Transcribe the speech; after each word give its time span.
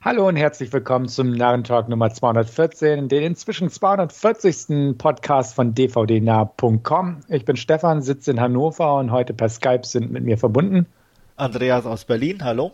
Hallo 0.00 0.28
und 0.28 0.36
herzlich 0.36 0.72
willkommen 0.72 1.08
zum 1.08 1.32
Narrentalk 1.32 1.88
Nummer 1.88 2.10
214, 2.10 3.08
den 3.08 3.24
inzwischen 3.24 3.68
240. 3.68 4.96
Podcast 4.96 5.56
von 5.56 5.74
dvdnah.com. 5.74 7.22
Ich 7.26 7.44
bin 7.44 7.56
Stefan, 7.56 8.00
sitze 8.00 8.30
in 8.30 8.40
Hannover 8.40 8.94
und 8.94 9.10
heute 9.10 9.34
per 9.34 9.48
Skype 9.48 9.84
sind 9.84 10.12
mit 10.12 10.22
mir 10.22 10.38
verbunden. 10.38 10.86
Andreas 11.34 11.84
aus 11.84 12.04
Berlin, 12.04 12.44
hallo. 12.44 12.70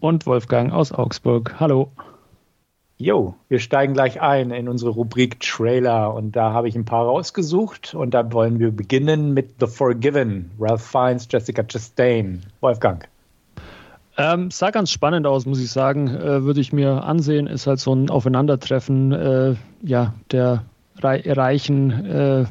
Und 0.00 0.26
Wolfgang 0.26 0.72
aus 0.72 0.90
Augsburg, 0.90 1.60
hallo. 1.60 1.92
Jo, 2.98 3.36
wir 3.48 3.60
steigen 3.60 3.94
gleich 3.94 4.20
ein 4.20 4.50
in 4.50 4.68
unsere 4.68 4.90
Rubrik 4.90 5.38
Trailer 5.38 6.12
und 6.12 6.32
da 6.32 6.52
habe 6.52 6.66
ich 6.66 6.74
ein 6.74 6.84
paar 6.84 7.06
rausgesucht 7.06 7.94
und 7.94 8.14
da 8.14 8.32
wollen 8.32 8.58
wir 8.58 8.72
beginnen 8.72 9.32
mit 9.32 9.60
The 9.60 9.68
Forgiven, 9.68 10.50
Ralph 10.58 10.82
Fiennes, 10.82 11.28
Jessica 11.30 11.62
Chastain. 11.62 12.42
Wolfgang. 12.60 13.08
Ähm, 14.18 14.50
sah 14.50 14.70
ganz 14.70 14.90
spannend 14.90 15.26
aus, 15.26 15.46
muss 15.46 15.60
ich 15.60 15.70
sagen. 15.70 16.08
Äh, 16.08 16.44
Würde 16.44 16.60
ich 16.60 16.72
mir 16.72 17.04
ansehen. 17.04 17.46
Ist 17.46 17.66
halt 17.66 17.80
so 17.80 17.94
ein 17.94 18.10
Aufeinandertreffen 18.10 19.12
äh, 19.12 19.54
ja, 19.82 20.14
der 20.30 20.64
Reichen 21.00 21.90
äh, 22.06 22.44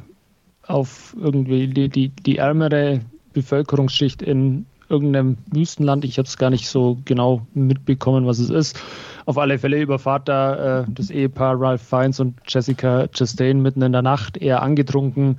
auf 0.67 1.16
irgendwie 1.20 1.67
die, 1.67 1.89
die, 1.89 2.09
die 2.09 2.38
ärmere 2.38 3.02
Bevölkerungsschicht 3.34 4.22
in 4.22 4.66
irgendeinem 4.89 5.38
Wüstenland. 5.52 6.03
Ich 6.03 6.17
habe 6.17 6.27
es 6.27 6.38
gar 6.38 6.50
nicht 6.50 6.67
so 6.67 6.98
genau 7.05 7.48
mitbekommen, 7.53 8.25
was 8.25 8.39
es 8.39 8.50
ist. 8.50 8.80
Auf 9.25 9.38
alle 9.38 9.58
Fälle 9.58 9.81
überfahrt 9.81 10.28
da 10.28 10.81
äh, 10.81 10.86
das 10.89 11.09
Ehepaar 11.09 11.59
Ralph 11.59 11.81
Fiennes 11.81 12.20
und 12.20 12.38
Jessica 12.45 13.08
Chastain 13.08 13.62
mitten 13.62 13.81
in 13.81 13.94
der 13.94 14.02
Nacht, 14.02 14.38
eher 14.38 14.62
angetrunken, 14.62 15.38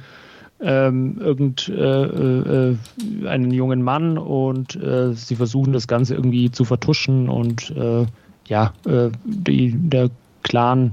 ähm, 0.62 1.18
irgend 1.18 1.68
äh, 1.68 2.70
äh, 2.70 2.76
einen 3.26 3.50
jungen 3.50 3.82
Mann 3.82 4.16
und 4.16 4.76
äh, 4.76 5.12
sie 5.12 5.36
versuchen 5.36 5.72
das 5.72 5.88
Ganze 5.88 6.14
irgendwie 6.14 6.50
zu 6.50 6.64
vertuschen 6.64 7.28
und 7.28 7.70
äh, 7.70 8.06
ja, 8.46 8.72
äh, 8.86 9.10
die, 9.24 9.74
der 9.76 10.10
Clan, 10.42 10.92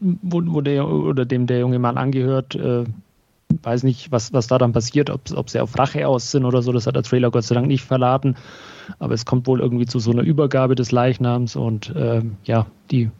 wo, 0.00 0.42
wo, 0.44 0.60
der 0.60 0.88
oder 0.88 1.24
dem 1.24 1.46
der 1.46 1.60
junge 1.60 1.78
Mann 1.78 1.96
angehört, 1.96 2.54
äh, 2.54 2.84
weiß 3.62 3.82
nicht, 3.82 4.12
was, 4.12 4.32
was 4.32 4.46
da 4.46 4.58
dann 4.58 4.72
passiert, 4.72 5.10
ob, 5.10 5.22
ob 5.34 5.50
sie 5.50 5.60
auf 5.60 5.78
Rache 5.78 6.06
aus 6.06 6.30
sind 6.30 6.44
oder 6.44 6.62
so, 6.62 6.72
das 6.72 6.86
hat 6.86 6.96
der 6.96 7.02
Trailer 7.02 7.30
Gott 7.30 7.44
sei 7.44 7.54
Dank 7.54 7.66
nicht 7.66 7.84
verraten. 7.84 8.36
Aber 8.98 9.14
es 9.14 9.24
kommt 9.24 9.46
wohl 9.46 9.60
irgendwie 9.60 9.86
zu 9.86 10.00
so 10.00 10.10
einer 10.10 10.22
Übergabe 10.22 10.74
des 10.74 10.90
Leichnams 10.90 11.54
und 11.54 11.94
ja, 12.44 12.66
die 12.90 13.10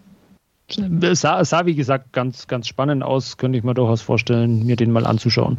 es 0.68 1.20
sah, 1.20 1.40
es 1.40 1.50
sah, 1.50 1.66
wie 1.66 1.74
gesagt, 1.74 2.12
ganz, 2.12 2.46
ganz 2.46 2.66
spannend 2.66 3.02
aus. 3.02 3.36
Könnte 3.36 3.58
ich 3.58 3.64
mir 3.64 3.74
durchaus 3.74 4.02
vorstellen, 4.02 4.64
mir 4.64 4.76
den 4.76 4.90
mal 4.90 5.06
anzuschauen. 5.06 5.58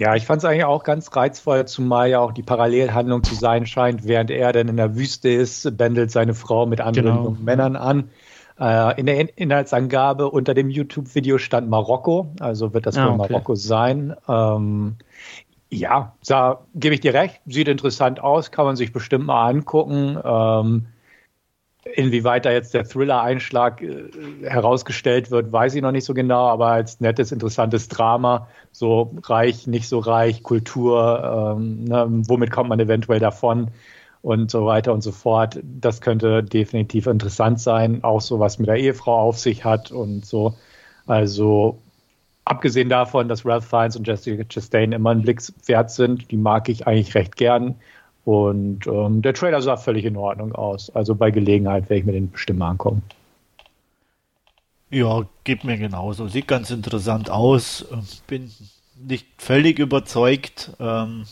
Ja, 0.00 0.14
ich 0.14 0.24
fand 0.24 0.38
es 0.38 0.46
eigentlich 0.46 0.64
auch 0.64 0.82
ganz 0.82 1.14
reizvoll, 1.14 1.66
zumal 1.66 2.08
ja 2.08 2.20
auch 2.20 2.32
die 2.32 2.42
Parallelhandlung 2.42 3.22
zu 3.22 3.34
sein 3.34 3.66
scheint, 3.66 4.06
während 4.06 4.30
er 4.30 4.50
dann 4.52 4.68
in 4.68 4.78
der 4.78 4.96
Wüste 4.96 5.28
ist, 5.28 5.76
bändelt 5.76 6.10
seine 6.10 6.32
Frau 6.32 6.64
mit 6.64 6.80
anderen 6.80 7.16
genau. 7.16 7.36
Männern 7.38 7.76
an. 7.76 8.08
Äh, 8.58 8.98
in 8.98 9.04
der 9.04 9.38
Inhaltsangabe 9.38 10.30
unter 10.30 10.54
dem 10.54 10.70
YouTube-Video 10.70 11.36
stand 11.36 11.68
Marokko, 11.68 12.32
also 12.40 12.72
wird 12.72 12.86
das 12.86 12.96
ah, 12.96 13.06
wohl 13.06 13.20
okay. 13.20 13.32
Marokko 13.32 13.54
sein. 13.54 14.14
Ähm, 14.26 14.96
ja, 15.70 16.14
da 16.26 16.60
gebe 16.74 16.94
ich 16.94 17.00
dir 17.00 17.12
recht, 17.12 17.40
sieht 17.46 17.68
interessant 17.68 18.20
aus, 18.20 18.50
kann 18.50 18.64
man 18.64 18.76
sich 18.76 18.92
bestimmt 18.92 19.26
mal 19.26 19.48
angucken. 19.48 20.18
Ähm, 20.24 20.86
Inwieweit 21.84 22.44
da 22.44 22.50
jetzt 22.52 22.74
der 22.74 22.84
Thriller-Einschlag 22.84 23.80
äh, 23.80 24.10
herausgestellt 24.42 25.30
wird, 25.30 25.50
weiß 25.50 25.74
ich 25.74 25.82
noch 25.82 25.92
nicht 25.92 26.04
so 26.04 26.12
genau, 26.12 26.46
aber 26.48 26.66
als 26.68 27.00
nettes, 27.00 27.32
interessantes 27.32 27.88
Drama, 27.88 28.48
so 28.70 29.16
reich, 29.22 29.66
nicht 29.66 29.88
so 29.88 29.98
reich, 29.98 30.42
Kultur, 30.42 31.56
ähm, 31.56 31.84
ne, 31.84 32.06
womit 32.28 32.50
kommt 32.50 32.68
man 32.68 32.80
eventuell 32.80 33.18
davon 33.18 33.70
und 34.22 34.50
so 34.50 34.66
weiter 34.66 34.92
und 34.92 35.02
so 35.02 35.12
fort. 35.12 35.58
Das 35.62 36.00
könnte 36.02 36.42
definitiv 36.42 37.06
interessant 37.06 37.60
sein, 37.60 38.04
auch 38.04 38.20
so 38.20 38.38
was 38.38 38.58
mit 38.58 38.68
der 38.68 38.76
Ehefrau 38.76 39.18
auf 39.18 39.38
sich 39.38 39.64
hat 39.64 39.90
und 39.90 40.26
so. 40.26 40.54
Also 41.06 41.78
abgesehen 42.44 42.88
davon, 42.88 43.28
dass 43.28 43.46
Ralph 43.46 43.66
Fiennes 43.66 43.96
und 43.96 44.06
Jessica 44.06 44.44
Chastain 44.44 44.92
immer 44.92 45.10
ein 45.10 45.22
Blick 45.22 45.40
wert 45.66 45.90
sind, 45.90 46.30
die 46.30 46.36
mag 46.36 46.68
ich 46.68 46.86
eigentlich 46.86 47.14
recht 47.14 47.36
gern. 47.36 47.76
Und 48.24 48.86
ähm, 48.86 49.22
der 49.22 49.34
Trailer 49.34 49.62
sah 49.62 49.76
völlig 49.76 50.04
in 50.04 50.16
Ordnung 50.16 50.54
aus. 50.54 50.90
Also 50.90 51.14
bei 51.14 51.30
Gelegenheit 51.30 51.84
werde 51.84 52.00
ich 52.00 52.04
mir 52.04 52.12
den 52.12 52.30
bestimmt 52.30 52.58
mal 52.58 52.70
angucken. 52.70 53.02
Ja, 54.90 55.24
geht 55.44 55.64
mir 55.64 55.78
genauso. 55.78 56.28
Sieht 56.28 56.48
ganz 56.48 56.70
interessant 56.70 57.30
aus. 57.30 57.86
Ähm, 57.92 58.02
bin 58.26 58.50
nicht 59.02 59.26
völlig 59.38 59.78
überzeugt, 59.78 60.72
ähm, 60.80 61.24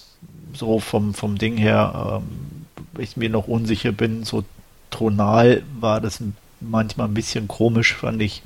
so 0.55 0.79
vom, 0.79 1.13
vom 1.13 1.37
Ding 1.37 1.57
her, 1.57 2.21
ähm, 2.23 2.67
ich 2.99 3.17
mir 3.17 3.29
noch 3.29 3.49
unsicher 3.49 3.93
bin. 3.93 4.25
So 4.25 4.45
tonal 4.91 5.63
war 5.79 6.01
das 6.01 6.23
manchmal 6.61 7.09
ein 7.09 7.15
bisschen 7.15 7.49
komisch, 7.49 7.95
fand 7.95 8.23
ich 8.23 8.43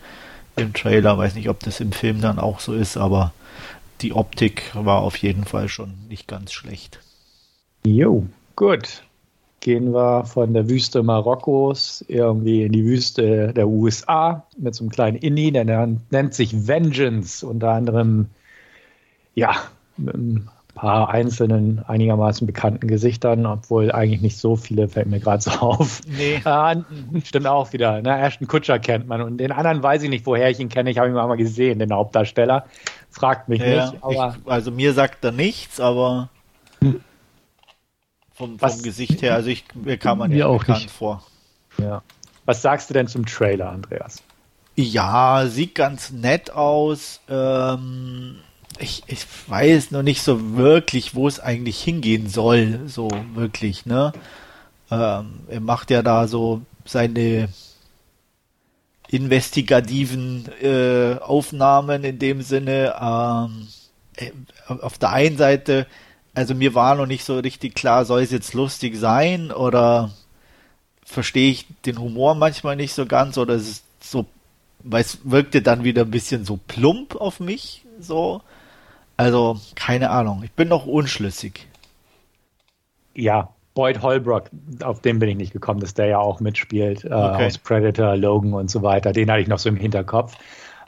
im 0.56 0.72
Trailer. 0.72 1.16
Weiß 1.18 1.34
nicht, 1.34 1.48
ob 1.48 1.60
das 1.60 1.80
im 1.80 1.92
Film 1.92 2.20
dann 2.20 2.38
auch 2.38 2.60
so 2.60 2.74
ist, 2.74 2.96
aber 2.96 3.32
die 4.00 4.12
Optik 4.12 4.70
war 4.74 5.02
auf 5.02 5.16
jeden 5.18 5.44
Fall 5.44 5.68
schon 5.68 5.94
nicht 6.08 6.26
ganz 6.26 6.52
schlecht. 6.52 7.00
Jo, 7.84 8.24
gut. 8.56 9.02
Gehen 9.60 9.92
wir 9.92 10.24
von 10.24 10.54
der 10.54 10.68
Wüste 10.68 11.02
Marokkos 11.02 12.04
irgendwie 12.08 12.62
in 12.64 12.72
die 12.72 12.84
Wüste 12.84 13.52
der 13.52 13.68
USA 13.68 14.44
mit 14.56 14.74
so 14.74 14.84
einem 14.84 14.90
kleinen 14.90 15.16
Indie, 15.16 15.52
der 15.52 15.88
nennt 16.10 16.34
sich 16.34 16.66
Vengeance, 16.66 17.46
unter 17.46 17.70
anderem, 17.70 18.26
ja, 19.34 19.54
mit 19.96 20.14
ein 20.14 20.50
paar 20.74 21.10
einzelnen, 21.10 21.84
einigermaßen 21.86 22.46
bekannten 22.46 22.88
Gesichtern, 22.88 23.46
obwohl 23.46 23.92
eigentlich 23.92 24.20
nicht 24.20 24.38
so 24.38 24.56
viele, 24.56 24.88
fällt 24.88 25.08
mir 25.08 25.20
gerade 25.20 25.42
so 25.42 25.50
auf. 25.60 26.00
Nee. 26.06 26.40
Äh, 26.44 26.76
stimmt 27.24 27.46
auch 27.46 27.72
wieder. 27.72 28.00
Ne? 28.02 28.18
Ashton 28.18 28.48
Kutscher 28.48 28.78
kennt 28.78 29.06
man 29.06 29.22
und 29.22 29.38
den 29.38 29.52
anderen 29.52 29.82
weiß 29.82 30.02
ich 30.02 30.10
nicht, 30.10 30.26
woher 30.26 30.50
ich 30.50 30.58
ihn 30.58 30.68
kenne. 30.68 30.90
Ich 30.90 30.98
habe 30.98 31.08
ihn 31.08 31.14
mal 31.14 31.36
gesehen, 31.36 31.78
den 31.78 31.92
Hauptdarsteller. 31.92 32.64
Fragt 33.10 33.48
mich 33.48 33.60
ja, 33.60 33.90
nicht. 33.90 34.02
Ich, 34.08 34.18
also 34.46 34.70
mir 34.70 34.92
sagt 34.92 35.24
er 35.24 35.32
nichts, 35.32 35.78
aber. 35.78 36.30
Hm 36.80 37.00
vom, 38.42 38.58
vom 38.58 38.82
Gesicht 38.82 39.22
her. 39.22 39.34
Also 39.34 39.48
ich, 39.48 39.64
mir 39.74 39.96
kam 39.96 40.18
man 40.18 40.32
ja 40.32 40.46
auch 40.46 40.60
bekannt 40.60 40.82
nicht. 40.82 40.90
vor. 40.90 41.22
Ja. 41.78 42.02
Was 42.44 42.62
sagst 42.62 42.90
du 42.90 42.94
denn 42.94 43.06
zum 43.06 43.24
Trailer, 43.24 43.70
Andreas? 43.70 44.22
Ja, 44.74 45.46
sieht 45.46 45.74
ganz 45.74 46.10
nett 46.10 46.50
aus. 46.50 47.20
Ähm, 47.28 48.36
ich, 48.78 49.04
ich 49.06 49.24
weiß 49.46 49.92
noch 49.92 50.02
nicht 50.02 50.22
so 50.22 50.56
wirklich, 50.56 51.14
wo 51.14 51.28
es 51.28 51.38
eigentlich 51.38 51.80
hingehen 51.80 52.28
soll. 52.28 52.80
So 52.86 53.08
wirklich, 53.34 53.86
ne? 53.86 54.12
Ähm, 54.90 55.40
er 55.48 55.60
macht 55.60 55.90
ja 55.90 56.02
da 56.02 56.26
so 56.26 56.62
seine 56.84 57.48
investigativen 59.08 60.48
äh, 60.60 61.16
Aufnahmen 61.20 62.02
in 62.02 62.18
dem 62.18 62.42
Sinne. 62.42 62.94
Ähm, 63.00 63.68
äh, 64.16 64.32
auf 64.68 64.98
der 64.98 65.10
einen 65.10 65.36
Seite 65.36 65.86
also 66.34 66.54
mir 66.54 66.74
war 66.74 66.94
noch 66.94 67.06
nicht 67.06 67.24
so 67.24 67.38
richtig 67.38 67.74
klar, 67.74 68.04
soll 68.04 68.22
es 68.22 68.30
jetzt 68.30 68.54
lustig 68.54 68.96
sein 68.96 69.50
oder 69.50 70.10
verstehe 71.04 71.50
ich 71.50 71.66
den 71.84 71.98
Humor 71.98 72.34
manchmal 72.34 72.76
nicht 72.76 72.94
so 72.94 73.06
ganz 73.06 73.36
oder 73.38 73.54
es 73.54 73.68
ist 73.68 73.84
so, 74.00 74.26
weil 74.82 75.02
es 75.02 75.18
wirkte 75.24 75.62
dann 75.62 75.84
wieder 75.84 76.02
ein 76.02 76.10
bisschen 76.10 76.44
so 76.44 76.58
plump 76.66 77.16
auf 77.16 77.40
mich, 77.40 77.84
so. 78.00 78.42
Also, 79.16 79.60
keine 79.74 80.10
Ahnung. 80.10 80.42
Ich 80.42 80.52
bin 80.52 80.68
noch 80.68 80.86
unschlüssig. 80.86 81.68
Ja, 83.14 83.50
Boyd 83.74 84.02
Holbrook, 84.02 84.44
auf 84.82 85.00
den 85.00 85.18
bin 85.18 85.28
ich 85.28 85.36
nicht 85.36 85.52
gekommen, 85.52 85.80
dass 85.80 85.94
der 85.94 86.06
ja 86.06 86.18
auch 86.18 86.40
mitspielt, 86.40 87.04
äh, 87.04 87.08
okay. 87.08 87.46
aus 87.46 87.58
Predator, 87.58 88.16
Logan 88.16 88.54
und 88.54 88.70
so 88.70 88.82
weiter. 88.82 89.12
Den 89.12 89.30
hatte 89.30 89.42
ich 89.42 89.48
noch 89.48 89.58
so 89.58 89.68
im 89.68 89.76
Hinterkopf. 89.76 90.36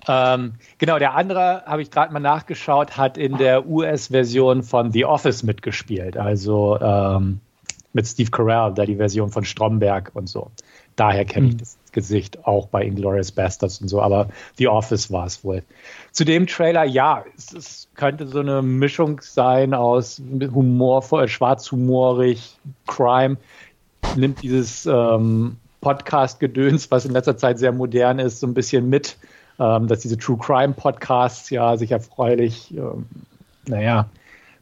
Ähm, 0.07 0.55
genau, 0.79 0.99
der 0.99 1.15
andere, 1.15 1.63
habe 1.67 1.83
ich 1.83 1.91
gerade 1.91 2.13
mal 2.13 2.21
nachgeschaut, 2.21 2.97
hat 2.97 3.17
in 3.19 3.37
der 3.37 3.67
US-Version 3.67 4.63
von 4.63 4.93
The 4.93 5.05
Office 5.05 5.43
mitgespielt. 5.43 6.17
Also 6.17 6.79
ähm, 6.81 7.41
mit 7.93 8.07
Steve 8.07 8.31
Carell, 8.31 8.75
da 8.75 8.85
die 8.85 8.97
Version 8.97 9.31
von 9.31 9.45
Stromberg 9.45 10.11
und 10.15 10.29
so. 10.29 10.51
Daher 10.97 11.25
kenne 11.25 11.49
ich 11.49 11.55
mhm. 11.55 11.59
das 11.59 11.79
Gesicht 11.93 12.47
auch 12.47 12.69
bei 12.69 12.85
Inglourious 12.85 13.33
Bastards 13.33 13.81
und 13.81 13.89
so, 13.89 14.03
aber 14.03 14.29
The 14.59 14.69
Office 14.69 15.11
war 15.11 15.27
es 15.27 15.43
wohl. 15.45 15.63
Zu 16.13 16.25
dem 16.25 16.47
Trailer, 16.47 16.85
ja, 16.85 17.25
es, 17.37 17.53
es 17.53 17.89
könnte 17.95 18.27
so 18.27 18.41
eine 18.41 18.63
Mischung 18.63 19.21
sein 19.23 19.75
aus 19.75 20.21
humorvoll, 20.21 21.29
schwarzhumorig, 21.29 22.59
Crime, 22.87 23.37
nimmt 24.17 24.43
dieses 24.43 24.87
ähm, 24.87 25.57
Podcast-Gedöns, 25.81 26.91
was 26.91 27.05
in 27.05 27.13
letzter 27.13 27.37
Zeit 27.37 27.59
sehr 27.59 27.73
modern 27.73 28.19
ist, 28.19 28.41
so 28.41 28.47
ein 28.47 28.55
bisschen 28.55 28.89
mit 28.89 29.17
ähm, 29.59 29.87
dass 29.87 30.01
diese 30.01 30.19
True 30.19 30.39
Crime 30.39 30.75
Podcasts 30.75 31.51
ja 31.51 31.77
sich 31.77 31.93
erfreulich, 31.93 32.75
ähm, 32.77 33.07
naja, 33.67 34.09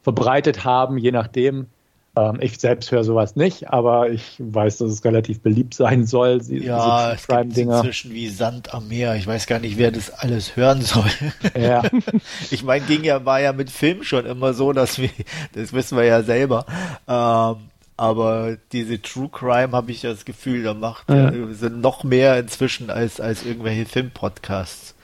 verbreitet 0.03 0.65
haben, 0.65 0.99
je 0.99 1.13
nachdem. 1.13 1.67
Ähm, 2.15 2.39
ich 2.41 2.59
selbst 2.59 2.93
höre 2.93 3.05
sowas 3.05 3.37
nicht, 3.37 3.71
aber 3.71 4.11
ich 4.11 4.37
weiß, 4.39 4.79
dass 4.79 4.91
es 4.91 5.05
relativ 5.05 5.41
beliebt 5.41 5.73
sein 5.73 6.05
soll. 6.05 6.41
Die, 6.41 6.59
ja, 6.59 7.13
es 7.13 7.27
gibt 7.27 7.57
inzwischen 7.57 8.13
wie 8.13 8.29
Sand 8.29 8.75
am 8.75 8.89
Meer. 8.89 9.15
Ich 9.17 9.27
weiß 9.27 9.47
gar 9.47 9.59
nicht, 9.59 9.79
wer 9.79 9.91
das 9.91 10.11
alles 10.11 10.55
hören 10.55 10.83
soll. 10.83 11.11
Ja. 11.59 11.83
ich 12.51 12.65
meine, 12.65 12.85
ging 12.85 13.03
ja, 13.05 13.25
war 13.25 13.41
ja 13.41 13.55
mit 13.55 13.71
Film 13.71 14.03
schon 14.03 14.27
immer 14.27 14.53
so, 14.53 14.75
dass 14.75 14.99
wir, 14.99 15.09
das 15.55 15.73
wissen 15.73 15.97
wir 15.97 16.05
ja 16.05 16.23
selber, 16.23 16.67
ähm, 17.09 17.72
Aber 17.97 18.57
diese 18.73 19.01
True 19.01 19.29
Crime 19.31 19.73
habe 19.73 19.91
ich 19.91 20.01
das 20.01 20.25
Gefühl, 20.25 20.63
da 20.63 20.75
macht 20.75 21.11
ja. 21.11 21.31
äh, 21.31 21.53
sind 21.53 21.81
noch 21.81 22.05
mehr 22.05 22.39
inzwischen 22.39 22.91
als, 22.91 23.21
als 23.21 23.45
irgendwelche 23.45 23.87
Filmpodcasts. 23.87 24.95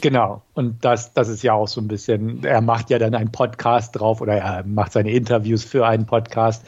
Genau. 0.00 0.42
Und 0.54 0.84
das, 0.84 1.12
das 1.12 1.28
ist 1.28 1.42
ja 1.42 1.52
auch 1.52 1.68
so 1.68 1.80
ein 1.80 1.88
bisschen, 1.88 2.44
er 2.44 2.60
macht 2.60 2.90
ja 2.90 2.98
dann 2.98 3.14
einen 3.14 3.30
Podcast 3.30 3.98
drauf 3.98 4.20
oder 4.20 4.34
er 4.34 4.64
macht 4.64 4.92
seine 4.92 5.12
Interviews 5.12 5.64
für 5.64 5.86
einen 5.86 6.06
Podcast. 6.06 6.64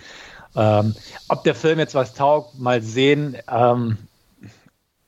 Ähm, 0.54 0.94
ob 1.28 1.44
der 1.44 1.54
Film 1.54 1.78
jetzt 1.78 1.94
was 1.94 2.14
taugt, 2.14 2.58
mal 2.58 2.80
sehen. 2.80 3.36
Ähm, 3.50 3.98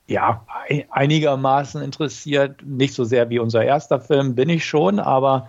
ja, 0.06 0.44
einigermaßen 0.90 1.82
interessiert. 1.82 2.62
Nicht 2.64 2.94
so 2.94 3.04
sehr 3.04 3.30
wie 3.30 3.38
unser 3.38 3.62
erster 3.64 4.00
Film, 4.00 4.34
bin 4.34 4.48
ich 4.48 4.64
schon, 4.64 4.98
aber 4.98 5.48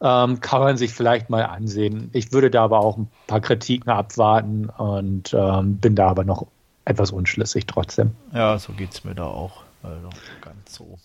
ähm, 0.00 0.40
kann 0.40 0.60
man 0.60 0.76
sich 0.76 0.92
vielleicht 0.92 1.30
mal 1.30 1.42
ansehen. 1.44 2.10
Ich 2.12 2.32
würde 2.32 2.50
da 2.50 2.64
aber 2.64 2.80
auch 2.80 2.96
ein 2.96 3.08
paar 3.26 3.40
Kritiken 3.40 3.90
abwarten 3.90 4.68
und 4.68 5.34
ähm, 5.34 5.76
bin 5.76 5.94
da 5.94 6.08
aber 6.08 6.24
noch 6.24 6.46
etwas 6.84 7.10
unschlüssig 7.10 7.66
trotzdem. 7.66 8.12
Ja, 8.32 8.58
so 8.58 8.72
geht 8.72 8.92
es 8.92 9.04
mir 9.04 9.14
da 9.14 9.24
auch. 9.24 9.62
Also 9.82 10.08
ganz 10.40 10.74
so. 10.74 10.98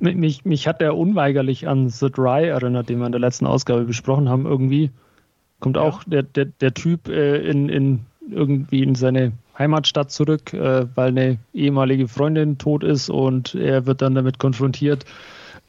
Mich, 0.00 0.44
mich 0.46 0.66
hat 0.66 0.80
der 0.80 0.96
unweigerlich 0.96 1.68
an 1.68 1.90
The 1.90 2.10
Dry 2.10 2.48
erinnert, 2.48 2.88
den 2.88 3.00
wir 3.00 3.06
in 3.06 3.12
der 3.12 3.20
letzten 3.20 3.46
Ausgabe 3.46 3.84
besprochen 3.84 4.28
haben, 4.28 4.46
irgendwie. 4.46 4.90
Kommt 5.58 5.76
ja. 5.76 5.82
auch 5.82 6.04
der, 6.04 6.22
der, 6.22 6.46
der 6.46 6.72
Typ 6.72 7.08
äh, 7.08 7.36
in, 7.38 7.68
in 7.68 8.06
irgendwie 8.30 8.82
in 8.82 8.94
seine 8.94 9.32
Heimatstadt 9.58 10.10
zurück, 10.10 10.54
äh, 10.54 10.86
weil 10.96 11.08
eine 11.08 11.38
ehemalige 11.52 12.08
Freundin 12.08 12.56
tot 12.56 12.82
ist 12.82 13.10
und 13.10 13.54
er 13.54 13.84
wird 13.84 14.00
dann 14.00 14.14
damit 14.14 14.38
konfrontiert, 14.38 15.04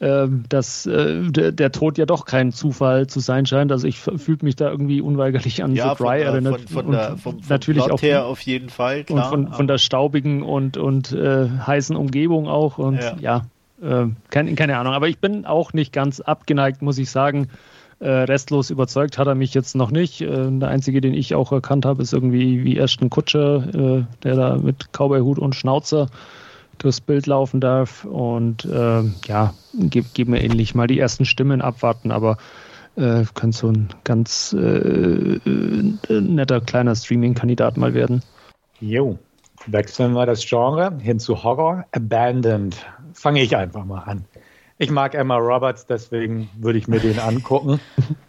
dass 0.02 0.84
äh, 0.86 1.22
der, 1.30 1.70
Tod 1.70 1.96
ja 1.96 2.06
doch 2.06 2.24
kein 2.24 2.50
Zufall 2.50 3.06
zu 3.06 3.20
sein 3.20 3.46
scheint. 3.46 3.70
Also 3.70 3.86
ich 3.86 4.00
fühle 4.00 4.38
mich 4.42 4.56
da 4.56 4.68
irgendwie 4.68 5.00
unweigerlich 5.00 5.62
an 5.62 5.76
ja, 5.76 5.94
The 5.94 6.02
Dry 6.02 6.22
erinnert. 6.22 6.62
Von, 6.62 6.84
von, 6.84 6.92
der, 6.92 7.16
vom, 7.18 7.38
vom 7.38 7.42
natürlich 7.48 7.84
auch 7.84 8.02
her 8.02 8.26
auf 8.26 8.40
jeden 8.40 8.68
Fall. 8.68 9.04
Klar, 9.04 9.32
und 9.32 9.44
von, 9.46 9.54
von 9.54 9.68
der 9.68 9.78
staubigen 9.78 10.42
und, 10.42 10.76
und 10.76 11.12
äh, 11.12 11.48
heißen 11.48 11.94
Umgebung 11.94 12.48
auch. 12.48 12.78
Und 12.78 12.96
ja, 12.96 13.16
ja 13.20 13.42
äh, 13.80 14.08
keine, 14.30 14.54
keine 14.56 14.76
Ahnung. 14.78 14.92
Aber 14.92 15.08
ich 15.08 15.18
bin 15.18 15.46
auch 15.46 15.72
nicht 15.72 15.92
ganz 15.92 16.20
abgeneigt, 16.20 16.82
muss 16.82 16.98
ich 16.98 17.08
sagen. 17.10 17.48
Äh, 18.00 18.08
restlos 18.08 18.70
überzeugt 18.70 19.18
hat 19.18 19.28
er 19.28 19.36
mich 19.36 19.54
jetzt 19.54 19.76
noch 19.76 19.92
nicht. 19.92 20.20
Äh, 20.20 20.50
der 20.50 20.68
einzige, 20.68 21.00
den 21.00 21.14
ich 21.14 21.36
auch 21.36 21.52
erkannt 21.52 21.86
habe, 21.86 22.02
ist 22.02 22.12
irgendwie 22.12 22.64
wie 22.64 22.76
Ashton 22.76 23.08
Kutscher, 23.08 23.68
äh, 23.72 24.04
der 24.24 24.34
da 24.34 24.56
mit 24.56 24.92
Cowboy-Hut 24.92 25.38
und 25.38 25.54
Schnauzer 25.54 26.08
durchs 26.82 27.00
Bild 27.00 27.26
laufen 27.26 27.60
darf. 27.60 28.04
Und 28.04 28.64
äh, 28.64 29.02
ja, 29.26 29.54
geben 29.72 30.08
ge 30.14 30.24
mir 30.24 30.42
ähnlich 30.42 30.74
mal 30.74 30.86
die 30.86 30.98
ersten 30.98 31.24
Stimmen 31.24 31.62
abwarten, 31.62 32.10
aber 32.10 32.36
äh, 32.96 33.24
könnte 33.34 33.56
so 33.56 33.68
ein 33.68 33.88
ganz 34.04 34.52
äh, 34.52 35.40
netter 36.08 36.60
kleiner 36.60 36.94
Streaming-Kandidat 36.94 37.76
mal 37.76 37.94
werden. 37.94 38.22
Jo, 38.80 39.18
wechseln 39.66 40.12
wir 40.12 40.26
das 40.26 40.44
Genre 40.46 40.98
hin 41.00 41.18
zu 41.18 41.42
Horror. 41.42 41.84
Abandoned. 41.92 42.76
Fange 43.14 43.42
ich 43.42 43.56
einfach 43.56 43.84
mal 43.84 44.00
an. 44.00 44.24
Ich 44.78 44.90
mag 44.90 45.14
Emma 45.14 45.36
Roberts, 45.36 45.86
deswegen 45.86 46.50
würde 46.58 46.78
ich 46.78 46.88
mir 46.88 46.98
den 46.98 47.18
angucken. 47.20 47.80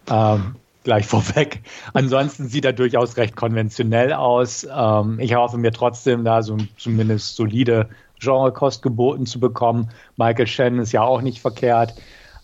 ähm, 0.10 0.56
gleich 0.84 1.06
vorweg. 1.06 1.62
Ansonsten 1.94 2.48
sieht 2.48 2.66
er 2.66 2.74
durchaus 2.74 3.18
recht 3.18 3.36
konventionell 3.36 4.14
aus. 4.14 4.68
Ähm, 4.72 5.20
ich 5.20 5.36
hoffe 5.36 5.58
mir 5.58 5.72
trotzdem, 5.72 6.24
da 6.24 6.44
so 6.44 6.58
zumindest 6.78 7.36
solide 7.36 7.90
Genrekost 8.24 8.82
geboten 8.82 9.26
zu 9.26 9.40
bekommen. 9.40 9.90
Michael 10.18 10.48
Shannon 10.48 10.80
ist 10.80 10.92
ja 10.92 11.04
auch 11.04 11.22
nicht 11.22 11.42
verkehrt. 11.42 11.96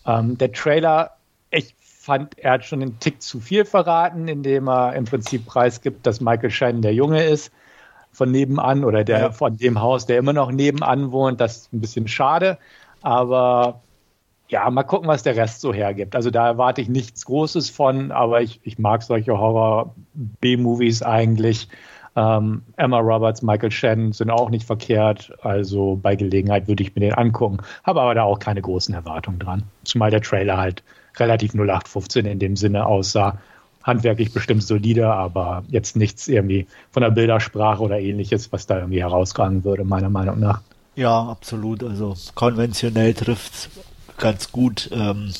Ähm, 0.06 0.36
der 0.38 0.52
Trailer, 0.52 1.12
ich 1.50 1.74
fand, 1.80 2.38
er 2.38 2.52
hat 2.52 2.64
schon 2.64 2.82
einen 2.82 2.98
Tick 2.98 3.22
zu 3.22 3.40
viel 3.40 3.64
verraten, 3.64 4.28
indem 4.28 4.68
er 4.68 4.94
im 4.94 5.04
Prinzip 5.04 5.46
preisgibt, 5.46 6.06
dass 6.06 6.20
Michael 6.20 6.50
Shannon 6.50 6.82
der 6.82 6.94
Junge 6.94 7.22
ist 7.22 7.52
von 8.12 8.30
nebenan 8.30 8.84
oder 8.84 9.04
der 9.04 9.20
ja. 9.20 9.30
von 9.30 9.56
dem 9.56 9.80
Haus, 9.80 10.06
der 10.06 10.18
immer 10.18 10.32
noch 10.32 10.50
nebenan 10.50 11.12
wohnt. 11.12 11.40
Das 11.40 11.56
ist 11.56 11.72
ein 11.72 11.80
bisschen 11.80 12.08
schade. 12.08 12.58
Aber 13.02 13.80
ja, 14.48 14.68
mal 14.68 14.82
gucken, 14.82 15.08
was 15.08 15.22
der 15.22 15.36
Rest 15.36 15.60
so 15.60 15.72
hergibt. 15.72 16.16
Also 16.16 16.30
da 16.30 16.46
erwarte 16.46 16.80
ich 16.80 16.88
nichts 16.88 17.24
Großes 17.24 17.70
von, 17.70 18.10
aber 18.10 18.42
ich, 18.42 18.60
ich 18.64 18.78
mag 18.78 19.02
solche 19.02 19.38
Horror-B-Movies 19.38 21.02
eigentlich. 21.02 21.68
Ähm, 22.20 22.62
Emma 22.76 22.98
Roberts, 22.98 23.40
Michael 23.40 23.70
Shannon 23.70 24.12
sind 24.12 24.30
auch 24.30 24.50
nicht 24.50 24.66
verkehrt. 24.66 25.32
Also 25.42 25.98
bei 26.00 26.16
Gelegenheit 26.16 26.68
würde 26.68 26.82
ich 26.82 26.94
mir 26.94 27.00
den 27.00 27.14
angucken. 27.14 27.58
Habe 27.82 28.02
aber 28.02 28.14
da 28.14 28.24
auch 28.24 28.38
keine 28.38 28.60
großen 28.60 28.94
Erwartungen 28.94 29.38
dran. 29.38 29.62
Zumal 29.84 30.10
der 30.10 30.20
Trailer 30.20 30.58
halt 30.58 30.82
relativ 31.16 31.54
0815 31.54 32.26
in 32.26 32.38
dem 32.38 32.56
Sinne 32.56 32.84
aussah. 32.84 33.38
Handwerklich 33.82 34.34
bestimmt 34.34 34.62
solide, 34.62 35.10
aber 35.10 35.64
jetzt 35.68 35.96
nichts 35.96 36.28
irgendwie 36.28 36.66
von 36.90 37.02
der 37.02 37.10
Bildersprache 37.10 37.82
oder 37.82 37.98
ähnliches, 37.98 38.52
was 38.52 38.66
da 38.66 38.76
irgendwie 38.78 39.00
herausragen 39.00 39.64
würde, 39.64 39.84
meiner 39.84 40.10
Meinung 40.10 40.38
nach. 40.38 40.60
Ja, 40.96 41.22
absolut. 41.22 41.82
Also 41.82 42.14
konventionell 42.34 43.14
trifft 43.14 43.54
es 43.54 43.70
ganz 44.18 44.52
gut. 44.52 44.90
Ähm, 44.92 45.32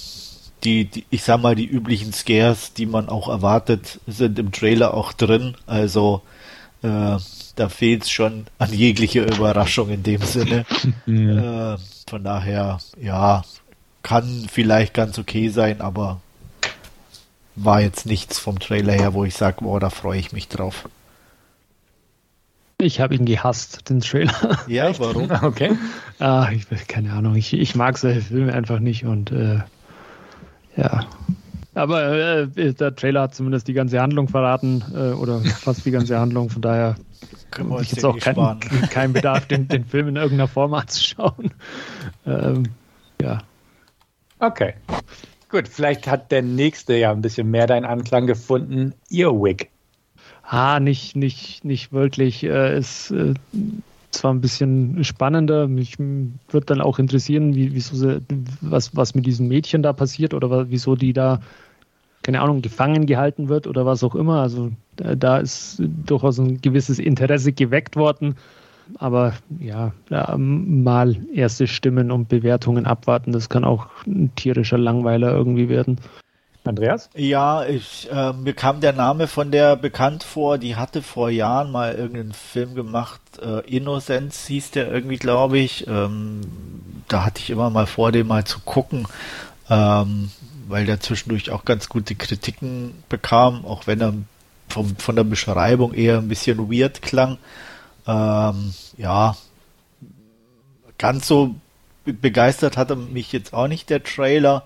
die, 0.65 0.87
die, 0.87 1.05
ich 1.11 1.25
sag 1.25 1.43
mal, 1.43 1.55
die 1.55 1.67
üblichen 1.67 2.15
Scares, 2.15 2.73
die 2.73 2.87
man 2.87 3.11
auch 3.11 3.29
erwartet, 3.29 4.01
sind 4.07 4.39
im 4.39 4.53
Trailer 4.53 4.95
auch 4.95 5.13
drin. 5.13 5.55
Also 5.67 6.23
äh, 6.83 7.19
da 7.57 7.69
fehlt 7.69 8.05
es 8.05 8.11
schon 8.11 8.47
an 8.59 8.73
jeglicher 8.73 9.23
Überraschung 9.27 9.91
in 9.91 10.03
dem 10.03 10.23
Sinne. 10.23 10.65
Ja. 11.07 11.75
Äh, 11.75 11.79
von 12.09 12.25
daher, 12.25 12.79
ja, 13.01 13.43
kann 14.03 14.47
vielleicht 14.51 14.95
ganz 14.95 15.19
okay 15.19 15.49
sein, 15.49 15.81
aber 15.81 16.21
war 17.57 17.81
jetzt 17.81 18.07
nichts 18.07 18.39
vom 18.39 18.59
Trailer 18.59 18.95
her, 18.95 19.15
wo 19.15 19.25
ich 19.25 19.35
sage, 19.35 19.59
boah, 19.61 19.81
da 19.81 19.91
freue 19.91 20.19
ich 20.19 20.33
mich 20.33 20.49
drauf. 20.49 20.89
Ich 22.79 23.01
habe 23.01 23.15
ihn 23.15 23.27
gehasst, 23.27 23.91
den 23.91 24.01
Trailer. 24.01 24.59
Ja, 24.67 24.89
Echt? 24.89 25.01
warum? 25.01 25.31
Okay. 25.43 25.77
Ah, 26.19 26.49
ich, 26.53 26.67
keine 26.89 27.13
Ahnung, 27.13 27.35
ich, 27.35 27.53
ich 27.53 27.75
mag 27.75 27.99
solche 27.99 28.23
Filme 28.23 28.55
einfach 28.55 28.79
nicht 28.79 29.05
und 29.05 29.31
äh, 29.33 29.61
ja. 30.77 31.07
Aber 31.75 32.49
äh, 32.57 32.75
der 32.75 32.97
Trailer 32.97 33.23
hat 33.23 33.35
zumindest 33.35 33.69
die 33.69 33.73
ganze 33.73 34.01
Handlung 34.01 34.29
verraten 34.29 34.83
äh, 34.93 35.13
oder 35.13 35.41
fast 35.41 35.85
die 35.87 35.93
ganze 35.93 36.19
Handlung, 36.19 36.51
von 36.51 36.63
daher 36.63 36.97
habe 37.59 37.83
ich 37.83 37.93
jetzt 37.93 38.05
auch 38.05 38.19
keinen 38.19 38.61
kein 38.91 39.13
Bedarf, 39.13 39.47
den, 39.47 39.69
den 39.69 39.85
Film 39.85 40.09
in 40.09 40.17
irgendeiner 40.17 40.49
Form 40.49 40.75
anzuschauen. 40.75 41.53
Ähm, 42.27 42.65
ja. 43.21 43.39
Okay. 44.41 44.75
Gut, 45.49 45.69
vielleicht 45.69 46.07
hat 46.07 46.31
der 46.33 46.43
nächste 46.43 46.97
ja 46.97 47.11
ein 47.11 47.23
bisschen 47.23 47.51
mehr 47.51 47.67
deinen 47.67 47.85
Anklang 47.85 48.27
gefunden. 48.27 48.95
Earwig. 49.11 49.71
Ah, 50.43 50.81
nicht, 50.81 51.15
nicht, 51.15 51.65
nicht 51.65 51.93
wirklich. 51.93 52.43
Äh, 52.43 52.79
ist 52.79 53.13
zwar 54.11 54.33
ein 54.33 54.41
bisschen 54.41 55.03
spannender. 55.05 55.69
Mich 55.69 55.99
würde 55.99 56.67
dann 56.67 56.81
auch 56.81 56.99
interessieren, 56.99 57.55
wie, 57.55 57.75
wieso 57.75 57.97
sie, 57.97 58.23
was, 58.61 58.95
was 58.97 59.15
mit 59.15 59.27
diesem 59.27 59.49
Mädchen 59.49 59.83
da 59.83 59.93
passiert 59.93 60.35
oder 60.35 60.71
wieso 60.71 60.97
die 60.97 61.13
da, 61.13 61.41
keine 62.23 62.41
Ahnung, 62.41 62.63
gefangen 62.63 63.07
gehalten 63.07 63.49
wird 63.49 63.67
oder 63.67 63.87
was 63.87 64.05
auch 64.05 64.15
immer. 64.15 64.41
Also 64.41 64.73
da, 64.97 65.39
ist 65.39 65.83
durchaus 66.07 66.39
ein 66.39 66.61
gewisses 66.61 66.99
Interesse 66.99 67.53
geweckt 67.53 67.97
worden. 67.97 68.37
Aber 68.99 69.35
ja, 69.61 69.93
mal 70.37 71.17
erste 71.33 71.67
Stimmen 71.69 72.11
und 72.11 72.29
Bewertungen 72.29 72.87
abwarten, 72.87 73.31
das 73.31 73.49
kann 73.49 73.63
auch 73.65 73.87
ein 74.07 74.35
tierischer 74.35 74.79
Langweiler 74.79 75.33
irgendwie 75.33 75.69
werden. 75.69 75.99
Andreas? 76.65 77.09
Ja, 77.15 77.65
ich, 77.65 78.11
äh, 78.13 78.33
mir 78.35 78.53
kam 78.53 78.81
der 78.81 78.93
Name 78.93 79.29
von 79.29 79.51
der 79.51 79.77
bekannt 79.77 80.23
vor, 80.23 80.59
die 80.59 80.77
hatte 80.77 81.03
vor 81.03 81.31
Jahren 81.31 81.71
mal 81.71 81.95
irgendeinen 81.95 82.35
Film 82.35 82.75
gemacht, 82.75 83.21
äh, 83.43 83.61
Innocence 83.61 84.47
hieß 84.47 84.73
der 84.73 84.91
irgendwie, 84.93 85.17
glaube 85.17 85.59
ich. 85.59 85.87
Ähm, 85.87 86.41
da 87.09 87.25
hatte 87.25 87.41
ich 87.41 87.51
immer 87.51 87.71
mal 87.71 87.87
vor, 87.87 88.13
den 88.13 88.27
mal 88.27 88.45
zu 88.45 88.61
gucken, 88.61 89.09
ähm, 89.71 90.31
weil 90.69 90.85
der 90.85 91.01
zwischendurch 91.01 91.51
auch 91.51 91.65
ganz 91.65 91.89
gute 91.89 92.15
Kritiken 92.15 93.03
bekam, 93.09 93.65
auch 93.65 93.87
wenn 93.87 94.01
er 94.01 94.15
vom, 94.69 94.97
von 94.97 95.17
der 95.17 95.25
Beschreibung 95.25 95.95
eher 95.95 96.19
ein 96.19 96.29
bisschen 96.29 96.71
weird 96.71 97.01
klang. 97.01 97.39
Ähm, 98.07 98.75
ja, 98.99 99.35
ganz 100.99 101.27
so 101.27 101.55
begeistert 102.05 102.77
hatte 102.77 102.97
mich 102.97 103.33
jetzt 103.33 103.55
auch 103.55 103.67
nicht 103.67 103.91
der 103.91 104.03
Trailer 104.03 104.65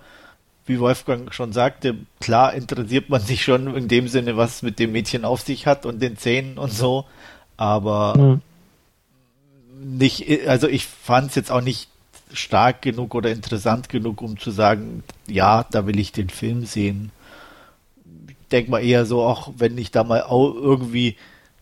wie 0.66 0.80
Wolfgang 0.80 1.32
schon 1.32 1.52
sagte, 1.52 1.96
klar 2.20 2.54
interessiert 2.54 3.08
man 3.08 3.20
sich 3.20 3.44
schon 3.44 3.74
in 3.74 3.88
dem 3.88 4.08
Sinne, 4.08 4.36
was 4.36 4.62
mit 4.62 4.78
dem 4.78 4.92
Mädchen 4.92 5.24
auf 5.24 5.42
sich 5.42 5.66
hat 5.66 5.84
und 5.86 6.00
den 6.00 6.16
Zähnen 6.16 6.58
und 6.58 6.72
so, 6.72 7.04
aber 7.56 8.16
mhm. 8.16 9.98
nicht, 9.98 10.48
also 10.48 10.68
ich 10.68 10.86
fand 10.86 11.30
es 11.30 11.34
jetzt 11.34 11.50
auch 11.50 11.60
nicht 11.60 11.88
stark 12.32 12.82
genug 12.82 13.14
oder 13.14 13.30
interessant 13.30 13.88
genug, 13.88 14.22
um 14.22 14.38
zu 14.38 14.50
sagen, 14.50 15.02
ja, 15.26 15.64
da 15.70 15.86
will 15.86 15.98
ich 15.98 16.12
den 16.12 16.30
Film 16.30 16.64
sehen. 16.64 17.10
Ich 18.28 18.48
denke 18.50 18.70
mal 18.70 18.84
eher 18.84 19.06
so, 19.06 19.22
auch 19.22 19.52
wenn 19.56 19.78
ich 19.78 19.90
da 19.90 20.04
mal 20.04 20.22
auch 20.22 20.54
irgendwie 20.54 21.16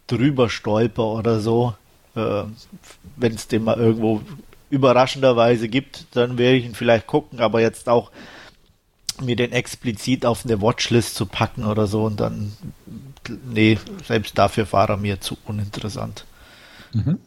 drüber 0.06 0.48
stolper 0.48 1.06
oder 1.06 1.40
so, 1.40 1.74
äh, 2.14 2.44
wenn 3.16 3.34
es 3.34 3.48
den 3.48 3.64
mal 3.64 3.78
irgendwo 3.78 4.22
überraschenderweise 4.70 5.68
gibt, 5.68 6.06
dann 6.12 6.38
werde 6.38 6.56
ich 6.56 6.64
ihn 6.64 6.74
vielleicht 6.74 7.06
gucken, 7.06 7.40
aber 7.40 7.60
jetzt 7.60 7.88
auch 7.88 8.10
mir 9.20 9.36
den 9.36 9.52
explizit 9.52 10.24
auf 10.24 10.44
eine 10.44 10.60
Watchlist 10.60 11.14
zu 11.14 11.26
packen 11.26 11.64
oder 11.64 11.86
so 11.86 12.04
und 12.04 12.20
dann, 12.20 12.52
nee, 13.52 13.78
selbst 14.06 14.38
dafür 14.38 14.70
war 14.72 14.88
er 14.88 14.96
mir 14.96 15.20
zu 15.20 15.36
uninteressant. 15.44 16.24
Mhm. 16.92 17.18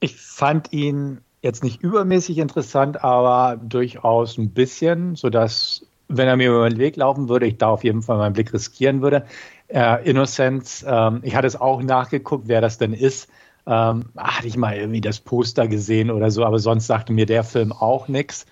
Ich 0.00 0.16
fand 0.16 0.72
ihn 0.72 1.20
jetzt 1.42 1.64
nicht 1.64 1.82
übermäßig 1.82 2.38
interessant, 2.38 3.02
aber 3.04 3.56
durchaus 3.62 4.36
ein 4.36 4.50
bisschen, 4.50 5.16
sodass, 5.16 5.86
wenn 6.08 6.28
er 6.28 6.36
mir 6.36 6.50
über 6.50 6.68
den 6.68 6.78
Weg 6.78 6.96
laufen 6.96 7.28
würde, 7.28 7.46
ich 7.46 7.58
da 7.58 7.68
auf 7.68 7.84
jeden 7.84 8.02
Fall 8.02 8.18
meinen 8.18 8.32
Blick 8.32 8.52
riskieren 8.52 9.00
würde. 9.00 9.26
Äh, 9.68 10.08
Innocence, 10.08 10.84
ähm, 10.86 11.20
ich 11.22 11.34
hatte 11.34 11.46
es 11.46 11.60
auch 11.60 11.82
nachgeguckt, 11.82 12.48
wer 12.48 12.60
das 12.60 12.78
denn 12.78 12.92
ist. 12.92 13.28
Ähm, 13.66 14.06
hatte 14.16 14.46
ich 14.46 14.56
mal 14.56 14.76
irgendwie 14.76 15.00
das 15.00 15.18
Poster 15.18 15.66
gesehen 15.66 16.10
oder 16.10 16.30
so, 16.30 16.44
aber 16.44 16.58
sonst 16.58 16.86
sagte 16.86 17.12
mir 17.12 17.26
der 17.26 17.42
Film 17.42 17.72
auch 17.72 18.06
nichts. 18.06 18.46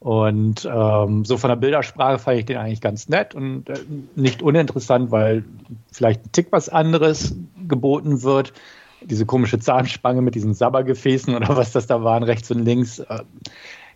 Und 0.00 0.68
ähm, 0.72 1.24
so 1.24 1.36
von 1.36 1.48
der 1.48 1.56
Bildersprache 1.56 2.18
fand 2.18 2.38
ich 2.38 2.46
den 2.46 2.56
eigentlich 2.56 2.80
ganz 2.80 3.08
nett 3.08 3.34
und 3.34 3.68
äh, 3.68 3.78
nicht 4.16 4.42
uninteressant, 4.42 5.10
weil 5.10 5.44
vielleicht 5.92 6.24
ein 6.24 6.32
Tick 6.32 6.48
was 6.50 6.68
anderes 6.68 7.36
geboten 7.68 8.22
wird 8.22 8.52
diese 9.02 9.26
komische 9.26 9.58
Zahnspange 9.58 10.22
mit 10.22 10.34
diesen 10.34 10.54
Sabbergefäßen 10.54 11.34
oder 11.34 11.56
was 11.56 11.72
das 11.72 11.86
da 11.86 12.02
waren, 12.02 12.22
rechts 12.22 12.50
und 12.50 12.64
links. 12.64 12.98
Äh, 12.98 13.20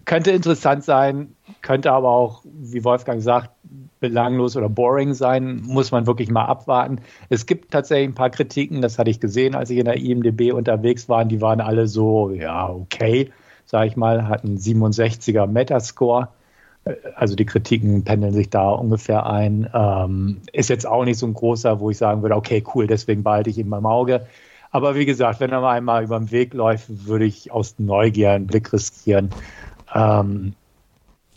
könnte 0.05 0.33
interessant 0.33 0.85
sein, 0.85 1.35
könnte 1.63 1.93
aber 1.93 2.11
auch, 2.11 2.43
wie 2.45 2.85
Wolfgang 2.85 3.23
sagt, 3.23 3.51
belanglos 4.01 4.55
oder 4.55 4.69
boring 4.69 5.15
sein, 5.15 5.63
muss 5.63 5.93
man 5.93 6.07
wirklich 6.07 6.31
mal 6.31 6.45
abwarten. 6.45 7.01
Es 7.31 7.47
gibt 7.47 7.71
tatsächlich 7.71 8.11
ein 8.11 8.15
paar 8.15 8.29
Kritiken, 8.29 8.83
das 8.83 8.99
hatte 8.99 9.11
ich 9.11 9.19
gesehen, 9.19 9.55
als 9.55 9.71
ich 9.71 9.79
in 9.79 9.87
der 9.87 9.97
IMDB 9.97 10.53
unterwegs 10.53 11.09
war, 11.09 11.25
die 11.25 11.41
waren 11.41 11.63
alle 11.63 11.87
so, 11.87 12.31
ja, 12.31 12.69
okay, 12.69 13.31
sage 13.67 13.89
ich 13.89 13.97
mal, 13.97 14.29
hatten 14.29 14.57
67er 14.57 15.47
Metascore. 15.47 16.29
Äh, 16.85 16.95
also 17.15 17.35
die 17.35 17.47
Kritiken 17.47 18.05
pendeln 18.05 18.33
sich 18.33 18.51
da 18.51 18.71
ungefähr 18.71 19.27
ein. 19.27 19.69
Ähm, 19.73 20.41
ist 20.53 20.71
jetzt 20.71 20.87
auch 20.87 21.05
nicht 21.05 21.19
so 21.19 21.27
ein 21.27 21.35
großer, 21.35 21.81
wo 21.81 21.91
ich 21.91 21.99
sagen 21.99 22.23
würde, 22.23 22.37
okay, 22.37 22.63
cool, 22.75 22.87
deswegen 22.87 23.23
behalte 23.23 23.51
ich 23.51 23.59
ihn 23.59 23.71
beim 23.71 23.87
Auge. 23.87 24.27
Aber 24.71 24.97
wie 24.97 25.07
gesagt, 25.07 25.41
wenn 25.41 25.53
er 25.53 25.61
mal 25.61 25.77
einmal 25.77 26.05
über 26.05 26.19
den 26.19 26.31
Weg 26.33 26.53
läuft, 26.53 27.07
würde 27.07 27.25
ich 27.27 27.53
aus 27.53 27.77
Neugier 27.79 28.33
einen 28.33 28.47
Blick 28.47 28.73
riskieren. 28.73 29.31
Ähm, 29.95 30.55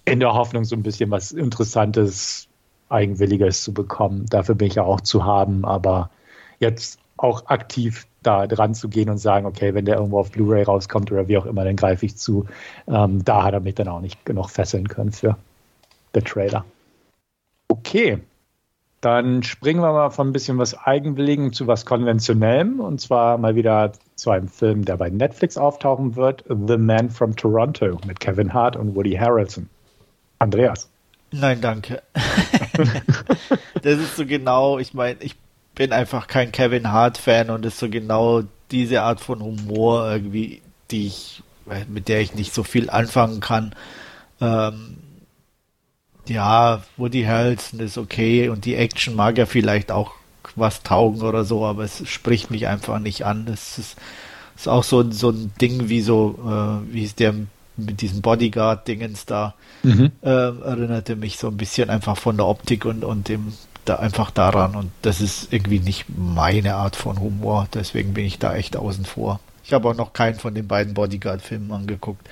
in 0.06 0.20
der 0.20 0.34
Hoffnung, 0.34 0.64
so 0.64 0.76
ein 0.76 0.84
bisschen 0.84 1.12
was 1.12 1.34
Interessantes, 1.34 2.48
Eigenwilliges 2.90 3.64
zu 3.64 3.74
bekommen. 3.74 4.26
Dafür 4.30 4.56
bin 4.56 4.68
ich 4.68 4.76
ja 4.76 4.84
auch 4.84 5.02
zu 5.02 5.26
haben, 5.26 5.66
aber 5.66 6.10
jetzt 6.60 7.00
auch 7.18 7.46
aktiv 7.48 8.08
da 8.28 8.46
dran 8.46 8.74
zu 8.74 8.90
gehen 8.90 9.10
und 9.10 9.18
sagen, 9.18 9.46
okay, 9.46 9.74
wenn 9.74 9.86
der 9.86 9.96
irgendwo 9.96 10.20
auf 10.20 10.32
Blu-ray 10.32 10.64
rauskommt 10.64 11.12
oder 11.12 11.28
wie 11.28 11.38
auch 11.38 11.46
immer, 11.46 11.64
dann 11.64 11.76
greife 11.76 12.06
ich 12.06 12.18
zu. 12.18 12.46
Ähm, 12.88 13.24
da 13.24 13.44
hat 13.44 13.54
er 13.54 13.62
mich 13.62 13.76
dann 13.76 13.88
auch 13.88 14.02
nicht 14.02 14.26
genug 14.26 14.50
fesseln 14.50 14.88
können 14.88 15.12
für 15.12 15.38
den 16.14 16.26
Trailer. 16.26 16.66
Okay, 17.70 18.20
dann 19.02 19.44
springen 19.44 19.82
wir 19.82 19.94
mal 19.94 20.10
von 20.10 20.30
ein 20.30 20.34
bisschen 20.34 20.58
was 20.58 20.78
Eigenwilligem 20.78 21.54
zu 21.54 21.68
was 21.68 21.86
Konventionellem. 21.86 22.80
Und 22.80 23.00
zwar 23.00 23.38
mal 23.38 23.56
wieder 23.56 23.92
zu 24.16 24.32
einem 24.32 24.48
Film, 24.48 24.86
der 24.86 24.98
bei 24.98 25.10
Netflix 25.10 25.58
auftauchen 25.58 26.16
wird: 26.16 26.44
The 26.48 26.78
Man 26.78 27.10
from 27.10 27.36
Toronto 27.36 28.00
mit 28.06 28.20
Kevin 28.20 28.54
Hart 28.54 28.76
und 28.76 28.96
Woody 28.96 29.16
Harrelson. 29.16 29.70
Andreas. 30.40 30.90
Nein, 31.32 31.62
danke. 31.62 32.02
das 33.82 34.00
ist 34.00 34.16
so 34.16 34.26
genau, 34.26 34.80
ich 34.80 34.94
meine, 34.94 35.22
ich 35.22 35.36
bin 35.78 35.94
einfach 35.94 36.28
kein 36.28 36.52
Kevin 36.52 36.92
Hart-Fan 36.92 37.52
und 37.52 37.64
ist 37.64 37.78
so 37.78 37.88
genau 37.88 38.42
diese 38.72 39.04
Art 39.04 39.22
von 39.22 39.42
Humor 39.42 40.12
irgendwie, 40.12 40.62
die 40.90 41.06
ich, 41.06 41.44
mit 41.88 42.08
der 42.08 42.20
ich 42.20 42.34
nicht 42.34 42.52
so 42.52 42.64
viel 42.64 42.90
anfangen 42.90 43.42
kann. 43.42 43.76
Ähm, 44.42 44.98
ja, 46.28 46.82
Woody 46.98 47.24
Harrelson 47.24 47.80
ist 47.80 48.00
okay 48.00 48.50
und 48.50 48.66
die 48.66 48.76
Action 48.76 49.16
mag 49.16 49.38
ja 49.38 49.46
vielleicht 49.46 49.92
auch 49.92 50.14
was 50.56 50.82
taugen 50.82 51.22
oder 51.22 51.46
so, 51.46 51.64
aber 51.64 51.84
es 51.84 52.08
spricht 52.10 52.50
mich 52.50 52.68
einfach 52.68 52.98
nicht 52.98 53.24
an. 53.24 53.48
Es 53.48 53.78
ist, 53.78 53.98
ist 54.56 54.68
auch 54.68 54.84
so, 54.84 55.10
so 55.12 55.30
ein 55.30 55.54
Ding 55.62 55.90
wie 55.90 56.02
so, 56.02 56.40
äh, 56.44 56.94
wie 56.94 57.04
ist 57.04 57.20
der 57.20 57.36
mit 57.78 58.02
diesem 58.02 58.22
Bodyguard-Dingens 58.22 59.28
da, 59.28 59.54
mhm. 59.84 60.12
äh, 60.22 60.30
erinnerte 60.30 61.16
mich 61.16 61.38
so 61.38 61.48
ein 61.48 61.58
bisschen 61.58 61.92
einfach 61.92 62.18
von 62.18 62.36
der 62.36 62.48
Optik 62.48 62.86
und, 62.86 63.06
und 63.06 63.30
dem 63.30 63.54
da 63.90 63.96
einfach 63.96 64.32
daran 64.32 64.76
und 64.76 64.92
das 65.02 65.22
ist 65.22 65.52
irgendwie 65.52 65.80
nicht 65.80 66.06
meine 66.10 66.76
Art 66.76 66.96
von 66.96 67.20
Humor, 67.20 67.68
deswegen 67.74 68.14
bin 68.14 68.26
ich 68.26 68.40
da 68.40 68.56
echt 68.56 68.78
außen 68.78 69.06
vor. 69.06 69.40
Ich 69.64 69.74
habe 69.74 69.90
auch 69.90 69.96
noch 69.96 70.14
keinen 70.14 70.36
von 70.36 70.54
den 70.54 70.68
beiden 70.68 70.94
Bodyguard-Filmen 70.94 71.72
angeguckt. 71.72 72.28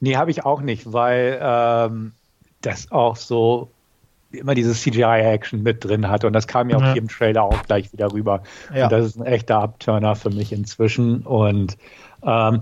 Nee, 0.00 0.16
habe 0.16 0.30
ich 0.30 0.44
auch 0.44 0.60
nicht, 0.60 0.92
weil 0.92 1.38
ähm, 1.40 2.12
das 2.60 2.92
auch 2.92 3.16
so 3.16 3.70
immer 4.30 4.54
diese 4.54 4.74
CGI-Action 4.74 5.62
mit 5.62 5.84
drin 5.84 6.08
hat. 6.08 6.24
Und 6.24 6.32
das 6.34 6.46
kam 6.46 6.68
ja, 6.68 6.78
ja. 6.78 6.84
auch 6.84 6.92
hier 6.92 7.02
im 7.02 7.08
Trailer 7.08 7.42
auch 7.42 7.62
gleich 7.62 7.92
wieder 7.92 8.12
rüber. 8.12 8.42
Ja. 8.74 8.84
Und 8.84 8.92
das 8.92 9.06
ist 9.06 9.16
ein 9.16 9.24
echter 9.24 9.62
Upturner 9.62 10.14
für 10.16 10.30
mich 10.30 10.52
inzwischen. 10.52 11.22
Und 11.22 11.76
ähm, 12.22 12.60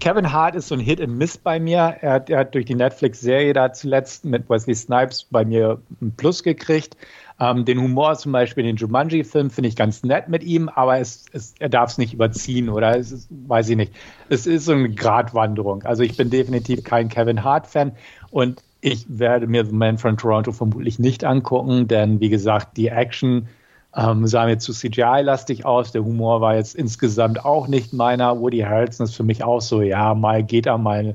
Kevin 0.00 0.32
Hart 0.32 0.54
ist 0.54 0.68
so 0.68 0.74
ein 0.74 0.80
Hit 0.80 1.00
and 1.00 1.16
Miss 1.16 1.38
bei 1.38 1.60
mir. 1.60 1.96
Er 2.00 2.12
hat, 2.14 2.30
er 2.30 2.40
hat 2.40 2.54
durch 2.54 2.64
die 2.64 2.74
Netflix-Serie 2.74 3.52
da 3.52 3.72
zuletzt 3.72 4.24
mit 4.24 4.48
Wesley 4.50 4.74
Snipes 4.74 5.24
bei 5.24 5.44
mir 5.44 5.80
ein 6.00 6.12
Plus 6.16 6.42
gekriegt. 6.42 6.96
Ähm, 7.40 7.64
den 7.64 7.80
Humor 7.80 8.16
zum 8.16 8.32
Beispiel 8.32 8.64
in 8.64 8.74
den 8.74 8.76
Jumanji-Film 8.76 9.50
finde 9.50 9.68
ich 9.68 9.76
ganz 9.76 10.02
nett 10.02 10.28
mit 10.28 10.44
ihm, 10.44 10.68
aber 10.68 10.98
es, 10.98 11.26
es, 11.32 11.54
er 11.58 11.68
darf 11.68 11.90
es 11.90 11.98
nicht 11.98 12.14
überziehen 12.14 12.68
oder 12.68 12.96
es 12.96 13.10
ist, 13.12 13.28
weiß 13.30 13.68
ich 13.70 13.76
nicht. 13.76 13.92
Es 14.28 14.46
ist 14.46 14.66
so 14.66 14.72
eine 14.72 14.90
Gratwanderung. 14.90 15.82
Also 15.82 16.02
ich 16.02 16.16
bin 16.16 16.30
definitiv 16.30 16.84
kein 16.84 17.08
Kevin 17.08 17.42
Hart-Fan 17.42 17.92
und 18.30 18.62
ich 18.80 19.06
werde 19.08 19.46
mir 19.46 19.64
The 19.64 19.72
Man 19.72 19.98
from 19.98 20.16
Toronto 20.16 20.52
vermutlich 20.52 20.98
nicht 20.98 21.24
angucken, 21.24 21.88
denn 21.88 22.20
wie 22.20 22.28
gesagt, 22.28 22.76
die 22.76 22.88
Action 22.88 23.48
ähm, 23.96 24.26
sah 24.26 24.46
mir 24.46 24.58
zu 24.58 24.72
CGI-lastig 24.72 25.64
aus. 25.64 25.92
Der 25.92 26.04
Humor 26.04 26.40
war 26.40 26.56
jetzt 26.56 26.74
insgesamt 26.74 27.44
auch 27.44 27.68
nicht 27.68 27.92
meiner. 27.92 28.40
Woody 28.40 28.60
Harrelson 28.60 29.04
ist 29.04 29.14
für 29.14 29.22
mich 29.22 29.44
auch 29.44 29.60
so, 29.60 29.82
ja, 29.82 30.14
mal 30.14 30.42
geht 30.42 30.66
er, 30.66 30.78
mal 30.78 31.14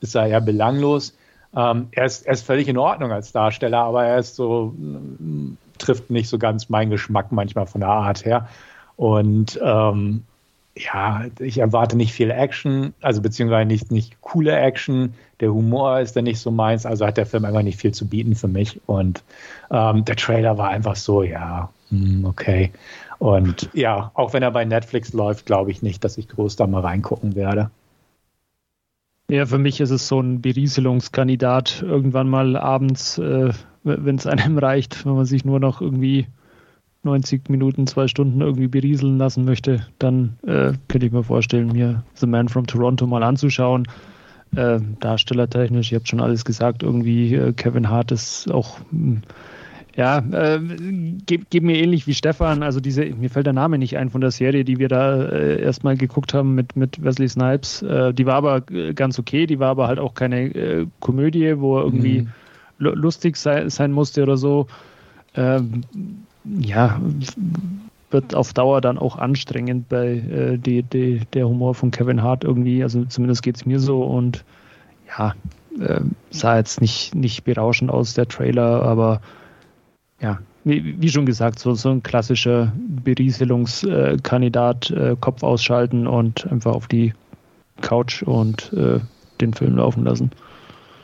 ist 0.00 0.14
er 0.14 0.26
eher 0.26 0.40
belanglos. 0.40 1.16
Ähm, 1.56 1.88
er, 1.92 2.04
ist, 2.04 2.26
er 2.26 2.34
ist 2.34 2.44
völlig 2.44 2.68
in 2.68 2.76
Ordnung 2.76 3.12
als 3.12 3.32
Darsteller, 3.32 3.78
aber 3.78 4.04
er 4.04 4.18
ist 4.18 4.36
so, 4.36 4.74
trifft 5.78 6.10
nicht 6.10 6.28
so 6.28 6.38
ganz 6.38 6.68
meinen 6.68 6.90
Geschmack 6.90 7.32
manchmal 7.32 7.66
von 7.66 7.80
der 7.80 7.90
Art 7.90 8.24
her. 8.24 8.48
Und 8.96 9.58
ähm, 9.62 10.24
ja, 10.76 11.24
ich 11.38 11.58
erwarte 11.58 11.96
nicht 11.96 12.12
viel 12.12 12.30
Action, 12.30 12.94
also 13.00 13.22
beziehungsweise 13.22 13.66
nicht, 13.66 13.90
nicht 13.90 14.20
coole 14.20 14.54
Action. 14.54 15.14
Der 15.40 15.52
Humor 15.52 16.00
ist 16.00 16.14
dann 16.14 16.24
nicht 16.24 16.40
so 16.40 16.50
meins, 16.50 16.84
also 16.84 17.06
hat 17.06 17.16
der 17.16 17.26
Film 17.26 17.44
einfach 17.44 17.62
nicht 17.62 17.80
viel 17.80 17.92
zu 17.92 18.06
bieten 18.06 18.34
für 18.34 18.48
mich. 18.48 18.80
Und 18.86 19.22
ähm, 19.70 20.04
der 20.04 20.16
Trailer 20.16 20.58
war 20.58 20.68
einfach 20.68 20.96
so, 20.96 21.22
ja, 21.22 21.70
okay. 22.24 22.72
Und 23.18 23.70
ja, 23.72 24.10
auch 24.14 24.32
wenn 24.32 24.42
er 24.42 24.50
bei 24.50 24.64
Netflix 24.64 25.12
läuft, 25.12 25.46
glaube 25.46 25.70
ich 25.70 25.82
nicht, 25.82 26.04
dass 26.04 26.18
ich 26.18 26.28
groß 26.28 26.56
da 26.56 26.66
mal 26.66 26.82
reingucken 26.82 27.34
werde. 27.34 27.70
Ja, 29.30 29.44
für 29.44 29.58
mich 29.58 29.80
ist 29.80 29.90
es 29.90 30.08
so 30.08 30.20
ein 30.20 30.40
Berieselungskandidat 30.40 31.82
irgendwann 31.82 32.30
mal 32.30 32.56
abends, 32.56 33.18
äh, 33.18 33.52
wenn 33.84 34.16
es 34.16 34.26
einem 34.26 34.56
reicht, 34.58 35.04
wenn 35.04 35.14
man 35.14 35.26
sich 35.26 35.44
nur 35.44 35.60
noch 35.60 35.80
irgendwie 35.80 36.26
90 37.02 37.48
Minuten, 37.48 37.86
zwei 37.86 38.08
Stunden 38.08 38.40
irgendwie 38.40 38.68
berieseln 38.68 39.18
lassen 39.18 39.44
möchte, 39.44 39.86
dann 39.98 40.38
äh, 40.46 40.72
könnte 40.88 41.06
ich 41.06 41.12
mir 41.12 41.24
vorstellen, 41.24 41.68
mir 41.68 42.04
The 42.14 42.26
Man 42.26 42.48
from 42.48 42.66
Toronto 42.66 43.06
mal 43.06 43.22
anzuschauen. 43.22 43.86
Äh, 44.56 44.80
darstellertechnisch, 45.00 45.92
ihr 45.92 45.98
habt 45.98 46.08
schon 46.08 46.22
alles 46.22 46.44
gesagt, 46.44 46.82
irgendwie 46.82 47.34
äh, 47.34 47.52
Kevin 47.52 47.90
Hart 47.90 48.12
ist 48.12 48.50
auch, 48.50 48.78
hm, 48.90 49.22
ja, 49.98 50.18
äh, 50.18 50.60
geht, 51.26 51.50
geht, 51.50 51.64
mir 51.64 51.76
ähnlich 51.76 52.06
wie 52.06 52.14
Stefan. 52.14 52.62
Also 52.62 52.78
diese, 52.78 53.04
mir 53.04 53.30
fällt 53.30 53.46
der 53.46 53.52
Name 53.52 53.78
nicht 53.78 53.96
ein 53.96 54.10
von 54.10 54.20
der 54.20 54.30
Serie, 54.30 54.64
die 54.64 54.78
wir 54.78 54.86
da 54.86 55.24
äh, 55.24 55.60
erstmal 55.60 55.96
geguckt 55.96 56.34
haben 56.34 56.54
mit, 56.54 56.76
mit 56.76 57.02
Wesley 57.02 57.28
Snipes. 57.28 57.82
Äh, 57.82 58.14
die 58.14 58.24
war 58.24 58.36
aber 58.36 58.60
ganz 58.60 59.18
okay, 59.18 59.46
die 59.46 59.58
war 59.58 59.70
aber 59.70 59.88
halt 59.88 59.98
auch 59.98 60.14
keine 60.14 60.54
äh, 60.54 60.86
Komödie, 61.00 61.58
wo 61.58 61.78
er 61.78 61.84
irgendwie 61.86 62.20
mhm. 62.20 62.28
lustig 62.78 63.36
sei, 63.36 63.68
sein 63.70 63.90
musste 63.90 64.22
oder 64.22 64.36
so. 64.36 64.68
Ähm, 65.34 65.82
ja, 66.44 67.00
wird 68.12 68.36
auf 68.36 68.52
Dauer 68.52 68.80
dann 68.80 68.98
auch 68.98 69.18
anstrengend 69.18 69.88
bei 69.88 70.10
äh, 70.10 70.58
die, 70.58 70.84
die, 70.84 71.22
der 71.32 71.48
Humor 71.48 71.74
von 71.74 71.90
Kevin 71.90 72.22
Hart 72.22 72.44
irgendwie. 72.44 72.84
Also 72.84 73.04
zumindest 73.06 73.42
geht 73.42 73.56
es 73.56 73.66
mir 73.66 73.80
so 73.80 74.04
und 74.04 74.44
ja, 75.18 75.34
äh, 75.80 76.02
sah 76.30 76.56
jetzt 76.56 76.80
nicht, 76.80 77.16
nicht 77.16 77.42
berauschend 77.42 77.90
aus, 77.90 78.14
der 78.14 78.28
Trailer, 78.28 78.84
aber 78.84 79.20
ja, 80.20 80.38
wie, 80.64 81.00
wie 81.00 81.08
schon 81.08 81.26
gesagt, 81.26 81.58
so, 81.58 81.74
so 81.74 81.90
ein 81.90 82.02
klassischer 82.02 82.72
Berieselungskandidat, 82.76 84.90
äh, 84.90 85.16
Kopf 85.20 85.42
ausschalten 85.42 86.06
und 86.06 86.46
einfach 86.50 86.74
auf 86.74 86.88
die 86.88 87.12
Couch 87.80 88.22
und 88.22 88.72
äh, 88.72 89.00
den 89.40 89.54
Film 89.54 89.76
laufen 89.76 90.04
lassen. 90.04 90.30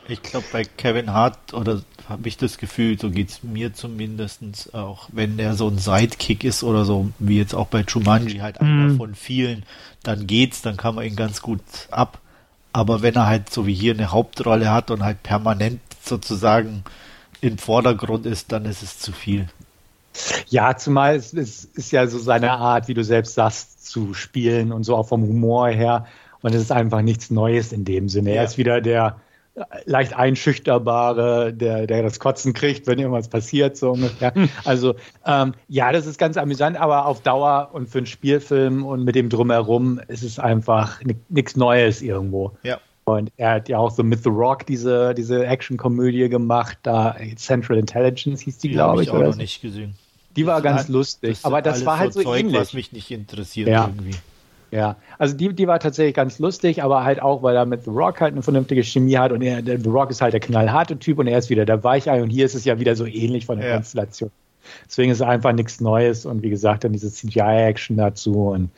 Ich 0.07 0.21
glaube, 0.21 0.45
bei 0.51 0.63
Kevin 0.63 1.11
Hart 1.11 1.53
oder 1.53 1.81
habe 2.07 2.27
ich 2.27 2.37
das 2.37 2.59
Gefühl, 2.59 2.99
so 2.99 3.09
geht 3.09 3.29
es 3.29 3.43
mir 3.43 3.73
zumindest 3.73 4.75
auch, 4.75 5.09
wenn 5.11 5.37
der 5.37 5.55
so 5.55 5.67
ein 5.67 5.79
Sidekick 5.79 6.43
ist 6.43 6.63
oder 6.63 6.85
so, 6.85 7.09
wie 7.17 7.37
jetzt 7.37 7.55
auch 7.55 7.67
bei 7.67 7.83
Jumanji, 7.87 8.37
halt 8.37 8.61
einer 8.61 8.91
mhm. 8.91 8.97
von 8.97 9.15
vielen, 9.15 9.63
dann 10.03 10.27
geht's, 10.27 10.61
dann 10.61 10.77
kann 10.77 10.93
man 10.93 11.05
ihn 11.05 11.15
ganz 11.15 11.41
gut 11.41 11.61
ab. 11.89 12.19
Aber 12.71 13.01
wenn 13.01 13.15
er 13.15 13.25
halt 13.25 13.49
so 13.49 13.65
wie 13.65 13.73
hier 13.73 13.93
eine 13.93 14.11
Hauptrolle 14.11 14.71
hat 14.71 14.91
und 14.91 15.03
halt 15.03 15.23
permanent 15.23 15.79
sozusagen 16.03 16.83
im 17.41 17.57
Vordergrund 17.57 18.25
ist, 18.25 18.51
dann 18.51 18.65
ist 18.65 18.83
es 18.83 18.99
zu 18.99 19.11
viel. 19.11 19.47
Ja, 20.47 20.77
zumal 20.77 21.15
es, 21.15 21.33
es 21.33 21.65
ist 21.65 21.91
ja 21.91 22.07
so 22.07 22.19
seine 22.19 22.51
Art, 22.51 22.87
wie 22.87 22.93
du 22.93 23.03
selbst 23.03 23.35
sagst, 23.35 23.85
zu 23.85 24.13
spielen 24.13 24.71
und 24.71 24.83
so 24.83 24.95
auch 24.95 25.07
vom 25.07 25.23
Humor 25.23 25.69
her. 25.69 26.05
Und 26.41 26.53
es 26.53 26.61
ist 26.61 26.71
einfach 26.71 27.01
nichts 27.01 27.31
Neues 27.31 27.71
in 27.71 27.85
dem 27.85 28.07
Sinne. 28.07 28.31
Ja. 28.31 28.37
Er 28.37 28.43
ist 28.45 28.57
wieder 28.57 28.81
der 28.81 29.17
leicht 29.85 30.13
einschüchterbare, 30.13 31.53
der, 31.53 31.87
der 31.87 32.03
das 32.03 32.19
Kotzen 32.19 32.53
kriegt, 32.53 32.87
wenn 32.87 32.99
irgendwas 32.99 33.29
passiert, 33.29 33.77
so 33.77 33.91
ungefähr. 33.91 34.33
Also 34.65 34.95
ähm, 35.25 35.53
ja, 35.69 35.91
das 35.91 36.05
ist 36.05 36.17
ganz 36.17 36.37
amüsant, 36.37 36.77
aber 36.77 37.05
auf 37.05 37.21
Dauer 37.21 37.69
und 37.71 37.87
für 37.87 37.99
einen 37.99 38.07
Spielfilm 38.07 38.85
und 38.85 39.03
mit 39.03 39.15
dem 39.15 39.29
drumherum 39.29 39.99
ist 40.07 40.23
es 40.23 40.39
einfach 40.39 40.99
nichts 41.29 41.55
Neues 41.55 42.01
irgendwo. 42.01 42.57
Ja. 42.63 42.79
Und 43.07 43.31
er 43.37 43.51
hat 43.51 43.69
ja 43.69 43.77
auch 43.77 43.91
so 43.91 44.03
mit 44.03 44.23
The 44.23 44.29
Rock 44.29 44.65
diese, 44.65 45.13
diese 45.13 45.45
Action-Komödie 45.45 46.27
gemacht, 46.27 46.79
da 46.81 47.15
Central 47.35 47.77
Intelligence 47.77 48.41
hieß 48.41 48.57
die, 48.57 48.69
die 48.69 48.73
glaube 48.73 49.03
ich. 49.03 49.09
Ich 49.09 49.13
auch 49.13 49.19
noch 49.19 49.35
nicht 49.35 49.61
gesehen. 49.61 49.95
Die 50.35 50.45
war 50.47 50.61
ganz 50.61 50.89
lustig, 50.89 51.37
das 51.37 51.45
aber 51.45 51.61
das 51.61 51.85
war 51.85 51.99
halt 51.99 52.13
so, 52.13 52.23
Zeug, 52.23 52.39
ähnlich. 52.39 52.59
was 52.59 52.73
mich 52.73 52.91
nicht 52.91 53.09
interessiert 53.11 53.69
ja. 53.69 53.85
irgendwie. 53.85 54.17
Ja, 54.71 54.97
also 55.19 55.37
die, 55.37 55.53
die 55.53 55.67
war 55.67 55.79
tatsächlich 55.79 56.15
ganz 56.15 56.39
lustig, 56.39 56.83
aber 56.83 57.05
halt 57.05 57.21
auch, 57.21 57.43
weil 57.43 57.55
er 57.55 57.65
mit 57.65 57.83
The 57.83 57.91
Rock 57.91 58.19
halt 58.19 58.33
eine 58.33 58.41
vernünftige 58.41 58.83
Chemie 58.83 59.17
hat 59.17 59.31
und 59.31 59.41
er, 59.41 59.63
The 59.63 59.87
Rock 59.87 60.09
ist 60.09 60.21
halt 60.21 60.33
der 60.33 60.41
knallharte 60.41 60.97
Typ 60.97 61.19
und 61.19 61.27
er 61.27 61.37
ist 61.37 61.49
wieder 61.49 61.65
der 61.65 61.83
Weichei 61.83 62.21
und 62.21 62.29
hier 62.29 62.45
ist 62.45 62.55
es 62.55 62.65
ja 62.65 62.79
wieder 62.79 62.95
so 62.95 63.05
ähnlich 63.05 63.45
von 63.45 63.59
der 63.59 63.69
ja. 63.69 63.75
Konstellation. 63.75 64.31
Deswegen 64.85 65.11
ist 65.11 65.19
es 65.19 65.21
einfach 65.21 65.53
nichts 65.53 65.79
Neues 65.79 66.25
und 66.25 66.41
wie 66.41 66.49
gesagt, 66.49 66.83
dann 66.83 66.91
diese 66.91 67.11
CGI-Action 67.11 67.95
dazu 67.95 68.49
und 68.49 68.71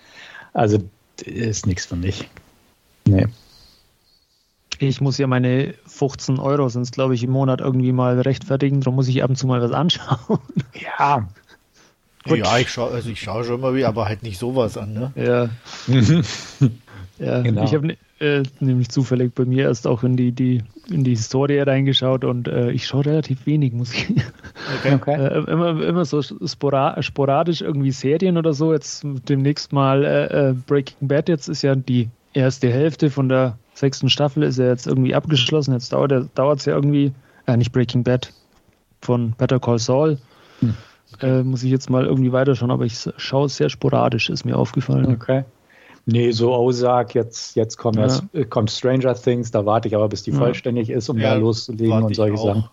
also 0.54 0.80
ist 1.24 1.66
nichts 1.66 1.86
für 1.86 1.96
mich. 1.96 2.30
Nee. 3.06 3.28
Ich 4.80 5.02
muss 5.02 5.18
ja 5.18 5.28
meine 5.28 5.74
15 5.88 6.40
Euro, 6.40 6.70
sonst 6.70 6.92
glaube 6.92 7.16
ich, 7.16 7.24
im 7.24 7.32
Monat 7.32 7.62
irgendwie 7.62 7.92
mal 7.92 8.20
rechtfertigen, 8.22 8.82
darum 8.82 8.96
muss 8.96 9.08
ich 9.08 9.24
ab 9.24 9.30
und 9.30 9.36
zu 9.36 9.48
mal 9.48 9.62
was 9.62 9.72
anschauen. 9.72 10.40
Ja, 11.00 11.28
Gut. 12.28 12.40
Ja, 12.40 12.58
ich 12.58 12.70
schaue 12.70 12.92
also 12.92 13.10
ich 13.10 13.22
schau 13.22 13.44
schon 13.44 13.62
mal 13.62 13.74
wieder, 13.74 13.88
aber 13.88 14.06
halt 14.08 14.24
nicht 14.24 14.38
sowas 14.38 14.78
an, 14.78 14.94
ne? 14.94 15.12
Ja. 15.16 15.50
ja, 17.26 17.42
genau. 17.42 17.64
ich 17.64 17.74
habe 17.74 17.96
äh, 18.20 18.44
nämlich 18.60 18.90
zufällig 18.90 19.34
bei 19.34 19.46
mir 19.46 19.64
erst 19.64 19.88
auch 19.88 20.04
in 20.04 20.18
die, 20.18 20.32
die, 20.32 20.64
in 20.90 21.04
die 21.04 21.12
Historie 21.12 21.60
reingeschaut 21.60 22.24
und 22.24 22.48
äh, 22.48 22.72
ich 22.72 22.88
schaue 22.88 23.06
relativ 23.06 23.46
wenig 23.46 23.74
Musik. 23.74 24.10
Okay. 24.80 24.96
okay. 24.96 25.16
Äh, 25.16 25.50
immer, 25.50 25.82
immer 25.82 26.04
so 26.04 26.22
sporadisch 26.22 27.62
irgendwie 27.62 27.92
Serien 27.92 28.38
oder 28.38 28.54
so. 28.54 28.74
Jetzt 28.74 29.06
demnächst 29.30 29.72
mal 29.72 30.04
äh, 30.04 30.50
äh, 30.50 30.54
Breaking 30.54 31.08
Bad, 31.08 31.30
jetzt 31.30 31.48
ist 31.48 31.62
ja 31.62 31.74
die 31.74 32.10
erste 32.34 32.70
Hälfte 32.70 33.10
von 33.10 33.30
der 33.30 33.58
sechsten 33.78 34.10
Staffel 34.10 34.44
ist 34.44 34.58
ja 34.58 34.68
jetzt 34.68 34.88
irgendwie 34.88 35.14
abgeschlossen. 35.14 35.74
Jetzt 35.74 35.94
dauert 35.94 36.60
es 36.60 36.66
ja 36.66 36.74
irgendwie, 36.74 37.12
äh, 37.46 37.58
nicht 37.58 37.72
Breaking 37.72 38.04
Bad, 38.04 38.34
von 39.02 39.32
Better 39.38 39.60
Call 39.60 39.80
Saul. 39.80 40.18
Hm. 40.60 40.74
Äh, 41.22 41.44
muss 41.44 41.64
ich 41.64 41.72
jetzt 41.72 41.90
mal 41.90 42.06
irgendwie 42.06 42.32
weiterschauen, 42.32 42.72
aber 42.72 42.86
ich 42.86 43.10
schaue 43.18 43.50
sehr 43.50 43.70
sporadisch, 43.70 44.30
ist 44.30 44.46
mir 44.46 44.58
aufgefallen. 44.58 45.14
Okay. 45.14 45.46
Nee, 46.06 46.32
so 46.32 46.54
Ozark, 46.56 47.16
jetzt, 47.16 47.56
jetzt 47.56 47.78
kommt, 47.78 47.98
ja. 47.98 48.04
erst, 48.04 48.24
äh, 48.34 48.46
kommt 48.46 48.72
Stranger 48.72 49.14
Things, 49.14 49.52
da 49.52 49.66
warte 49.66 49.88
ich 49.88 49.96
aber, 49.96 50.10
bis 50.10 50.24
die 50.24 50.32
ja. 50.32 50.38
vollständig 50.38 50.90
ist, 50.90 51.10
um 51.10 51.18
ja, 51.18 51.34
da 51.34 51.36
loszulegen 51.36 52.04
und 52.04 52.16
solche 52.16 52.38
Sachen. 52.38 52.66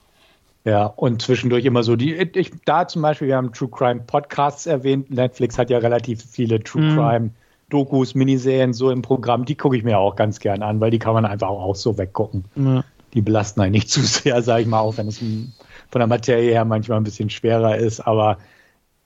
Ja, 0.65 0.87
und 0.87 1.21
zwischendurch 1.21 1.65
immer 1.65 1.83
so 1.83 1.95
die, 1.95 2.15
ich, 2.15 2.53
da 2.65 2.89
zum 2.89 3.03
Beispiel, 3.03 3.29
wir 3.29 3.37
haben 3.37 3.53
True 3.53 3.69
Crime 3.69 4.01
Podcasts 4.07 4.67
erwähnt. 4.67 5.11
Netflix 5.11 5.59
hat 5.59 5.69
ja 5.69 5.79
relativ 5.79 6.25
viele 6.25 6.63
True 6.63 6.83
mhm. 6.83 6.95
Crime 6.97 7.31
Dokus, 7.71 8.15
Miniserien 8.15 8.73
so 8.73 8.91
im 8.91 9.03
Programm. 9.03 9.45
Die 9.45 9.57
gucke 9.57 9.77
ich 9.77 9.85
mir 9.85 9.99
auch 9.99 10.17
ganz 10.17 10.41
gern 10.41 10.63
an, 10.63 10.81
weil 10.81 10.91
die 10.91 10.99
kann 10.99 11.15
man 11.15 11.25
einfach 11.25 11.49
auch 11.49 11.77
so 11.77 11.99
weggucken. 11.99 12.45
Ja. 12.57 12.85
Die 13.15 13.23
belasten 13.23 13.61
einen 13.61 13.73
nicht 13.73 13.91
zu 13.91 14.01
sehr, 14.01 14.43
sage 14.43 14.63
ich 14.63 14.69
mal, 14.69 14.81
auch 14.81 14.97
wenn 14.97 15.09
es 15.09 15.19
von 15.19 15.99
der 15.99 16.07
Materie 16.07 16.53
her 16.53 16.65
manchmal 16.65 16.99
ein 16.99 17.05
bisschen 17.05 17.31
schwerer 17.31 17.77
ist, 17.77 18.01
aber 18.01 18.39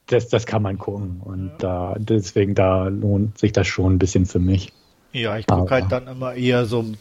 das, 0.06 0.28
das 0.28 0.46
kann 0.46 0.62
man 0.62 0.78
gucken. 0.78 1.20
Und 1.24 1.62
äh, 1.62 1.94
deswegen, 1.98 2.54
da 2.54 2.88
lohnt 2.88 3.38
sich 3.38 3.52
das 3.52 3.66
schon 3.66 3.94
ein 3.94 3.98
bisschen 3.98 4.26
für 4.26 4.38
mich. 4.38 4.72
Ja, 5.12 5.36
ich 5.36 5.46
gucke 5.46 5.74
halt 5.74 5.90
dann 5.90 6.06
immer 6.06 6.34
eher 6.34 6.66
so 6.66 6.80
ein 6.80 6.96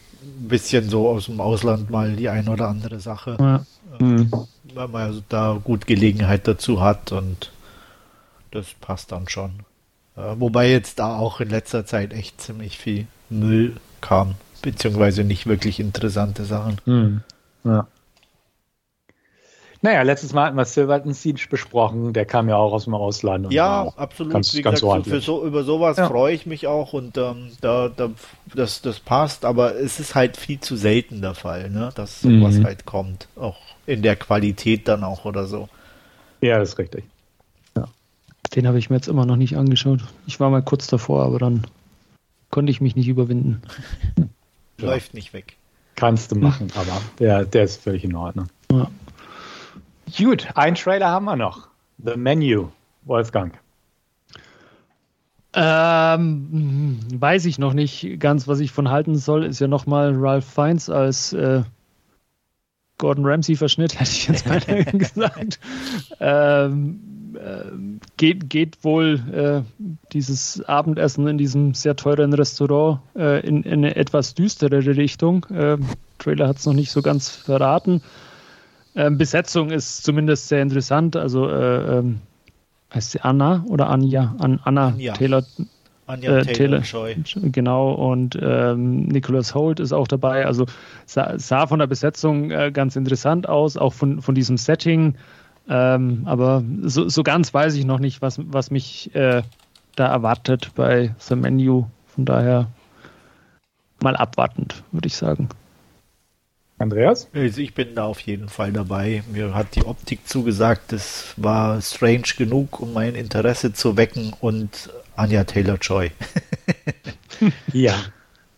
bisschen 0.48 0.88
so 0.88 1.08
aus 1.08 1.26
dem 1.26 1.40
Ausland 1.40 1.90
mal 1.90 2.16
die 2.16 2.28
ein 2.28 2.48
oder 2.48 2.68
andere 2.68 3.00
Sache. 3.00 3.36
Ja. 3.38 3.64
Mhm. 3.98 4.30
Weil 4.74 4.88
man 4.88 5.02
also 5.02 5.22
da 5.28 5.60
gut 5.62 5.86
Gelegenheit 5.86 6.46
dazu 6.46 6.80
hat 6.80 7.12
und 7.12 7.52
das 8.50 8.74
passt 8.80 9.12
dann 9.12 9.28
schon. 9.28 9.50
Äh, 10.18 10.40
wobei 10.40 10.70
jetzt 10.70 10.98
da 10.98 11.16
auch 11.16 11.40
in 11.40 11.48
letzter 11.48 11.86
Zeit 11.86 12.12
echt 12.12 12.40
ziemlich 12.40 12.76
viel 12.76 13.06
Müll 13.30 13.76
kam, 14.00 14.34
beziehungsweise 14.62 15.22
nicht 15.22 15.46
wirklich 15.46 15.78
interessante 15.78 16.44
Sachen. 16.44 16.80
Mhm. 16.86 17.20
Ja. 17.64 17.86
Naja, 19.80 20.02
letztes 20.02 20.32
Mal 20.32 20.46
hatten 20.46 20.56
wir 20.56 20.64
Silverton 20.64 21.14
Siege 21.14 21.46
besprochen, 21.48 22.12
der 22.12 22.26
kam 22.26 22.48
ja 22.48 22.56
auch 22.56 22.72
aus 22.72 22.84
dem 22.84 22.94
Ausland. 22.94 23.52
ja, 23.52 23.92
absolut. 23.96 24.32
Ganz, 24.32 24.52
Wie 24.54 24.62
ganz 24.62 24.80
gesagt, 24.80 25.06
für 25.06 25.20
so, 25.20 25.46
über 25.46 25.62
sowas 25.62 25.98
ja. 25.98 26.08
freue 26.08 26.34
ich 26.34 26.46
mich 26.46 26.66
auch 26.66 26.94
und 26.94 27.16
ähm, 27.16 27.52
da, 27.60 27.88
da, 27.88 28.10
das, 28.52 28.82
das 28.82 28.98
passt, 28.98 29.44
aber 29.44 29.76
es 29.76 30.00
ist 30.00 30.16
halt 30.16 30.36
viel 30.36 30.58
zu 30.58 30.74
selten 30.74 31.22
der 31.22 31.34
Fall, 31.34 31.70
ne? 31.70 31.90
dass 31.94 32.22
sowas 32.22 32.56
mhm. 32.56 32.64
halt 32.64 32.86
kommt. 32.86 33.28
Auch 33.36 33.58
in 33.86 34.02
der 34.02 34.16
Qualität 34.16 34.88
dann 34.88 35.04
auch 35.04 35.24
oder 35.24 35.46
so. 35.46 35.68
Ja, 36.40 36.58
das 36.58 36.70
ist 36.70 36.78
richtig. 36.78 37.04
Ja. 38.48 38.54
Den 38.54 38.66
habe 38.66 38.78
ich 38.78 38.90
mir 38.90 38.96
jetzt 38.96 39.08
immer 39.08 39.26
noch 39.26 39.36
nicht 39.36 39.56
angeschaut. 39.56 40.00
Ich 40.26 40.40
war 40.40 40.50
mal 40.50 40.62
kurz 40.62 40.86
davor, 40.86 41.24
aber 41.24 41.38
dann 41.38 41.66
konnte 42.50 42.70
ich 42.70 42.80
mich 42.80 42.96
nicht 42.96 43.08
überwinden. 43.08 43.62
Läuft 44.78 45.14
nicht 45.14 45.32
weg. 45.32 45.56
Kannst 45.96 46.30
du 46.30 46.36
machen, 46.36 46.68
aber 46.76 47.00
der, 47.18 47.44
der 47.44 47.64
ist 47.64 47.82
völlig 47.82 48.04
in 48.04 48.14
Ordnung. 48.14 48.48
Ja. 48.70 48.88
Gut, 50.16 50.46
ein 50.54 50.74
Trailer 50.76 51.08
haben 51.08 51.24
wir 51.24 51.36
noch. 51.36 51.68
The 51.98 52.16
Menu, 52.16 52.68
Wolfgang. 53.04 53.58
Ähm, 55.54 57.00
weiß 57.12 57.46
ich 57.46 57.58
noch 57.58 57.72
nicht 57.72 58.20
ganz, 58.20 58.46
was 58.46 58.60
ich 58.60 58.70
von 58.70 58.90
halten 58.90 59.16
soll. 59.16 59.44
Ist 59.44 59.60
ja 59.60 59.66
nochmal 59.66 60.14
Ralph 60.14 60.44
Fiennes 60.44 60.88
als 60.88 61.32
äh, 61.32 61.62
Gordon 62.98 63.26
Ramsay-Verschnitt, 63.26 63.98
hätte 63.98 64.10
ich 64.10 64.28
jetzt 64.28 64.46
mal 64.46 64.60
gesagt. 64.84 65.58
Ähm, 66.20 67.00
äh, 67.02 67.17
geht, 68.16 68.50
geht 68.50 68.84
wohl 68.84 69.20
äh, 69.32 69.84
dieses 70.12 70.64
Abendessen 70.64 71.26
in 71.28 71.38
diesem 71.38 71.74
sehr 71.74 71.94
teuren 71.96 72.32
Restaurant 72.32 73.00
äh, 73.16 73.46
in, 73.46 73.62
in, 73.62 73.84
eine 73.84 73.96
etwas 73.96 74.34
düsterere 74.34 74.96
Richtung. 74.96 75.46
Trailer 76.18 76.48
hat 76.48 76.56
es 76.58 76.66
noch 76.66 76.74
nicht 76.74 76.90
so 76.90 77.02
ganz 77.02 77.30
verraten. 77.30 78.02
Ähm, 78.94 79.16
Besetzung 79.16 79.70
ist 79.70 80.02
zumindest 80.02 80.48
sehr 80.48 80.62
interessant. 80.62 81.16
Also 81.16 81.48
äh, 81.48 81.98
ähm, 81.98 82.20
heißt 82.92 83.12
sie 83.12 83.20
Anna 83.20 83.64
oder 83.68 83.88
Anja? 83.90 84.34
An, 84.38 84.60
Anna 84.64 84.88
Anja. 84.88 85.12
Taylor. 85.14 85.44
Anja 86.06 86.38
äh, 86.38 86.42
Taylor, 86.46 86.82
Taylor 86.82 87.14
Genau, 87.52 87.92
und 87.92 88.36
ähm, 88.40 89.06
Nicholas 89.06 89.54
Holt 89.54 89.78
ist 89.78 89.92
auch 89.92 90.08
dabei. 90.08 90.46
Also 90.46 90.66
sah, 91.04 91.38
sah 91.38 91.66
von 91.66 91.78
der 91.78 91.86
Besetzung 91.86 92.50
äh, 92.50 92.72
ganz 92.72 92.96
interessant 92.96 93.48
aus, 93.48 93.76
auch 93.76 93.92
von, 93.92 94.22
von 94.22 94.34
diesem 94.34 94.56
Setting. 94.56 95.14
Ähm, 95.68 96.22
aber 96.24 96.62
so, 96.82 97.08
so 97.08 97.22
ganz 97.22 97.52
weiß 97.52 97.74
ich 97.74 97.84
noch 97.84 97.98
nicht, 97.98 98.22
was, 98.22 98.40
was 98.42 98.70
mich 98.70 99.14
äh, 99.14 99.42
da 99.96 100.06
erwartet 100.06 100.72
bei 100.74 101.14
The 101.18 101.36
Menu. 101.36 101.86
Von 102.06 102.24
daher 102.24 102.68
mal 104.02 104.16
abwartend, 104.16 104.82
würde 104.92 105.06
ich 105.08 105.16
sagen. 105.16 105.48
Andreas? 106.78 107.28
Also 107.34 107.60
ich 107.60 107.74
bin 107.74 107.94
da 107.96 108.04
auf 108.04 108.20
jeden 108.20 108.48
Fall 108.48 108.72
dabei. 108.72 109.22
Mir 109.32 109.54
hat 109.54 109.74
die 109.74 109.84
Optik 109.84 110.26
zugesagt, 110.28 110.92
das 110.92 111.34
war 111.36 111.82
strange 111.82 112.34
genug, 112.36 112.80
um 112.80 112.92
mein 112.92 113.14
Interesse 113.14 113.72
zu 113.72 113.96
wecken 113.96 114.32
und 114.40 114.90
Anja 115.16 115.42
Taylor-Joy. 115.42 116.12
ja, 117.72 117.94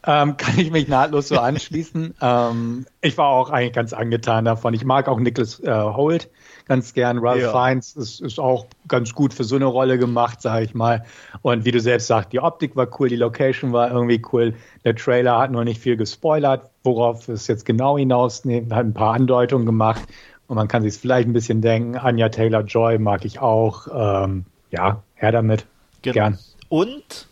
ähm, 0.06 0.36
kann 0.36 0.58
ich 0.58 0.70
mich 0.70 0.86
nahtlos 0.86 1.28
so 1.28 1.38
anschließen. 1.38 2.14
ähm, 2.20 2.86
ich 3.00 3.16
war 3.16 3.28
auch 3.28 3.48
eigentlich 3.48 3.72
ganz 3.72 3.94
angetan 3.94 4.44
davon. 4.44 4.74
Ich 4.74 4.84
mag 4.84 5.08
auch 5.08 5.18
Nicholas 5.18 5.60
äh, 5.60 5.72
Holt 5.72 6.28
ganz 6.70 6.94
gern. 6.94 7.18
Ralph 7.18 7.42
ja. 7.42 7.50
Fiennes 7.50 7.96
ist, 7.96 8.20
ist 8.20 8.38
auch 8.38 8.64
ganz 8.86 9.12
gut 9.12 9.34
für 9.34 9.42
so 9.42 9.56
eine 9.56 9.64
Rolle 9.64 9.98
gemacht, 9.98 10.40
sage 10.40 10.64
ich 10.64 10.72
mal. 10.72 11.04
Und 11.42 11.64
wie 11.64 11.72
du 11.72 11.80
selbst 11.80 12.06
sagst, 12.06 12.32
die 12.32 12.38
Optik 12.38 12.76
war 12.76 12.86
cool, 13.00 13.08
die 13.08 13.16
Location 13.16 13.72
war 13.72 13.90
irgendwie 13.90 14.22
cool. 14.32 14.54
Der 14.84 14.94
Trailer 14.94 15.36
hat 15.36 15.50
noch 15.50 15.64
nicht 15.64 15.80
viel 15.80 15.96
gespoilert, 15.96 16.70
worauf 16.84 17.28
es 17.28 17.48
jetzt 17.48 17.64
genau 17.64 17.98
hinaus 17.98 18.44
hat 18.44 18.84
ein 18.84 18.94
paar 18.94 19.14
Andeutungen 19.14 19.66
gemacht. 19.66 20.02
Und 20.46 20.54
man 20.54 20.68
kann 20.68 20.84
sich 20.84 20.94
vielleicht 20.94 21.28
ein 21.28 21.32
bisschen 21.32 21.60
denken. 21.60 21.96
Anja 21.96 22.28
Taylor 22.28 22.62
Joy 22.62 22.98
mag 22.98 23.24
ich 23.24 23.40
auch. 23.40 23.88
Ähm, 23.92 24.44
ja, 24.70 25.02
her 25.14 25.32
damit. 25.32 25.66
Genau. 26.02 26.14
Gern. 26.14 26.38
Und 26.68 27.26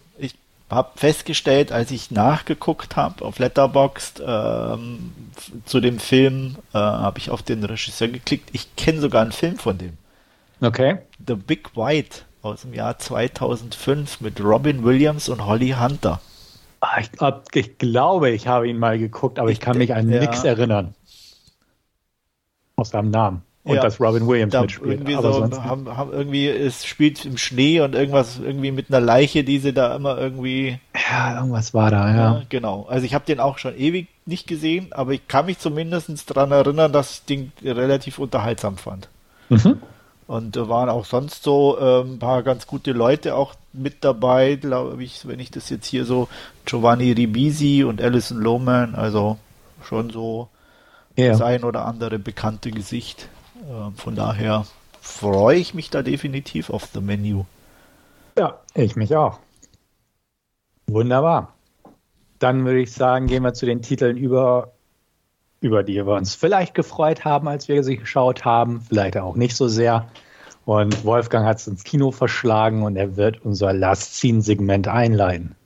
habe 0.70 0.90
festgestellt, 0.96 1.72
als 1.72 1.90
ich 1.90 2.10
nachgeguckt 2.10 2.96
habe 2.96 3.24
auf 3.24 3.38
Letterboxd 3.38 4.22
ähm, 4.24 5.12
zu 5.64 5.80
dem 5.80 5.98
Film, 5.98 6.56
äh, 6.72 6.78
habe 6.78 7.18
ich 7.18 7.30
auf 7.30 7.42
den 7.42 7.64
Regisseur 7.64 8.08
geklickt. 8.08 8.50
Ich 8.52 8.76
kenne 8.76 9.00
sogar 9.00 9.22
einen 9.22 9.32
Film 9.32 9.56
von 9.56 9.78
dem. 9.78 9.96
Okay. 10.60 10.98
The 11.26 11.34
Big 11.34 11.76
White 11.76 12.22
aus 12.42 12.62
dem 12.62 12.74
Jahr 12.74 12.98
2005 12.98 14.20
mit 14.20 14.40
Robin 14.40 14.84
Williams 14.84 15.28
und 15.28 15.46
Holly 15.46 15.74
Hunter. 15.78 16.20
Ah, 16.80 17.00
ich, 17.00 17.10
ich, 17.54 17.78
glaube, 17.78 18.30
ich 18.30 18.46
habe 18.46 18.68
ihn 18.68 18.78
mal 18.78 18.98
geguckt, 18.98 19.38
aber 19.38 19.50
ich, 19.50 19.58
ich 19.58 19.60
kann 19.60 19.78
mich 19.78 19.94
an 19.94 20.08
ja, 20.10 20.20
nichts 20.20 20.44
erinnern. 20.44 20.94
Aus 22.76 22.90
seinem 22.90 23.10
Namen. 23.10 23.42
Und 23.68 23.76
ja, 23.76 23.82
dass 23.82 24.00
Robin 24.00 24.26
Williams 24.26 24.52
da 24.52 24.62
mitspielt. 24.62 24.92
Irgendwie 24.92 25.14
aber 25.14 25.50
so 25.50 25.62
haben, 25.62 25.94
haben 25.94 26.10
irgendwie, 26.10 26.48
es 26.48 26.86
spielt 26.86 27.26
im 27.26 27.36
Schnee 27.36 27.80
und 27.82 27.94
irgendwas 27.94 28.38
irgendwie 28.38 28.70
mit 28.70 28.86
einer 28.88 29.00
Leiche, 29.00 29.44
die 29.44 29.58
sie 29.58 29.74
da 29.74 29.94
immer 29.94 30.16
irgendwie. 30.16 30.78
Ja, 31.10 31.36
irgendwas 31.36 31.74
war 31.74 31.90
da, 31.90 32.08
ja. 32.08 32.16
ja 32.16 32.42
genau. 32.48 32.86
Also 32.88 33.04
ich 33.04 33.12
habe 33.12 33.26
den 33.26 33.40
auch 33.40 33.58
schon 33.58 33.76
ewig 33.76 34.08
nicht 34.24 34.46
gesehen, 34.46 34.88
aber 34.92 35.12
ich 35.12 35.28
kann 35.28 35.44
mich 35.44 35.58
zumindest 35.58 36.30
daran 36.30 36.50
erinnern, 36.50 36.92
dass 36.92 37.12
ich 37.12 37.24
den 37.26 37.52
relativ 37.62 38.18
unterhaltsam 38.18 38.78
fand. 38.78 39.10
Mhm. 39.50 39.82
Und 40.26 40.56
da 40.56 40.68
waren 40.70 40.88
auch 40.88 41.04
sonst 41.04 41.42
so 41.42 41.78
äh, 41.78 42.00
ein 42.02 42.18
paar 42.18 42.42
ganz 42.42 42.66
gute 42.66 42.92
Leute 42.92 43.34
auch 43.34 43.54
mit 43.74 44.02
dabei, 44.02 44.54
glaube 44.56 45.02
ich, 45.04 45.28
wenn 45.28 45.40
ich 45.40 45.50
das 45.50 45.68
jetzt 45.68 45.86
hier 45.86 46.06
so 46.06 46.28
Giovanni 46.64 47.12
Ribisi 47.12 47.84
und 47.84 48.00
Alison 48.00 48.38
Lohman, 48.38 48.94
also 48.94 49.36
schon 49.82 50.08
so 50.08 50.48
ja. 51.16 51.28
das 51.32 51.42
ein 51.42 51.64
oder 51.64 51.84
andere 51.84 52.18
bekannte 52.18 52.70
Gesicht. 52.70 53.28
Äh, 53.68 53.90
von 53.96 54.14
daher 54.14 54.66
freue 55.00 55.56
ich 55.56 55.74
mich 55.74 55.90
da 55.90 56.02
definitiv 56.02 56.70
auf 56.70 56.86
The 56.92 57.00
Menu. 57.00 57.44
Ja, 58.38 58.58
ich 58.74 58.96
mich 58.96 59.14
auch. 59.14 59.38
Wunderbar. 60.86 61.54
Dann 62.38 62.64
würde 62.64 62.80
ich 62.80 62.92
sagen, 62.92 63.26
gehen 63.26 63.42
wir 63.42 63.52
zu 63.52 63.66
den 63.66 63.82
Titeln 63.82 64.16
über, 64.16 64.72
über 65.60 65.82
die 65.82 65.94
wir 65.94 66.14
uns 66.14 66.34
vielleicht 66.34 66.74
gefreut 66.74 67.24
haben, 67.24 67.48
als 67.48 67.68
wir 67.68 67.82
sie 67.82 67.96
geschaut 67.96 68.44
haben, 68.44 68.80
vielleicht 68.80 69.16
auch 69.16 69.34
nicht 69.34 69.56
so 69.56 69.68
sehr. 69.68 70.06
Und 70.64 71.04
Wolfgang 71.04 71.46
hat 71.46 71.58
es 71.58 71.66
ins 71.66 71.82
Kino 71.82 72.10
verschlagen 72.10 72.82
und 72.82 72.96
er 72.96 73.16
wird 73.16 73.44
unser 73.44 73.72
Last 73.72 74.16
Scene-Segment 74.16 74.86
einleiten. 74.86 75.56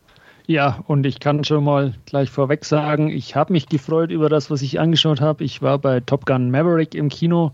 Ja, 0.47 0.83
und 0.87 1.07
ich 1.07 1.21
kann 1.21 1.45
schon 1.45 1.65
mal 1.65 1.95
gleich 2.07 2.31
vorweg 2.31 2.65
sagen, 2.65 3.09
ich 3.11 3.37
habe 3.37 3.53
mich 3.53 3.69
gefreut 3.69 4.11
über 4.11 4.29
das, 4.29 4.51
was 4.51 4.62
ich 4.62 4.81
angeschaut 4.81 5.21
habe. 5.21 5.45
Ich 5.45 5.61
war 5.62 5.79
bei 5.79 6.01
Top 6.01 6.27
Gun 6.27 6.51
Maverick 6.51 6.95
im 6.95 7.09
Kino 7.09 7.53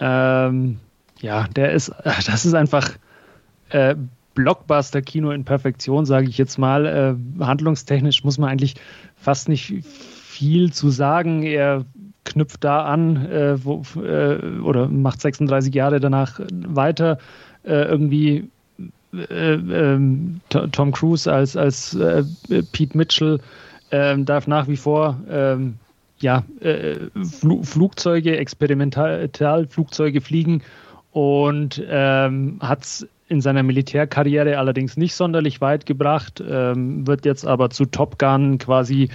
ähm, 0.00 0.78
ja, 1.20 1.46
der 1.48 1.72
ist, 1.72 1.92
das 2.04 2.44
ist 2.44 2.54
einfach 2.54 2.90
äh, 3.70 3.94
Blockbuster-Kino 4.34 5.30
in 5.30 5.44
Perfektion, 5.44 6.06
sage 6.06 6.28
ich 6.28 6.38
jetzt 6.38 6.58
mal. 6.58 6.86
Äh, 6.86 7.44
handlungstechnisch 7.44 8.24
muss 8.24 8.38
man 8.38 8.50
eigentlich 8.50 8.76
fast 9.16 9.48
nicht 9.48 9.84
viel 9.84 10.72
zu 10.72 10.90
sagen. 10.90 11.42
Er 11.42 11.84
knüpft 12.24 12.64
da 12.64 12.84
an 12.84 13.26
äh, 13.26 13.64
wo, 13.64 13.82
äh, 14.00 14.60
oder 14.60 14.88
macht 14.88 15.20
36 15.20 15.74
Jahre 15.74 16.00
danach 16.00 16.40
weiter. 16.50 17.18
Äh, 17.64 17.84
irgendwie 17.84 18.48
äh, 19.12 19.52
ähm, 19.52 20.40
Tom 20.48 20.92
Cruise 20.92 21.30
als, 21.30 21.56
als 21.56 21.96
Pete 22.72 22.96
Mitchell 22.96 23.40
ähm, 23.90 24.24
darf 24.24 24.46
nach 24.46 24.68
wie 24.68 24.76
vor 24.76 25.20
ähm, 25.28 25.74
ja, 26.22 26.44
äh, 26.60 26.96
Fl 27.22 27.62
Flugzeuge, 27.62 28.36
Experimentalflugzeuge 28.36 30.20
fliegen 30.20 30.62
und 31.10 31.82
ähm, 31.88 32.58
hat 32.60 32.84
es 32.84 33.08
in 33.28 33.40
seiner 33.40 33.62
Militärkarriere 33.62 34.58
allerdings 34.58 34.96
nicht 34.96 35.14
sonderlich 35.14 35.60
weit 35.60 35.86
gebracht, 35.86 36.42
ähm, 36.46 37.06
wird 37.06 37.24
jetzt 37.24 37.46
aber 37.46 37.70
zu 37.70 37.86
Top 37.86 38.18
Gun 38.18 38.58
quasi 38.58 39.08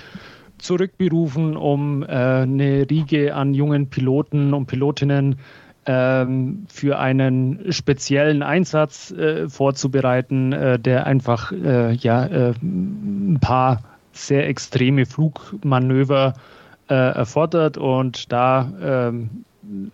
zurückberufen, 0.58 1.56
um 1.56 2.04
äh, 2.04 2.08
eine 2.08 2.90
Riege 2.90 3.36
an 3.36 3.54
jungen 3.54 3.90
Piloten 3.90 4.54
und 4.54 4.66
Pilotinnen 4.66 5.38
ähm, 5.86 6.66
für 6.68 6.98
einen 6.98 7.72
speziellen 7.72 8.42
Einsatz 8.42 9.12
äh, 9.12 9.48
vorzubereiten, 9.48 10.52
äh, 10.52 10.80
der 10.80 11.06
einfach 11.06 11.52
äh, 11.52 11.94
ja, 11.94 12.26
äh, 12.26 12.54
ein 12.62 13.38
paar 13.40 13.84
sehr 14.14 14.48
extreme 14.48 15.06
Flugmanöver 15.06 16.34
äh, 16.36 16.57
erfordert 16.94 17.78
und 17.78 18.32
da 18.32 18.72
ähm, 18.82 19.44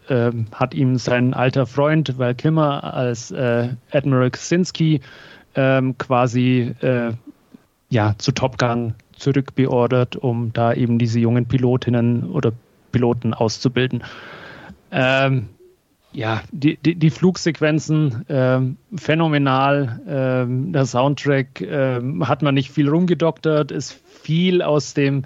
ähm, 0.09 0.45
hat 0.53 0.73
ihm 0.73 0.97
sein 0.97 1.33
alter 1.33 1.65
Freund 1.65 2.17
Val 2.17 2.35
Kilmer 2.35 2.93
als 2.93 3.31
äh, 3.31 3.69
Admiral 3.91 4.29
Kaczynski 4.29 5.01
ähm, 5.55 5.97
quasi 5.97 6.75
äh, 6.81 7.13
ja, 7.89 8.15
zu 8.17 8.31
Top 8.31 8.57
Gun 8.57 8.95
zurückbeordert, 9.15 10.15
um 10.15 10.51
da 10.53 10.73
eben 10.73 10.97
diese 10.97 11.19
jungen 11.19 11.47
Pilotinnen 11.47 12.29
oder 12.31 12.51
Piloten 12.91 13.33
auszubilden. 13.33 14.03
Ähm, 14.91 15.49
ja, 16.11 16.41
die, 16.51 16.77
die, 16.77 16.95
die 16.95 17.09
Flugsequenzen 17.09 18.25
ähm, 18.29 18.77
phänomenal. 18.95 19.99
Ähm, 20.07 20.71
der 20.71 20.85
Soundtrack 20.85 21.61
ähm, 21.61 22.27
hat 22.27 22.43
man 22.43 22.53
nicht 22.53 22.71
viel 22.71 22.87
rumgedoktert, 22.89 23.71
ist 23.71 23.93
viel 24.21 24.61
aus 24.61 24.93
dem 24.93 25.23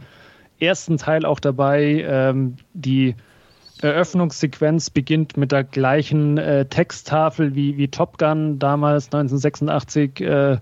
ersten 0.59 0.97
Teil 0.97 1.25
auch 1.25 1.39
dabei. 1.39 2.05
Ähm, 2.07 2.55
die 2.73 3.15
Eröffnungssequenz 3.81 4.89
beginnt 4.89 5.37
mit 5.37 5.51
der 5.51 5.63
gleichen 5.63 6.37
äh, 6.37 6.65
Texttafel 6.65 7.55
wie, 7.55 7.77
wie 7.77 7.87
Top 7.89 8.17
Gun 8.17 8.59
damals 8.59 9.05
1986 9.05 10.21
äh, 10.21 10.57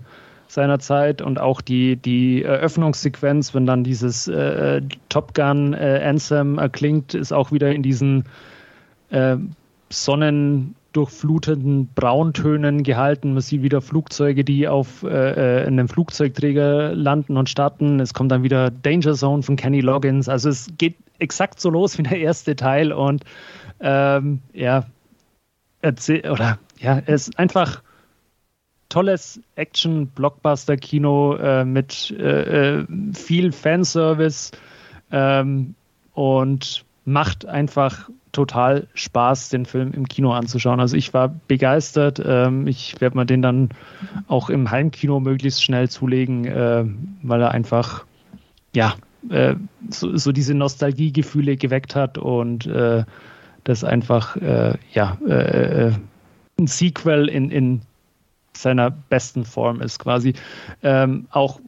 seiner 0.48 0.78
Zeit 0.78 1.22
und 1.22 1.40
auch 1.40 1.60
die, 1.60 1.96
die 1.96 2.42
Eröffnungssequenz, 2.42 3.54
wenn 3.54 3.66
dann 3.66 3.84
dieses 3.84 4.28
äh, 4.28 4.82
Top 5.08 5.34
Gun 5.34 5.74
äh, 5.74 6.02
Anthem 6.04 6.58
erklingt, 6.58 7.14
ist 7.14 7.32
auch 7.32 7.52
wieder 7.52 7.72
in 7.72 7.82
diesen 7.82 8.24
äh, 9.10 9.36
Sonnen 9.88 10.74
durchflutenden 10.96 11.88
Brauntönen 11.94 12.82
gehalten. 12.82 13.34
Man 13.34 13.42
sieht 13.42 13.62
wieder 13.62 13.82
Flugzeuge, 13.82 14.44
die 14.44 14.66
auf 14.66 15.02
äh, 15.02 15.08
äh, 15.62 15.66
einem 15.66 15.88
Flugzeugträger 15.88 16.94
landen 16.94 17.36
und 17.36 17.50
starten. 17.50 18.00
Es 18.00 18.14
kommt 18.14 18.32
dann 18.32 18.42
wieder 18.42 18.70
Danger 18.70 19.14
Zone 19.14 19.42
von 19.42 19.56
Kenny 19.56 19.80
Loggins. 19.80 20.28
Also 20.28 20.48
es 20.48 20.70
geht 20.78 20.96
exakt 21.18 21.60
so 21.60 21.68
los 21.68 21.98
wie 21.98 22.02
der 22.02 22.18
erste 22.18 22.56
Teil 22.56 22.92
und 22.92 23.24
ähm, 23.80 24.40
ja, 24.54 24.86
erzähl 25.82 26.30
oder 26.30 26.58
ja, 26.78 27.02
es 27.04 27.28
ist 27.28 27.38
einfach 27.38 27.82
tolles 28.88 29.40
Action-Blockbuster-Kino 29.56 31.36
äh, 31.36 31.64
mit 31.64 32.14
äh, 32.18 32.78
äh 32.78 32.86
viel 33.12 33.52
Fanservice 33.52 34.52
ähm, 35.10 35.74
und 36.14 36.85
macht 37.06 37.46
einfach 37.46 38.10
total 38.32 38.88
Spaß, 38.92 39.48
den 39.48 39.64
Film 39.64 39.92
im 39.92 40.06
Kino 40.06 40.32
anzuschauen. 40.32 40.80
Also 40.80 40.96
ich 40.96 41.14
war 41.14 41.28
begeistert. 41.48 42.20
Ähm, 42.24 42.66
ich 42.66 43.00
werde 43.00 43.16
mir 43.16 43.24
den 43.24 43.40
dann 43.40 43.70
auch 44.28 44.50
im 44.50 44.70
Heimkino 44.70 45.20
möglichst 45.20 45.64
schnell 45.64 45.88
zulegen, 45.88 46.44
äh, 46.44 46.84
weil 47.22 47.40
er 47.40 47.52
einfach, 47.52 48.04
ja, 48.74 48.96
äh, 49.30 49.54
so, 49.88 50.16
so, 50.16 50.32
diese 50.32 50.52
Nostalgiegefühle 50.52 51.56
geweckt 51.56 51.94
hat 51.96 52.18
und 52.18 52.66
äh, 52.66 53.04
das 53.64 53.82
einfach, 53.82 54.36
ja, 54.92 55.18
ein 56.56 56.66
Sequel 56.68 57.28
in, 57.28 57.50
in 57.50 57.80
seiner 58.56 58.90
besten 58.90 59.44
Form 59.44 59.80
ist 59.80 59.98
quasi. 59.98 60.34
Ähm, 60.84 61.26
auch 61.30 61.60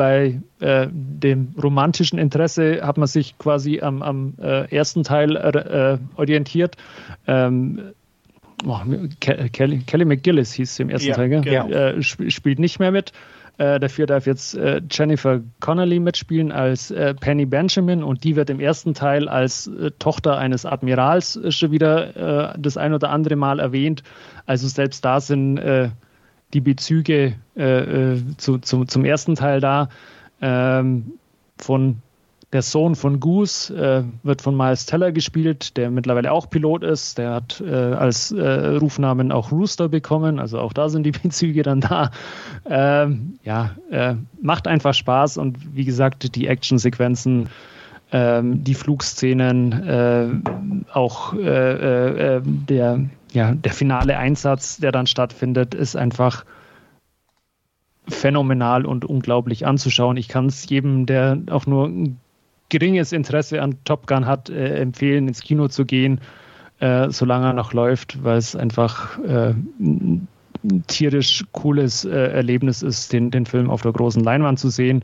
bei 0.00 0.40
äh, 0.60 0.86
dem 0.90 1.54
romantischen 1.62 2.18
Interesse 2.18 2.80
hat 2.82 2.96
man 2.96 3.06
sich 3.06 3.36
quasi 3.36 3.82
am, 3.82 4.00
am 4.00 4.32
äh, 4.40 4.74
ersten 4.74 5.02
Teil 5.02 5.36
äh, 5.36 5.98
orientiert. 6.18 6.78
Ähm, 7.26 7.92
oh, 8.64 8.78
Kelly, 9.20 9.80
Kelly, 9.80 10.04
McGillis 10.06 10.54
hieß 10.54 10.74
sie 10.74 10.84
im 10.84 10.88
ersten 10.88 11.10
ja, 11.10 11.16
Teil, 11.16 11.28
gell? 11.28 11.42
Genau. 11.42 11.68
Äh, 11.68 12.00
sp 12.00 12.30
spielt 12.30 12.58
nicht 12.58 12.78
mehr 12.78 12.92
mit. 12.92 13.12
Äh, 13.58 13.78
dafür 13.78 14.06
darf 14.06 14.24
jetzt 14.24 14.54
äh, 14.54 14.80
Jennifer 14.90 15.42
Connelly 15.60 16.00
mitspielen 16.00 16.50
als 16.50 16.94
Penny 17.20 17.44
Benjamin 17.44 18.02
und 18.02 18.24
die 18.24 18.36
wird 18.36 18.48
im 18.48 18.58
ersten 18.58 18.94
Teil 18.94 19.28
als 19.28 19.70
Tochter 19.98 20.38
eines 20.38 20.64
Admirals 20.64 21.38
schon 21.50 21.72
wieder 21.72 22.54
das 22.58 22.78
ein 22.78 22.94
oder 22.94 23.10
andere 23.10 23.36
Mal 23.36 23.60
erwähnt. 23.60 24.02
Also 24.46 24.66
selbst 24.66 25.04
da 25.04 25.20
sind 25.20 25.60
die 26.52 26.60
Bezüge 26.60 27.34
äh, 27.56 28.12
äh, 28.14 28.22
zu, 28.36 28.58
zu, 28.58 28.84
zum 28.84 29.04
ersten 29.04 29.34
Teil 29.34 29.60
da. 29.60 29.88
Ähm, 30.40 31.12
von 31.58 32.02
der 32.52 32.62
Sohn 32.62 32.96
von 32.96 33.20
Goose 33.20 33.74
äh, 33.74 34.02
wird 34.24 34.42
von 34.42 34.56
Miles 34.56 34.86
Teller 34.86 35.12
gespielt, 35.12 35.76
der 35.76 35.90
mittlerweile 35.90 36.32
auch 36.32 36.50
Pilot 36.50 36.82
ist. 36.82 37.18
Der 37.18 37.34
hat 37.34 37.62
äh, 37.64 37.72
als 37.72 38.32
äh, 38.32 38.42
Rufnamen 38.42 39.30
auch 39.30 39.52
Rooster 39.52 39.88
bekommen, 39.88 40.40
also 40.40 40.58
auch 40.58 40.72
da 40.72 40.88
sind 40.88 41.04
die 41.04 41.10
Bezüge 41.22 41.62
dann 41.62 41.80
da. 41.80 42.10
Ähm, 42.68 43.38
ja, 43.44 43.76
äh, 43.90 44.14
macht 44.42 44.66
einfach 44.66 44.94
Spaß 44.94 45.38
und 45.38 45.76
wie 45.76 45.84
gesagt, 45.84 46.34
die 46.34 46.48
Actionsequenzen, 46.48 47.48
ähm, 48.10 48.64
die 48.64 48.74
Flugszenen, 48.74 49.72
äh, 49.72 50.28
auch 50.92 51.34
äh, 51.34 52.40
der 52.42 53.04
ja, 53.32 53.54
der 53.54 53.72
finale 53.72 54.16
Einsatz, 54.18 54.78
der 54.78 54.92
dann 54.92 55.06
stattfindet, 55.06 55.74
ist 55.74 55.96
einfach 55.96 56.44
phänomenal 58.08 58.86
und 58.86 59.04
unglaublich 59.04 59.66
anzuschauen. 59.66 60.16
Ich 60.16 60.28
kann 60.28 60.46
es 60.46 60.68
jedem, 60.68 61.06
der 61.06 61.38
auch 61.50 61.66
nur 61.66 61.86
ein 61.86 62.18
geringes 62.68 63.12
Interesse 63.12 63.62
an 63.62 63.78
Top 63.84 64.06
Gun 64.06 64.26
hat, 64.26 64.50
äh, 64.50 64.76
empfehlen, 64.78 65.28
ins 65.28 65.42
Kino 65.42 65.68
zu 65.68 65.84
gehen, 65.84 66.20
äh, 66.80 67.10
solange 67.10 67.46
er 67.46 67.52
noch 67.52 67.72
läuft, 67.72 68.24
weil 68.24 68.38
es 68.38 68.56
einfach 68.56 69.18
äh, 69.18 69.54
ein 69.80 70.28
tierisch 70.86 71.44
cooles 71.52 72.04
äh, 72.04 72.10
Erlebnis 72.10 72.82
ist, 72.82 73.12
den, 73.12 73.30
den 73.30 73.46
Film 73.46 73.70
auf 73.70 73.82
der 73.82 73.92
großen 73.92 74.22
Leinwand 74.22 74.58
zu 74.58 74.70
sehen. 74.70 75.02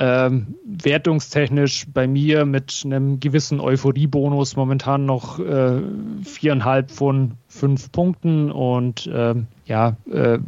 Ähm, 0.00 0.54
wertungstechnisch 0.64 1.86
bei 1.92 2.06
mir 2.06 2.44
mit 2.44 2.82
einem 2.84 3.18
gewissen 3.18 3.60
Euphoriebonus 3.60 4.54
momentan 4.54 5.06
noch 5.06 5.40
äh, 5.40 5.82
viereinhalb 6.22 6.92
von 6.92 7.32
fünf 7.48 7.90
Punkten 7.90 8.52
und 8.52 9.10
ähm, 9.12 9.48
ja, 9.66 9.96
äh, 10.08 10.38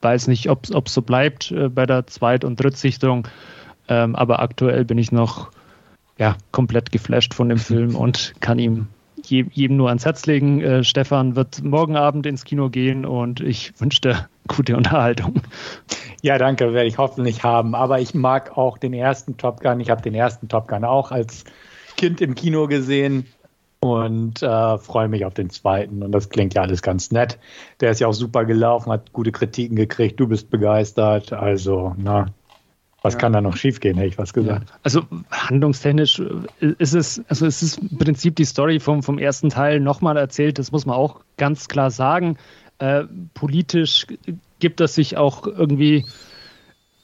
weiß 0.00 0.26
nicht, 0.26 0.50
ob 0.50 0.66
es 0.66 0.92
so 0.92 1.02
bleibt 1.02 1.52
äh, 1.52 1.68
bei 1.68 1.86
der 1.86 2.08
Zweit- 2.08 2.44
und 2.44 2.60
Drittsichtung, 2.60 3.28
ähm, 3.86 4.16
aber 4.16 4.40
aktuell 4.40 4.84
bin 4.84 4.98
ich 4.98 5.12
noch 5.12 5.52
ja, 6.18 6.36
komplett 6.50 6.90
geflasht 6.90 7.34
von 7.34 7.48
dem 7.48 7.58
Film 7.58 7.94
und 7.94 8.34
kann 8.40 8.58
ihm 8.58 8.88
jedem 9.24 9.76
nur 9.76 9.88
ans 9.88 10.04
Herz 10.04 10.26
legen. 10.26 10.60
Äh, 10.60 10.82
Stefan 10.82 11.36
wird 11.36 11.62
morgen 11.62 11.96
Abend 11.96 12.26
ins 12.26 12.44
Kino 12.44 12.70
gehen 12.70 13.04
und 13.04 13.40
ich 13.40 13.72
wünsche 13.80 14.00
dir 14.00 14.28
gute 14.48 14.76
Unterhaltung. 14.76 15.42
Ja, 16.22 16.38
danke, 16.38 16.72
werde 16.72 16.88
ich 16.88 16.98
hoffentlich 16.98 17.42
haben. 17.42 17.74
Aber 17.74 18.00
ich 18.00 18.14
mag 18.14 18.56
auch 18.56 18.78
den 18.78 18.94
ersten 18.94 19.36
Top 19.36 19.60
Gun. 19.60 19.80
Ich 19.80 19.90
habe 19.90 20.02
den 20.02 20.14
ersten 20.14 20.48
Top 20.48 20.68
Gun 20.68 20.84
auch 20.84 21.10
als 21.10 21.44
Kind 21.96 22.20
im 22.20 22.36
Kino 22.36 22.68
gesehen 22.68 23.26
und 23.80 24.40
äh, 24.40 24.78
freue 24.78 25.08
mich 25.08 25.24
auf 25.24 25.34
den 25.34 25.50
zweiten. 25.50 26.02
Und 26.04 26.12
das 26.12 26.28
klingt 26.28 26.54
ja 26.54 26.62
alles 26.62 26.80
ganz 26.80 27.10
nett. 27.10 27.38
Der 27.80 27.90
ist 27.90 28.00
ja 28.00 28.06
auch 28.06 28.14
super 28.14 28.44
gelaufen, 28.44 28.92
hat 28.92 29.12
gute 29.12 29.32
Kritiken 29.32 29.74
gekriegt. 29.74 30.20
Du 30.20 30.28
bist 30.28 30.48
begeistert. 30.48 31.32
Also, 31.32 31.94
na, 31.98 32.26
was 33.02 33.14
ja. 33.14 33.18
kann 33.18 33.32
da 33.32 33.40
noch 33.40 33.56
schiefgehen, 33.56 33.96
hätte 33.96 34.08
ich 34.08 34.18
was 34.18 34.32
gesagt. 34.32 34.70
Ja. 34.70 34.76
Also 34.84 35.02
handlungstechnisch 35.32 36.20
äh, 36.60 36.74
ist 36.78 36.94
es, 36.94 37.20
also 37.26 37.46
es 37.46 37.64
ist 37.64 37.78
im 37.78 37.98
Prinzip 37.98 38.36
die 38.36 38.44
Story 38.44 38.78
vom, 38.78 39.02
vom 39.02 39.18
ersten 39.18 39.50
Teil 39.50 39.80
nochmal 39.80 40.16
erzählt, 40.16 40.60
das 40.60 40.70
muss 40.70 40.86
man 40.86 40.94
auch 40.94 41.20
ganz 41.36 41.66
klar 41.66 41.90
sagen. 41.90 42.36
Äh, 42.78 43.04
politisch 43.34 44.06
gibt 44.62 44.80
es 44.80 44.94
sich 44.94 45.16
auch 45.16 45.44
irgendwie, 45.46 46.06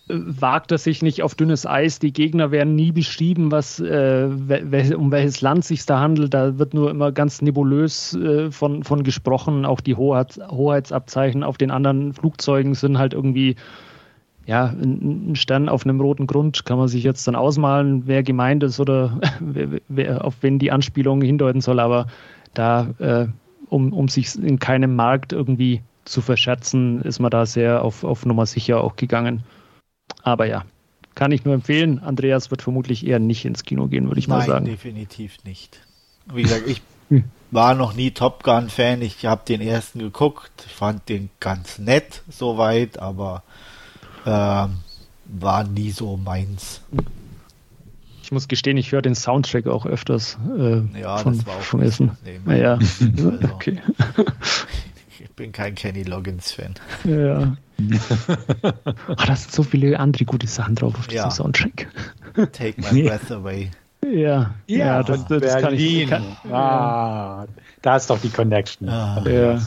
äh, 0.09 0.14
wagt 0.14 0.71
es 0.71 0.85
sich 0.85 1.03
nicht 1.03 1.23
auf 1.23 1.35
dünnes 1.35 1.66
Eis. 1.66 1.99
Die 1.99 2.12
Gegner 2.12 2.53
werden 2.53 2.77
nie 2.77 2.92
beschrieben, 2.92 3.51
was, 3.51 3.81
äh, 3.81 4.29
wel, 4.31 4.94
um 4.94 5.11
welches 5.11 5.40
Land 5.40 5.64
sich 5.64 5.85
da 5.85 5.99
handelt. 5.99 6.33
Da 6.33 6.57
wird 6.59 6.73
nur 6.73 6.88
immer 6.88 7.11
ganz 7.11 7.42
nebulös 7.42 8.14
äh, 8.14 8.53
von, 8.53 8.85
von 8.85 9.03
gesprochen. 9.03 9.66
Auch 9.66 9.81
die 9.81 9.97
Hoheits, 9.97 10.38
Hoheitsabzeichen 10.49 11.42
auf 11.42 11.59
den 11.59 11.73
anderen 11.73 12.14
Flugzeugen 12.14 12.75
sind 12.75 12.97
halt 12.97 13.12
irgendwie 13.12 13.57
ja, 14.47 14.66
ein 14.66 15.35
Stern 15.35 15.68
auf 15.68 15.85
einem 15.85 16.01
roten 16.01 16.27
Grund 16.27 16.64
kann 16.64 16.79
man 16.79 16.88
sich 16.88 17.05
jetzt 17.05 17.29
dann 17.29 17.37
ausmalen, 17.37 18.07
wer 18.07 18.23
gemeint 18.23 18.62
ist 18.62 18.81
oder 18.81 19.21
wer, 19.40 19.81
wer, 19.88 20.25
auf 20.25 20.37
wen 20.40 20.59
die 20.59 20.71
Anspielung 20.71 21.21
hindeuten 21.21 21.61
soll, 21.61 21.81
aber 21.81 22.07
da, 22.55 22.88
äh, 22.99 23.27
um, 23.68 23.92
um 23.92 24.09
sich 24.09 24.42
in 24.42 24.59
keinem 24.59 24.97
Markt 24.97 25.35
irgendwie 25.35 25.83
zu 26.09 26.21
verscherzen, 26.21 27.03
ist 27.03 27.18
man 27.18 27.31
da 27.31 27.47
sehr 27.47 27.83
auf, 27.85 28.05
auf 28.05 28.27
Nummer 28.27 28.47
sicher 28.47 28.83
auch 28.83 28.97
gegangen. 28.97 29.44
Aber 30.23 30.47
ja, 30.47 30.64
kann 31.14 31.33
ich 31.33 31.44
nur 31.44 31.55
empfehlen. 31.55 32.01
Andreas 32.01 32.51
wird 32.51 32.62
vermutlich 32.62 33.07
eher 33.07 33.18
nicht 33.18 33.44
ins 33.44 33.64
Kino 33.64 33.87
gehen, 33.87 34.07
würde 34.07 34.21
ich 34.21 34.29
Nein, 34.29 34.38
mal 34.38 34.47
sagen. 34.47 34.64
Nein, 34.64 34.75
definitiv 34.75 35.44
nicht. 35.44 35.81
Wie 36.33 36.42
gesagt, 36.42 36.66
ich 36.66 36.83
war 37.51 37.75
noch 37.75 37.94
nie 37.94 38.11
Top 38.11 38.42
Gun-Fan. 38.42 39.03
Ich 39.03 39.25
habe 39.25 39.42
den 39.47 39.61
ersten 39.61 39.99
geguckt, 39.99 40.62
fand 40.62 41.09
den 41.09 41.31
ganz 41.40 41.79
nett 41.79 42.23
soweit, 42.29 42.99
aber 42.99 43.42
äh, 44.25 44.29
war 44.31 45.64
nie 45.64 45.90
so 45.90 46.16
meins. 46.16 46.83
Ich 48.23 48.31
muss 48.31 48.47
gestehen, 48.47 48.77
ich 48.77 48.92
höre 48.92 49.01
den 49.01 49.14
Soundtrack 49.14 49.66
auch 49.66 49.87
öfters 49.87 50.37
äh, 50.59 50.83
ja, 51.01 51.16
von, 51.16 51.37
das 51.37 51.47
war 51.47 51.57
auch 51.57 51.62
vom 51.62 51.81
Essen. 51.81 52.11
Ja, 52.47 52.75
also, 53.01 53.33
okay. 53.55 53.81
ich 55.38 55.44
bin 55.44 55.53
kein 55.53 55.77
Kenny 55.77 56.03
Loggins-Fan. 56.03 56.74
Ja. 57.05 57.57
oh, 59.09 59.14
da 59.27 59.37
sind 59.37 59.53
so 59.53 59.62
viele 59.62 59.96
andere 60.01 60.24
gute 60.24 60.48
Sachen 60.48 60.74
drauf 60.74 60.98
auf 60.98 61.07
diesem 61.07 61.27
ja. 61.27 61.31
Soundtrack. 61.31 61.87
Take 62.53 62.81
my 62.81 63.05
breath 63.05 63.31
away. 63.31 63.70
Ja, 64.05 64.53
ja, 64.66 64.79
ja 64.79 65.03
das, 65.05 65.27
das 65.27 65.40
Berlin. 65.40 65.61
kann 66.09 66.24
ich. 66.24 66.42
Kann, 66.42 66.53
ah, 66.53 67.46
da 67.83 67.96
ist 67.96 68.11
doch 68.11 68.20
die 68.20 68.31
Connection. 68.31 68.88
Ah, 68.88 69.22
ja. 69.24 69.61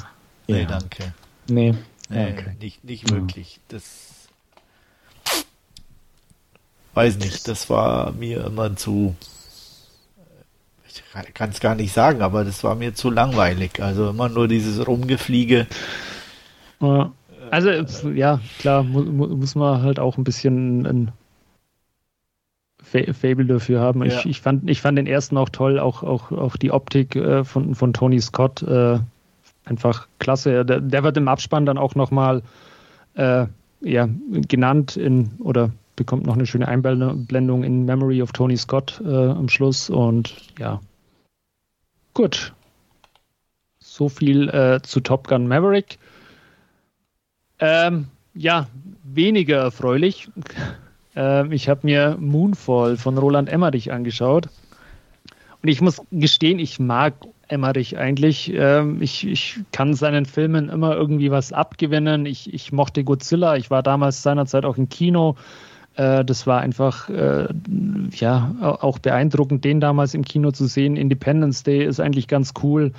Nee, 0.47 0.65
danke. 0.65 1.13
Nee. 1.47 1.73
nee 2.10 2.34
okay. 2.34 2.55
Nicht, 2.60 2.84
nicht 2.84 3.10
wirklich. 3.10 3.62
Das 3.69 4.27
weiß 6.95 7.17
nicht, 7.19 7.47
das 7.47 7.69
war 7.69 8.12
mir 8.12 8.45
immer 8.45 8.75
zu, 8.75 9.15
ich 11.27 11.33
kann 11.33 11.49
es 11.49 11.59
gar 11.59 11.75
nicht 11.75 11.93
sagen, 11.93 12.21
aber 12.21 12.45
das 12.45 12.63
war 12.63 12.75
mir 12.75 12.93
zu 12.93 13.09
langweilig. 13.09 13.81
Also 13.81 14.09
immer 14.09 14.29
nur 14.29 14.47
dieses 14.47 14.85
Rumgefliege. 14.87 15.67
Also, 17.51 18.09
ja, 18.09 18.39
klar, 18.59 18.83
mu 18.83 19.01
muss 19.03 19.55
man 19.55 19.81
halt 19.83 19.99
auch 19.99 20.17
ein 20.17 20.23
bisschen 20.23 20.85
ein 20.85 21.11
Fable 23.13 23.45
dafür 23.45 23.79
haben. 23.79 24.03
Ja. 24.03 24.07
Ich, 24.07 24.25
ich, 24.25 24.41
fand, 24.41 24.69
ich 24.69 24.81
fand 24.81 24.97
den 24.97 25.07
ersten 25.07 25.37
auch 25.37 25.49
toll, 25.49 25.79
auch, 25.79 26.03
auch, 26.03 26.31
auch 26.31 26.57
die 26.57 26.71
Optik 26.71 27.15
äh, 27.15 27.43
von, 27.43 27.75
von 27.75 27.93
Tony 27.93 28.19
Scott 28.19 28.63
äh, 28.63 28.99
einfach 29.65 30.07
klasse. 30.19 30.65
Der, 30.65 30.81
der, 30.81 31.03
wird 31.03 31.17
im 31.17 31.27
Abspann 31.27 31.65
dann 31.65 31.77
auch 31.77 31.95
nochmal 31.95 32.41
äh, 33.15 33.45
ja, 33.81 34.09
genannt 34.47 34.97
in 34.97 35.31
oder 35.39 35.71
bekommt 35.95 36.25
noch 36.25 36.35
eine 36.35 36.45
schöne 36.45 36.67
Einblendung 36.67 37.63
in 37.63 37.85
Memory 37.85 38.21
of 38.21 38.31
Tony 38.31 38.57
Scott 38.57 39.01
äh, 39.05 39.09
am 39.09 39.49
Schluss 39.49 39.89
und 39.89 40.35
ja. 40.59 40.79
Gut. 42.21 42.53
So 43.79 44.07
viel 44.07 44.47
äh, 44.49 44.79
zu 44.84 44.99
Top 44.99 45.27
Gun 45.27 45.47
Maverick. 45.47 45.97
Ähm, 47.57 48.10
ja, 48.36 48.67
weniger 49.03 49.57
erfreulich. 49.57 50.29
Ähm, 51.13 51.51
ich 51.51 51.67
habe 51.67 51.81
mir 51.84 52.15
Moonfall 52.21 52.95
von 52.95 53.17
Roland 53.17 53.49
Emmerich 53.49 53.91
angeschaut. 53.91 54.47
Und 55.62 55.67
ich 55.67 55.81
muss 55.81 56.01
gestehen, 56.10 56.57
ich 56.57 56.79
mag 56.79 57.15
Emmerich 57.49 57.97
eigentlich. 57.97 58.49
Ähm, 58.55 59.01
ich, 59.01 59.27
ich 59.27 59.60
kann 59.73 59.93
seinen 59.93 60.25
Filmen 60.25 60.69
immer 60.69 60.95
irgendwie 60.95 61.29
was 61.29 61.51
abgewinnen. 61.51 62.25
Ich, 62.25 62.53
ich 62.53 62.71
mochte 62.71 63.03
Godzilla. 63.03 63.57
Ich 63.57 63.69
war 63.69 63.84
damals 63.84 64.23
seinerzeit 64.23 64.63
auch 64.63 64.77
im 64.77 64.88
Kino. 64.88 65.36
Äh, 65.95 66.23
das 66.25 66.47
war 66.47 66.62
einfach 66.62 67.10
äh, 67.10 67.47
ja 68.12 68.56
auch 68.60 68.99
beeindruckend, 68.99 69.65
den 69.65 69.80
damals 69.80 70.13
im 70.13 70.23
Kino 70.23 70.51
zu 70.51 70.65
sehen. 70.65 70.95
Independence 70.95 71.63
Day 71.63 71.84
ist 71.86 71.99
eigentlich 71.99 72.27
ganz 72.27 72.54
cool. 72.63 72.93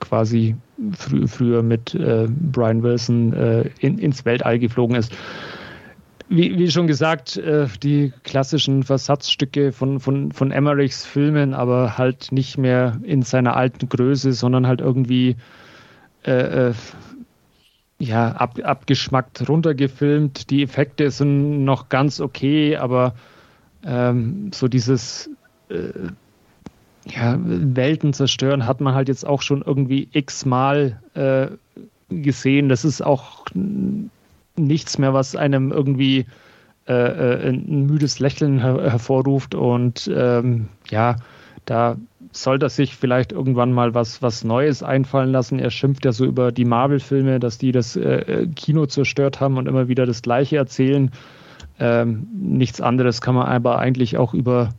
quasi 0.00 0.56
frü 0.96 1.28
früher 1.28 1.62
mit 1.62 1.94
äh, 1.94 2.26
Brian 2.28 2.82
Wilson 2.82 3.32
in, 3.78 3.98
ins 3.98 4.24
Weltall 4.24 4.58
geflogen 4.58 4.96
ist. 4.96 5.12
Wie, 6.28 6.58
wie 6.58 6.70
schon 6.70 6.86
gesagt, 6.86 7.38
die 7.82 8.12
klassischen 8.24 8.84
Versatzstücke 8.84 9.70
von, 9.70 10.00
von, 10.00 10.32
von 10.32 10.50
Emmerichs 10.50 11.04
Filmen, 11.04 11.52
aber 11.52 11.98
halt 11.98 12.32
nicht 12.32 12.56
mehr 12.56 12.98
in 13.02 13.22
seiner 13.22 13.54
alten 13.54 13.88
Größe, 13.88 14.32
sondern 14.32 14.66
halt 14.66 14.80
irgendwie 14.80 15.36
ja, 18.02 18.32
ab, 18.32 18.58
abgeschmackt 18.62 19.48
runtergefilmt. 19.48 20.50
Die 20.50 20.62
Effekte 20.62 21.10
sind 21.10 21.64
noch 21.64 21.88
ganz 21.88 22.20
okay, 22.20 22.76
aber 22.76 23.14
ähm, 23.84 24.50
so 24.52 24.68
dieses 24.68 25.30
äh, 25.68 26.10
ja, 27.06 27.36
Welten 27.42 28.12
zerstören 28.12 28.66
hat 28.66 28.80
man 28.80 28.94
halt 28.94 29.08
jetzt 29.08 29.26
auch 29.26 29.42
schon 29.42 29.62
irgendwie 29.62 30.08
x-mal 30.12 31.00
äh, 31.14 31.48
gesehen. 32.08 32.68
Das 32.68 32.84
ist 32.84 33.02
auch 33.02 33.46
nichts 34.56 34.98
mehr, 34.98 35.14
was 35.14 35.34
einem 35.34 35.72
irgendwie 35.72 36.26
äh, 36.86 36.92
äh 36.92 37.48
ein 37.48 37.86
müdes 37.86 38.18
Lächeln 38.18 38.60
her 38.60 38.78
hervorruft. 38.82 39.54
Und 39.54 40.10
ähm, 40.14 40.68
ja, 40.90 41.16
da 41.64 41.96
sollte 42.32 42.66
er 42.66 42.70
sich 42.70 42.96
vielleicht 42.96 43.32
irgendwann 43.32 43.72
mal 43.72 43.94
was, 43.94 44.22
was 44.22 44.44
Neues 44.44 44.82
einfallen 44.82 45.32
lassen. 45.32 45.58
Er 45.58 45.70
schimpft 45.70 46.04
ja 46.04 46.12
so 46.12 46.24
über 46.24 46.52
die 46.52 46.64
Marvel-Filme, 46.64 47.40
dass 47.40 47.58
die 47.58 47.72
das 47.72 47.96
äh, 47.96 48.46
Kino 48.54 48.86
zerstört 48.86 49.40
haben 49.40 49.58
und 49.58 49.66
immer 49.66 49.88
wieder 49.88 50.06
das 50.06 50.22
Gleiche 50.22 50.56
erzählen. 50.56 51.10
Ähm, 51.78 52.28
nichts 52.32 52.80
anderes 52.80 53.20
kann 53.20 53.34
man 53.34 53.48
aber 53.48 53.78
eigentlich 53.78 54.16
auch 54.16 54.34
über 54.34 54.70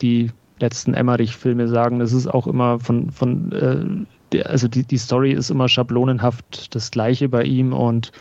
die 0.00 0.30
letzten 0.62 0.94
Emmerich-Filme 0.94 1.68
sagen. 1.68 1.98
Das 1.98 2.12
ist 2.12 2.26
auch 2.26 2.46
immer 2.46 2.80
von, 2.80 3.10
von 3.10 3.52
äh, 3.52 4.06
der, 4.32 4.48
also 4.48 4.68
die, 4.68 4.84
die 4.84 4.98
Story 4.98 5.32
ist 5.32 5.50
immer 5.50 5.68
schablonenhaft 5.68 6.74
das 6.74 6.90
Gleiche 6.90 7.28
bei 7.28 7.44
ihm 7.44 7.72
und 7.74 8.12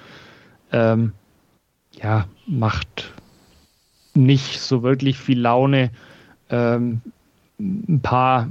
ähm, 0.73 1.13
ja, 1.93 2.25
macht 2.47 3.13
nicht 4.13 4.59
so 4.59 4.83
wirklich 4.83 5.17
viel 5.17 5.39
Laune. 5.39 5.91
Ähm, 6.49 7.01
ein 7.59 8.01
paar 8.01 8.49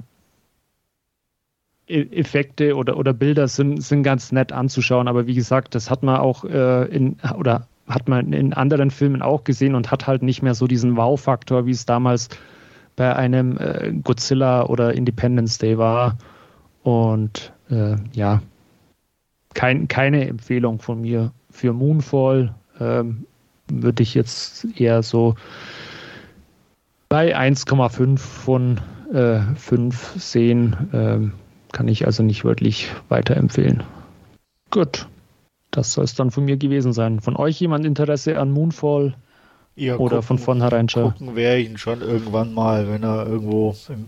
E-, 1.91 2.09
Effekte 2.13 2.77
oder, 2.77 2.97
oder 2.97 3.13
Bilder 3.13 3.49
sind, 3.49 3.83
sind 3.83 4.05
ganz 4.05 4.33
nett 4.33 4.53
anzuschauen, 4.53 5.09
aber 5.09 5.27
wie 5.27 5.35
gesagt, 5.35 5.75
das 5.75 5.91
hat 5.91 6.03
man 6.03 6.17
auch 6.17 6.45
äh, 6.45 6.85
in 6.85 7.17
oder 7.37 7.67
hat 7.89 8.09
man 8.09 8.33
in 8.33 8.55
anderen 8.55 8.93
Filmen 8.93 9.21
auch 9.21 9.43
gesehen 9.43 9.75
und 9.75 9.91
hat 9.91 10.07
halt 10.07 10.23
nicht 10.23 10.43
mehr 10.43 10.55
so 10.55 10.69
diesen 10.69 10.97
Wow-Faktor, 10.97 11.67
wie 11.67 11.73
es 11.73 11.87
damals 11.87 12.29
bei 13.01 13.17
einem 13.17 13.57
äh, 13.57 13.95
Godzilla 14.05 14.67
oder 14.67 14.93
Independence 14.93 15.57
Day 15.57 15.79
war. 15.79 16.19
Und 16.83 17.51
äh, 17.71 17.97
ja, 18.13 18.43
kein, 19.55 19.89
keine 19.89 20.29
Empfehlung 20.29 20.81
von 20.81 21.01
mir 21.01 21.33
für 21.49 21.73
Moonfall. 21.73 22.55
Ähm, 22.79 23.25
würde 23.69 24.03
ich 24.03 24.13
jetzt 24.13 24.67
eher 24.79 25.03
so 25.03 25.35
bei 27.09 27.35
1,5 27.35 28.19
von 28.19 28.81
äh, 29.15 29.41
5 29.55 30.17
sehen. 30.19 30.77
Ähm, 30.93 31.33
kann 31.73 31.89
ich 31.89 32.05
also 32.05 32.23
nicht 32.23 32.45
wirklich 32.45 32.91
weiterempfehlen. 33.09 33.83
Gut, 34.69 35.09
das 35.71 35.95
soll 35.95 36.05
es 36.05 36.15
dann 36.15 36.31
von 36.31 36.45
mir 36.45 36.59
gewesen 36.59 36.93
sein. 36.93 37.21
Von 37.21 37.37
euch 37.37 37.59
jemand 37.61 37.87
Interesse 37.87 38.39
an 38.39 38.51
Moonfall? 38.51 39.15
Ja, 39.77 39.97
oder 39.97 40.17
gucken, 40.17 40.23
von 40.23 40.39
vornherein 40.39 40.89
schon? 40.89 41.13
Gucken 41.13 41.37
wäre 41.37 41.59
ich 41.59 41.69
ihn 41.69 41.79
schon 41.79 42.03
irgendwann 42.03 42.53
mal, 42.53 42.89
wenn 42.89 43.03
er 43.03 43.27
irgendwo 43.27 43.77
im, 43.89 44.07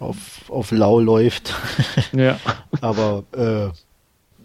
auf, 0.00 0.50
auf 0.50 0.70
Lau 0.70 1.00
läuft. 1.00 1.54
ja. 2.12 2.38
Aber 2.80 3.24
äh, 3.36 3.68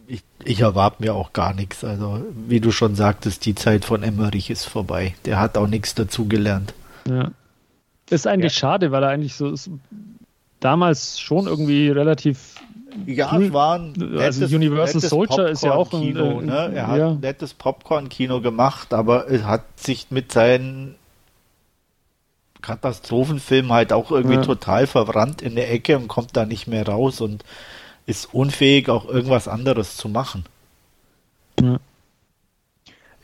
ich, 0.07 0.23
ich 0.43 0.61
erwarte 0.61 1.03
mir 1.03 1.13
auch 1.13 1.33
gar 1.33 1.53
nichts. 1.53 1.83
Also, 1.83 2.25
wie 2.47 2.59
du 2.59 2.71
schon 2.71 2.95
sagtest, 2.95 3.45
die 3.45 3.55
Zeit 3.55 3.85
von 3.85 4.03
Emmerich 4.03 4.49
ist 4.49 4.65
vorbei. 4.65 5.15
Der 5.25 5.39
hat 5.39 5.57
auch 5.57 5.67
nichts 5.67 5.95
dazugelernt. 5.95 6.73
Ja. 7.07 7.31
Ist 8.09 8.25
eigentlich 8.25 8.53
ja. 8.53 8.59
schade, 8.59 8.91
weil 8.91 9.03
er 9.03 9.09
eigentlich 9.09 9.35
so 9.35 9.51
ist, 9.51 9.69
damals 10.59 11.19
schon 11.19 11.47
irgendwie 11.47 11.89
relativ. 11.89 12.55
Ja, 13.05 13.35
cool. 13.35 13.53
waren. 13.53 13.93
Also 14.17 14.39
nettes, 14.39 14.53
Universal 14.53 15.01
Soldier 15.01 15.49
ist 15.49 15.63
ja 15.63 15.73
auch 15.73 15.91
ein. 15.93 16.01
Kino, 16.01 16.41
ne? 16.41 16.71
Er 16.73 16.87
hat 16.87 17.01
ein 17.01 17.19
nettes 17.19 17.53
Popcorn-Kino 17.53 18.41
gemacht, 18.41 18.93
aber 18.93 19.27
er 19.27 19.45
hat 19.45 19.63
sich 19.75 20.07
mit 20.09 20.31
seinen 20.31 20.95
Katastrophenfilmen 22.61 23.71
halt 23.71 23.93
auch 23.93 24.11
irgendwie 24.11 24.37
ja. 24.37 24.41
total 24.41 24.87
verbrannt 24.87 25.41
in 25.41 25.55
der 25.55 25.71
Ecke 25.71 25.97
und 25.97 26.07
kommt 26.07 26.35
da 26.35 26.45
nicht 26.45 26.67
mehr 26.67 26.87
raus 26.87 27.21
und 27.21 27.43
ist 28.05 28.33
unfähig, 28.33 28.89
auch 28.89 29.05
irgendwas 29.05 29.47
anderes 29.47 29.95
zu 29.95 30.09
machen. 30.09 30.45
Ja. 31.61 31.77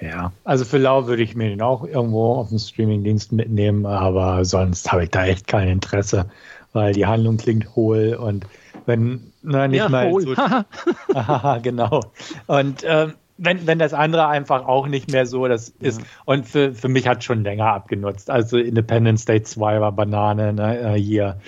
Ja, 0.02 0.34
also 0.44 0.66
für 0.66 0.80
Lau 0.80 1.08
würde 1.08 1.24
ich 1.24 1.34
mir 1.34 1.48
den 1.48 1.62
auch 1.62 1.86
irgendwo 1.86 2.34
auf 2.34 2.50
dem 2.50 2.60
Streamingdienst 2.60 3.32
mitnehmen, 3.32 3.86
aber 3.86 4.44
sonst 4.44 4.92
habe 4.92 5.06
ich 5.06 5.12
da 5.12 5.26
echt 5.26 5.48
kein 5.48 5.70
Interesse 5.70 6.26
weil 6.74 6.94
die 6.94 7.06
Handlung 7.06 7.38
klingt 7.38 7.76
hohl 7.76 8.16
und 8.16 8.46
wenn, 8.86 9.34
na, 9.42 9.68
nicht 9.68 9.80
ja, 9.80 9.90
mal 9.90 10.12
so. 10.22 10.34
aha, 11.14 11.60
genau. 11.60 12.02
Und 12.48 12.84
ähm, 12.86 13.14
wenn, 13.38 13.66
wenn 13.68 13.80
das 13.80 13.94
andere 13.94 14.28
einfach 14.28 14.68
auch 14.68 14.88
nicht 14.88 15.12
mehr 15.12 15.26
so 15.26 15.48
das 15.48 15.70
ist. 15.70 16.02
Ja. 16.02 16.08
Und 16.26 16.48
für, 16.48 16.74
für 16.74 16.88
mich 16.88 17.08
hat 17.08 17.24
schon 17.24 17.44
länger 17.44 17.68
abgenutzt. 17.68 18.30
Also 18.30 18.58
Independence 18.58 19.26
Day 19.26 19.42
2 19.42 19.82
war 19.82 19.92
Banane, 19.92 20.54
ne, 20.54 20.80
äh, 20.80 21.00
hier. 21.00 21.40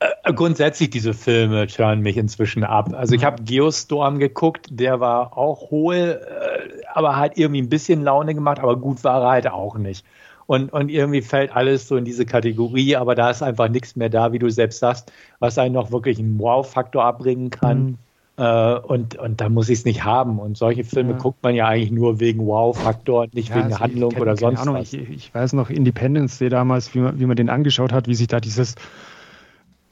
Äh, 0.00 0.32
grundsätzlich 0.32 0.90
diese 0.90 1.14
Filme 1.14 1.66
turnen 1.66 2.02
mich 2.02 2.16
inzwischen 2.16 2.64
ab. 2.64 2.90
Also 2.94 3.14
ich 3.14 3.24
habe 3.24 3.42
Geostorm 3.42 4.18
geguckt, 4.18 4.66
der 4.70 5.00
war 5.00 5.36
auch 5.36 5.70
hohl, 5.70 6.20
äh, 6.26 6.82
aber 6.92 7.16
hat 7.16 7.36
irgendwie 7.36 7.62
ein 7.62 7.68
bisschen 7.68 8.02
Laune 8.02 8.34
gemacht, 8.34 8.58
aber 8.60 8.76
gut 8.76 9.04
war 9.04 9.22
er 9.22 9.30
halt 9.30 9.46
auch 9.48 9.76
nicht. 9.76 10.04
Und, 10.46 10.72
und 10.72 10.90
irgendwie 10.90 11.22
fällt 11.22 11.54
alles 11.54 11.88
so 11.88 11.96
in 11.96 12.04
diese 12.04 12.26
Kategorie, 12.26 12.96
aber 12.96 13.14
da 13.14 13.30
ist 13.30 13.42
einfach 13.42 13.68
nichts 13.68 13.96
mehr 13.96 14.10
da, 14.10 14.32
wie 14.32 14.38
du 14.38 14.50
selbst 14.50 14.78
sagst, 14.78 15.12
was 15.38 15.58
einen 15.58 15.74
noch 15.74 15.90
wirklich 15.90 16.18
einen 16.18 16.38
Wow-Faktor 16.38 17.04
abbringen 17.04 17.50
kann. 17.50 17.84
Mhm. 17.84 17.98
Äh, 18.36 18.74
und, 18.78 19.16
und 19.16 19.40
da 19.40 19.48
muss 19.48 19.68
ich 19.68 19.78
es 19.78 19.84
nicht 19.84 20.04
haben. 20.04 20.38
Und 20.38 20.56
solche 20.56 20.84
Filme 20.84 21.12
ja. 21.12 21.18
guckt 21.18 21.42
man 21.42 21.54
ja 21.54 21.68
eigentlich 21.68 21.92
nur 21.92 22.20
wegen 22.20 22.46
Wow-Faktor 22.46 23.22
und 23.22 23.34
nicht 23.34 23.50
ja, 23.50 23.56
wegen 23.56 23.66
also 23.66 23.80
Handlung 23.80 24.10
kenn, 24.10 24.22
oder 24.22 24.36
sonst 24.36 24.60
Ahnung, 24.60 24.76
was. 24.76 24.92
Ich, 24.92 25.08
ich, 25.08 25.34
weiß 25.34 25.52
noch, 25.52 25.70
Independence 25.70 26.38
Day 26.38 26.48
damals, 26.48 26.94
wie 26.94 27.00
man, 27.00 27.18
wie 27.18 27.26
man 27.26 27.36
den 27.36 27.48
angeschaut 27.48 27.92
hat, 27.92 28.08
wie 28.08 28.14
sich 28.14 28.26
da 28.26 28.40
dieses 28.40 28.74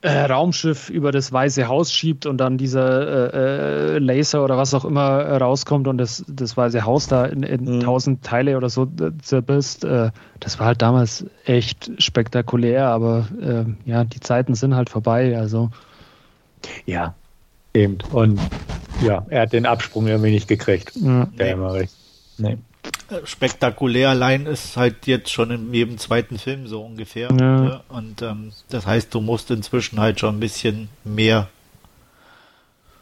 äh, 0.02 0.24
Raumschiff 0.24 0.90
über 0.90 1.12
das 1.12 1.32
Weiße 1.32 1.68
Haus 1.68 1.92
schiebt 1.92 2.26
und 2.26 2.38
dann 2.38 2.58
dieser 2.58 3.32
äh, 3.32 3.96
äh, 3.96 3.98
Laser 3.98 4.44
oder 4.44 4.56
was 4.56 4.74
auch 4.74 4.84
immer 4.84 5.20
äh, 5.20 5.36
rauskommt 5.36 5.86
und 5.86 5.98
das, 5.98 6.24
das 6.28 6.56
Weiße 6.56 6.84
Haus 6.84 7.06
da 7.06 7.24
in, 7.24 7.42
in 7.42 7.76
mhm. 7.76 7.80
tausend 7.80 8.24
Teile 8.24 8.56
oder 8.56 8.68
so 8.68 8.88
zerbisst. 9.22 9.84
Äh, 9.84 10.10
das 10.40 10.58
war 10.58 10.66
halt 10.66 10.82
damals 10.82 11.24
echt 11.44 11.90
spektakulär, 11.98 12.88
aber 12.88 13.28
ja, 13.84 14.02
die 14.02 14.18
Zeiten 14.18 14.54
sind 14.54 14.74
halt 14.74 14.90
vorbei. 14.90 15.38
Also 15.38 15.70
ja, 16.84 17.14
eben. 17.74 17.98
Und 18.10 18.40
ja, 19.04 19.24
er 19.28 19.42
hat 19.42 19.52
den 19.52 19.66
Absprung 19.66 20.08
irgendwie 20.08 20.32
nicht 20.32 20.48
gekriegt. 20.48 20.96
Ja. 20.96 21.26
Der 21.38 21.46
nee. 21.46 21.52
Emmerich. 21.52 21.90
Nee 22.38 22.58
spektakulär 23.24 24.10
allein 24.10 24.46
ist 24.46 24.76
halt 24.76 25.06
jetzt 25.06 25.30
schon 25.30 25.50
in 25.50 25.72
jedem 25.72 25.98
zweiten 25.98 26.38
Film 26.38 26.66
so 26.66 26.82
ungefähr. 26.82 27.28
Ja. 27.30 27.60
Ne? 27.60 27.80
Und 27.88 28.22
ähm, 28.22 28.52
das 28.70 28.86
heißt, 28.86 29.14
du 29.14 29.20
musst 29.20 29.50
inzwischen 29.50 30.00
halt 30.00 30.20
schon 30.20 30.36
ein 30.36 30.40
bisschen 30.40 30.88
mehr. 31.04 31.48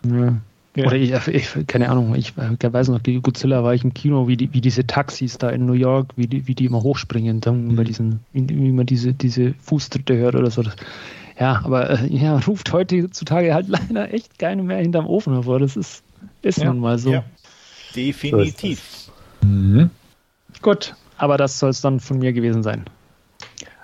Ja. 0.05 0.37
Ja. 0.77 0.87
Oder 0.87 0.97
ich, 0.97 1.13
ich, 1.27 1.67
keine 1.67 1.89
Ahnung, 1.89 2.15
ich 2.15 2.35
weiß 2.37 2.89
noch, 2.89 3.01
die 3.01 3.21
Godzilla 3.21 3.65
war 3.65 3.75
ich 3.75 3.83
im 3.83 3.93
Kino, 3.93 4.29
wie, 4.29 4.37
die, 4.37 4.55
wie 4.55 4.61
diese 4.61 4.87
Taxis 4.87 5.37
da 5.37 5.51
in 5.51 5.67
New 5.67 5.73
York, 5.73 6.13
wie 6.15 6.29
die, 6.29 6.47
wie 6.47 6.55
die 6.55 6.67
immer 6.67 6.83
hochspringen, 6.83 7.41
dann 7.41 7.69
mhm. 7.69 7.77
bei 7.77 7.83
diesen, 7.83 8.21
wie, 8.33 8.49
wie, 8.49 8.71
man 8.71 8.87
diese, 8.87 9.13
diese 9.13 9.55
Fußtritte 9.55 10.17
hört 10.17 10.37
oder 10.37 10.51
so. 10.51 10.63
Ja, 11.41 11.61
aber 11.65 11.91
äh, 11.91 12.07
ja, 12.07 12.39
ruft 12.39 12.73
heutzutage 12.73 13.53
halt 13.53 13.67
leider 13.91 14.15
echt 14.15 14.39
keine 14.39 14.63
mehr 14.63 14.79
hinterm 14.79 15.07
Ofen 15.07 15.33
hervor. 15.33 15.59
Das 15.59 15.77
ist, 15.77 16.05
ist 16.43 16.59
ja. 16.59 16.67
nun 16.67 16.79
mal 16.79 16.99
so. 16.99 17.11
Ja. 17.11 17.25
Definitiv. 17.97 18.79
So 18.79 19.00
mhm. 19.43 19.91
Gut, 20.63 20.95
aber 21.17 21.37
das 21.37 21.59
soll 21.59 21.71
es 21.71 21.81
dann 21.81 22.01
von 22.01 22.19
mir 22.19 22.33
gewesen 22.33 22.63
sein. 22.63 22.85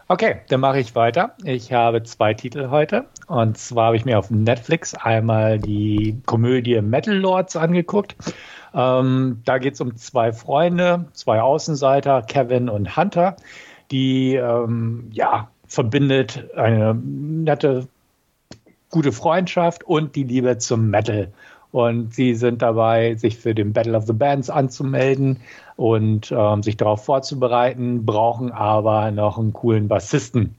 Okay, 0.09 0.37
dann 0.49 0.61
mache 0.61 0.79
ich 0.79 0.95
weiter. 0.95 1.35
Ich 1.43 1.73
habe 1.73 2.05
zwei 2.05 2.33
Titel 2.33 2.71
heute. 2.71 3.07
Und 3.27 3.59
zwar 3.59 3.87
habe 3.87 3.97
ich 3.97 4.05
mir 4.05 4.19
auf 4.19 4.31
Netflix 4.31 4.95
einmal 4.95 5.59
die 5.59 6.21
Komödie 6.27 6.81
Metal 6.81 7.17
Lords 7.17 7.57
angeguckt. 7.57 8.15
Ähm, 8.73 9.43
da 9.45 9.59
geht 9.59 9.75
es 9.75 9.81
um 9.81 9.97
zwei 9.97 10.33
Freunde, 10.33 11.07
zwei 11.13 11.41
Außenseiter, 11.41 12.23
Kevin 12.23 12.69
und 12.69 12.97
Hunter, 12.97 13.35
die 13.91 14.37
ähm, 14.37 15.09
ja 15.13 15.49
verbindet 15.67 16.55
eine 16.55 16.95
nette, 16.95 17.89
gute 18.91 19.11
Freundschaft 19.11 19.83
und 19.83 20.15
die 20.15 20.25
Liebe 20.25 20.59
zum 20.59 20.89
Metal. 20.89 21.33
Und 21.77 22.14
sie 22.14 22.35
sind 22.35 22.62
dabei, 22.62 23.16
sich 23.16 23.37
für 23.37 23.55
den 23.55 23.74
Battle 23.74 23.99
of 23.99 24.07
the 24.07 24.14
Bands 24.14 24.49
anzumelden 24.49 25.41
und 25.77 26.33
ähm, 26.35 26.62
sich 26.62 26.79
darauf 26.79 27.05
vorzubereiten, 27.05 28.07
brauchen 28.07 28.51
aber 28.51 29.11
noch 29.11 29.37
einen 29.37 29.53
coolen 29.53 29.87
Bassisten. 29.87 30.55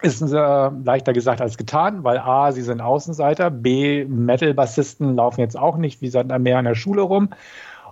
Ist 0.00 0.22
äh, 0.22 0.70
leichter 0.82 1.12
gesagt 1.12 1.42
als 1.42 1.58
getan, 1.58 2.04
weil 2.04 2.16
A, 2.16 2.52
sie 2.52 2.62
sind 2.62 2.80
Außenseiter, 2.80 3.50
B, 3.50 4.06
Metal-Bassisten 4.06 5.14
laufen 5.14 5.42
jetzt 5.42 5.58
auch 5.58 5.76
nicht 5.76 6.00
wie 6.00 6.08
Sand 6.08 6.32
am 6.32 6.42
Meer 6.42 6.56
an 6.56 6.64
der 6.64 6.74
Schule 6.74 7.02
rum. 7.02 7.28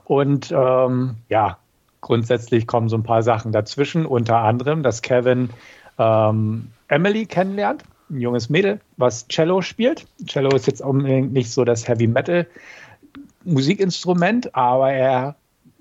Und 0.07 0.51
ähm, 0.51 1.16
ja, 1.28 1.59
grundsätzlich 2.01 2.66
kommen 2.66 2.88
so 2.88 2.96
ein 2.96 3.03
paar 3.03 3.22
Sachen 3.22 3.53
dazwischen, 3.53 4.07
unter 4.07 4.38
anderem, 4.38 4.82
dass 4.82 5.03
Kevin 5.03 5.51
ähm, 5.99 6.68
Emily 6.88 7.26
kennenlernt, 7.26 7.84
ein 8.11 8.20
junges 8.20 8.48
Mädel, 8.48 8.80
was 8.96 9.28
Cello 9.28 9.62
spielt. 9.62 10.06
Cello 10.26 10.54
ist 10.54 10.66
jetzt 10.66 10.80
unbedingt 10.80 11.32
nicht 11.32 11.52
so 11.52 11.64
das 11.64 11.86
Heavy 11.86 12.06
Metal 12.06 12.46
Musikinstrument, 13.44 14.54
aber 14.54 14.92
er 14.92 15.36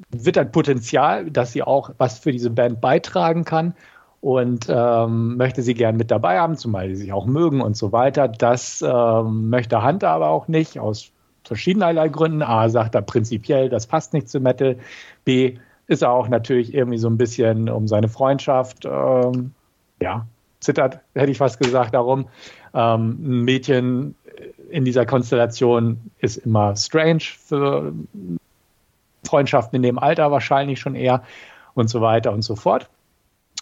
wittert 0.09 0.51
Potenzial, 0.51 1.29
dass 1.29 1.51
sie 1.51 1.63
auch 1.63 1.91
was 1.97 2.19
für 2.19 2.31
diese 2.31 2.49
Band 2.49 2.81
beitragen 2.81 3.43
kann 3.43 3.73
und 4.21 4.67
ähm, 4.69 5.37
möchte 5.37 5.61
sie 5.61 5.73
gern 5.73 5.97
mit 5.97 6.11
dabei 6.11 6.39
haben, 6.39 6.57
zumal 6.57 6.89
sie 6.89 6.95
sich 6.95 7.13
auch 7.13 7.25
mögen 7.25 7.61
und 7.61 7.75
so 7.75 7.91
weiter. 7.91 8.27
Das 8.27 8.83
ähm, 8.85 9.49
möchte 9.49 9.83
Hunter 9.83 10.09
aber 10.09 10.29
auch 10.29 10.47
nicht, 10.47 10.79
aus 10.79 11.11
verschiedenerlei 11.43 12.09
Gründen. 12.09 12.41
A, 12.41 12.69
sagt 12.69 12.95
er 12.95 13.01
prinzipiell, 13.01 13.69
das 13.69 13.87
passt 13.87 14.13
nicht 14.13 14.29
zu 14.29 14.39
Metal. 14.39 14.77
B, 15.23 15.57
ist 15.87 16.01
er 16.01 16.11
auch 16.11 16.27
natürlich 16.27 16.73
irgendwie 16.73 16.97
so 16.97 17.09
ein 17.09 17.17
bisschen 17.17 17.69
um 17.69 17.87
seine 17.87 18.09
Freundschaft, 18.09 18.85
ähm, 18.85 19.53
ja, 20.01 20.25
zittert, 20.59 20.99
hätte 21.13 21.31
ich 21.31 21.37
fast 21.37 21.59
gesagt, 21.59 21.93
darum. 21.93 22.27
Ähm, 22.73 23.17
ein 23.19 23.43
Mädchen 23.43 24.15
in 24.69 24.85
dieser 24.85 25.05
Konstellation 25.05 26.11
ist 26.19 26.37
immer 26.37 26.75
strange 26.75 27.21
für 27.21 27.93
Freundschaften 29.25 29.77
in 29.77 29.83
dem 29.83 29.99
Alter 29.99 30.31
wahrscheinlich 30.31 30.79
schon 30.79 30.95
eher 30.95 31.23
und 31.73 31.89
so 31.89 32.01
weiter 32.01 32.31
und 32.31 32.41
so 32.41 32.55
fort. 32.55 32.89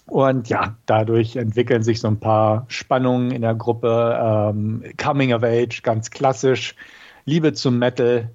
Und 0.08 0.50
ja, 0.50 0.76
dadurch 0.86 1.36
entwickeln 1.36 1.82
sich 1.82 2.00
so 2.00 2.08
ein 2.08 2.20
paar 2.20 2.66
Spannungen 2.68 3.32
in 3.32 3.42
der 3.42 3.56
Gruppe. 3.56 4.20
Ähm, 4.22 4.84
Coming 4.98 5.34
of 5.34 5.44
Age, 5.44 5.82
ganz 5.82 6.12
klassisch. 6.12 6.76
Liebe 7.26 7.54
zum 7.54 7.80
Metal 7.80 8.30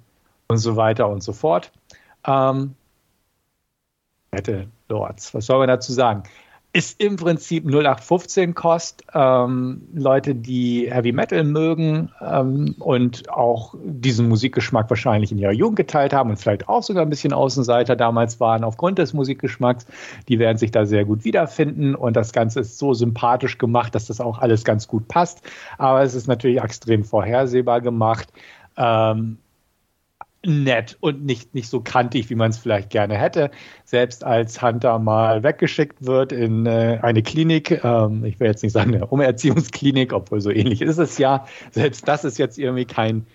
und 0.47 0.57
so 0.57 0.75
weiter 0.75 1.07
und 1.07 1.23
so 1.23 1.31
fort. 1.31 1.71
Ähm, 2.25 2.75
Metal 4.31 4.67
Lords, 4.89 5.33
was 5.33 5.45
soll 5.45 5.59
man 5.59 5.69
dazu 5.69 5.93
sagen? 5.93 6.23
Ist 6.73 7.01
im 7.01 7.17
Prinzip 7.17 7.65
0815 7.65 8.55
Kost. 8.55 9.03
Ähm, 9.13 9.81
Leute, 9.93 10.35
die 10.35 10.89
Heavy 10.89 11.11
Metal 11.11 11.43
mögen 11.43 12.11
ähm, 12.21 12.75
und 12.79 13.29
auch 13.29 13.75
diesen 13.83 14.29
Musikgeschmack 14.29 14.89
wahrscheinlich 14.89 15.33
in 15.33 15.37
ihrer 15.37 15.51
Jugend 15.51 15.75
geteilt 15.75 16.13
haben 16.13 16.29
und 16.29 16.37
vielleicht 16.37 16.69
auch 16.69 16.81
sogar 16.81 17.03
ein 17.03 17.09
bisschen 17.09 17.33
Außenseiter 17.33 17.97
damals 17.97 18.39
waren 18.39 18.63
aufgrund 18.63 18.99
des 18.99 19.13
Musikgeschmacks, 19.13 19.85
die 20.29 20.39
werden 20.39 20.57
sich 20.57 20.71
da 20.71 20.85
sehr 20.85 21.03
gut 21.03 21.25
wiederfinden 21.25 21.93
und 21.93 22.15
das 22.15 22.31
Ganze 22.31 22.61
ist 22.61 22.77
so 22.77 22.93
sympathisch 22.93 23.57
gemacht, 23.57 23.93
dass 23.93 24.07
das 24.07 24.21
auch 24.21 24.39
alles 24.39 24.63
ganz 24.63 24.87
gut 24.87 25.09
passt. 25.09 25.41
Aber 25.77 26.01
es 26.03 26.13
ist 26.13 26.27
natürlich 26.27 26.61
extrem 26.61 27.03
vorhersehbar 27.03 27.81
gemacht. 27.81 28.29
Ähm, 28.77 29.39
nett 30.45 30.97
und 31.01 31.23
nicht, 31.23 31.53
nicht 31.53 31.69
so 31.69 31.81
kantig, 31.81 32.29
wie 32.29 32.35
man 32.35 32.49
es 32.49 32.57
vielleicht 32.57 32.89
gerne 32.89 33.17
hätte. 33.17 33.51
Selbst 33.85 34.23
als 34.23 34.61
Hunter 34.61 34.97
mal 34.97 35.43
weggeschickt 35.43 36.05
wird 36.05 36.31
in 36.31 36.65
äh, 36.65 36.99
eine 37.01 37.21
Klinik, 37.21 37.83
ähm, 37.83 38.25
ich 38.25 38.39
will 38.39 38.47
jetzt 38.47 38.63
nicht 38.63 38.73
sagen 38.73 38.95
eine 38.95 39.07
Umerziehungsklinik, 39.07 40.13
obwohl 40.13 40.41
so 40.41 40.49
ähnlich 40.49 40.81
ist 40.81 40.97
es 40.97 41.17
ja, 41.17 41.45
selbst 41.71 42.07
das 42.07 42.23
ist 42.23 42.39
jetzt 42.39 42.57
irgendwie 42.57 42.85
kein 42.85 43.27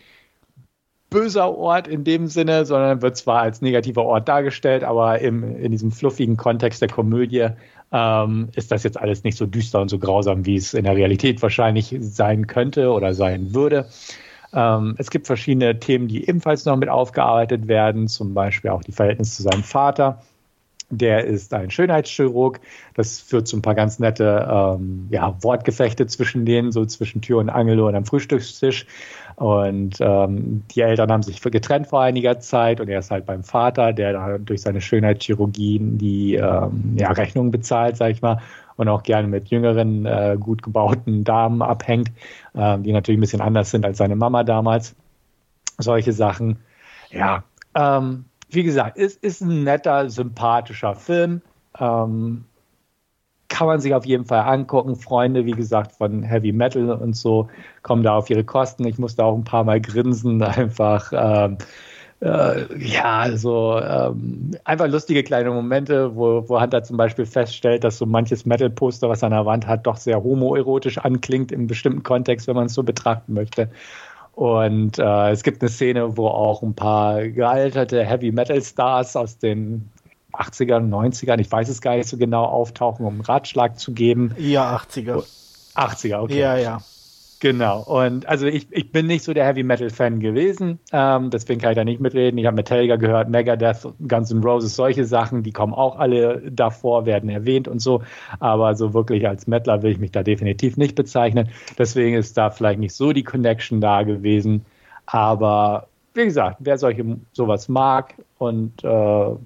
böser 1.08 1.56
Ort 1.56 1.86
in 1.86 2.02
dem 2.02 2.26
Sinne, 2.26 2.66
sondern 2.66 3.00
wird 3.02 3.16
zwar 3.16 3.42
als 3.42 3.62
negativer 3.62 4.04
Ort 4.04 4.28
dargestellt, 4.28 4.82
aber 4.82 5.20
im, 5.20 5.56
in 5.56 5.70
diesem 5.70 5.92
fluffigen 5.92 6.36
Kontext 6.36 6.82
der 6.82 6.88
Komödie 6.88 7.48
ähm, 7.92 8.48
ist 8.56 8.72
das 8.72 8.82
jetzt 8.82 8.98
alles 8.98 9.22
nicht 9.22 9.38
so 9.38 9.46
düster 9.46 9.80
und 9.80 9.88
so 9.88 9.98
grausam, 9.98 10.44
wie 10.44 10.56
es 10.56 10.74
in 10.74 10.84
der 10.84 10.96
Realität 10.96 11.40
wahrscheinlich 11.42 11.94
sein 12.00 12.48
könnte 12.48 12.90
oder 12.90 13.14
sein 13.14 13.54
würde. 13.54 13.86
Ähm, 14.52 14.94
es 14.98 15.10
gibt 15.10 15.26
verschiedene 15.26 15.78
Themen, 15.78 16.08
die 16.08 16.28
ebenfalls 16.28 16.64
noch 16.64 16.76
mit 16.76 16.88
aufgearbeitet 16.88 17.68
werden, 17.68 18.08
zum 18.08 18.34
Beispiel 18.34 18.70
auch 18.70 18.82
die 18.82 18.92
Verhältnisse 18.92 19.36
zu 19.36 19.42
seinem 19.42 19.62
Vater. 19.62 20.22
Der 20.88 21.24
ist 21.24 21.52
ein 21.52 21.70
Schönheitschirurg. 21.70 22.60
Das 22.94 23.18
führt 23.18 23.48
zu 23.48 23.56
ein 23.56 23.62
paar 23.62 23.74
ganz 23.74 23.98
nette 23.98 24.48
ähm, 24.48 25.08
ja, 25.10 25.36
Wortgefechte 25.42 26.06
zwischen 26.06 26.46
denen, 26.46 26.70
so 26.70 26.86
zwischen 26.86 27.22
Tür 27.22 27.38
und 27.38 27.50
Angel 27.50 27.80
und 27.80 27.96
am 27.96 28.04
Frühstückstisch. 28.04 28.86
Und 29.34 29.96
ähm, 30.00 30.62
die 30.70 30.80
Eltern 30.80 31.10
haben 31.10 31.22
sich 31.22 31.42
getrennt 31.42 31.88
vor 31.88 32.02
einiger 32.02 32.38
Zeit 32.38 32.80
und 32.80 32.88
er 32.88 33.00
ist 33.00 33.10
halt 33.10 33.26
beim 33.26 33.42
Vater, 33.42 33.92
der 33.92 34.38
durch 34.38 34.62
seine 34.62 34.80
Schönheitschirurgien 34.80 35.98
die 35.98 36.36
ähm, 36.36 36.96
ja, 36.96 37.10
Rechnungen 37.10 37.50
bezahlt, 37.50 37.96
sag 37.96 38.12
ich 38.12 38.22
mal, 38.22 38.40
und 38.76 38.88
auch 38.88 39.02
gerne 39.02 39.28
mit 39.28 39.48
jüngeren, 39.48 40.06
äh, 40.06 40.36
gut 40.38 40.62
gebauten 40.62 41.24
Damen 41.24 41.62
abhängt, 41.62 42.10
äh, 42.54 42.78
die 42.78 42.92
natürlich 42.92 43.18
ein 43.18 43.22
bisschen 43.22 43.40
anders 43.40 43.70
sind 43.70 43.84
als 43.84 43.98
seine 43.98 44.16
Mama 44.16 44.44
damals. 44.44 44.94
Solche 45.78 46.12
Sachen. 46.12 46.58
Ja, 47.10 47.44
ähm, 47.74 48.24
wie 48.48 48.62
gesagt, 48.62 48.96
es 48.96 49.16
ist 49.16 49.40
ein 49.42 49.64
netter, 49.64 50.08
sympathischer 50.08 50.94
Film. 50.94 51.42
Ähm, 51.78 52.44
kann 53.48 53.66
man 53.66 53.80
sich 53.80 53.94
auf 53.94 54.04
jeden 54.04 54.24
Fall 54.24 54.40
angucken. 54.40 54.96
Freunde, 54.96 55.46
wie 55.46 55.52
gesagt, 55.52 55.92
von 55.92 56.22
Heavy 56.22 56.52
Metal 56.52 56.90
und 56.90 57.14
so 57.16 57.48
kommen 57.82 58.02
da 58.02 58.16
auf 58.16 58.28
ihre 58.30 58.44
Kosten. 58.44 58.86
Ich 58.86 58.98
musste 58.98 59.24
auch 59.24 59.34
ein 59.34 59.44
paar 59.44 59.64
Mal 59.64 59.80
grinsen, 59.80 60.42
einfach. 60.42 61.12
Ähm, 61.14 61.58
äh, 62.20 62.78
ja, 62.78 63.18
also 63.18 63.78
ähm, 63.78 64.52
einfach 64.64 64.88
lustige 64.88 65.22
kleine 65.22 65.50
Momente, 65.50 66.16
wo, 66.16 66.48
wo 66.48 66.60
Hunter 66.60 66.82
zum 66.82 66.96
Beispiel 66.96 67.26
feststellt, 67.26 67.84
dass 67.84 67.98
so 67.98 68.06
manches 68.06 68.46
Metal-Poster, 68.46 69.08
was 69.08 69.22
er 69.22 69.26
an 69.26 69.32
der 69.32 69.46
Wand 69.46 69.66
hat, 69.66 69.86
doch 69.86 69.96
sehr 69.96 70.22
homoerotisch 70.22 70.98
anklingt 70.98 71.52
im 71.52 71.66
bestimmten 71.66 72.02
Kontext, 72.02 72.46
wenn 72.48 72.56
man 72.56 72.66
es 72.66 72.74
so 72.74 72.82
betrachten 72.82 73.34
möchte. 73.34 73.68
Und 74.32 74.98
äh, 74.98 75.30
es 75.30 75.42
gibt 75.42 75.62
eine 75.62 75.68
Szene, 75.70 76.16
wo 76.16 76.28
auch 76.28 76.62
ein 76.62 76.74
paar 76.74 77.26
gealterte 77.28 78.04
Heavy 78.04 78.32
Metal 78.32 78.62
Stars 78.62 79.16
aus 79.16 79.38
den 79.38 79.90
80ern, 80.32 80.88
90ern, 80.90 81.38
ich 81.38 81.50
weiß 81.50 81.68
es 81.68 81.80
gar 81.80 81.96
nicht 81.96 82.08
so 82.08 82.16
genau, 82.16 82.44
auftauchen, 82.44 83.06
um 83.06 83.14
einen 83.14 83.20
Ratschlag 83.22 83.78
zu 83.78 83.92
geben. 83.92 84.34
Ja, 84.38 84.76
80er. 84.76 85.24
80er, 85.74 86.20
okay. 86.20 86.40
Ja, 86.40 86.56
ja. 86.56 86.82
Genau, 87.38 87.82
und 87.82 88.26
also 88.26 88.46
ich, 88.46 88.66
ich 88.70 88.92
bin 88.92 89.06
nicht 89.06 89.22
so 89.22 89.34
der 89.34 89.44
Heavy 89.44 89.62
Metal 89.62 89.90
Fan 89.90 90.20
gewesen, 90.20 90.78
ähm, 90.92 91.28
deswegen 91.28 91.60
kann 91.60 91.72
ich 91.72 91.76
da 91.76 91.84
nicht 91.84 92.00
mitreden. 92.00 92.38
Ich 92.38 92.46
habe 92.46 92.56
Metallica 92.56 92.96
gehört, 92.96 93.28
Megadeth, 93.28 93.86
Guns 94.08 94.30
N' 94.30 94.42
Roses, 94.42 94.74
solche 94.74 95.04
Sachen, 95.04 95.42
die 95.42 95.52
kommen 95.52 95.74
auch 95.74 95.98
alle 95.98 96.40
davor, 96.50 97.04
werden 97.04 97.28
erwähnt 97.28 97.68
und 97.68 97.80
so, 97.80 98.02
aber 98.40 98.74
so 98.74 98.94
wirklich 98.94 99.28
als 99.28 99.46
Metaler 99.46 99.82
will 99.82 99.92
ich 99.92 99.98
mich 99.98 100.12
da 100.12 100.22
definitiv 100.22 100.78
nicht 100.78 100.94
bezeichnen. 100.94 101.50
Deswegen 101.78 102.16
ist 102.16 102.38
da 102.38 102.48
vielleicht 102.48 102.80
nicht 102.80 102.94
so 102.94 103.12
die 103.12 103.24
Connection 103.24 103.82
da 103.82 104.02
gewesen, 104.02 104.64
aber 105.04 105.88
wie 106.14 106.24
gesagt, 106.24 106.56
wer 106.60 106.78
solche 106.78 107.04
sowas 107.32 107.68
mag 107.68 108.14
und 108.38 108.82
äh, 108.82 109.36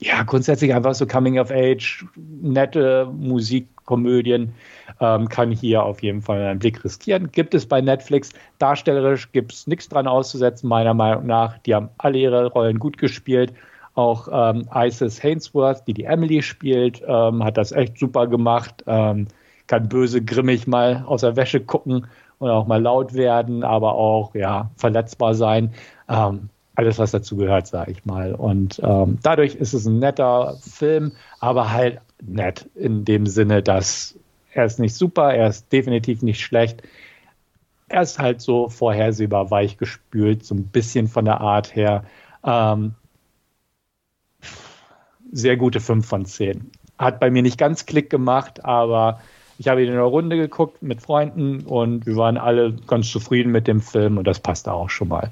ja, 0.00 0.22
grundsätzlich 0.24 0.74
einfach 0.74 0.94
so 0.94 1.06
Coming 1.06 1.38
of 1.38 1.50
Age, 1.50 2.06
nette 2.16 3.06
Musikkomödien, 3.12 4.54
ähm, 5.00 5.28
kann 5.28 5.50
hier 5.50 5.82
auf 5.82 6.02
jeden 6.02 6.22
Fall 6.22 6.42
einen 6.42 6.58
Blick 6.58 6.84
riskieren. 6.84 7.30
Gibt 7.32 7.54
es 7.54 7.66
bei 7.66 7.80
Netflix. 7.80 8.30
Darstellerisch 8.58 9.32
gibt 9.32 9.52
es 9.52 9.66
nichts 9.66 9.88
dran 9.88 10.06
auszusetzen, 10.06 10.68
meiner 10.68 10.94
Meinung 10.94 11.26
nach. 11.26 11.58
Die 11.58 11.74
haben 11.74 11.90
alle 11.98 12.18
ihre 12.18 12.46
Rollen 12.46 12.78
gut 12.78 12.98
gespielt. 12.98 13.52
Auch 13.94 14.28
ähm, 14.32 14.68
Isis 14.74 15.22
Hainsworth, 15.22 15.86
die 15.86 15.94
die 15.94 16.04
Emily 16.04 16.42
spielt, 16.42 17.02
ähm, 17.06 17.44
hat 17.44 17.56
das 17.56 17.72
echt 17.72 17.98
super 17.98 18.26
gemacht. 18.26 18.82
Ähm, 18.86 19.28
kann 19.66 19.88
böse, 19.88 20.22
grimmig 20.22 20.66
mal 20.66 21.04
aus 21.06 21.22
der 21.22 21.36
Wäsche 21.36 21.60
gucken 21.60 22.06
und 22.38 22.50
auch 22.50 22.66
mal 22.66 22.82
laut 22.82 23.14
werden, 23.14 23.62
aber 23.62 23.94
auch 23.94 24.34
ja 24.34 24.70
verletzbar 24.76 25.34
sein. 25.34 25.72
Ähm, 26.08 26.50
alles, 26.74 26.98
was 26.98 27.12
dazu 27.12 27.36
gehört, 27.36 27.66
sage 27.66 27.92
ich 27.92 28.04
mal. 28.04 28.34
Und 28.34 28.80
ähm, 28.82 29.18
dadurch 29.22 29.54
ist 29.54 29.74
es 29.74 29.86
ein 29.86 30.00
netter 30.00 30.56
Film, 30.60 31.12
aber 31.40 31.72
halt 31.72 32.00
nett 32.20 32.68
in 32.74 33.04
dem 33.04 33.26
Sinne, 33.26 33.62
dass 33.62 34.18
er 34.54 34.64
ist 34.64 34.78
nicht 34.78 34.94
super, 34.94 35.34
er 35.34 35.48
ist 35.48 35.72
definitiv 35.72 36.22
nicht 36.22 36.40
schlecht. 36.40 36.82
Er 37.88 38.02
ist 38.02 38.18
halt 38.18 38.40
so 38.40 38.68
vorhersehbar 38.68 39.50
weich 39.50 39.76
gespült, 39.76 40.44
so 40.44 40.54
ein 40.54 40.68
bisschen 40.68 41.08
von 41.08 41.24
der 41.24 41.40
Art 41.40 41.74
her. 41.74 42.04
Ähm, 42.44 42.94
sehr 45.32 45.56
gute 45.56 45.80
5 45.80 46.06
von 46.06 46.24
10. 46.24 46.70
Hat 46.98 47.18
bei 47.18 47.30
mir 47.30 47.42
nicht 47.42 47.58
ganz 47.58 47.84
Klick 47.84 48.08
gemacht, 48.08 48.64
aber 48.64 49.20
ich 49.58 49.68
habe 49.68 49.82
ihn 49.82 49.88
in 49.88 49.94
einer 49.94 50.02
Runde 50.02 50.36
geguckt 50.36 50.82
mit 50.82 51.02
Freunden 51.02 51.60
und 51.60 52.06
wir 52.06 52.16
waren 52.16 52.36
alle 52.36 52.72
ganz 52.72 53.10
zufrieden 53.10 53.52
mit 53.52 53.68
dem 53.68 53.80
Film 53.80 54.18
und 54.18 54.26
das 54.26 54.40
passte 54.40 54.72
auch 54.72 54.90
schon 54.90 55.08
mal. 55.08 55.30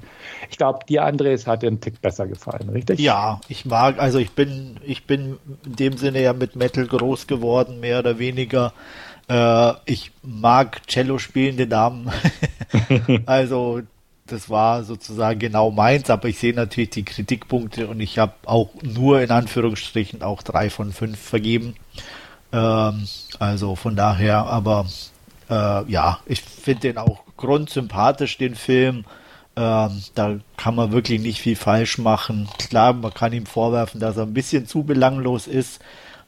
Ich 0.49 0.57
glaube, 0.57 0.79
dir, 0.87 1.03
Andres, 1.03 1.47
hat 1.47 1.63
den 1.63 1.81
Tick 1.81 2.01
besser 2.01 2.27
gefallen, 2.27 2.69
richtig? 2.69 2.99
Ja, 2.99 3.41
ich 3.47 3.65
mag, 3.65 3.99
also 3.99 4.19
ich 4.19 4.31
bin, 4.31 4.79
ich 4.83 5.05
bin 5.05 5.37
in 5.65 5.75
dem 5.75 5.97
Sinne 5.97 6.21
ja 6.21 6.33
mit 6.33 6.55
Metal 6.55 6.85
groß 6.85 7.27
geworden, 7.27 7.79
mehr 7.79 7.99
oder 7.99 8.19
weniger. 8.19 8.73
Äh, 9.27 9.73
ich 9.85 10.11
mag 10.21 10.81
Cello 10.87 11.17
spielende 11.17 11.67
Damen. 11.67 12.11
also 13.25 13.81
das 14.27 14.49
war 14.49 14.83
sozusagen 14.83 15.39
genau 15.39 15.71
meins, 15.71 16.09
aber 16.09 16.29
ich 16.29 16.39
sehe 16.39 16.53
natürlich 16.53 16.91
die 16.91 17.05
Kritikpunkte 17.05 17.87
und 17.87 17.99
ich 17.99 18.17
habe 18.19 18.33
auch 18.45 18.69
nur 18.81 19.21
in 19.21 19.31
Anführungsstrichen 19.31 20.23
auch 20.23 20.41
drei 20.43 20.69
von 20.69 20.91
fünf 20.91 21.19
vergeben. 21.19 21.75
Ähm, 22.51 23.07
also 23.39 23.75
von 23.75 23.95
daher, 23.95 24.45
aber 24.45 24.85
äh, 25.49 25.91
ja, 25.91 26.19
ich 26.25 26.41
finde 26.41 26.81
den 26.81 26.97
auch 26.97 27.23
grundsympathisch, 27.37 28.37
den 28.37 28.55
Film. 28.55 29.05
Ähm, 29.55 30.03
da 30.15 30.39
kann 30.57 30.75
man 30.75 30.91
wirklich 30.91 31.21
nicht 31.21 31.41
viel 31.41 31.55
falsch 31.55 31.97
machen. 31.97 32.49
Klar, 32.57 32.93
man 32.93 33.13
kann 33.13 33.33
ihm 33.33 33.45
vorwerfen, 33.45 33.99
dass 33.99 34.17
er 34.17 34.23
ein 34.23 34.33
bisschen 34.33 34.65
zu 34.65 34.83
belanglos 34.83 35.47
ist, 35.47 35.81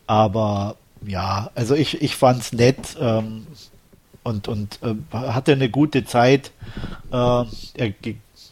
aber 0.06 0.76
ja, 1.08 1.52
also 1.56 1.76
ich, 1.76 2.02
ich 2.02 2.16
fand's 2.16 2.54
nett 2.54 2.98
ähm, 3.00 3.48
und, 4.24 4.48
und 4.48 4.80
äh, 4.82 4.96
hatte 5.14 5.54
eine 5.54 5.70
gute 5.70 6.06
Zeit. 6.06 6.52
Äh, 7.12 7.44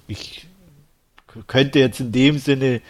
ich 0.07 0.47
könnte 1.47 1.79
jetzt 1.79 1.99
in 1.99 2.11
dem 2.11 2.37
Sinne 2.37 2.81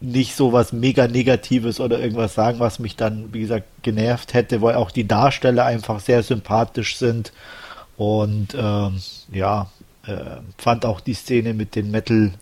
nicht 0.00 0.36
so 0.36 0.52
was 0.52 0.72
mega 0.72 1.08
Negatives 1.08 1.80
oder 1.80 1.98
irgendwas 1.98 2.34
sagen, 2.34 2.58
was 2.58 2.78
mich 2.78 2.96
dann, 2.96 3.32
wie 3.32 3.40
gesagt, 3.40 3.66
genervt 3.82 4.34
hätte, 4.34 4.60
weil 4.60 4.74
auch 4.74 4.90
die 4.90 5.08
Darsteller 5.08 5.64
einfach 5.64 6.00
sehr 6.00 6.22
sympathisch 6.22 6.96
sind. 6.96 7.32
Und 7.96 8.54
ähm, 8.58 9.00
ja, 9.32 9.70
äh, 10.06 10.36
fand 10.58 10.84
auch 10.84 11.00
die 11.00 11.14
Szene 11.14 11.54
mit 11.54 11.74
den 11.74 11.90
Metal. 11.90 12.32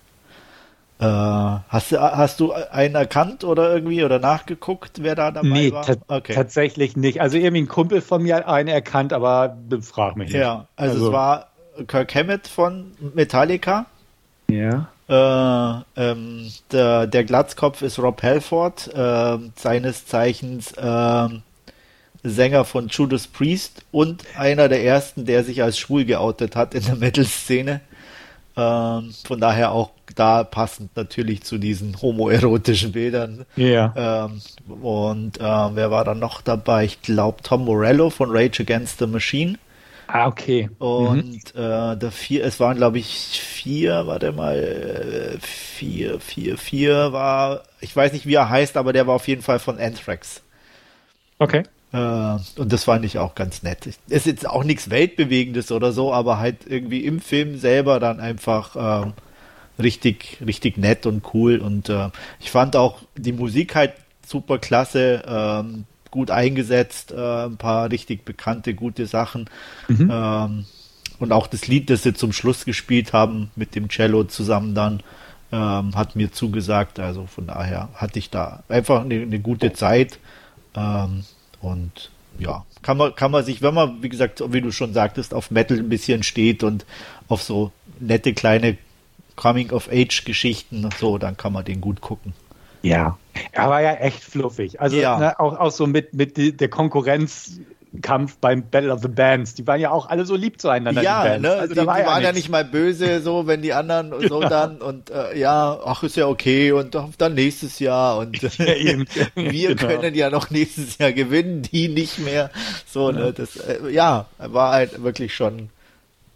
Äh, 1.05 1.61
hast, 1.69 1.93
du, 1.93 2.01
hast 2.01 2.41
du 2.41 2.53
einen 2.53 2.95
erkannt 2.95 3.45
oder 3.45 3.75
irgendwie 3.75 4.05
oder 4.05 4.19
nachgeguckt, 4.19 5.03
wer 5.03 5.15
da 5.15 5.31
dabei 5.31 5.49
nee, 5.49 5.73
war? 5.73 5.85
Okay. 6.09 6.33
tatsächlich 6.33 6.97
nicht. 6.97 7.21
Also 7.21 7.37
irgendwie 7.37 7.63
ein 7.63 7.69
Kumpel 7.69 8.01
von 8.01 8.23
mir 8.23 8.37
hat 8.37 8.47
einen 8.47 8.69
erkannt, 8.69 9.13
aber 9.13 9.59
frag 9.83 10.17
mich 10.17 10.31
nicht. 10.31 10.41
Ja, 10.41 10.67
also, 10.77 10.95
also 10.95 11.07
es 11.07 11.13
war 11.13 11.49
Kirk 11.89 12.15
Hammett 12.15 12.49
von 12.49 12.93
Metallica. 13.15 13.85
Ja. 14.51 14.89
Äh, 15.07 16.01
ähm, 16.01 16.51
der, 16.73 17.07
der 17.07 17.25
Glatzkopf 17.25 17.83
ist 17.83 17.99
Rob 17.99 18.23
Halford, 18.23 18.89
äh, 18.95 19.39
seines 19.57 20.07
Zeichens 20.07 20.73
äh, 20.73 21.29
Sänger 22.23 22.65
von 22.65 22.89
Judas 22.89 23.27
Priest 23.27 23.85
und 23.93 24.25
einer 24.39 24.71
der 24.71 24.83
ersten, 24.83 25.27
der 25.27 25.45
sich 25.45 25.63
als 25.63 25.79
schwul 25.79 26.07
geoutet 26.07 26.57
hat 26.57 26.75
in 26.75 26.83
der 26.83 26.97
Metal-Szene. 26.97 27.83
Ähm, 28.57 29.13
von 29.27 29.41
daher 29.41 29.73
auch 29.73 29.91
da 30.15 30.45
passend 30.45 30.97
natürlich 30.97 31.43
zu 31.43 31.59
diesen 31.59 32.01
homoerotischen 32.01 32.93
Bildern. 32.93 33.47
Ja. 33.57 34.29
Ähm, 34.29 34.41
und 34.81 35.39
äh, 35.39 35.43
wer 35.43 35.91
war 35.91 36.05
dann 36.05 36.21
noch 36.21 36.41
dabei? 36.41 36.85
Ich 36.85 37.03
glaube 37.03 37.43
Tom 37.43 37.65
Morello 37.65 38.11
von 38.11 38.31
Rage 38.31 38.63
Against 38.63 38.99
the 38.99 39.07
Machine. 39.07 39.59
Ah, 40.07 40.27
okay. 40.27 40.71
Und 40.79 41.55
mhm. 41.55 41.61
äh, 41.61 41.97
der 41.97 42.13
vier, 42.13 42.45
es 42.45 42.61
waren 42.61 42.77
glaube 42.77 42.99
ich 42.99 43.41
vier, 43.41 44.07
warte 44.07 44.33
mal, 44.33 45.39
vier, 45.41 46.21
vier, 46.21 46.59
vier 46.59 47.13
war, 47.13 47.63
ich 47.81 47.97
weiß 47.97 48.13
nicht 48.13 48.27
wie 48.27 48.35
er 48.35 48.51
heißt, 48.51 48.77
aber 48.77 48.93
der 48.93 49.07
war 49.07 49.15
auf 49.15 49.27
jeden 49.27 49.43
Fall 49.43 49.59
von 49.59 49.81
Anthrax. 49.81 50.43
Okay. 51.39 51.65
Äh, 51.95 52.61
und 52.61 52.73
das 52.73 52.85
fand 52.85 53.05
ich 53.05 53.19
auch 53.19 53.37
ganz 53.37 53.63
nett. 53.63 53.89
Ist 54.09 54.27
jetzt 54.27 54.49
auch 54.49 54.65
nichts 54.65 54.91
Weltbewegendes 54.91 55.71
oder 55.71 55.93
so, 55.93 56.13
aber 56.13 56.39
halt 56.39 56.67
irgendwie 56.67 57.05
im 57.05 57.21
Film 57.21 57.57
selber 57.57 58.01
dann 58.01 58.19
einfach 58.19 59.05
äh, 59.07 59.13
richtig, 59.81 60.39
richtig 60.45 60.77
nett 60.77 61.07
und 61.07 61.23
cool. 61.33 61.59
Und 61.59 61.89
äh, 61.89 62.11
ich 62.41 62.51
fand 62.51 62.75
auch 62.75 62.99
die 63.17 63.33
Musik 63.33 63.77
halt 63.77 63.93
super 64.27 64.59
klasse. 64.59 65.23
Ähm, 65.27 65.85
gut 66.11 66.31
eingesetzt, 66.31 67.11
äh, 67.11 67.47
ein 67.47 67.57
paar 67.57 67.91
richtig 67.91 68.25
bekannte, 68.25 68.75
gute 68.75 69.07
Sachen. 69.07 69.51
Mhm. 69.89 70.11
Ähm, 70.13 70.65
und 71.19 71.33
auch 71.33 71.49
das 71.49 71.67
Lied, 71.67 71.91
das 71.91 72.05
sie 72.05 72.15
zum 72.15 72.33
Schluss 72.33 72.65
gespielt 72.65 73.13
haben, 73.13 73.51
mit 73.57 73.75
dem 73.75 73.89
Cello 73.89 74.23
zusammen 74.23 74.77
dann, 74.77 75.03
ähm, 75.51 75.95
hat 75.97 76.15
mir 76.15 76.31
zugesagt. 76.31 77.01
Also 77.01 77.27
von 77.27 77.49
daher 77.49 77.89
hatte 77.95 78.21
ich 78.21 78.31
da 78.31 78.63
einfach 78.69 79.01
eine, 79.05 79.23
eine 79.23 79.41
gute 79.41 79.73
Zeit. 79.73 80.21
Ähm, 80.77 81.25
und 81.65 82.11
ja, 82.39 82.65
kann 82.83 82.97
man, 82.97 83.15
kann 83.15 83.31
man 83.31 83.45
sich, 83.45 83.63
wenn 83.63 83.75
man, 83.75 84.03
wie 84.03 84.09
gesagt, 84.09 84.43
wie 84.53 84.61
du 84.61 84.71
schon 84.71 84.93
sagtest, 84.93 85.33
auf 85.33 85.51
Metal 85.51 85.79
ein 85.79 85.89
bisschen 85.89 86.23
steht 86.23 86.63
und 86.63 86.85
auf 87.29 87.43
so 87.43 87.73
nette 88.01 88.35
kleine 88.35 88.77
Coming-of-Age-Geschichten 89.37 90.89
so, 90.99 91.19
dann 91.19 91.37
kann 91.37 91.53
man 91.53 91.65
den 91.65 91.81
gut 91.81 92.01
gucken. 92.01 92.35
Ja, 92.83 93.17
er 93.53 93.71
war 93.71 93.81
ja 93.81 93.95
echt 93.95 94.23
fluffig. 94.23 94.81
Also 94.81 94.97
ja. 94.97 95.19
ne, 95.19 95.41
auch, 95.41 95.59
auch 95.59 95.71
so 95.71 95.87
mit, 95.87 96.13
mit 96.13 96.61
der 96.61 96.69
Konkurrenzkampf 97.95 98.39
beim 98.39 98.69
Battle 98.71 98.93
of 98.93 99.03
the 99.03 99.09
Bands. 99.09 99.55
Die 99.55 99.67
waren 99.67 99.81
ja 99.81 99.91
auch 99.91 100.09
alle 100.09 100.25
so 100.25 100.37
lieb 100.37 100.61
zueinander. 100.61 101.03
Ja, 101.03 101.39
ne? 101.39 101.53
Also 101.53 101.75
die, 101.75 101.81
die 101.81 101.87
war 101.87 102.01
ja 102.01 102.07
waren 102.07 102.23
ja 102.23 102.33
nicht 102.33 102.49
mal 102.49 102.65
böse, 102.65 103.21
so 103.21 103.47
wenn 103.47 103.63
die 103.63 103.73
anderen 103.73 104.13
und 104.13 104.29
so 104.29 104.43
ja. 104.43 104.49
dann 104.49 104.81
und 104.81 105.11
äh, 105.11 105.39
ja, 105.39 105.79
ach 105.85 106.03
ist 106.03 106.17
ja 106.17 106.27
okay 106.27 106.73
und 106.73 106.97
dann 107.19 107.35
nächstes 107.35 107.79
Jahr 107.79 108.19
und 108.19 108.41
ja, 108.43 108.49
wir 109.35 109.75
genau. 109.75 109.87
können 109.87 110.15
ja 110.15 110.31
noch 110.31 110.51
nächstes 110.51 110.99
Jahr 110.99 111.13
gewinnen, 111.13 111.63
die 111.63 111.89
nicht 111.89 112.19
mehr. 112.19 112.51
So, 112.87 113.11
ne? 113.11 113.33
Das 113.33 113.57
äh, 113.57 113.91
ja, 113.91 114.27
war 114.39 114.73
halt 114.73 115.03
wirklich 115.03 115.35
schon 115.35 115.71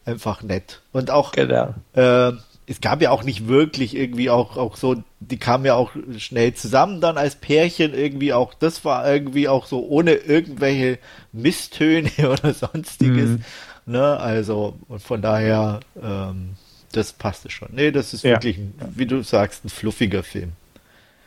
einfach 0.04 0.42
nett 0.42 0.80
und 0.92 1.10
auch 1.10 1.32
genau. 1.32 1.74
äh, 1.94 2.32
es 2.68 2.80
gab 2.80 3.00
ja 3.00 3.10
auch 3.10 3.24
nicht 3.24 3.48
wirklich 3.48 3.96
irgendwie 3.96 4.28
auch, 4.28 4.56
auch 4.56 4.76
so, 4.76 5.02
die 5.20 5.38
kamen 5.38 5.64
ja 5.64 5.74
auch 5.74 5.92
schnell 6.18 6.52
zusammen 6.52 7.00
dann 7.00 7.16
als 7.16 7.34
Pärchen 7.36 7.94
irgendwie 7.94 8.34
auch, 8.34 8.52
das 8.52 8.84
war 8.84 9.10
irgendwie 9.10 9.48
auch 9.48 9.66
so 9.66 9.86
ohne 9.86 10.12
irgendwelche 10.12 10.98
Misstöne 11.32 12.10
oder 12.18 12.52
sonstiges. 12.52 13.30
Mhm. 13.30 13.44
Ne, 13.86 14.20
also, 14.20 14.78
und 14.88 15.02
von 15.02 15.22
daher, 15.22 15.80
ähm, 16.00 16.56
das 16.92 17.14
passte 17.14 17.48
schon. 17.50 17.68
Nee, 17.72 17.90
das 17.90 18.12
ist 18.12 18.22
ja. 18.22 18.32
wirklich, 18.32 18.58
wie 18.94 19.06
du 19.06 19.22
sagst, 19.22 19.64
ein 19.64 19.70
fluffiger 19.70 20.22
Film. 20.22 20.52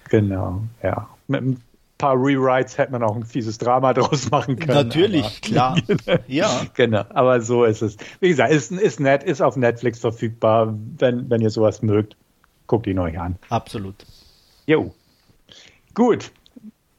Genau, 0.09 0.61
ja. 0.83 1.09
Mit 1.27 1.41
einem 1.41 1.57
paar 2.01 2.15
Rewrites 2.15 2.77
hätte 2.77 2.91
man 2.91 3.03
auch 3.03 3.15
ein 3.15 3.23
fieses 3.23 3.59
Drama 3.59 3.93
draus 3.93 4.29
machen 4.31 4.57
können. 4.57 4.87
Natürlich, 4.87 5.23
aber, 5.23 5.75
klar. 5.75 5.77
ja. 6.27 6.49
Genau, 6.73 7.03
aber 7.09 7.41
so 7.41 7.63
ist 7.63 7.81
es. 7.81 7.95
Wie 8.19 8.29
gesagt, 8.29 8.51
ist, 8.51 8.71
ist 8.71 8.99
nett, 8.99 9.23
ist 9.23 9.41
auf 9.41 9.55
Netflix 9.55 9.99
verfügbar. 9.99 10.73
Wenn, 10.97 11.29
wenn 11.29 11.41
ihr 11.41 11.51
sowas 11.51 11.81
mögt, 11.83 12.17
guckt 12.65 12.87
ihn 12.87 12.97
euch 12.99 13.19
an. 13.19 13.37
Absolut. 13.49 13.95
Jo. 14.65 14.93
Gut. 15.93 16.31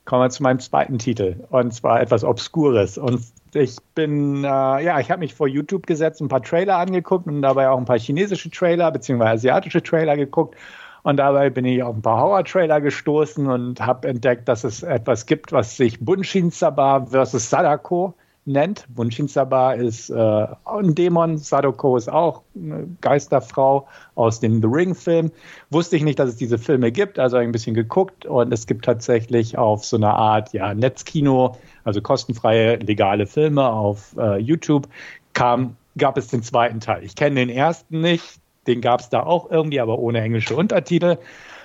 Kommen 0.04 0.22
wir 0.22 0.30
zu 0.30 0.42
meinem 0.42 0.60
zweiten 0.60 0.98
Titel. 0.98 1.44
Und 1.50 1.74
zwar 1.74 2.00
etwas 2.00 2.24
Obskures. 2.24 2.98
Und 2.98 3.22
ich 3.54 3.76
bin, 3.94 4.44
äh, 4.44 4.46
ja, 4.46 5.00
ich 5.00 5.10
habe 5.10 5.20
mich 5.20 5.34
vor 5.34 5.48
YouTube 5.48 5.86
gesetzt, 5.86 6.20
ein 6.20 6.28
paar 6.28 6.42
Trailer 6.42 6.78
angeguckt 6.78 7.26
und 7.26 7.42
dabei 7.42 7.68
auch 7.68 7.78
ein 7.78 7.84
paar 7.84 7.98
chinesische 7.98 8.50
Trailer 8.50 8.90
bzw. 8.90 9.24
asiatische 9.24 9.82
Trailer 9.82 10.16
geguckt 10.16 10.56
und 11.02 11.16
dabei 11.16 11.50
bin 11.50 11.64
ich 11.64 11.82
auf 11.82 11.96
ein 11.96 12.02
paar 12.02 12.20
Horror-Trailer 12.20 12.80
gestoßen 12.80 13.46
und 13.48 13.80
habe 13.80 14.08
entdeckt, 14.08 14.48
dass 14.48 14.64
es 14.64 14.82
etwas 14.82 15.26
gibt, 15.26 15.52
was 15.52 15.76
sich 15.76 16.00
Bunshin 16.00 16.50
Saba 16.50 17.06
versus 17.06 17.50
Sadako 17.50 18.14
nennt. 18.44 18.86
Bunshin 18.88 19.28
Saba 19.28 19.72
ist 19.72 20.10
äh, 20.10 20.46
ein 20.64 20.94
Dämon, 20.94 21.38
Sadako 21.38 21.96
ist 21.96 22.10
auch 22.10 22.42
eine 22.54 22.88
Geisterfrau 23.00 23.86
aus 24.14 24.40
dem 24.40 24.60
The 24.60 24.68
Ring-Film. 24.68 25.30
Wusste 25.70 25.96
ich 25.96 26.04
nicht, 26.04 26.18
dass 26.18 26.28
es 26.28 26.36
diese 26.36 26.58
Filme 26.58 26.92
gibt, 26.92 27.18
also 27.18 27.36
ein 27.36 27.52
bisschen 27.52 27.74
geguckt 27.74 28.26
und 28.26 28.52
es 28.52 28.66
gibt 28.66 28.84
tatsächlich 28.84 29.58
auf 29.58 29.84
so 29.84 29.96
einer 29.96 30.14
Art 30.14 30.52
ja, 30.52 30.74
Netzkino, 30.74 31.56
also 31.84 32.00
kostenfreie, 32.00 32.76
legale 32.76 33.26
Filme 33.26 33.68
auf 33.68 34.14
äh, 34.18 34.38
YouTube, 34.38 34.88
kam, 35.32 35.76
gab 35.96 36.16
es 36.16 36.28
den 36.28 36.42
zweiten 36.42 36.80
Teil. 36.80 37.04
Ich 37.04 37.14
kenne 37.16 37.36
den 37.36 37.48
ersten 37.48 38.00
nicht, 38.00 38.40
den 38.66 38.80
gab 38.80 39.00
es 39.00 39.08
da 39.08 39.22
auch 39.22 39.50
irgendwie, 39.50 39.80
aber 39.80 39.98
ohne 39.98 40.20
englische 40.20 40.56
Untertitel. 40.56 41.18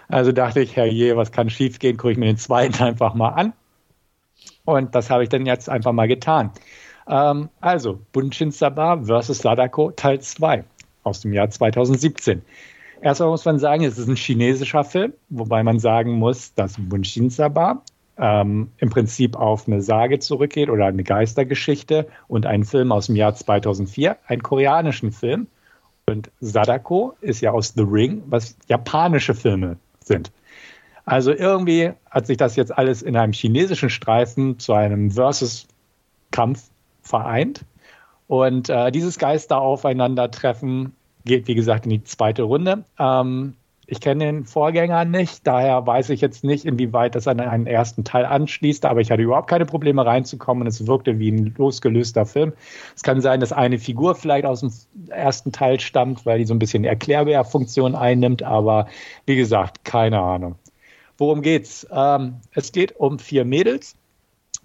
Also 0.07 0.31
dachte 0.31 0.61
ich, 0.61 0.75
herrje, 0.75 1.17
was 1.17 1.31
kann 1.31 1.49
schiefgehen? 1.49 1.97
Gucke 1.97 2.13
ich 2.13 2.17
mir 2.17 2.27
den 2.27 2.37
zweiten 2.37 2.81
einfach 2.83 3.13
mal 3.13 3.29
an. 3.29 3.53
Und 4.65 4.95
das 4.95 5.09
habe 5.09 5.23
ich 5.23 5.29
dann 5.29 5.45
jetzt 5.45 5.69
einfach 5.69 5.93
mal 5.93 6.07
getan. 6.07 6.51
Ähm, 7.07 7.49
also, 7.61 7.99
Bunshin 8.11 8.51
Saba 8.51 9.01
vs. 9.03 9.39
Sadako 9.39 9.91
Teil 9.91 10.19
2 10.19 10.63
aus 11.03 11.21
dem 11.21 11.33
Jahr 11.33 11.49
2017. 11.49 12.41
Erstmal 13.01 13.29
muss 13.29 13.45
man 13.45 13.59
sagen, 13.59 13.83
es 13.83 13.97
ist 13.97 14.07
ein 14.07 14.15
chinesischer 14.15 14.83
Film, 14.83 15.13
wobei 15.29 15.63
man 15.63 15.79
sagen 15.79 16.13
muss, 16.13 16.53
dass 16.55 16.75
Bunshin 16.77 17.29
Saba 17.29 17.83
ähm, 18.17 18.71
im 18.77 18.89
Prinzip 18.89 19.35
auf 19.35 19.67
eine 19.67 19.81
Sage 19.81 20.19
zurückgeht 20.19 20.69
oder 20.69 20.87
eine 20.87 21.03
Geistergeschichte 21.03 22.07
und 22.27 22.45
einen 22.45 22.63
Film 22.63 22.91
aus 22.91 23.05
dem 23.07 23.15
Jahr 23.15 23.35
2004, 23.35 24.17
einen 24.25 24.41
koreanischen 24.41 25.11
Film, 25.11 25.47
und 26.09 26.31
Sadako 26.39 27.15
ist 27.19 27.41
ja 27.41 27.51
aus 27.51 27.73
The 27.75 27.83
Ring, 27.83 28.23
was 28.27 28.55
japanische 28.67 29.33
Filme 29.33 29.77
sind. 30.03 30.31
Also 31.05 31.33
irgendwie 31.33 31.91
hat 32.09 32.27
sich 32.27 32.37
das 32.37 32.55
jetzt 32.55 32.77
alles 32.77 33.01
in 33.01 33.17
einem 33.17 33.33
chinesischen 33.33 33.89
Streifen 33.89 34.57
zu 34.57 34.73
einem 34.73 35.11
Versus-Kampf 35.11 36.69
vereint. 37.01 37.65
Und 38.27 38.69
äh, 38.69 38.91
dieses 38.91 39.17
Geister 39.19 39.59
aufeinandertreffen 39.59 40.93
geht, 41.25 41.47
wie 41.47 41.55
gesagt, 41.55 41.85
in 41.85 41.91
die 41.91 42.03
zweite 42.03 42.43
Runde. 42.43 42.83
Ähm, 42.99 43.55
Ich 43.89 44.01
kenne 44.01 44.25
den 44.25 44.43
Vorgänger 44.43 45.05
nicht, 45.05 45.47
daher 45.47 45.87
weiß 45.87 46.09
ich 46.09 46.19
jetzt 46.19 46.43
nicht, 46.43 46.65
inwieweit 46.65 47.15
das 47.15 47.25
an 47.25 47.39
einen 47.39 47.67
ersten 47.67 48.03
Teil 48.03 48.25
anschließt, 48.25 48.85
aber 48.85 48.99
ich 48.99 49.11
hatte 49.11 49.21
überhaupt 49.21 49.49
keine 49.49 49.65
Probleme 49.65 50.05
reinzukommen 50.05 50.63
und 50.63 50.67
es 50.67 50.85
wirkte 50.87 51.19
wie 51.19 51.31
ein 51.31 51.55
losgelöster 51.57 52.25
Film. 52.25 52.51
Es 52.97 53.03
kann 53.03 53.21
sein, 53.21 53.39
dass 53.39 53.53
eine 53.53 53.79
Figur 53.79 54.15
vielleicht 54.15 54.45
aus 54.45 54.59
dem 54.59 54.71
ersten 55.07 55.53
Teil 55.53 55.79
stammt, 55.79 56.25
weil 56.25 56.39
die 56.39 56.45
so 56.45 56.53
ein 56.53 56.59
bisschen 56.59 56.83
Erklärbär-Funktion 56.83 57.95
einnimmt, 57.95 58.43
aber 58.43 58.87
wie 59.25 59.37
gesagt, 59.37 59.85
keine 59.85 60.19
Ahnung. 60.19 60.55
Worum 61.17 61.41
geht's? 61.41 61.87
Ähm, 61.89 62.41
es 62.51 62.73
geht 62.73 62.97
um 62.97 63.19
vier 63.19 63.45
Mädels, 63.45 63.95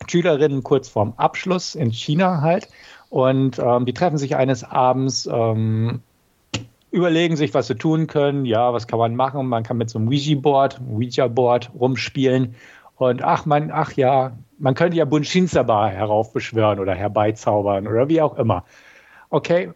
Schülerinnen 0.09 0.65
kurz 0.65 0.89
vorm 0.89 1.15
Abschluss 1.17 1.77
in 1.77 1.93
China 1.93 2.41
halt. 2.41 2.69
Und 3.09 3.59
ähm, 3.59 3.87
die 3.87 3.95
treffen 3.95 4.19
sich 4.19 4.37
eines 4.37 4.65
Abends, 4.65 5.29
ähm, 5.31 6.01
überlegen 6.93 7.37
sich, 7.37 7.53
was 7.55 7.67
sie 7.67 7.75
tun 7.75 8.07
können. 8.07 8.45
Ja, 8.45 8.73
was 8.73 8.87
kann 8.87 8.99
man 8.99 9.17
machen? 9.17 9.49
Man 9.49 9.63
kann 9.65 9.79
mit 9.79 9.91
so 9.91 9.99
einem 9.99 10.09
Ouija-Board, 10.09 10.81
Ouija-Board 10.89 11.71
rumspielen. 11.75 12.55
Und 12.97 13.25
ach 13.25 13.47
man, 13.47 13.71
ach 13.73 13.93
ja, 13.95 14.37
man 14.59 14.75
könnte 14.75 14.97
ja 14.97 15.05
Bunshinsaba 15.05 15.89
heraufbeschwören 15.89 16.79
oder 16.79 16.95
herbeizaubern 16.95 17.89
oder 17.89 18.09
wie 18.09 18.21
auch 18.21 18.37
immer. 18.39 18.65
Okay, 19.31 19.73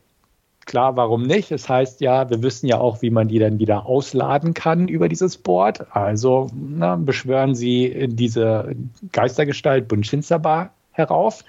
klar, 0.66 0.94
warum 0.96 1.22
nicht? 1.22 1.50
Es 1.50 1.62
das 1.62 1.68
heißt 1.70 2.00
ja, 2.02 2.28
wir 2.28 2.42
wissen 2.42 2.66
ja 2.66 2.78
auch, 2.78 3.00
wie 3.00 3.10
man 3.10 3.28
die 3.28 3.38
dann 3.38 3.58
wieder 3.58 3.86
ausladen 3.86 4.52
kann 4.52 4.86
über 4.86 5.08
dieses 5.08 5.38
Board. 5.38 5.86
Also 5.96 6.48
na, 6.54 6.96
beschwören 6.96 7.54
Sie 7.54 8.06
diese 8.08 8.76
Geistergestalt 9.12 9.88
Bunshinsaba 9.88 10.70
herauf. 10.92 11.42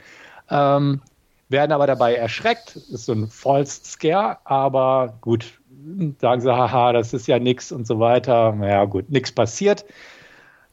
Ähm, 0.50 1.02
werden 1.50 1.72
aber 1.72 1.88
dabei 1.88 2.16
erschreckt. 2.16 2.76
Ist 2.76 3.06
so 3.06 3.14
ein 3.14 3.28
False 3.28 3.82
Scare, 3.84 4.38
aber 4.44 5.18
gut, 5.22 5.60
sagen 6.20 6.42
sie, 6.42 6.56
haha, 6.56 6.94
das 6.94 7.14
ist 7.14 7.28
ja 7.28 7.40
nichts 7.40 7.72
und 7.72 7.88
so 7.88 8.00
weiter. 8.00 8.54
Naja, 8.54 8.86
gut, 8.86 9.10
nichts 9.10 9.32
passiert. 9.32 9.86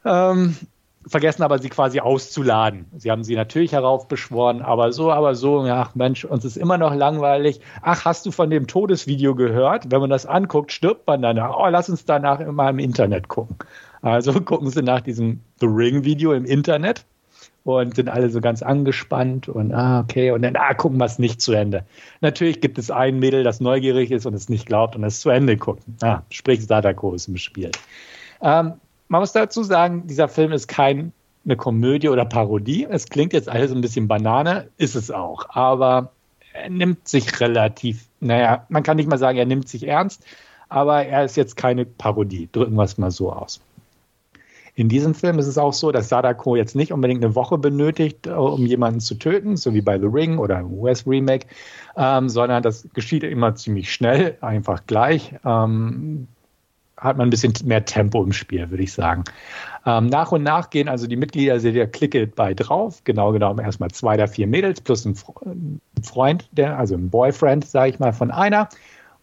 Ähm, 0.05 0.57
vergessen 1.07 1.43
aber, 1.43 1.59
sie 1.59 1.69
quasi 1.69 2.01
auszuladen. 2.01 2.87
Sie 2.97 3.11
haben 3.11 3.25
sie 3.25 3.37
natürlich 3.37 3.73
heraufbeschworen, 3.73 4.63
aber 4.63 4.93
so, 4.93 5.13
aber 5.13 5.35
so, 5.35 5.67
ja, 5.67 5.91
Mensch, 5.95 6.25
uns 6.25 6.45
ist 6.45 6.57
immer 6.57 6.79
noch 6.79 6.95
langweilig. 6.95 7.61
Ach, 7.83 8.05
hast 8.05 8.27
du 8.27 8.31
von 8.31 8.51
dem 8.51 8.67
Todesvideo 8.67 9.35
gehört? 9.35 9.91
Wenn 9.91 10.01
man 10.01 10.11
das 10.11 10.27
anguckt, 10.27 10.73
stirbt 10.73 11.07
man 11.07 11.23
danach. 11.23 11.57
Oh, 11.57 11.69
lass 11.69 11.89
uns 11.89 12.05
danach 12.05 12.41
immer 12.41 12.69
im 12.71 12.79
Internet 12.79 13.29
gucken. 13.29 13.57
Also 14.03 14.33
gucken 14.41 14.71
sie 14.71 14.83
nach 14.83 15.01
diesem 15.01 15.41
The 15.61 15.67
Ring-Video 15.67 16.33
im 16.33 16.45
Internet 16.45 17.05
und 17.65 17.97
sind 17.97 18.11
alle 18.11 18.29
so 18.29 18.41
ganz 18.41 18.63
angespannt 18.63 19.49
und 19.49 19.73
ah, 19.73 20.01
okay, 20.01 20.31
und 20.31 20.43
dann, 20.43 20.55
ah, 20.57 20.75
gucken 20.75 20.99
wir 20.99 21.07
es 21.07 21.19
nicht 21.19 21.41
zu 21.41 21.53
Ende. 21.53 21.85
Natürlich 22.21 22.61
gibt 22.61 22.79
es 22.79 22.91
ein 22.91 23.19
Mädel, 23.19 23.43
das 23.43 23.61
neugierig 23.61 24.11
ist 24.11 24.27
und 24.27 24.35
es 24.35 24.49
nicht 24.49 24.67
glaubt 24.67 24.95
und 24.97 25.05
es 25.05 25.21
zu 25.21 25.31
Ende 25.31 25.57
guckt. 25.57 25.83
Ah, 26.03 26.23
sprich 26.31 26.65
Sadako 26.65 27.15
ist 27.15 27.27
im 27.27 27.39
Spiel. 27.39 27.71
Ähm, 28.43 28.75
man 29.09 29.21
muss 29.21 29.33
dazu 29.33 29.63
sagen, 29.63 30.07
dieser 30.07 30.29
Film 30.29 30.53
ist 30.53 30.69
keine 30.69 31.13
Komödie 31.57 32.11
oder 32.11 32.27
Parodie. 32.27 32.87
Es 32.89 33.07
klingt 33.07 33.33
jetzt 33.33 33.49
alles 33.49 33.73
ein 33.73 33.81
bisschen 33.81 34.09
Banane, 34.09 34.69
ist 34.77 34.95
es 34.95 35.11
auch, 35.11 35.47
aber 35.51 36.13
er 36.53 36.69
nimmt 36.69 37.09
sich 37.09 37.41
relativ, 37.41 38.05
naja, 38.21 38.67
man 38.69 38.83
kann 38.83 38.99
nicht 38.99 39.09
mal 39.09 39.19
sagen, 39.19 39.39
er 39.39 39.47
nimmt 39.47 39.69
sich 39.69 39.89
ernst, 39.89 40.23
aber 40.69 41.05
er 41.05 41.25
ist 41.25 41.37
jetzt 41.37 41.57
keine 41.57 41.87
Parodie. 41.87 42.49
Drücken 42.53 42.75
wir 42.75 42.85
es 42.85 42.99
mal 42.99 43.11
so 43.11 43.33
aus. 43.33 43.61
In 44.77 44.89
diesem 44.89 45.15
Film 45.15 45.39
ist 45.39 45.47
es 45.47 45.57
auch 45.57 45.73
so, 45.73 45.93
dass 45.93 46.09
Sadako 46.09 46.57
jetzt 46.57 46.75
nicht 46.75 46.93
unbedingt 46.93 47.25
eine 47.25 47.35
Woche 47.35 47.59
benötigt, 47.59 48.27
äh, 48.27 48.31
um 48.31 48.67
jemanden 48.67 49.01
zu 49.01 49.15
töten, 49.15 49.57
so 49.57 49.73
wie 49.73 49.83
bei 49.83 49.99
The 49.99 50.07
Ring 50.07 50.39
oder 50.39 50.61
im 50.61 50.73
US-Remake, 50.73 51.47
ähm, 51.97 52.29
sondern 52.29 52.63
das 52.63 52.89
geschieht 52.93 53.23
immer 53.23 53.55
ziemlich 53.55 53.93
schnell, 53.93 54.37
einfach 54.41 54.83
gleich. 54.87 55.35
Ähm, 55.45 56.27
hat 56.97 57.19
man 57.19 57.29
ein 57.29 57.31
bisschen 57.31 57.53
mehr 57.65 57.85
Tempo 57.85 58.23
im 58.23 58.33
Spiel, 58.33 58.71
würde 58.71 58.83
ich 58.83 58.93
sagen. 58.93 59.25
Ähm, 59.85 60.07
nach 60.07 60.33
und 60.33 60.43
nach 60.43 60.71
gehen 60.71 60.89
also 60.89 61.07
die 61.07 61.17
Mitglieder 61.17 61.59
der 61.59 61.87
Clique 61.87 62.27
bei 62.27 62.55
drauf. 62.55 63.03
Genau 63.05 63.33
genommen 63.33 63.59
erstmal 63.59 63.91
zwei 63.91 64.17
der 64.17 64.29
vier 64.29 64.47
Mädels 64.47 64.81
plus 64.81 65.05
ein 65.05 65.15
Freund, 66.03 66.49
der, 66.53 66.79
also 66.79 66.95
ein 66.95 67.11
Boyfriend, 67.11 67.67
sage 67.67 67.91
ich 67.91 67.99
mal, 67.99 68.13
von 68.13 68.31
einer. 68.31 68.69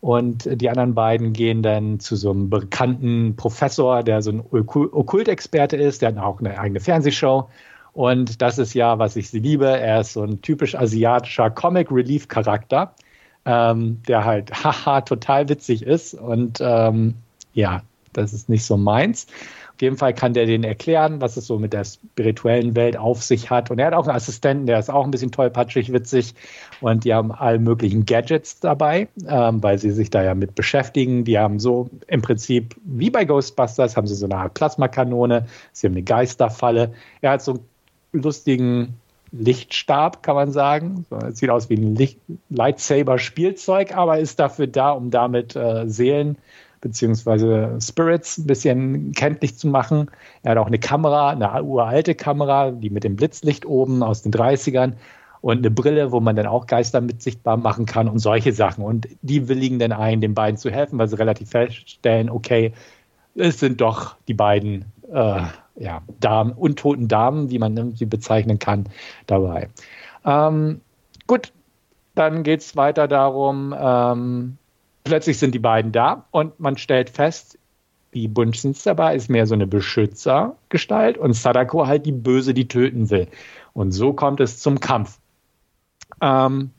Und 0.02 0.50
die 0.60 0.68
anderen 0.68 0.96
beiden 0.96 1.32
gehen 1.32 1.62
dann 1.62 2.00
zu 2.00 2.16
so 2.16 2.32
einem 2.32 2.50
bekannten 2.50 3.36
Professor, 3.36 4.02
der 4.02 4.24
so 4.24 4.32
ein 4.32 4.44
Okkultexperte 4.52 5.78
ist, 5.78 6.02
der 6.02 6.10
hat 6.10 6.18
auch 6.18 6.40
eine 6.40 6.60
eigene 6.60 6.80
Fernsehshow. 6.80 7.48
Und 7.94 8.42
das 8.42 8.58
ist 8.58 8.74
ja, 8.74 8.98
was 8.98 9.16
ich 9.16 9.32
liebe. 9.32 9.68
Er 9.68 10.02
ist 10.02 10.14
so 10.14 10.24
ein 10.24 10.42
typisch 10.42 10.74
asiatischer 10.76 11.52
Comic 11.52 11.92
Relief 11.92 12.28
Charakter, 12.28 12.96
ähm, 13.46 14.02
der 14.08 14.26
halt 14.26 14.52
haha 14.64 15.02
total 15.02 15.48
witzig 15.50 15.84
ist. 15.84 16.16
Und 16.16 16.60
ähm, 16.62 17.14
ja, 17.54 17.84
das 18.14 18.34
ist 18.34 18.50
nicht 18.50 18.66
so 18.66 18.78
meins. 18.78 19.28
Jeden 19.82 19.98
Fall 19.98 20.14
kann 20.14 20.34
der 20.34 20.46
denen 20.46 20.64
erklären, 20.64 21.22
was 21.22 21.38
es 21.38 21.48
so 21.48 21.60
mit 21.60 21.74
der 21.74 21.84
spirituellen 21.84 22.76
Welt 22.76 22.98
auf 22.98 23.24
sich 23.24 23.50
hat. 23.50 23.72
Und 23.72 23.80
er 23.80 23.88
hat 23.88 23.94
auch 23.94 24.08
einen 24.08 24.16
Assistenten, 24.16 24.68
der 24.68 24.80
ist 24.80 24.90
auch 24.90 25.04
ein 25.04 25.12
bisschen 25.12 25.32
tollpatschig, 25.32 25.92
witzig. 25.92 26.36
Und 26.80 27.04
die 27.04 27.14
haben 27.14 27.32
alle 27.32 27.60
möglichen 27.60 28.06
Gadgets 28.06 28.60
dabei, 28.60 29.08
ähm, 29.28 29.62
weil 29.64 29.80
sie 29.80 29.92
sich 29.92 30.10
da 30.10 30.24
ja 30.24 30.36
mit 30.36 30.56
beschäftigen. 30.56 31.24
Die 31.24 31.40
haben 31.40 31.60
so 31.60 31.90
im 32.08 32.22
Prinzip, 32.22 32.76
wie 32.84 33.10
bei 33.10 33.26
Ghostbusters, 33.26 33.98
haben 33.98 34.08
sie 34.08 34.16
so 34.16 34.26
eine 34.26 34.38
Art 34.38 34.54
Plasmakanone. 34.54 35.48
Sie 35.72 35.88
haben 35.88 35.94
eine 35.94 36.04
Geisterfalle. 36.04 36.94
Er 37.22 37.32
hat 37.32 37.42
so 37.42 37.54
einen 37.54 38.24
lustigen 38.24 38.96
Lichtstab, 39.32 40.24
kann 40.24 40.36
man 40.36 40.52
sagen. 40.52 41.06
Es 41.28 41.40
sieht 41.40 41.50
aus 41.50 41.70
wie 41.70 41.76
ein 41.76 41.98
Lightsaber-Spielzeug, 42.50 43.96
aber 43.96 44.20
ist 44.20 44.40
dafür 44.40 44.68
da, 44.68 44.92
um 44.92 45.10
damit 45.10 45.56
äh, 45.56 45.88
Seelen 45.88 46.38
beziehungsweise 46.82 47.78
Spirits 47.80 48.40
ein 48.40 48.48
bisschen 48.48 49.12
kenntlich 49.14 49.58
zu 49.58 49.68
machen. 49.68 50.10
Er 50.44 50.52
hat 50.52 50.58
auch 50.58 50.68
eine 50.68 50.80
Kamera, 50.80 51.30
eine 51.30 51.64
uralte 51.64 52.16
Kamera, 52.16 52.72
die 52.72 52.90
mit 52.90 53.04
dem 53.04 53.16
Blitzlicht 53.16 53.66
oben 53.66 54.04
aus 54.04 54.24
den 54.24 54.34
30ern 54.34 54.94
und 55.42 55.60
eine 55.60 55.72
Brille, 55.72 56.12
wo 56.12 56.20
man 56.20 56.36
dann 56.36 56.48
auch 56.48 56.68
Geister 56.68 57.02
mit 57.02 57.22
sichtbar 57.22 57.58
machen 57.58 57.86
kann 57.86 58.08
und 58.08 58.20
solche 58.20 58.54
Sachen. 58.54 58.84
Und 58.84 59.08
die 59.22 59.48
willigen 59.48 59.80
dann 59.80 59.92
ein, 59.92 60.22
den 60.22 60.34
beiden 60.34 60.58
zu 60.58 60.70
helfen, 60.70 61.00
weil 61.00 61.08
sie 61.08 61.18
relativ 61.18 61.50
feststellen, 61.50 62.30
okay, 62.30 62.74
es 63.36 63.60
sind 63.60 63.82
doch 63.82 64.16
die 64.28 64.34
beiden 64.34 64.86
äh, 65.12 65.42
ja, 65.76 66.02
Damen, 66.20 66.52
untoten 66.54 67.08
Damen, 67.08 67.50
wie 67.50 67.60
man 67.60 67.96
sie 67.96 68.06
bezeichnen 68.06 68.60
kann, 68.60 68.86
dabei. 69.28 69.70
Ähm, 70.26 70.82
gut, 71.28 71.52
dann 72.16 72.44
geht 72.44 72.62
es 72.62 72.76
weiter 72.76 73.08
darum, 73.08 73.74
ähm, 73.78 74.58
plötzlich 75.04 75.38
sind 75.40 75.54
die 75.54 75.60
beiden 75.60 75.92
da 75.92 76.26
und 76.32 76.60
man 76.60 76.78
stellt 76.78 77.10
fest, 77.10 77.58
die 78.14 78.28
Bunchinsaba 78.28 79.12
ist 79.12 79.30
mehr 79.30 79.48
so 79.48 79.54
eine 79.54 79.68
Beschützergestalt 79.68 81.18
und 81.18 81.34
Sadako 81.34 81.88
halt 81.88 82.06
die 82.06 82.12
Böse, 82.12 82.54
die 82.54 82.68
töten 82.68 83.10
will. 83.10 83.28
Und 83.74 83.92
so 83.92 84.14
kommt 84.14 84.42
es 84.42 84.60
zum 84.60 84.80
Kampf. 84.80 85.18
Ähm, 86.20 86.72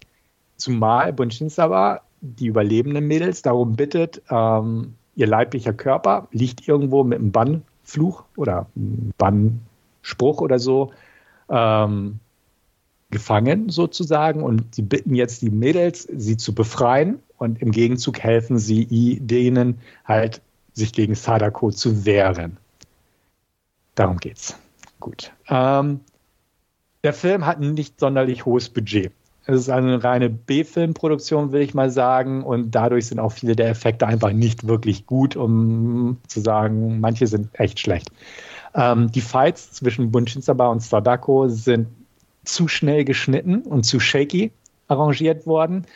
zumal 0.57 1.13
Bunchinsaba 1.13 2.03
die 2.21 2.47
überlebenden 2.47 3.07
Mädels 3.07 3.43
darum 3.43 3.75
bittet, 3.75 4.23
ähm, 4.31 4.95
ihr 5.17 5.27
leiblicher 5.27 5.73
Körper 5.73 6.29
liegt 6.31 6.69
irgendwo 6.69 7.03
mit 7.03 7.19
einem 7.19 7.33
Bannfluch 7.33 8.25
oder 8.37 8.67
Bannspruch 9.19 10.41
oder 10.41 10.59
so 10.59 10.93
ähm, 11.49 12.21
gefangen 13.13 13.69
sozusagen 13.69 14.43
und 14.43 14.75
sie 14.75 14.83
bitten 14.83 15.15
jetzt 15.15 15.43
die 15.43 15.51
Mädels, 15.51 16.09
sie 16.13 16.37
zu 16.37 16.55
befreien 16.55 17.21
und 17.39 17.63
im 17.63 17.71
Gegenzug 17.71 18.19
helfen 18.19 18.59
sie 18.59 19.21
denen 19.21 19.79
halt, 20.05 20.41
sich 20.73 20.93
gegen 20.93 21.15
Sadako 21.15 21.71
zu 21.71 22.07
wehren. 22.07 22.57
Darum 23.95 24.17
geht's. 24.17 24.57
Gut. 24.99 25.31
Ähm, 25.49 26.01
der 27.05 27.13
Film 27.13 27.45
hat 27.45 27.61
ein 27.61 27.75
nicht 27.75 28.01
sonderlich 28.01 28.47
hohes 28.47 28.71
Budget. 28.71 29.13
Es 29.45 29.61
ist 29.61 29.69
eine 29.69 30.03
reine 30.03 30.31
B-Filmproduktion, 30.31 31.53
will 31.53 31.63
ich 31.63 31.75
mal 31.75 31.91
sagen, 31.91 32.45
und 32.45 32.71
dadurch 32.71 33.09
sind 33.09 33.19
auch 33.19 33.33
viele 33.33 33.57
der 33.57 33.69
Effekte 33.69 34.07
einfach 34.07 34.33
nicht 34.33 34.67
wirklich 34.69 35.05
gut, 35.05 35.37
um 35.37 36.19
zu 36.29 36.41
sagen, 36.41 37.01
manche 37.01 37.27
sind 37.27 37.49
echt 37.55 37.81
schlecht. 37.81 38.11
Ähm, 38.75 39.11
die 39.11 39.21
Fights 39.21 39.73
zwischen 39.73 40.13
Bunshinsaba 40.13 40.69
und 40.69 40.81
Sadako 40.81 41.49
sind 41.49 41.89
zu 42.45 42.69
schnell 42.69 43.05
geschnitten 43.05 43.63
und 43.63 43.85
zu 43.85 44.01
shaky 44.01 44.53
arrangiert 44.89 45.47
worden. 45.47 45.87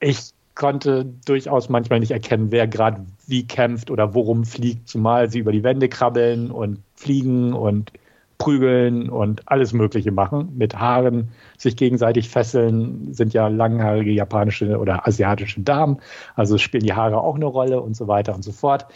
Ich 0.00 0.30
konnte 0.54 1.04
durchaus 1.24 1.68
manchmal 1.68 2.00
nicht 2.00 2.10
erkennen, 2.10 2.50
wer 2.50 2.66
gerade 2.66 3.06
wie 3.26 3.46
kämpft 3.46 3.90
oder 3.90 4.14
worum 4.14 4.44
fliegt, 4.44 4.88
zumal 4.88 5.30
sie 5.30 5.38
über 5.38 5.52
die 5.52 5.62
Wände 5.62 5.88
krabbeln 5.88 6.50
und 6.50 6.82
fliegen 6.96 7.52
und 7.52 7.92
prügeln 8.38 9.10
und 9.10 9.42
alles 9.46 9.72
Mögliche 9.72 10.12
machen. 10.12 10.52
Mit 10.56 10.76
Haaren 10.76 11.30
sich 11.58 11.76
gegenseitig 11.76 12.28
fesseln, 12.28 13.12
sind 13.12 13.34
ja 13.34 13.48
langhaarige 13.48 14.12
japanische 14.12 14.78
oder 14.78 15.06
asiatische 15.06 15.60
Damen. 15.60 15.98
Also 16.34 16.56
spielen 16.58 16.84
die 16.84 16.94
Haare 16.94 17.20
auch 17.20 17.34
eine 17.34 17.46
Rolle 17.46 17.80
und 17.80 17.96
so 17.96 18.08
weiter 18.08 18.34
und 18.34 18.42
so 18.42 18.52
fort. 18.52 18.86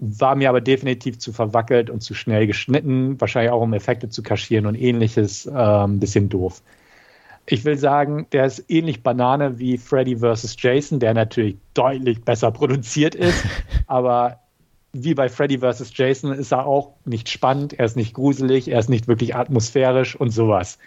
War 0.00 0.34
mir 0.34 0.48
aber 0.48 0.60
definitiv 0.60 1.18
zu 1.18 1.32
verwackelt 1.32 1.90
und 1.90 2.02
zu 2.02 2.14
schnell 2.14 2.46
geschnitten, 2.46 3.20
wahrscheinlich 3.20 3.52
auch 3.52 3.60
um 3.60 3.74
Effekte 3.74 4.08
zu 4.08 4.22
kaschieren 4.22 4.66
und 4.66 4.74
ähnliches, 4.74 5.46
äh, 5.46 5.50
ein 5.52 6.00
bisschen 6.00 6.28
doof. 6.28 6.62
Ich 7.46 7.64
will 7.64 7.76
sagen, 7.76 8.26
der 8.32 8.46
ist 8.46 8.64
ähnlich 8.68 9.02
Banane 9.02 9.58
wie 9.58 9.76
Freddy 9.76 10.16
vs. 10.16 10.56
Jason, 10.58 11.00
der 11.00 11.14
natürlich 11.14 11.56
deutlich 11.74 12.22
besser 12.22 12.50
produziert 12.50 13.14
ist, 13.14 13.44
aber 13.86 14.38
wie 14.92 15.14
bei 15.14 15.28
Freddy 15.28 15.58
vs. 15.58 15.92
Jason 15.94 16.32
ist 16.32 16.52
er 16.52 16.66
auch 16.66 16.94
nicht 17.04 17.28
spannend, 17.28 17.78
er 17.78 17.84
ist 17.84 17.96
nicht 17.96 18.14
gruselig, 18.14 18.68
er 18.68 18.78
ist 18.78 18.88
nicht 18.88 19.06
wirklich 19.06 19.36
atmosphärisch 19.36 20.16
und 20.16 20.30
sowas. 20.30 20.78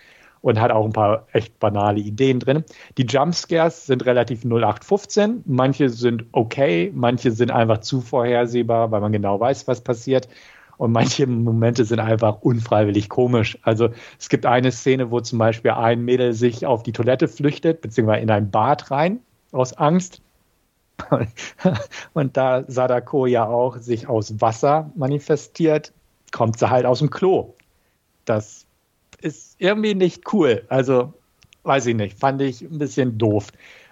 Und 0.44 0.60
hat 0.60 0.72
auch 0.72 0.84
ein 0.84 0.92
paar 0.92 1.26
echt 1.32 1.58
banale 1.60 2.02
Ideen 2.02 2.42
drin. 2.42 2.66
Die 2.98 3.06
Jumpscares 3.06 3.86
sind 3.86 4.06
relativ 4.06 4.44
0815. 4.44 5.44
Manche 5.46 5.88
sind 5.88 6.26
okay, 6.34 6.92
manche 6.94 7.32
sind 7.32 7.50
einfach 7.50 7.78
zu 7.78 8.02
vorhersehbar, 8.02 8.92
weil 8.92 9.00
man 9.00 9.14
genau 9.14 9.40
weiß, 9.40 9.70
was 9.70 9.80
passiert. 9.80 10.28
Und 10.76 10.92
manche 10.92 11.28
Momente 11.28 11.86
sind 11.86 12.02
einfach 12.02 12.42
unfreiwillig 12.42 13.08
komisch. 13.08 13.58
Also 13.62 13.92
es 14.20 14.28
gibt 14.28 14.46
eine 14.46 14.74
Szene, 14.74 15.12
wo 15.12 15.22
zum 15.22 15.40
Beispiel 15.40 15.72
ein 15.72 16.04
Mädel 16.04 16.34
sich 16.34 16.66
auf 16.66 16.84
die 16.84 16.92
Toilette 16.92 17.30
flüchtet, 17.30 17.80
beziehungsweise 17.80 18.22
in 18.22 18.30
ein 18.30 18.52
Bad 18.52 18.92
rein, 18.92 19.22
aus 19.54 19.72
Angst. 19.72 20.22
Und 22.14 22.36
da 22.36 22.66
Sadako 22.68 23.28
ja 23.28 23.48
auch 23.48 23.78
sich 23.78 24.10
aus 24.10 24.42
Wasser 24.42 24.92
manifestiert, 24.96 25.94
kommt 26.34 26.60
sie 26.60 26.70
halt 26.70 26.86
aus 26.86 27.00
dem 27.00 27.12
Klo. 27.12 27.54
Das 28.26 28.63
ist 29.24 29.56
irgendwie 29.60 29.96
nicht 29.96 30.34
cool. 30.34 30.64
Also, 30.70 31.14
weiß 31.64 31.88
ich 31.88 31.96
nicht, 31.96 32.20
fand 32.20 32.42
ich 32.42 32.62
ein 32.62 32.78
bisschen 32.78 33.18
doof. 33.18 33.48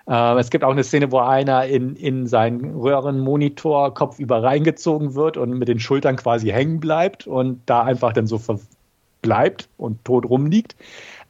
Äh, 0.08 0.40
es 0.40 0.50
gibt 0.50 0.64
auch 0.64 0.72
eine 0.72 0.84
Szene, 0.84 1.12
wo 1.12 1.20
einer 1.20 1.66
in, 1.66 1.96
in 1.96 2.28
seinen 2.28 2.76
Röhrenmonitor 2.76 3.94
kopfüber 3.94 4.44
reingezogen 4.44 5.16
wird 5.16 5.38
und 5.38 5.58
mit 5.58 5.68
den 5.68 5.80
Schultern 5.80 6.16
quasi 6.16 6.50
hängen 6.50 6.80
bleibt 6.80 7.28
und 7.28 7.62
da 7.66 7.84
einfach 7.84 8.14
dann 8.14 8.28
so 8.28 8.40
bleibt 9.22 9.70
und 9.78 10.04
tot 10.04 10.26
rumliegt. 10.26 10.76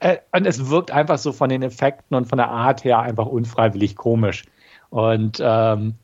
Äh, 0.00 0.18
und 0.32 0.46
es 0.46 0.68
wirkt 0.68 0.90
einfach 0.90 1.18
so 1.18 1.32
von 1.32 1.48
den 1.48 1.62
Effekten 1.62 2.16
und 2.16 2.26
von 2.26 2.38
der 2.38 2.50
Art 2.50 2.84
her 2.84 3.00
einfach 3.00 3.26
unfreiwillig 3.26 3.96
komisch. 3.96 4.44
Und 4.90 5.38
ähm, 5.40 5.94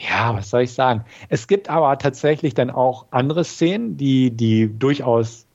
ja, 0.00 0.34
was 0.34 0.50
soll 0.50 0.62
ich 0.62 0.72
sagen? 0.72 1.04
Es 1.28 1.46
gibt 1.46 1.68
aber 1.68 1.96
tatsächlich 1.98 2.54
dann 2.54 2.70
auch 2.70 3.06
andere 3.10 3.44
Szenen, 3.44 3.96
die, 3.96 4.30
die 4.30 4.68
durchaus 4.78 5.46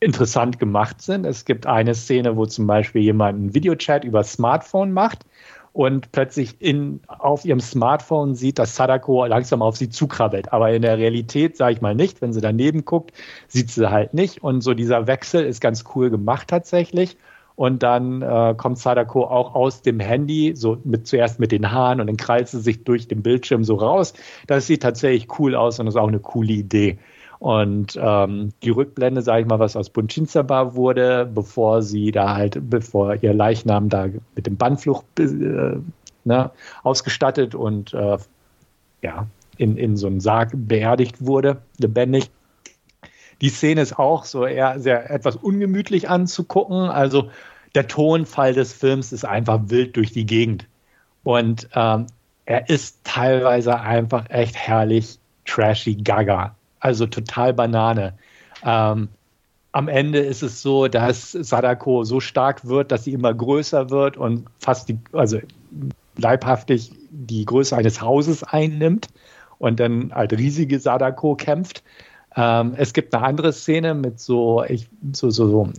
interessant 0.00 0.58
gemacht 0.58 1.00
sind. 1.00 1.24
Es 1.24 1.44
gibt 1.44 1.66
eine 1.66 1.94
Szene, 1.94 2.36
wo 2.36 2.46
zum 2.46 2.66
Beispiel 2.66 3.02
jemand 3.02 3.38
einen 3.38 3.54
Videochat 3.54 4.04
über 4.04 4.24
Smartphone 4.24 4.92
macht 4.92 5.24
und 5.72 6.10
plötzlich 6.10 6.56
in, 6.60 7.00
auf 7.06 7.44
ihrem 7.44 7.60
Smartphone 7.60 8.34
sieht, 8.34 8.58
dass 8.58 8.76
Sadako 8.76 9.26
langsam 9.26 9.60
auf 9.60 9.76
sie 9.76 9.90
zukrabbelt. 9.90 10.52
Aber 10.52 10.72
in 10.72 10.82
der 10.82 10.96
Realität, 10.96 11.56
sage 11.56 11.74
ich 11.74 11.80
mal 11.82 11.94
nicht, 11.94 12.22
wenn 12.22 12.32
sie 12.32 12.40
daneben 12.40 12.84
guckt, 12.84 13.12
sieht 13.46 13.70
sie 13.70 13.90
halt 13.90 14.14
nicht. 14.14 14.42
Und 14.42 14.62
so 14.62 14.72
dieser 14.72 15.06
Wechsel 15.06 15.44
ist 15.44 15.60
ganz 15.60 15.84
cool 15.94 16.08
gemacht 16.08 16.48
tatsächlich. 16.48 17.18
Und 17.56 17.82
dann 17.82 18.22
äh, 18.22 18.54
kommt 18.56 18.78
Sadako 18.78 19.24
auch 19.24 19.54
aus 19.54 19.80
dem 19.82 20.00
Handy, 20.00 20.52
so 20.54 20.78
mit, 20.84 21.06
zuerst 21.06 21.40
mit 21.40 21.52
den 21.52 21.70
Haaren 21.70 22.00
und 22.00 22.06
dann 22.06 22.18
krallt 22.18 22.48
sie 22.48 22.60
sich 22.60 22.84
durch 22.84 23.08
den 23.08 23.22
Bildschirm 23.22 23.64
so 23.64 23.76
raus. 23.76 24.12
Das 24.46 24.66
sieht 24.66 24.82
tatsächlich 24.82 25.38
cool 25.38 25.54
aus 25.54 25.78
und 25.78 25.86
ist 25.86 25.96
auch 25.96 26.08
eine 26.08 26.20
coole 26.20 26.52
Idee. 26.52 26.98
Und 27.38 27.98
ähm, 28.00 28.52
die 28.62 28.70
Rückblende, 28.70 29.22
sage 29.22 29.42
ich 29.42 29.46
mal, 29.46 29.58
was 29.58 29.76
aus 29.76 29.90
Bunchinsaba 29.90 30.74
wurde, 30.74 31.30
bevor 31.32 31.82
sie 31.82 32.10
da 32.10 32.34
halt, 32.34 32.70
bevor 32.70 33.22
ihr 33.22 33.34
Leichnam 33.34 33.88
da 33.88 34.08
mit 34.34 34.46
dem 34.46 34.56
Bandflucht 34.56 35.04
äh, 35.20 35.76
ne, 36.24 36.50
ausgestattet 36.82 37.54
und 37.54 37.92
äh, 37.92 38.18
ja, 39.02 39.26
in, 39.58 39.76
in 39.76 39.96
so 39.96 40.06
einem 40.06 40.20
Sarg 40.20 40.50
beerdigt 40.54 41.24
wurde, 41.24 41.62
lebendig. 41.78 42.30
Die 43.42 43.50
Szene 43.50 43.82
ist 43.82 43.98
auch 43.98 44.24
so 44.24 44.46
eher 44.46 44.80
sehr 44.80 45.10
etwas 45.10 45.36
ungemütlich 45.36 46.08
anzugucken. 46.08 46.88
Also 46.88 47.30
der 47.74 47.86
Tonfall 47.86 48.54
des 48.54 48.72
Films 48.72 49.12
ist 49.12 49.26
einfach 49.26 49.60
wild 49.66 49.96
durch 49.96 50.12
die 50.12 50.24
Gegend. 50.24 50.66
Und 51.22 51.68
ähm, 51.74 52.06
er 52.46 52.70
ist 52.70 53.00
teilweise 53.04 53.80
einfach 53.80 54.30
echt 54.30 54.56
herrlich 54.56 55.18
trashy 55.44 55.96
gaga. 55.96 56.54
Also 56.86 57.04
total 57.08 57.52
Banane. 57.52 58.12
Ähm, 58.64 59.08
am 59.72 59.88
Ende 59.88 60.20
ist 60.20 60.44
es 60.44 60.62
so, 60.62 60.86
dass 60.86 61.32
Sadako 61.32 62.04
so 62.04 62.20
stark 62.20 62.64
wird, 62.64 62.92
dass 62.92 63.02
sie 63.02 63.12
immer 63.12 63.34
größer 63.34 63.90
wird 63.90 64.16
und 64.16 64.46
fast 64.60 64.88
die, 64.88 64.96
also 65.12 65.40
leibhaftig 66.16 66.92
die 67.10 67.44
Größe 67.44 67.76
eines 67.76 68.00
Hauses 68.00 68.44
einnimmt 68.44 69.08
und 69.58 69.80
dann 69.80 70.12
als 70.12 70.30
riesige 70.30 70.78
Sadako 70.78 71.34
kämpft. 71.34 71.82
Ähm, 72.36 72.74
es 72.76 72.92
gibt 72.92 73.12
eine 73.12 73.24
andere 73.24 73.52
Szene 73.52 73.94
mit 73.94 74.20
so, 74.20 74.62
ich, 74.62 74.88
so, 75.12 75.30
so, 75.30 75.48
so 75.48 75.72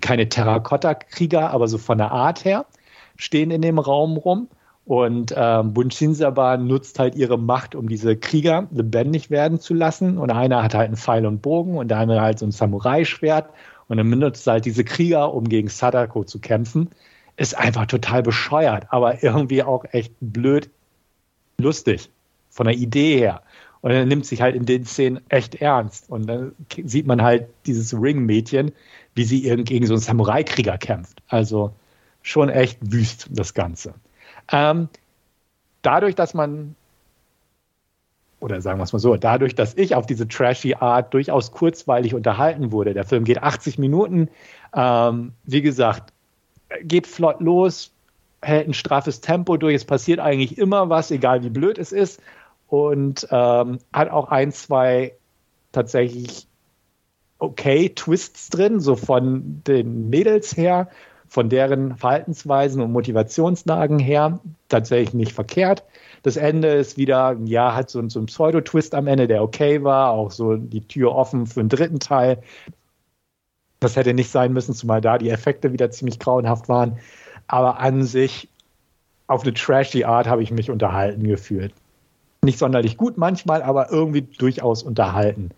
keine 0.00 0.28
Terrakotta-Krieger, 0.28 1.52
aber 1.52 1.68
so 1.68 1.78
von 1.78 1.98
der 1.98 2.10
Art 2.10 2.44
her, 2.44 2.66
stehen 3.16 3.52
in 3.52 3.62
dem 3.62 3.78
Raum 3.78 4.16
rum. 4.16 4.48
Und 4.86 5.32
ähm, 5.34 5.72
Bunshinsaba 5.72 6.58
nutzt 6.58 6.98
halt 6.98 7.14
ihre 7.14 7.38
Macht, 7.38 7.74
um 7.74 7.88
diese 7.88 8.16
Krieger 8.16 8.68
lebendig 8.70 9.30
werden 9.30 9.58
zu 9.58 9.72
lassen. 9.72 10.18
Und 10.18 10.30
einer 10.30 10.62
hat 10.62 10.74
halt 10.74 10.88
einen 10.88 10.96
Pfeil 10.96 11.24
und 11.24 11.40
Bogen 11.40 11.78
und 11.78 11.88
der 11.88 11.98
andere 11.98 12.20
halt 12.20 12.38
so 12.38 12.46
ein 12.46 12.52
Samurai-Schwert. 12.52 13.48
Und 13.88 13.96
dann 13.96 14.10
benutzt 14.10 14.46
halt 14.46 14.66
diese 14.66 14.84
Krieger, 14.84 15.32
um 15.32 15.48
gegen 15.48 15.68
Sadako 15.68 16.24
zu 16.24 16.38
kämpfen. 16.38 16.90
Ist 17.36 17.56
einfach 17.56 17.86
total 17.86 18.22
bescheuert, 18.22 18.86
aber 18.90 19.22
irgendwie 19.22 19.62
auch 19.62 19.84
echt 19.92 20.12
blöd 20.20 20.68
lustig. 21.58 22.10
Von 22.50 22.66
der 22.66 22.76
Idee 22.76 23.18
her. 23.18 23.42
Und 23.80 23.90
er 23.90 24.04
nimmt 24.04 24.26
sich 24.26 24.40
halt 24.40 24.54
in 24.54 24.66
den 24.66 24.84
Szenen 24.84 25.20
echt 25.30 25.56
ernst. 25.56 26.10
Und 26.10 26.26
dann 26.26 26.52
sieht 26.84 27.06
man 27.06 27.22
halt 27.22 27.48
dieses 27.66 27.94
Ring-Mädchen, 27.94 28.72
wie 29.14 29.24
sie 29.24 29.42
gegen 29.64 29.86
so 29.86 29.94
einen 29.94 30.00
Samurai-Krieger 30.00 30.78
kämpft. 30.78 31.22
Also 31.28 31.72
schon 32.22 32.48
echt 32.48 32.78
wüst, 32.80 33.28
das 33.30 33.54
Ganze. 33.54 33.94
Ähm, 34.52 34.88
dadurch, 35.82 36.14
dass 36.14 36.34
man, 36.34 36.74
oder 38.40 38.60
sagen 38.60 38.78
wir 38.78 38.84
es 38.84 38.92
mal 38.92 38.98
so, 38.98 39.16
dadurch, 39.16 39.54
dass 39.54 39.74
ich 39.74 39.94
auf 39.94 40.06
diese 40.06 40.28
trashy 40.28 40.74
Art 40.74 41.14
durchaus 41.14 41.52
kurzweilig 41.52 42.14
unterhalten 42.14 42.72
wurde, 42.72 42.94
der 42.94 43.04
Film 43.04 43.24
geht 43.24 43.42
80 43.42 43.78
Minuten, 43.78 44.28
ähm, 44.74 45.32
wie 45.44 45.62
gesagt, 45.62 46.12
geht 46.82 47.06
flott 47.06 47.40
los, 47.40 47.92
hält 48.42 48.68
ein 48.68 48.74
straffes 48.74 49.20
Tempo 49.20 49.56
durch, 49.56 49.74
es 49.74 49.84
passiert 49.84 50.20
eigentlich 50.20 50.58
immer 50.58 50.88
was, 50.90 51.10
egal 51.10 51.42
wie 51.42 51.50
blöd 51.50 51.78
es 51.78 51.92
ist 51.92 52.20
und 52.68 53.26
ähm, 53.30 53.78
hat 53.92 54.10
auch 54.10 54.30
ein, 54.30 54.52
zwei 54.52 55.14
tatsächlich 55.72 56.46
okay 57.38 57.90
Twists 57.90 58.48
drin, 58.50 58.80
so 58.80 58.96
von 58.96 59.62
den 59.66 60.08
Mädels 60.08 60.56
her, 60.56 60.88
von 61.34 61.48
deren 61.48 61.96
Verhaltensweisen 61.96 62.80
und 62.80 62.92
Motivationslagen 62.92 63.98
her, 63.98 64.38
tatsächlich 64.68 65.14
nicht 65.14 65.32
verkehrt. 65.32 65.82
Das 66.22 66.36
Ende 66.36 66.68
ist 66.68 66.96
wieder, 66.96 67.36
ja, 67.44 67.74
hat 67.74 67.90
so, 67.90 68.08
so 68.08 68.20
einen 68.20 68.26
Pseudo-Twist 68.26 68.94
am 68.94 69.08
Ende, 69.08 69.26
der 69.26 69.42
okay 69.42 69.82
war, 69.82 70.10
auch 70.10 70.30
so 70.30 70.54
die 70.54 70.86
Tür 70.86 71.12
offen 71.12 71.48
für 71.48 71.58
einen 71.58 71.68
dritten 71.68 71.98
Teil. 71.98 72.40
Das 73.80 73.96
hätte 73.96 74.14
nicht 74.14 74.30
sein 74.30 74.52
müssen, 74.52 74.76
zumal 74.76 75.00
da 75.00 75.18
die 75.18 75.28
Effekte 75.28 75.72
wieder 75.72 75.90
ziemlich 75.90 76.20
grauenhaft 76.20 76.68
waren. 76.68 76.98
Aber 77.48 77.80
an 77.80 78.04
sich, 78.04 78.48
auf 79.26 79.42
eine 79.42 79.54
trashy 79.54 80.04
Art 80.04 80.28
habe 80.28 80.44
ich 80.44 80.52
mich 80.52 80.70
unterhalten 80.70 81.26
gefühlt 81.26 81.74
nicht 82.44 82.58
sonderlich 82.58 82.96
gut 82.96 83.18
manchmal, 83.18 83.62
aber 83.62 83.90
irgendwie 83.90 84.22
durchaus 84.22 84.82
unterhalten. 84.82 85.50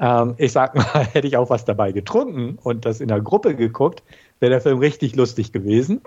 Ähm, 0.00 0.34
ich 0.36 0.52
sag 0.52 0.74
mal, 0.74 1.06
hätte 1.12 1.26
ich 1.26 1.36
auch 1.36 1.48
was 1.48 1.64
dabei 1.64 1.92
getrunken 1.92 2.58
und 2.62 2.84
das 2.84 3.00
in 3.00 3.08
der 3.08 3.20
Gruppe 3.20 3.54
geguckt, 3.54 4.02
wäre 4.44 4.50
der 4.50 4.60
Film 4.60 4.78
richtig 4.78 5.16
lustig 5.16 5.52
gewesen. 5.52 6.02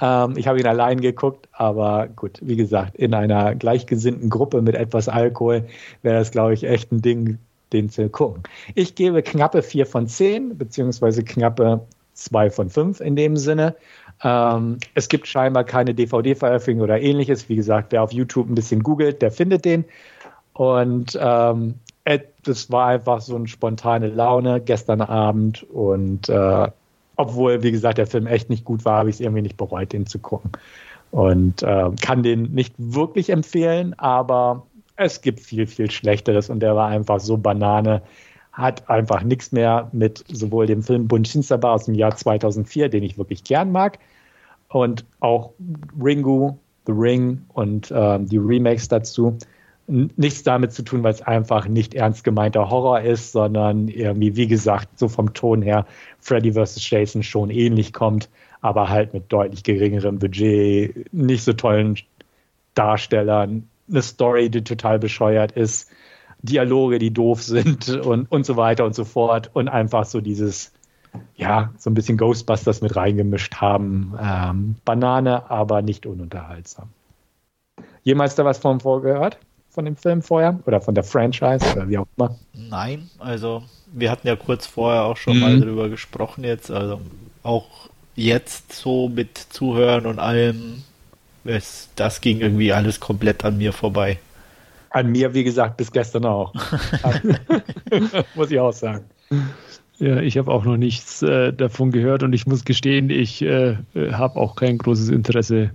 Ähm, 0.00 0.38
ich 0.38 0.48
habe 0.48 0.58
ihn 0.58 0.66
allein 0.66 1.02
geguckt, 1.02 1.46
aber 1.52 2.08
gut, 2.08 2.38
wie 2.40 2.56
gesagt, 2.56 2.96
in 2.96 3.12
einer 3.12 3.54
gleichgesinnten 3.54 4.30
Gruppe 4.30 4.62
mit 4.62 4.74
etwas 4.76 5.10
Alkohol 5.10 5.66
wäre 6.00 6.18
das, 6.18 6.30
glaube 6.30 6.54
ich, 6.54 6.64
echt 6.64 6.90
ein 6.90 7.02
Ding, 7.02 7.36
den 7.74 7.90
zu 7.90 8.08
gucken. 8.08 8.44
Ich 8.74 8.94
gebe 8.94 9.22
knappe 9.22 9.62
4 9.62 9.84
von 9.84 10.06
10, 10.06 10.56
beziehungsweise 10.56 11.22
knappe 11.22 11.82
2 12.14 12.48
von 12.48 12.70
5 12.70 13.00
in 13.00 13.14
dem 13.14 13.36
Sinne. 13.36 13.76
Ähm, 14.24 14.78
es 14.94 15.10
gibt 15.10 15.26
scheinbar 15.26 15.64
keine 15.64 15.92
DVD-Veröffentlichung 15.92 16.80
oder 16.80 16.98
ähnliches. 16.98 17.50
Wie 17.50 17.56
gesagt, 17.56 17.92
wer 17.92 18.02
auf 18.02 18.12
YouTube 18.12 18.48
ein 18.48 18.54
bisschen 18.54 18.82
googelt, 18.82 19.20
der 19.20 19.30
findet 19.30 19.66
den. 19.66 19.84
Und 20.54 21.18
ähm, 21.20 21.74
das 22.44 22.70
war 22.70 22.86
einfach 22.86 23.20
so 23.20 23.36
eine 23.36 23.48
spontane 23.48 24.08
Laune 24.08 24.62
gestern 24.62 25.02
Abend. 25.02 25.62
Und 25.64 26.30
äh, 26.30 26.68
obwohl, 27.16 27.62
wie 27.62 27.72
gesagt, 27.72 27.98
der 27.98 28.06
Film 28.06 28.26
echt 28.26 28.50
nicht 28.50 28.64
gut 28.64 28.84
war, 28.84 28.98
habe 28.98 29.10
ich 29.10 29.16
es 29.16 29.20
irgendwie 29.20 29.42
nicht 29.42 29.56
bereut, 29.56 29.92
den 29.92 30.06
zu 30.06 30.18
gucken. 30.18 30.52
Und 31.10 31.62
äh, 31.62 31.90
kann 32.00 32.22
den 32.22 32.52
nicht 32.54 32.74
wirklich 32.78 33.30
empfehlen, 33.30 33.94
aber 33.98 34.66
es 34.96 35.20
gibt 35.20 35.40
viel, 35.40 35.66
viel 35.66 35.90
Schlechteres 35.90 36.48
und 36.48 36.60
der 36.60 36.76
war 36.76 36.88
einfach 36.88 37.20
so 37.20 37.36
Banane, 37.36 38.02
hat 38.52 38.88
einfach 38.88 39.22
nichts 39.22 39.52
mehr 39.52 39.88
mit 39.92 40.24
sowohl 40.28 40.66
dem 40.66 40.82
Film 40.82 41.08
Bunshinsaba 41.08 41.72
aus 41.72 41.84
dem 41.84 41.94
Jahr 41.94 42.14
2004, 42.14 42.88
den 42.88 43.02
ich 43.02 43.18
wirklich 43.18 43.44
gern 43.44 43.72
mag, 43.72 43.98
und 44.68 45.04
auch 45.20 45.52
Ringu, 46.02 46.56
The 46.86 46.92
Ring 46.92 47.44
und 47.52 47.90
äh, 47.90 48.18
die 48.20 48.38
Remakes 48.38 48.88
dazu. 48.88 49.36
Nichts 49.92 50.42
damit 50.42 50.72
zu 50.72 50.82
tun, 50.82 51.02
weil 51.02 51.12
es 51.12 51.20
einfach 51.20 51.68
nicht 51.68 51.92
ernst 51.92 52.24
gemeinter 52.24 52.70
Horror 52.70 53.02
ist, 53.02 53.32
sondern 53.32 53.88
irgendwie, 53.88 54.36
wie 54.36 54.46
gesagt, 54.46 54.98
so 54.98 55.08
vom 55.08 55.34
Ton 55.34 55.60
her 55.60 55.84
Freddy 56.18 56.52
vs. 56.52 56.88
Jason 56.88 57.22
schon 57.22 57.50
ähnlich 57.50 57.92
kommt, 57.92 58.30
aber 58.62 58.88
halt 58.88 59.12
mit 59.12 59.30
deutlich 59.30 59.64
geringerem 59.64 60.18
Budget, 60.18 61.12
nicht 61.12 61.44
so 61.44 61.52
tollen 61.52 61.98
Darstellern, 62.74 63.68
eine 63.90 64.00
Story, 64.00 64.48
die 64.48 64.64
total 64.64 64.98
bescheuert 64.98 65.52
ist. 65.52 65.90
Dialoge, 66.40 66.98
die 66.98 67.12
doof 67.12 67.42
sind 67.42 67.88
und, 68.06 68.32
und 68.32 68.46
so 68.46 68.56
weiter 68.56 68.86
und 68.86 68.94
so 68.94 69.04
fort 69.04 69.50
und 69.52 69.68
einfach 69.68 70.06
so 70.06 70.22
dieses, 70.22 70.72
ja, 71.36 71.70
so 71.76 71.90
ein 71.90 71.94
bisschen 71.94 72.16
Ghostbusters 72.16 72.80
mit 72.80 72.96
reingemischt 72.96 73.56
haben. 73.56 74.14
Ähm, 74.18 74.76
Banane, 74.86 75.50
aber 75.50 75.82
nicht 75.82 76.06
ununterhaltsam. 76.06 76.88
Jemals 78.02 78.34
da 78.34 78.44
was 78.46 78.58
von 78.58 78.80
vorgehört? 78.80 79.38
Von 79.72 79.86
dem 79.86 79.96
Film 79.96 80.20
vorher? 80.20 80.58
Oder 80.66 80.82
von 80.82 80.94
der 80.94 81.02
Franchise 81.02 81.64
oder 81.72 81.88
wie 81.88 81.96
auch 81.96 82.06
immer? 82.18 82.36
Nein, 82.52 83.08
also 83.18 83.62
wir 83.90 84.10
hatten 84.10 84.26
ja 84.26 84.36
kurz 84.36 84.66
vorher 84.66 85.04
auch 85.04 85.16
schon 85.16 85.36
mhm. 85.36 85.40
mal 85.40 85.60
drüber 85.60 85.88
gesprochen 85.88 86.44
jetzt, 86.44 86.70
also 86.70 87.00
auch 87.42 87.88
jetzt 88.14 88.74
so 88.74 89.08
mit 89.08 89.38
Zuhören 89.38 90.04
und 90.04 90.18
allem, 90.18 90.82
es, 91.44 91.88
das 91.96 92.20
ging 92.20 92.40
irgendwie 92.40 92.74
alles 92.74 93.00
komplett 93.00 93.46
an 93.46 93.56
mir 93.56 93.72
vorbei. 93.72 94.18
An 94.90 95.10
mir, 95.10 95.32
wie 95.32 95.42
gesagt, 95.42 95.78
bis 95.78 95.90
gestern 95.90 96.26
auch. 96.26 96.52
muss 98.34 98.50
ich 98.50 98.60
auch 98.60 98.74
sagen. 98.74 99.06
Ja, 99.98 100.18
ich 100.18 100.36
habe 100.36 100.52
auch 100.52 100.64
noch 100.64 100.76
nichts 100.76 101.22
äh, 101.22 101.50
davon 101.50 101.92
gehört 101.92 102.22
und 102.22 102.34
ich 102.34 102.46
muss 102.46 102.66
gestehen, 102.66 103.08
ich 103.08 103.40
äh, 103.40 103.78
habe 103.94 104.38
auch 104.38 104.54
kein 104.54 104.76
großes 104.76 105.08
Interesse, 105.08 105.70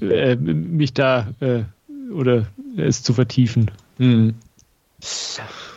äh, 0.00 0.36
mich 0.36 0.94
da 0.94 1.26
äh, 1.40 1.64
oder 2.12 2.46
es 2.76 3.02
zu 3.02 3.14
vertiefen. 3.14 3.70
Hm. 3.98 4.34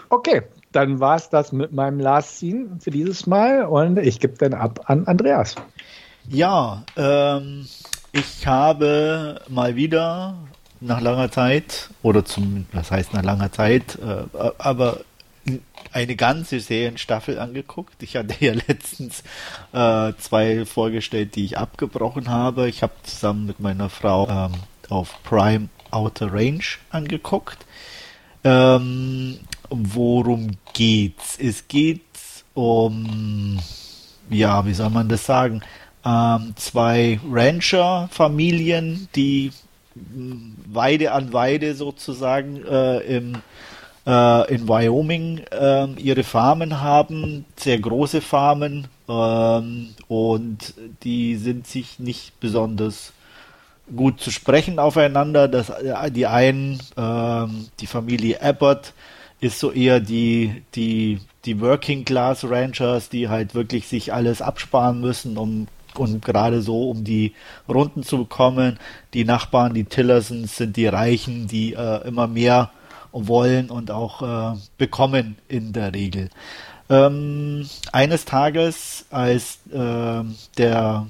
Okay, 0.09 0.43
dann 0.71 0.99
war 0.99 1.15
es 1.15 1.30
das 1.30 1.51
mit 1.51 1.71
meinem 1.71 1.99
Last 1.99 2.38
Scene 2.38 2.77
für 2.80 2.91
dieses 2.91 3.27
Mal 3.27 3.63
und 3.65 3.97
ich 3.97 4.19
gebe 4.19 4.38
dann 4.38 4.53
ab 4.53 4.82
an 4.86 5.05
Andreas. 5.05 5.55
Ja, 6.27 6.84
ähm, 6.95 7.67
ich 8.11 8.45
habe 8.45 9.41
mal 9.49 9.75
wieder 9.75 10.36
nach 10.82 11.01
langer 11.01 11.32
Zeit, 11.32 11.89
oder 12.03 12.23
zum, 12.23 12.65
was 12.71 12.91
heißt 12.91 13.13
nach 13.13 13.23
langer 13.23 13.51
Zeit, 13.51 13.97
äh, 13.99 14.51
aber 14.57 15.01
eine 15.91 16.15
ganze 16.15 16.59
Serienstaffel 16.59 17.39
angeguckt. 17.39 18.03
Ich 18.03 18.15
hatte 18.15 18.36
ja 18.43 18.53
letztens 18.67 19.23
äh, 19.73 20.13
zwei 20.19 20.65
vorgestellt, 20.65 21.36
die 21.36 21.45
ich 21.45 21.57
abgebrochen 21.57 22.30
habe. 22.30 22.69
Ich 22.69 22.84
habe 22.84 22.93
zusammen 23.03 23.47
mit 23.47 23.59
meiner 23.59 23.89
Frau 23.89 24.27
ähm, 24.30 24.53
auf 24.89 25.21
Prime 25.23 25.69
Outer 25.91 26.31
Range 26.33 26.63
angeguckt. 26.89 27.65
Ähm, 28.43 29.39
worum 29.69 30.51
geht's? 30.73 31.37
Es 31.39 31.67
geht 31.67 32.01
um, 32.53 33.59
ja, 34.29 34.65
wie 34.65 34.73
soll 34.73 34.89
man 34.89 35.09
das 35.09 35.25
sagen? 35.25 35.61
Ähm, 36.05 36.53
zwei 36.55 37.19
Rancher-Familien, 37.29 39.09
die 39.15 39.51
Weide 40.65 41.11
an 41.11 41.33
Weide 41.33 41.75
sozusagen 41.75 42.63
äh, 42.65 42.99
im, 42.99 43.41
äh, 44.05 44.53
in 44.53 44.67
Wyoming 44.67 45.41
äh, 45.51 45.87
ihre 45.93 46.23
Farmen 46.23 46.79
haben, 46.79 47.45
sehr 47.57 47.79
große 47.79 48.21
Farmen 48.21 48.87
ähm, 49.09 49.89
und 50.07 50.73
die 51.03 51.35
sind 51.35 51.67
sich 51.67 51.99
nicht 51.99 52.39
besonders 52.39 53.11
gut 53.95 54.19
zu 54.19 54.31
sprechen 54.31 54.79
aufeinander. 54.79 55.47
Das, 55.47 55.71
die 56.11 56.27
einen, 56.27 56.79
ähm, 56.97 57.67
die 57.79 57.87
Familie 57.87 58.41
Abbott, 58.41 58.93
ist 59.41 59.59
so 59.59 59.71
eher 59.71 59.99
die, 59.99 60.63
die, 60.75 61.19
die 61.45 61.61
Working 61.61 62.05
Class 62.05 62.43
Ranchers, 62.43 63.09
die 63.09 63.29
halt 63.29 63.55
wirklich 63.55 63.87
sich 63.87 64.13
alles 64.13 64.41
absparen 64.41 64.99
müssen, 64.99 65.37
um 65.37 65.67
und 65.95 66.23
gerade 66.23 66.61
so, 66.61 66.89
um 66.91 67.03
die 67.03 67.33
Runden 67.67 68.03
zu 68.03 68.19
bekommen. 68.19 68.77
Die 69.13 69.25
Nachbarn, 69.25 69.73
die 69.73 69.85
Tillersons, 69.85 70.55
sind 70.55 70.77
die 70.77 70.87
Reichen, 70.87 71.47
die 71.47 71.73
äh, 71.73 72.07
immer 72.07 72.27
mehr 72.27 72.71
wollen 73.11 73.69
und 73.69 73.91
auch 73.91 74.53
äh, 74.53 74.57
bekommen 74.77 75.37
in 75.47 75.73
der 75.73 75.93
Regel. 75.93 76.29
Ähm, 76.89 77.67
eines 77.91 78.25
Tages, 78.25 79.05
als 79.09 79.59
äh, 79.71 80.23
der 80.57 81.07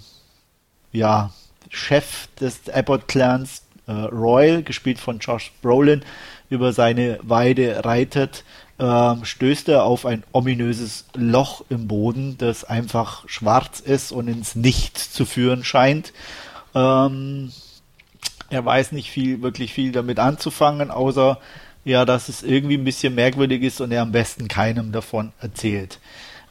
ja, 0.92 1.32
Chef 1.70 2.28
des 2.40 2.70
Abbott-Clans, 2.70 3.64
äh, 3.88 3.92
Royal, 3.92 4.64
gespielt 4.64 5.00
von 5.00 5.20
Josh 5.20 5.52
Brolin, 5.62 6.04
über 6.50 6.74
seine 6.74 7.20
Weide 7.22 7.86
reitet, 7.86 8.44
ähm, 8.80 9.26
stößt 9.26 9.70
er 9.70 9.84
auf 9.84 10.06
ein 10.06 10.24
ominöses 10.32 11.06
Loch 11.16 11.64
im 11.70 11.88
Boden, 11.88 12.38
das 12.38 12.64
einfach 12.64 13.28
schwarz 13.28 13.80
ist 13.80 14.12
und 14.12 14.28
ins 14.28 14.56
Nichts 14.56 15.12
zu 15.12 15.26
führen 15.26 15.64
scheint. 15.64 16.14
Ähm, 16.74 17.52
er 18.50 18.66
weiß 18.66 18.94
nicht 18.94 19.12
viel, 19.12 19.42
wirklich 19.42 19.74
viel 19.74 19.92
damit 19.92 20.18
anzufangen, 20.20 20.92
außer 20.92 21.40
ja, 21.86 22.06
dass 22.06 22.30
es 22.30 22.44
irgendwie 22.44 22.78
ein 22.78 22.84
bisschen 22.84 23.16
merkwürdig 23.16 23.64
ist 23.64 23.82
und 23.82 23.92
er 23.92 24.02
am 24.02 24.12
besten 24.12 24.48
keinem 24.48 24.92
davon 24.92 25.32
erzählt. 25.40 26.00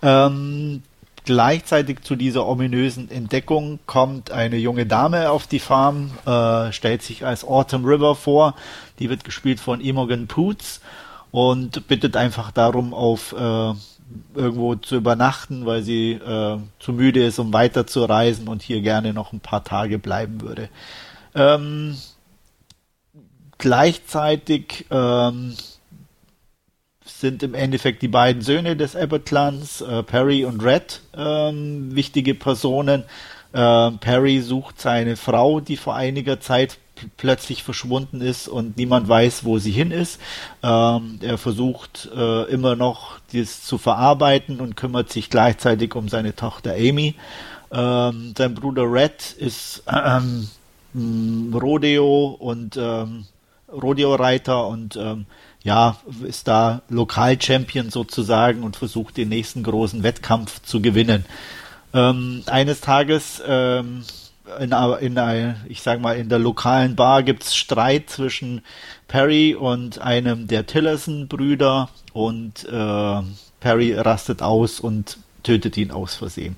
Ähm, 0.03 0.83
gleichzeitig 1.29 2.05
zu 2.05 2.17
dieser 2.17 2.47
ominösen 2.47 3.11
Entdeckung 3.11 3.81
kommt 3.85 4.31
eine 4.31 4.57
junge 4.57 4.87
Dame 4.87 5.31
auf 5.31 5.47
die 5.47 5.59
Farm, 5.59 6.11
äh, 6.25 6.73
stellt 6.73 7.03
sich 7.03 7.27
als 7.27 7.45
Autumn 7.45 7.85
River 7.85 8.15
vor. 8.15 8.55
Die 8.99 9.11
wird 9.11 9.25
gespielt 9.25 9.61
von 9.61 9.83
Imogen 9.83 10.27
Poots 10.27 10.81
und 11.31 11.87
bittet 11.87 12.17
einfach 12.17 12.51
darum, 12.51 12.95
auf 12.95 13.35
äh, 13.35 13.75
irgendwo 14.35 14.77
zu 14.77 14.97
übernachten, 14.97 15.67
weil 15.67 15.83
sie 15.83 16.13
äh, 16.13 16.57
zu 16.79 16.93
müde 16.95 17.23
ist, 17.27 17.39
um 17.39 17.53
weiter 17.53 17.87
zu 17.87 18.07
reisen 18.07 18.49
und 18.49 18.63
hier 18.63 18.81
gerne 18.81 19.13
noch 19.13 19.35
ein 19.35 19.41
paar 19.41 19.65
Tage 19.65 19.99
bleiben 19.99 20.41
würde. 20.41 20.71
Ähm, 21.35 21.99
gleichzeitig 23.59 24.87
ähm, 24.91 25.55
sind 27.21 27.43
im 27.43 27.55
Endeffekt 27.55 28.03
die 28.03 28.09
beiden 28.09 28.43
Söhne 28.43 28.77
des 28.77 28.97
Abbott-Clans, 28.97 29.81
äh, 29.81 30.03
Perry 30.03 30.45
und 30.45 30.63
Red, 30.63 31.01
ähm, 31.17 31.95
wichtige 31.95 32.35
Personen. 32.35 33.05
Äh, 33.53 33.91
Perry 33.93 34.41
sucht 34.41 34.81
seine 34.81 35.17
Frau, 35.17 35.61
die 35.61 35.77
vor 35.77 35.95
einiger 35.95 36.41
Zeit 36.41 36.79
plötzlich 37.17 37.63
verschwunden 37.63 38.21
ist 38.21 38.49
und 38.49 38.77
niemand 38.77 39.09
weiß, 39.09 39.45
wo 39.45 39.59
sie 39.59 39.71
hin 39.71 39.91
ist. 39.91 40.21
Ähm, 40.63 41.19
er 41.23 41.39
versucht 41.39 42.09
äh, 42.15 42.45
immer 42.45 42.77
noch, 42.77 43.19
dies 43.33 43.63
zu 43.63 43.79
verarbeiten 43.79 44.61
und 44.61 44.77
kümmert 44.77 45.11
sich 45.11 45.31
gleichzeitig 45.31 45.95
um 45.95 46.09
seine 46.09 46.35
Tochter 46.35 46.75
Amy. 46.75 47.15
Ähm, 47.71 48.35
sein 48.37 48.55
Bruder 48.55 48.91
Red 48.91 49.33
ist 49.39 49.83
ähm, 49.87 50.49
Rodeo 51.55 52.37
und 52.39 52.77
ähm, 52.77 53.27
Rodeo-Reiter 53.71 54.67
und 54.67 54.97
ähm, 54.97 55.27
ja, 55.63 55.97
ist 56.23 56.49
da 56.49 56.83
Lokal-Champion 56.89 57.91
sozusagen 57.91 58.63
und 58.63 58.77
versucht 58.77 59.17
den 59.17 59.29
nächsten 59.29 59.63
großen 59.63 60.03
Wettkampf 60.03 60.63
zu 60.63 60.81
gewinnen. 60.81 61.25
Ähm, 61.93 62.43
eines 62.47 62.81
Tages 62.81 63.43
ähm, 63.47 64.05
in, 64.61 64.73
in, 65.01 65.17
in, 65.17 65.55
ich 65.69 65.83
sag 65.83 66.01
mal, 66.01 66.17
in 66.17 66.29
der 66.29 66.39
lokalen 66.39 66.97
Bar 66.97 67.23
gibt's 67.23 67.55
Streit 67.55 68.11
zwischen 68.11 68.63
Perry 69.07 69.55
und 69.55 70.01
einem 70.01 70.47
der 70.47 70.67
Tillerson-Brüder 70.67 71.89
und 72.13 72.65
äh, 72.65 73.23
Perry 73.61 73.95
rastet 73.95 74.43
aus 74.43 74.81
und 74.81 75.19
tötet 75.43 75.77
ihn 75.77 75.91
aus 75.91 76.15
Versehen. 76.15 76.57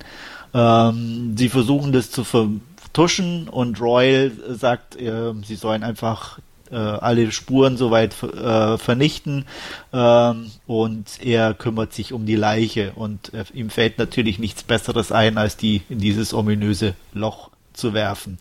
Ähm, 0.53 1.35
sie 1.37 1.49
versuchen 1.49 1.91
das 1.91 2.11
zu 2.11 2.23
vertuschen 2.23 3.47
und 3.47 3.79
Royal 3.79 4.31
sagt, 4.49 4.95
äh, 4.95 5.33
sie 5.43 5.55
sollen 5.55 5.83
einfach 5.83 6.39
äh, 6.71 6.75
alle 6.75 7.31
Spuren 7.31 7.77
soweit 7.77 8.21
äh, 8.23 8.77
vernichten 8.77 9.45
ähm, 9.93 10.51
und 10.67 11.23
er 11.23 11.53
kümmert 11.53 11.93
sich 11.93 12.13
um 12.13 12.25
die 12.25 12.35
Leiche 12.35 12.93
und 12.95 13.33
äh, 13.33 13.45
ihm 13.53 13.69
fällt 13.69 13.97
natürlich 13.97 14.39
nichts 14.39 14.63
Besseres 14.63 15.11
ein, 15.11 15.37
als 15.37 15.57
die 15.57 15.81
in 15.89 15.99
dieses 15.99 16.33
ominöse 16.33 16.95
Loch 17.13 17.49
zu 17.73 17.93
werfen. 17.93 18.37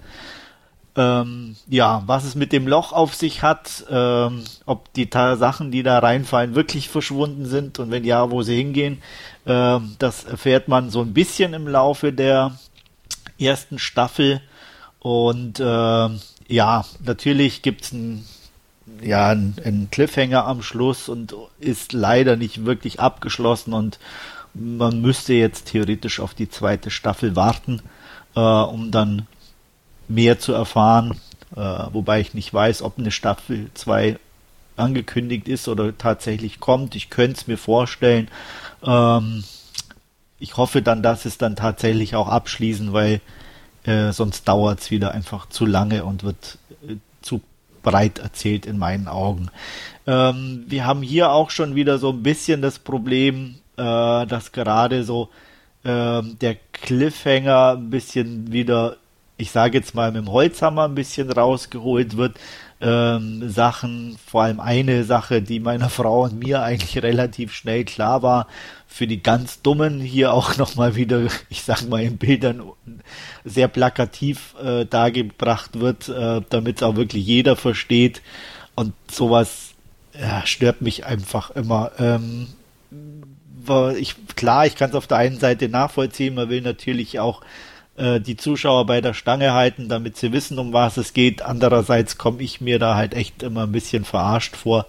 Ähm, 0.96 1.56
ja, 1.68 2.02
was 2.06 2.24
es 2.24 2.34
mit 2.34 2.52
dem 2.52 2.66
Loch 2.66 2.92
auf 2.92 3.14
sich 3.14 3.42
hat, 3.42 3.84
ähm, 3.90 4.42
ob 4.66 4.92
die 4.94 5.08
Sachen, 5.12 5.70
die 5.70 5.82
da 5.84 5.98
reinfallen, 6.00 6.54
wirklich 6.54 6.88
verschwunden 6.88 7.46
sind 7.46 7.78
und 7.78 7.90
wenn 7.90 8.04
ja, 8.04 8.30
wo 8.30 8.42
sie 8.42 8.56
hingehen, 8.56 9.00
ähm, 9.46 9.94
das 9.98 10.24
erfährt 10.24 10.68
man 10.68 10.90
so 10.90 11.00
ein 11.00 11.14
bisschen 11.14 11.54
im 11.54 11.68
Laufe 11.68 12.12
der 12.12 12.58
ersten 13.40 13.78
Staffel. 13.78 14.40
Und 15.00 15.60
äh, 15.60 16.08
ja, 16.50 16.84
natürlich 17.04 17.62
gibt's 17.62 17.92
ein 17.92 18.24
ja, 19.02 19.30
ein, 19.30 19.88
Cliffhanger 19.90 20.44
am 20.46 20.62
Schluss 20.62 21.08
und 21.08 21.34
ist 21.60 21.92
leider 21.92 22.36
nicht 22.36 22.64
wirklich 22.64 22.98
abgeschlossen 22.98 23.72
und 23.72 24.00
man 24.52 25.00
müsste 25.00 25.32
jetzt 25.32 25.66
theoretisch 25.66 26.18
auf 26.18 26.34
die 26.34 26.48
zweite 26.50 26.90
Staffel 26.90 27.36
warten 27.36 27.80
äh, 28.34 28.40
um 28.40 28.90
dann 28.90 29.26
mehr 30.08 30.38
zu 30.38 30.52
erfahren. 30.52 31.18
Äh, 31.54 31.60
wobei 31.92 32.20
ich 32.20 32.34
nicht 32.34 32.52
weiß, 32.52 32.82
ob 32.82 32.98
eine 32.98 33.10
Staffel 33.10 33.70
2 33.74 34.18
angekündigt 34.76 35.48
ist 35.48 35.68
oder 35.68 35.96
tatsächlich 35.96 36.60
kommt. 36.60 36.94
Ich 36.94 37.10
könnte 37.10 37.40
es 37.40 37.46
mir 37.46 37.58
vorstellen. 37.58 38.28
Ähm, 38.84 39.44
ich 40.38 40.56
hoffe 40.56 40.80
dann, 40.80 41.02
dass 41.02 41.24
es 41.24 41.38
dann 41.38 41.56
tatsächlich 41.56 42.14
auch 42.14 42.28
abschließen, 42.28 42.92
weil 42.92 43.20
äh, 43.84 44.12
sonst 44.12 44.46
dauert 44.46 44.80
es 44.80 44.90
wieder 44.90 45.12
einfach 45.12 45.48
zu 45.48 45.66
lange 45.66 46.04
und 46.04 46.22
wird 46.22 46.58
äh, 46.86 46.96
zu 47.22 47.40
breit 47.82 48.18
erzählt 48.18 48.66
in 48.66 48.78
meinen 48.78 49.08
Augen. 49.08 49.50
Ähm, 50.06 50.64
wir 50.66 50.86
haben 50.86 51.02
hier 51.02 51.30
auch 51.30 51.50
schon 51.50 51.74
wieder 51.74 51.98
so 51.98 52.10
ein 52.10 52.22
bisschen 52.22 52.62
das 52.62 52.78
Problem, 52.78 53.56
äh, 53.76 54.26
dass 54.26 54.52
gerade 54.52 55.04
so 55.04 55.30
äh, 55.84 56.22
der 56.22 56.56
Cliffhanger 56.72 57.76
ein 57.78 57.90
bisschen 57.90 58.52
wieder, 58.52 58.96
ich 59.36 59.50
sage 59.50 59.78
jetzt 59.78 59.94
mal 59.94 60.12
mit 60.12 60.22
dem 60.22 60.32
Holzhammer 60.32 60.84
ein 60.84 60.94
bisschen 60.94 61.30
rausgeholt 61.30 62.16
wird. 62.16 62.38
Ähm, 62.82 63.50
Sachen, 63.50 64.16
vor 64.26 64.44
allem 64.44 64.58
eine 64.58 65.04
Sache, 65.04 65.42
die 65.42 65.60
meiner 65.60 65.90
Frau 65.90 66.24
und 66.24 66.38
mir 66.38 66.62
eigentlich 66.62 67.02
relativ 67.02 67.52
schnell 67.52 67.84
klar 67.84 68.22
war, 68.22 68.46
für 68.86 69.06
die 69.06 69.22
ganz 69.22 69.60
Dummen 69.62 70.00
hier 70.00 70.32
auch 70.32 70.56
nochmal 70.56 70.96
wieder, 70.96 71.26
ich 71.50 71.62
sag 71.62 71.86
mal 71.88 72.02
in 72.02 72.16
Bildern 72.16 72.62
sehr 73.44 73.68
plakativ 73.68 74.54
äh, 74.62 74.84
dargebracht 74.84 75.80
wird, 75.80 76.08
äh, 76.08 76.40
damit 76.48 76.76
es 76.76 76.82
auch 76.82 76.96
wirklich 76.96 77.26
jeder 77.26 77.56
versteht. 77.56 78.22
Und 78.74 78.94
sowas 79.10 79.70
ja, 80.18 80.44
stört 80.46 80.82
mich 80.82 81.06
einfach 81.06 81.50
immer. 81.50 81.92
Ähm, 81.98 82.48
ich, 83.98 84.16
klar, 84.36 84.66
ich 84.66 84.74
kann 84.74 84.90
es 84.90 84.96
auf 84.96 85.06
der 85.06 85.18
einen 85.18 85.38
Seite 85.38 85.68
nachvollziehen, 85.68 86.34
man 86.34 86.48
will 86.48 86.60
natürlich 86.62 87.20
auch 87.20 87.42
äh, 87.96 88.20
die 88.20 88.36
Zuschauer 88.36 88.86
bei 88.86 89.00
der 89.00 89.14
Stange 89.14 89.52
halten, 89.52 89.88
damit 89.88 90.16
sie 90.16 90.32
wissen, 90.32 90.58
um 90.58 90.72
was 90.72 90.96
es 90.96 91.12
geht. 91.12 91.42
Andererseits 91.42 92.18
komme 92.18 92.42
ich 92.42 92.60
mir 92.60 92.78
da 92.78 92.96
halt 92.96 93.14
echt 93.14 93.42
immer 93.42 93.64
ein 93.64 93.72
bisschen 93.72 94.04
verarscht 94.04 94.56
vor, 94.56 94.86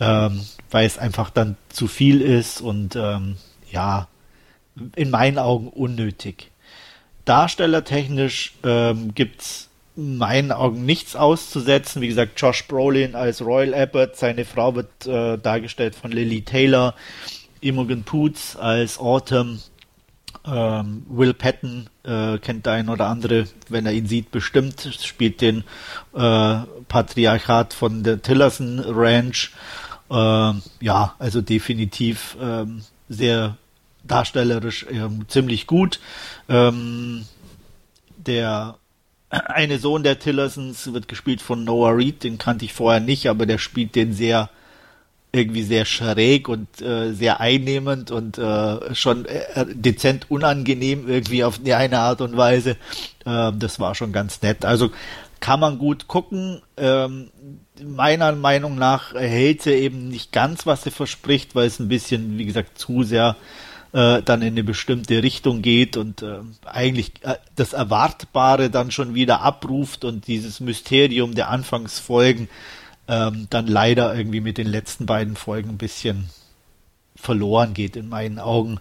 ähm, 0.00 0.44
weil 0.70 0.86
es 0.86 0.98
einfach 0.98 1.30
dann 1.30 1.56
zu 1.68 1.86
viel 1.86 2.20
ist 2.20 2.60
und 2.60 2.96
ähm, 2.96 3.36
ja, 3.70 4.08
in 4.96 5.10
meinen 5.10 5.38
Augen 5.38 5.68
unnötig. 5.68 6.50
Darstellertechnisch 7.28 8.54
ähm, 8.64 9.14
gibt's 9.14 9.68
in 9.96 10.16
meinen 10.16 10.52
Augen 10.52 10.86
nichts 10.86 11.16
auszusetzen. 11.16 12.00
Wie 12.00 12.08
gesagt, 12.08 12.40
Josh 12.40 12.66
Brolin 12.68 13.14
als 13.14 13.42
Royal 13.42 13.74
Abbott, 13.74 14.16
seine 14.16 14.44
Frau 14.44 14.74
wird 14.74 15.06
äh, 15.06 15.36
dargestellt 15.36 15.94
von 15.94 16.12
Lily 16.12 16.42
Taylor, 16.42 16.94
Imogen 17.60 18.04
Poots 18.04 18.56
als 18.56 18.98
Autumn, 18.98 19.60
ähm, 20.46 21.04
Will 21.08 21.34
Patton 21.34 21.90
äh, 22.04 22.38
kennt 22.38 22.64
der 22.64 22.74
ein 22.74 22.88
oder 22.88 23.08
andere, 23.08 23.44
wenn 23.68 23.86
er 23.86 23.92
ihn 23.92 24.06
sieht, 24.06 24.30
bestimmt, 24.30 24.88
spielt 25.02 25.40
den 25.40 25.64
äh, 26.14 26.58
Patriarchat 26.88 27.74
von 27.74 28.04
der 28.04 28.22
Tillerson 28.22 28.80
Ranch. 28.86 29.50
Äh, 30.10 30.52
ja, 30.80 31.14
also 31.18 31.42
definitiv 31.42 32.36
ähm, 32.40 32.82
sehr 33.08 33.56
darstellerisch 34.10 34.86
ähm, 34.90 35.26
ziemlich 35.28 35.66
gut. 35.66 36.00
Ähm, 36.48 37.24
der 38.16 38.76
eine 39.30 39.78
Sohn 39.78 40.02
der 40.02 40.18
Tillersons 40.18 40.92
wird 40.92 41.08
gespielt 41.08 41.42
von 41.42 41.64
Noah 41.64 41.96
Reed, 41.96 42.24
den 42.24 42.38
kannte 42.38 42.64
ich 42.64 42.72
vorher 42.72 43.00
nicht, 43.00 43.28
aber 43.28 43.46
der 43.46 43.58
spielt 43.58 43.94
den 43.94 44.12
sehr 44.12 44.50
irgendwie 45.30 45.62
sehr 45.62 45.84
schräg 45.84 46.48
und 46.48 46.80
äh, 46.80 47.12
sehr 47.12 47.40
einnehmend 47.40 48.10
und 48.10 48.38
äh, 48.38 48.94
schon 48.94 49.26
äh, 49.26 49.66
dezent 49.68 50.30
unangenehm 50.30 51.06
irgendwie 51.06 51.44
auf 51.44 51.60
eine 51.64 51.98
Art 51.98 52.22
und 52.22 52.36
Weise. 52.36 52.76
Äh, 53.26 53.52
das 53.54 53.78
war 53.78 53.94
schon 53.94 54.12
ganz 54.12 54.40
nett. 54.40 54.64
Also 54.64 54.90
kann 55.40 55.60
man 55.60 55.78
gut 55.78 56.08
gucken. 56.08 56.62
Ähm, 56.76 57.30
meiner 57.84 58.32
Meinung 58.32 58.76
nach 58.76 59.14
hält 59.14 59.62
sie 59.62 59.72
eben 59.72 60.08
nicht 60.08 60.32
ganz, 60.32 60.66
was 60.66 60.82
sie 60.82 60.90
verspricht, 60.90 61.54
weil 61.54 61.66
es 61.66 61.78
ein 61.78 61.88
bisschen, 61.88 62.38
wie 62.38 62.46
gesagt, 62.46 62.78
zu 62.78 63.02
sehr 63.02 63.36
äh, 63.92 64.22
dann 64.22 64.42
in 64.42 64.48
eine 64.48 64.64
bestimmte 64.64 65.22
Richtung 65.22 65.62
geht 65.62 65.96
und 65.96 66.22
äh, 66.22 66.40
eigentlich 66.66 67.12
äh, 67.22 67.36
das 67.56 67.72
Erwartbare 67.72 68.70
dann 68.70 68.90
schon 68.90 69.14
wieder 69.14 69.40
abruft 69.40 70.04
und 70.04 70.26
dieses 70.26 70.60
Mysterium 70.60 71.34
der 71.34 71.48
Anfangsfolgen 71.50 72.48
ähm, 73.08 73.46
dann 73.50 73.66
leider 73.66 74.14
irgendwie 74.14 74.40
mit 74.40 74.58
den 74.58 74.66
letzten 74.66 75.06
beiden 75.06 75.36
Folgen 75.36 75.70
ein 75.70 75.78
bisschen 75.78 76.28
verloren 77.16 77.74
geht 77.74 77.96
in 77.96 78.08
meinen 78.08 78.38
Augen. 78.38 78.78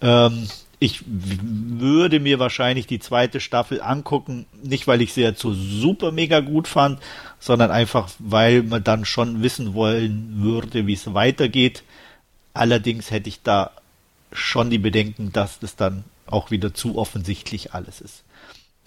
Ähm, 0.00 0.48
ich 0.78 1.02
würde 1.06 2.20
mir 2.20 2.38
wahrscheinlich 2.38 2.86
die 2.86 2.98
zweite 2.98 3.40
Staffel 3.40 3.80
angucken, 3.80 4.46
nicht 4.62 4.86
weil 4.86 5.00
ich 5.02 5.12
sie 5.12 5.22
jetzt 5.22 5.40
so 5.40 5.52
super 5.52 6.12
mega 6.12 6.40
gut 6.40 6.68
fand, 6.68 7.00
sondern 7.38 7.70
einfach 7.70 8.10
weil 8.18 8.62
man 8.62 8.84
dann 8.84 9.04
schon 9.04 9.42
wissen 9.42 9.74
wollen 9.74 10.42
würde, 10.42 10.86
wie 10.86 10.92
es 10.92 11.14
weitergeht. 11.14 11.84
Allerdings 12.52 13.10
hätte 13.10 13.28
ich 13.28 13.42
da 13.42 13.70
schon 14.34 14.68
die 14.68 14.78
Bedenken, 14.78 15.32
dass 15.32 15.60
das 15.60 15.76
dann 15.76 16.04
auch 16.26 16.50
wieder 16.50 16.74
zu 16.74 16.98
offensichtlich 16.98 17.72
alles 17.72 18.00
ist. 18.00 18.24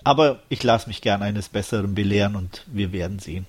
Aber 0.03 0.39
ich 0.49 0.61
lasse 0.61 0.87
mich 0.87 1.01
gern 1.01 1.23
eines 1.23 1.49
Besseren 1.49 1.95
belehren 1.95 2.35
und 2.35 2.63
wir 2.67 2.91
werden 2.91 3.19
sehen. 3.19 3.47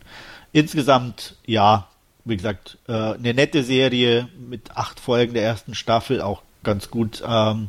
Insgesamt, 0.53 1.36
ja, 1.44 1.88
wie 2.24 2.36
gesagt, 2.36 2.78
äh, 2.88 2.92
eine 2.92 3.34
nette 3.34 3.62
Serie 3.62 4.28
mit 4.38 4.76
acht 4.76 5.01
Folgen 5.01 5.34
der 5.34 5.42
ersten 5.44 5.74
Staffel, 5.74 6.22
auch 6.22 6.42
ganz 6.62 6.90
gut 6.90 7.22
ähm, 7.26 7.68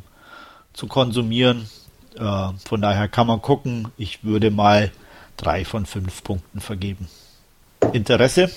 zu 0.72 0.86
konsumieren. 0.86 1.68
Äh, 2.16 2.48
von 2.64 2.80
daher 2.80 3.08
kann 3.08 3.26
man 3.26 3.42
gucken. 3.42 3.88
Ich 3.96 4.24
würde 4.24 4.50
mal 4.50 4.90
drei 5.36 5.64
von 5.64 5.86
fünf 5.86 6.22
Punkten 6.22 6.60
vergeben. 6.60 7.08
Interesse? 7.92 8.50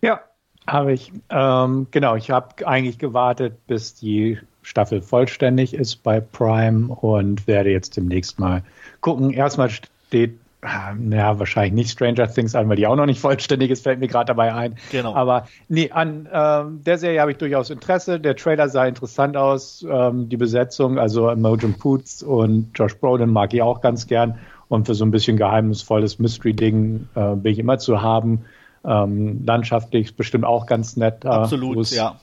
Ja, 0.00 0.20
habe 0.68 0.92
ich. 0.92 1.12
Ähm, 1.30 1.86
genau, 1.90 2.14
ich 2.14 2.30
habe 2.30 2.66
eigentlich 2.66 2.98
gewartet, 2.98 3.66
bis 3.66 3.94
die 3.94 4.38
Staffel 4.62 5.00
vollständig 5.00 5.74
ist 5.74 6.02
bei 6.02 6.20
Prime 6.20 6.94
und 6.94 7.46
werde 7.46 7.70
jetzt 7.70 7.96
demnächst 7.96 8.38
mal 8.38 8.62
gucken. 9.00 9.32
Erstmal 9.32 9.70
steht 9.70 10.38
ja, 10.62 11.38
wahrscheinlich 11.38 11.72
nicht 11.72 11.90
Stranger 11.90 12.28
Things 12.28 12.54
an, 12.54 12.68
weil 12.68 12.76
die 12.76 12.86
auch 12.86 12.96
noch 12.96 13.06
nicht 13.06 13.20
vollständig 13.20 13.70
ist, 13.70 13.84
fällt 13.84 14.00
mir 14.00 14.08
gerade 14.08 14.26
dabei 14.26 14.52
ein. 14.52 14.76
Genau. 14.90 15.14
Aber 15.14 15.46
nee, 15.68 15.90
an 15.90 16.28
ähm, 16.32 16.82
der 16.84 16.98
Serie 16.98 17.20
habe 17.20 17.30
ich 17.30 17.38
durchaus 17.38 17.70
Interesse. 17.70 18.18
Der 18.18 18.34
Trailer 18.34 18.68
sah 18.68 18.86
interessant 18.86 19.36
aus, 19.36 19.86
ähm, 19.88 20.28
die 20.28 20.36
Besetzung, 20.36 20.98
also 20.98 21.30
Imogen 21.30 21.74
Poots 21.74 22.22
und 22.22 22.70
Josh 22.74 22.96
Brolin 22.96 23.30
mag 23.30 23.54
ich 23.54 23.62
auch 23.62 23.80
ganz 23.80 24.06
gern. 24.06 24.38
Und 24.68 24.86
für 24.86 24.94
so 24.94 25.04
ein 25.04 25.10
bisschen 25.10 25.36
geheimnisvolles 25.36 26.18
Mystery-Ding 26.18 27.08
äh, 27.14 27.36
bin 27.36 27.52
ich 27.52 27.58
immer 27.58 27.78
zu 27.78 28.02
haben. 28.02 28.44
Ähm, 28.88 29.44
landschaftlich 29.44 30.16
bestimmt 30.16 30.46
auch 30.46 30.64
ganz 30.64 30.96
nett. 30.96 31.24
Äh, 31.24 31.28
Absolut, 31.28 31.90
ja. 31.90 32.18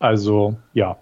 Also, 0.00 0.56
ja. 0.74 0.96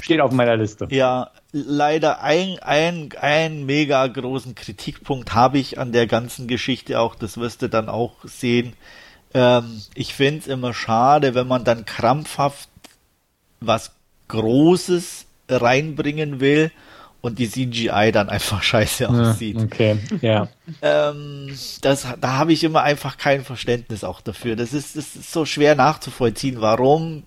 Steht 0.00 0.20
auf 0.20 0.32
meiner 0.32 0.56
Liste. 0.56 0.88
Ja, 0.90 1.30
leider 1.52 2.22
ein, 2.22 2.58
ein, 2.62 3.10
ein 3.20 3.66
mega 3.66 4.06
großen 4.06 4.54
Kritikpunkt 4.54 5.34
habe 5.34 5.58
ich 5.58 5.78
an 5.78 5.92
der 5.92 6.06
ganzen 6.06 6.48
Geschichte 6.48 6.98
auch, 6.98 7.14
das 7.14 7.36
wirst 7.36 7.60
du 7.60 7.68
dann 7.68 7.90
auch 7.90 8.12
sehen. 8.24 8.72
Ähm, 9.34 9.82
ich 9.94 10.14
finde 10.14 10.40
es 10.40 10.46
immer 10.46 10.72
schade, 10.72 11.34
wenn 11.34 11.46
man 11.46 11.64
dann 11.64 11.84
krampfhaft 11.84 12.70
was 13.60 13.92
Großes 14.28 15.26
reinbringen 15.50 16.40
will 16.40 16.70
und 17.24 17.38
die 17.38 17.48
CGI 17.48 18.10
dann 18.12 18.28
einfach 18.28 18.62
scheiße 18.62 19.08
aussieht. 19.08 19.56
Okay, 19.56 19.96
ja. 20.20 20.46
Ähm, 20.82 21.56
das, 21.80 22.06
da 22.20 22.32
habe 22.34 22.52
ich 22.52 22.62
immer 22.62 22.82
einfach 22.82 23.16
kein 23.16 23.44
Verständnis 23.44 24.04
auch 24.04 24.20
dafür. 24.20 24.56
Das 24.56 24.74
ist, 24.74 24.94
das 24.94 25.16
ist 25.16 25.32
so 25.32 25.46
schwer 25.46 25.74
nachzuvollziehen. 25.74 26.60
Warum? 26.60 27.22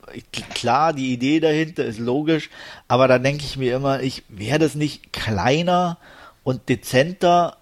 Klar, 0.53 0.93
die 0.93 1.13
Idee 1.13 1.39
dahinter 1.39 1.83
ist 1.83 1.97
logisch, 1.97 2.51
aber 2.87 3.07
da 3.07 3.17
denke 3.17 3.43
ich 3.43 3.57
mir 3.57 3.75
immer, 3.75 4.03
ich 4.03 4.21
wäre 4.29 4.59
das 4.59 4.75
nicht 4.75 5.13
kleiner 5.13 5.97
und 6.43 6.69
dezenter 6.69 7.57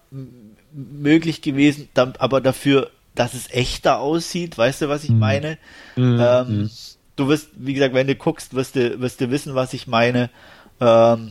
möglich 0.74 1.40
gewesen, 1.40 1.88
aber 1.94 2.42
dafür, 2.42 2.90
dass 3.14 3.32
es 3.32 3.50
echter 3.50 3.98
aussieht. 3.98 4.58
Weißt 4.58 4.82
du, 4.82 4.90
was 4.90 5.04
ich 5.04 5.10
mhm. 5.10 5.18
meine? 5.20 5.58
Mhm. 5.96 6.18
Ähm, 6.20 6.48
mhm. 6.48 6.70
du 7.16 7.28
wirst, 7.28 7.48
wie 7.56 7.72
gesagt, 7.72 7.94
wenn 7.94 8.08
du 8.08 8.14
guckst, 8.14 8.52
wirst 8.52 8.76
du, 8.76 9.00
wirst 9.00 9.22
du 9.22 9.30
wissen, 9.30 9.54
was 9.54 9.72
ich 9.72 9.86
meine. 9.86 10.28
Ähm, 10.82 11.30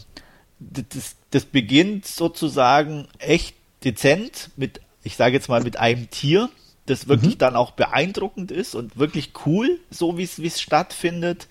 das, 0.59 1.15
das 1.31 1.45
beginnt 1.45 2.05
sozusagen 2.05 3.07
echt 3.19 3.55
dezent 3.83 4.49
mit, 4.55 4.81
ich 5.03 5.15
sage 5.15 5.33
jetzt 5.33 5.49
mal, 5.49 5.63
mit 5.63 5.77
einem 5.77 6.09
Tier, 6.09 6.49
das 6.85 7.07
wirklich 7.07 7.35
mhm. 7.35 7.39
dann 7.39 7.55
auch 7.55 7.71
beeindruckend 7.71 8.51
ist 8.51 8.75
und 8.75 8.97
wirklich 8.97 9.33
cool, 9.45 9.79
so 9.89 10.17
wie 10.17 10.23
es 10.23 10.61
stattfindet, 10.61 11.47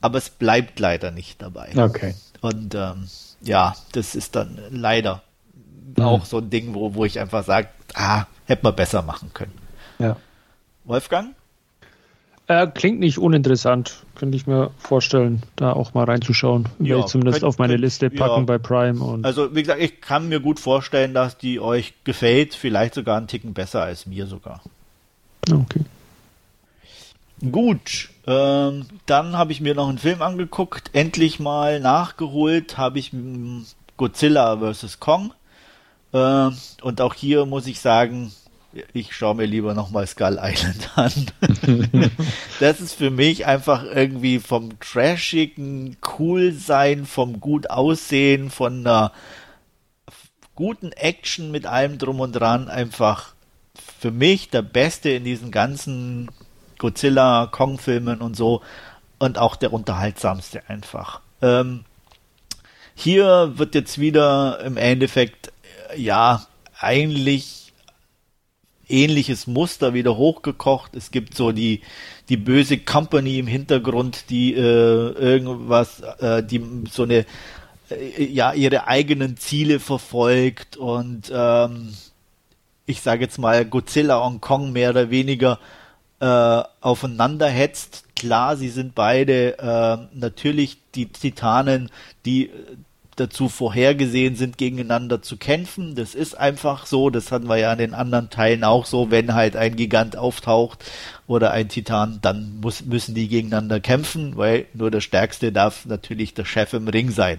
aber 0.00 0.18
es 0.18 0.30
bleibt 0.30 0.78
leider 0.78 1.10
nicht 1.10 1.42
dabei. 1.42 1.72
Okay. 1.76 2.14
Und 2.40 2.74
ähm, 2.74 3.08
ja, 3.42 3.74
das 3.92 4.14
ist 4.14 4.36
dann 4.36 4.58
leider 4.70 5.22
mhm. 5.96 6.04
auch 6.04 6.24
so 6.24 6.38
ein 6.38 6.50
Ding, 6.50 6.74
wo, 6.74 6.94
wo 6.94 7.04
ich 7.04 7.18
einfach 7.18 7.44
sage, 7.44 7.68
ah, 7.94 8.26
hätte 8.46 8.62
man 8.62 8.76
besser 8.76 9.02
machen 9.02 9.32
können. 9.34 9.58
Ja. 9.98 10.16
Wolfgang? 10.84 11.34
Äh, 12.50 12.66
klingt 12.66 12.98
nicht 12.98 13.16
uninteressant. 13.18 14.02
Könnte 14.16 14.36
ich 14.36 14.48
mir 14.48 14.72
vorstellen, 14.76 15.44
da 15.54 15.72
auch 15.72 15.94
mal 15.94 16.02
reinzuschauen. 16.02 16.68
Ja, 16.80 16.98
ich 16.98 17.04
zumindest 17.04 17.36
könnt, 17.36 17.48
auf 17.48 17.58
meine 17.58 17.74
könnt, 17.74 17.82
Liste 17.82 18.10
packen 18.10 18.40
ja. 18.40 18.44
bei 18.44 18.58
Prime. 18.58 19.00
Und 19.00 19.24
also, 19.24 19.54
wie 19.54 19.62
gesagt, 19.62 19.80
ich 19.80 20.00
kann 20.00 20.28
mir 20.28 20.40
gut 20.40 20.58
vorstellen, 20.58 21.14
dass 21.14 21.38
die 21.38 21.60
euch 21.60 21.94
gefällt. 22.02 22.56
Vielleicht 22.56 22.94
sogar 22.94 23.18
einen 23.18 23.28
Ticken 23.28 23.54
besser 23.54 23.82
als 23.82 24.04
mir 24.06 24.26
sogar. 24.26 24.62
Okay. 25.48 25.84
Gut, 27.52 28.08
ähm, 28.26 28.86
dann 29.06 29.36
habe 29.36 29.52
ich 29.52 29.60
mir 29.60 29.76
noch 29.76 29.88
einen 29.88 29.98
Film 29.98 30.20
angeguckt. 30.20 30.90
Endlich 30.92 31.38
mal 31.38 31.78
nachgeholt 31.78 32.76
habe 32.76 32.98
ich 32.98 33.12
Godzilla 33.96 34.56
vs. 34.56 34.98
Kong. 34.98 35.34
Äh, 36.12 36.50
und 36.82 37.00
auch 37.00 37.14
hier 37.14 37.46
muss 37.46 37.68
ich 37.68 37.78
sagen, 37.78 38.32
ich 38.92 39.14
schaue 39.14 39.34
mir 39.34 39.46
lieber 39.46 39.74
nochmal 39.74 40.06
Skull 40.06 40.38
Island 40.40 40.90
an. 40.96 41.92
das 42.60 42.80
ist 42.80 42.94
für 42.94 43.10
mich 43.10 43.46
einfach 43.46 43.84
irgendwie 43.84 44.38
vom 44.38 44.78
trashigen 44.80 45.96
Coolsein, 46.00 47.06
vom 47.06 47.40
gut 47.40 47.70
aussehen, 47.70 48.50
von 48.50 48.80
einer 48.80 49.12
guten 50.54 50.92
Action 50.92 51.50
mit 51.50 51.66
allem 51.66 51.98
drum 51.98 52.20
und 52.20 52.32
dran 52.32 52.68
einfach 52.68 53.34
für 53.98 54.10
mich 54.10 54.50
der 54.50 54.62
beste 54.62 55.10
in 55.10 55.24
diesen 55.24 55.50
ganzen 55.50 56.30
Godzilla, 56.78 57.48
Kong-Filmen 57.50 58.20
und 58.20 58.36
so 58.36 58.62
und 59.18 59.38
auch 59.38 59.56
der 59.56 59.72
unterhaltsamste 59.72 60.68
einfach. 60.68 61.20
Ähm, 61.42 61.84
hier 62.94 63.52
wird 63.56 63.74
jetzt 63.74 63.98
wieder 63.98 64.60
im 64.60 64.76
Endeffekt, 64.76 65.52
ja, 65.96 66.46
eigentlich 66.78 67.59
ähnliches 68.90 69.46
Muster 69.46 69.94
wieder 69.94 70.16
hochgekocht. 70.16 70.96
Es 70.96 71.10
gibt 71.10 71.36
so 71.36 71.52
die, 71.52 71.82
die 72.28 72.36
böse 72.36 72.78
Company 72.78 73.38
im 73.38 73.46
Hintergrund, 73.46 74.30
die 74.30 74.54
äh, 74.54 74.58
irgendwas, 74.58 76.00
äh, 76.20 76.42
die 76.42 76.62
so 76.90 77.04
eine, 77.04 77.26
äh, 77.90 78.24
ja, 78.24 78.52
ihre 78.52 78.86
eigenen 78.86 79.36
Ziele 79.36 79.80
verfolgt 79.80 80.76
und 80.76 81.30
ähm, 81.34 81.94
ich 82.86 83.00
sage 83.00 83.22
jetzt 83.22 83.38
mal 83.38 83.64
Godzilla 83.64 84.18
und 84.18 84.40
Kong 84.40 84.72
mehr 84.72 84.90
oder 84.90 85.10
weniger 85.10 85.58
äh, 86.20 86.62
aufeinander 86.80 87.48
hetzt. 87.48 88.04
Klar, 88.16 88.56
sie 88.56 88.68
sind 88.68 88.94
beide 88.94 89.58
äh, 89.58 90.18
natürlich 90.18 90.78
die 90.94 91.06
Titanen, 91.06 91.90
die 92.26 92.50
dazu 93.16 93.48
vorhergesehen 93.48 94.36
sind, 94.36 94.58
gegeneinander 94.58 95.22
zu 95.22 95.36
kämpfen. 95.36 95.94
Das 95.94 96.14
ist 96.14 96.34
einfach 96.34 96.86
so. 96.86 97.10
Das 97.10 97.32
hatten 97.32 97.48
wir 97.48 97.56
ja 97.56 97.72
in 97.72 97.78
den 97.78 97.94
anderen 97.94 98.30
Teilen 98.30 98.64
auch 98.64 98.86
so. 98.86 99.10
Wenn 99.10 99.34
halt 99.34 99.56
ein 99.56 99.76
Gigant 99.76 100.16
auftaucht 100.16 100.84
oder 101.26 101.50
ein 101.50 101.68
Titan, 101.68 102.18
dann 102.22 102.60
muss, 102.60 102.84
müssen 102.84 103.14
die 103.14 103.28
gegeneinander 103.28 103.80
kämpfen, 103.80 104.36
weil 104.36 104.66
nur 104.74 104.90
der 104.90 105.00
Stärkste 105.00 105.52
darf 105.52 105.86
natürlich 105.86 106.34
der 106.34 106.44
Chef 106.44 106.72
im 106.72 106.88
Ring 106.88 107.10
sein. 107.10 107.38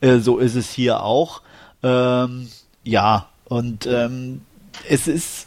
Äh, 0.00 0.18
so 0.18 0.38
ist 0.38 0.54
es 0.54 0.70
hier 0.70 1.02
auch. 1.02 1.42
Ähm, 1.82 2.48
ja, 2.82 3.28
und 3.44 3.86
ähm, 3.86 4.42
es 4.88 5.08
ist 5.08 5.46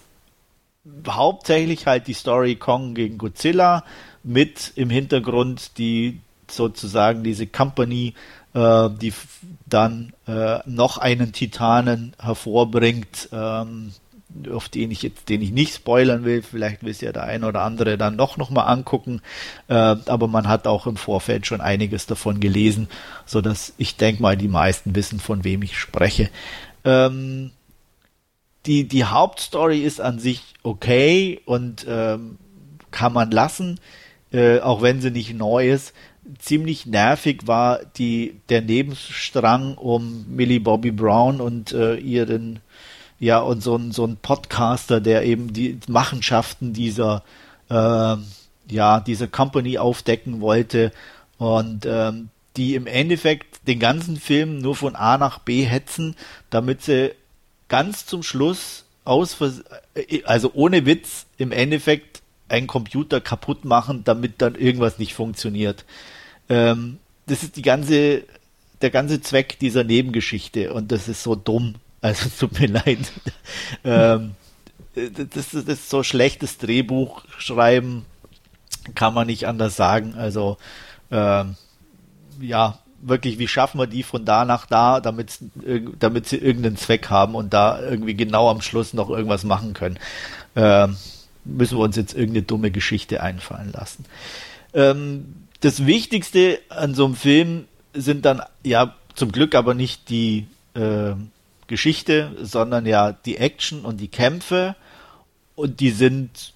hauptsächlich 1.07 1.85
halt 1.85 2.07
die 2.07 2.13
Story 2.13 2.55
Kong 2.55 2.93
gegen 2.93 3.17
Godzilla 3.17 3.83
mit 4.23 4.73
im 4.75 4.89
Hintergrund 4.89 5.77
die 5.77 6.19
sozusagen 6.49 7.23
diese 7.23 7.47
Company, 7.47 8.13
äh, 8.53 8.89
die 8.89 9.13
dann 9.69 10.13
äh, 10.27 10.59
noch 10.65 10.97
einen 10.97 11.33
Titanen 11.33 12.13
hervorbringt, 12.19 13.29
ähm, 13.31 13.91
auf 14.51 14.69
den 14.69 14.91
ich 14.91 15.01
jetzt, 15.01 15.29
den 15.29 15.41
ich 15.41 15.51
nicht 15.51 15.73
spoilern 15.73 16.23
will. 16.23 16.41
Vielleicht 16.41 16.83
will 16.83 16.91
es 16.91 17.01
ja 17.01 17.11
der 17.11 17.23
ein 17.23 17.43
oder 17.43 17.61
andere 17.61 17.97
dann 17.97 18.15
noch 18.15 18.49
mal 18.49 18.63
angucken. 18.63 19.21
Äh, 19.67 19.73
aber 19.73 20.27
man 20.27 20.47
hat 20.47 20.67
auch 20.67 20.87
im 20.87 20.97
Vorfeld 20.97 21.45
schon 21.45 21.61
einiges 21.61 22.05
davon 22.05 22.39
gelesen, 22.39 22.87
so 23.25 23.41
dass 23.41 23.73
ich 23.77 23.97
denke 23.97 24.21
mal, 24.21 24.37
die 24.37 24.47
meisten 24.47 24.95
wissen, 24.95 25.19
von 25.19 25.43
wem 25.43 25.61
ich 25.63 25.77
spreche. 25.77 26.29
Ähm, 26.83 27.51
die, 28.65 28.87
die 28.87 29.05
Hauptstory 29.05 29.79
ist 29.79 30.01
an 30.01 30.19
sich 30.19 30.41
okay 30.63 31.41
und 31.45 31.85
ähm, 31.89 32.37
kann 32.91 33.13
man 33.13 33.31
lassen, 33.31 33.79
äh, 34.31 34.59
auch 34.59 34.81
wenn 34.81 35.01
sie 35.01 35.11
nicht 35.11 35.33
neu 35.33 35.69
ist. 35.69 35.93
Ziemlich 36.39 36.85
nervig 36.85 37.47
war 37.47 37.79
die, 37.97 38.39
der 38.49 38.61
Nebenstrang 38.61 39.75
um 39.75 40.25
Millie 40.27 40.59
Bobby 40.59 40.91
Brown 40.91 41.39
und 41.39 41.71
äh, 41.71 41.95
ihren, 41.95 42.59
ja, 43.19 43.39
und 43.39 43.61
so 43.61 43.75
ein, 43.75 43.91
so 43.91 44.05
ein 44.05 44.17
Podcaster, 44.17 44.99
der 44.99 45.23
eben 45.23 45.53
die 45.53 45.79
Machenschaften 45.87 46.73
dieser, 46.73 47.23
äh, 47.69 48.15
ja, 48.69 48.99
dieser 48.99 49.27
Company 49.27 49.77
aufdecken 49.77 50.41
wollte 50.41 50.91
und 51.37 51.85
ähm, 51.85 52.29
die 52.57 52.75
im 52.75 52.87
Endeffekt 52.87 53.67
den 53.67 53.79
ganzen 53.79 54.17
Film 54.17 54.59
nur 54.59 54.75
von 54.75 54.95
A 54.95 55.17
nach 55.17 55.39
B 55.39 55.63
hetzen, 55.63 56.15
damit 56.49 56.81
sie 56.81 57.13
ganz 57.67 58.05
zum 58.05 58.23
Schluss 58.23 58.85
aus, 59.05 59.37
äh, 59.93 60.23
also 60.23 60.51
ohne 60.53 60.85
Witz, 60.85 61.25
im 61.37 61.51
Endeffekt 61.51 62.21
einen 62.49 62.67
Computer 62.67 63.21
kaputt 63.21 63.65
machen, 63.65 64.03
damit 64.03 64.41
dann 64.41 64.55
irgendwas 64.55 64.99
nicht 64.99 65.13
funktioniert. 65.13 65.85
Ähm, 66.49 66.97
das 67.25 67.43
ist 67.43 67.55
die 67.55 67.61
ganze, 67.61 68.23
der 68.81 68.89
ganze 68.89 69.21
Zweck 69.21 69.59
dieser 69.59 69.83
Nebengeschichte 69.83 70.73
und 70.73 70.91
das 70.91 71.07
ist 71.07 71.23
so 71.23 71.35
dumm. 71.35 71.75
Also 71.99 72.29
tut 72.39 72.59
mir 72.59 72.67
leid. 72.67 73.11
ähm, 73.83 74.35
das, 74.93 75.49
das 75.49 75.65
ist 75.65 75.89
so 75.89 76.03
schlechtes 76.03 76.59
Drehbuch 76.59 77.23
schreiben, 77.39 78.05
kann 78.93 79.15
man 79.15 79.25
nicht 79.25 79.47
anders 79.47 79.75
sagen. 79.75 80.13
Also 80.13 80.57
ähm, 81.09 81.55
ja, 82.39 82.77
wirklich, 83.01 83.39
wie 83.39 83.47
schaffen 83.47 83.79
wir 83.79 83.87
die 83.87 84.03
von 84.03 84.25
da 84.25 84.45
nach 84.45 84.65
da, 84.65 84.99
damit, 84.99 85.31
sie 85.31 86.37
irgendeinen 86.37 86.77
Zweck 86.77 87.09
haben 87.09 87.35
und 87.35 87.53
da 87.53 87.81
irgendwie 87.81 88.15
genau 88.15 88.49
am 88.49 88.61
Schluss 88.61 88.93
noch 88.93 89.09
irgendwas 89.09 89.43
machen 89.43 89.73
können. 89.73 89.97
Ähm, 90.55 90.97
müssen 91.45 91.77
wir 91.77 91.83
uns 91.83 91.95
jetzt 91.95 92.13
irgendeine 92.13 92.43
dumme 92.43 92.71
Geschichte 92.71 93.21
einfallen 93.21 93.71
lassen. 93.71 94.05
Ähm, 94.73 95.46
das 95.61 95.85
Wichtigste 95.85 96.59
an 96.69 96.93
so 96.93 97.05
einem 97.05 97.15
Film 97.15 97.65
sind 97.93 98.25
dann 98.25 98.41
ja 98.63 98.95
zum 99.15 99.31
Glück 99.31 99.55
aber 99.55 99.73
nicht 99.73 100.09
die 100.09 100.47
äh, 100.73 101.13
Geschichte, 101.67 102.31
sondern 102.41 102.85
ja 102.85 103.11
die 103.11 103.37
Action 103.37 103.81
und 103.81 103.99
die 103.99 104.07
Kämpfe 104.07 104.75
und 105.55 105.79
die 105.79 105.91
sind 105.91 106.53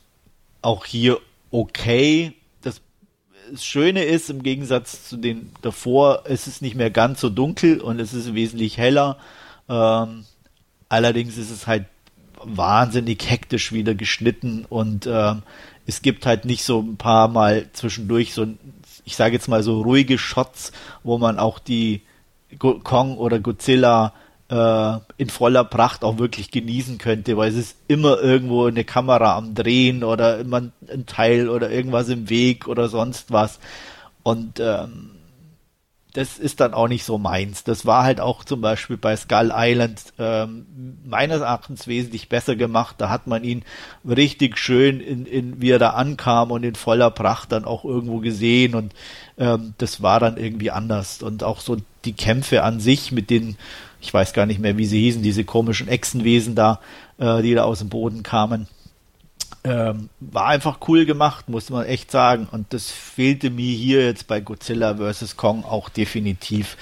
auch 0.62 0.86
hier 0.86 1.20
okay 1.50 2.34
das 2.62 2.82
Schöne 3.64 4.04
ist, 4.04 4.30
im 4.30 4.44
Gegensatz 4.44 5.10
zu 5.10 5.18
den 5.18 5.52
davor, 5.62 6.24
es 6.26 6.48
ist 6.48 6.62
nicht 6.62 6.76
mehr 6.76 6.92
ganz 6.92 7.20
so 7.20 7.30
dunkel 7.30 7.82
und 7.82 8.00
es 8.00 8.14
ist 8.14 8.34
wesentlich 8.34 8.78
heller. 8.78 9.18
Ähm, 9.68 10.26
allerdings 10.88 11.38
ist 11.38 11.50
es 11.50 11.68
halt 11.68 11.86
wahnsinnig 12.44 13.30
hektisch 13.30 13.72
wieder 13.72 13.94
geschnitten 13.94 14.66
und 14.70 15.08
ähm, 15.08 15.44
es 15.86 16.02
gibt 16.02 16.26
halt 16.26 16.46
nicht 16.46 16.64
so 16.64 16.80
ein 16.80 16.98
paar 16.98 17.28
Mal 17.28 17.68
zwischendurch 17.74 18.34
so, 18.34 18.48
ich 19.06 19.16
sage 19.16 19.34
jetzt 19.34 19.48
mal 19.48 19.64
so 19.64 19.82
ruhige 19.82 20.18
Shots, 20.18 20.72
wo 21.04 21.18
man 21.18 21.40
auch 21.40 21.60
die 21.60 22.02
Kong 22.58 23.18
oder 23.18 23.40
Godzilla 23.40 24.14
äh, 24.50 24.98
in 25.18 25.30
voller 25.30 25.64
Pracht 25.64 26.04
auch 26.04 26.18
wirklich 26.18 26.52
genießen 26.52 26.98
könnte, 26.98 27.38
weil 27.38 27.50
es 27.50 27.56
ist 27.56 27.78
immer 27.88 28.20
irgendwo 28.20 28.66
eine 28.66 28.84
Kamera 28.84 29.38
am 29.38 29.56
Drehen 29.56 30.04
oder 30.04 30.40
immer 30.40 30.64
ein 30.92 31.06
Teil 31.06 31.50
oder 31.50 31.72
irgendwas 31.72 32.10
im 32.10 32.30
Weg 32.30 32.68
oder 32.68 32.90
sonst 32.90 33.32
was. 33.32 33.60
Und 34.24 34.60
ähm, 34.60 35.12
das 36.14 36.38
ist 36.38 36.60
dann 36.60 36.74
auch 36.74 36.88
nicht 36.88 37.06
so 37.06 37.18
meins. 37.18 37.64
Das 37.64 37.86
war 37.86 38.04
halt 38.04 38.20
auch 38.20 38.44
zum 38.44 38.62
Beispiel 38.62 38.98
bei 38.98 39.16
Skull 39.16 39.52
Island 39.56 40.02
ähm, 40.20 40.66
meines 41.06 41.42
Erachtens 41.42 41.88
wesentlich 41.88 42.28
besser 42.28 42.56
gemacht. 42.56 42.96
Da 42.98 43.10
hat 43.10 43.28
man 43.28 43.44
ihn 43.44 43.64
richtig 44.08 44.58
schön, 44.58 45.00
in, 45.00 45.26
in, 45.26 45.62
wie 45.62 45.72
er 45.72 45.80
da 45.80 45.92
ankam 45.92 46.52
und 46.52 46.64
in 46.64 46.76
voller 46.76 47.12
Pracht 47.12 47.52
dann 47.52 47.66
auch 47.66 47.86
irgendwo 47.86 48.20
gesehen 48.20 48.76
und 48.76 48.94
ähm, 49.38 49.74
das 49.78 50.02
war 50.02 50.20
dann 50.20 50.38
irgendwie 50.38 50.72
anders. 50.72 51.24
Und 51.24 51.44
auch 51.44 51.62
so 51.62 51.78
die 52.04 52.14
Kämpfe 52.14 52.64
an 52.64 52.80
sich 52.80 53.12
mit 53.12 53.30
den 53.30 53.58
ich 54.02 54.14
weiß 54.14 54.34
gar 54.34 54.48
nicht 54.48 54.60
mehr, 54.60 54.78
wie 54.78 54.86
sie 54.86 55.00
hießen, 55.00 55.22
diese 55.22 55.44
komischen 55.44 55.88
Echsenwesen 55.88 56.56
da, 56.56 56.80
äh, 57.20 57.42
die 57.42 57.54
da 57.54 57.64
aus 57.64 57.80
dem 57.80 57.90
Boden 57.90 58.24
kamen. 58.24 58.68
Ähm, 59.64 60.10
war 60.20 60.48
einfach 60.48 60.80
cool 60.88 61.06
gemacht, 61.06 61.48
muss 61.48 61.70
man 61.70 61.86
echt 61.86 62.10
sagen. 62.10 62.48
Und 62.52 62.74
das 62.74 62.90
fehlte 62.90 63.50
mir 63.52 63.74
hier 63.74 64.04
jetzt 64.06 64.28
bei 64.28 64.40
Godzilla 64.40 64.96
vs. 64.96 65.38
Kong 65.38 65.64
auch 65.64 65.90
definitiv. 65.90 66.78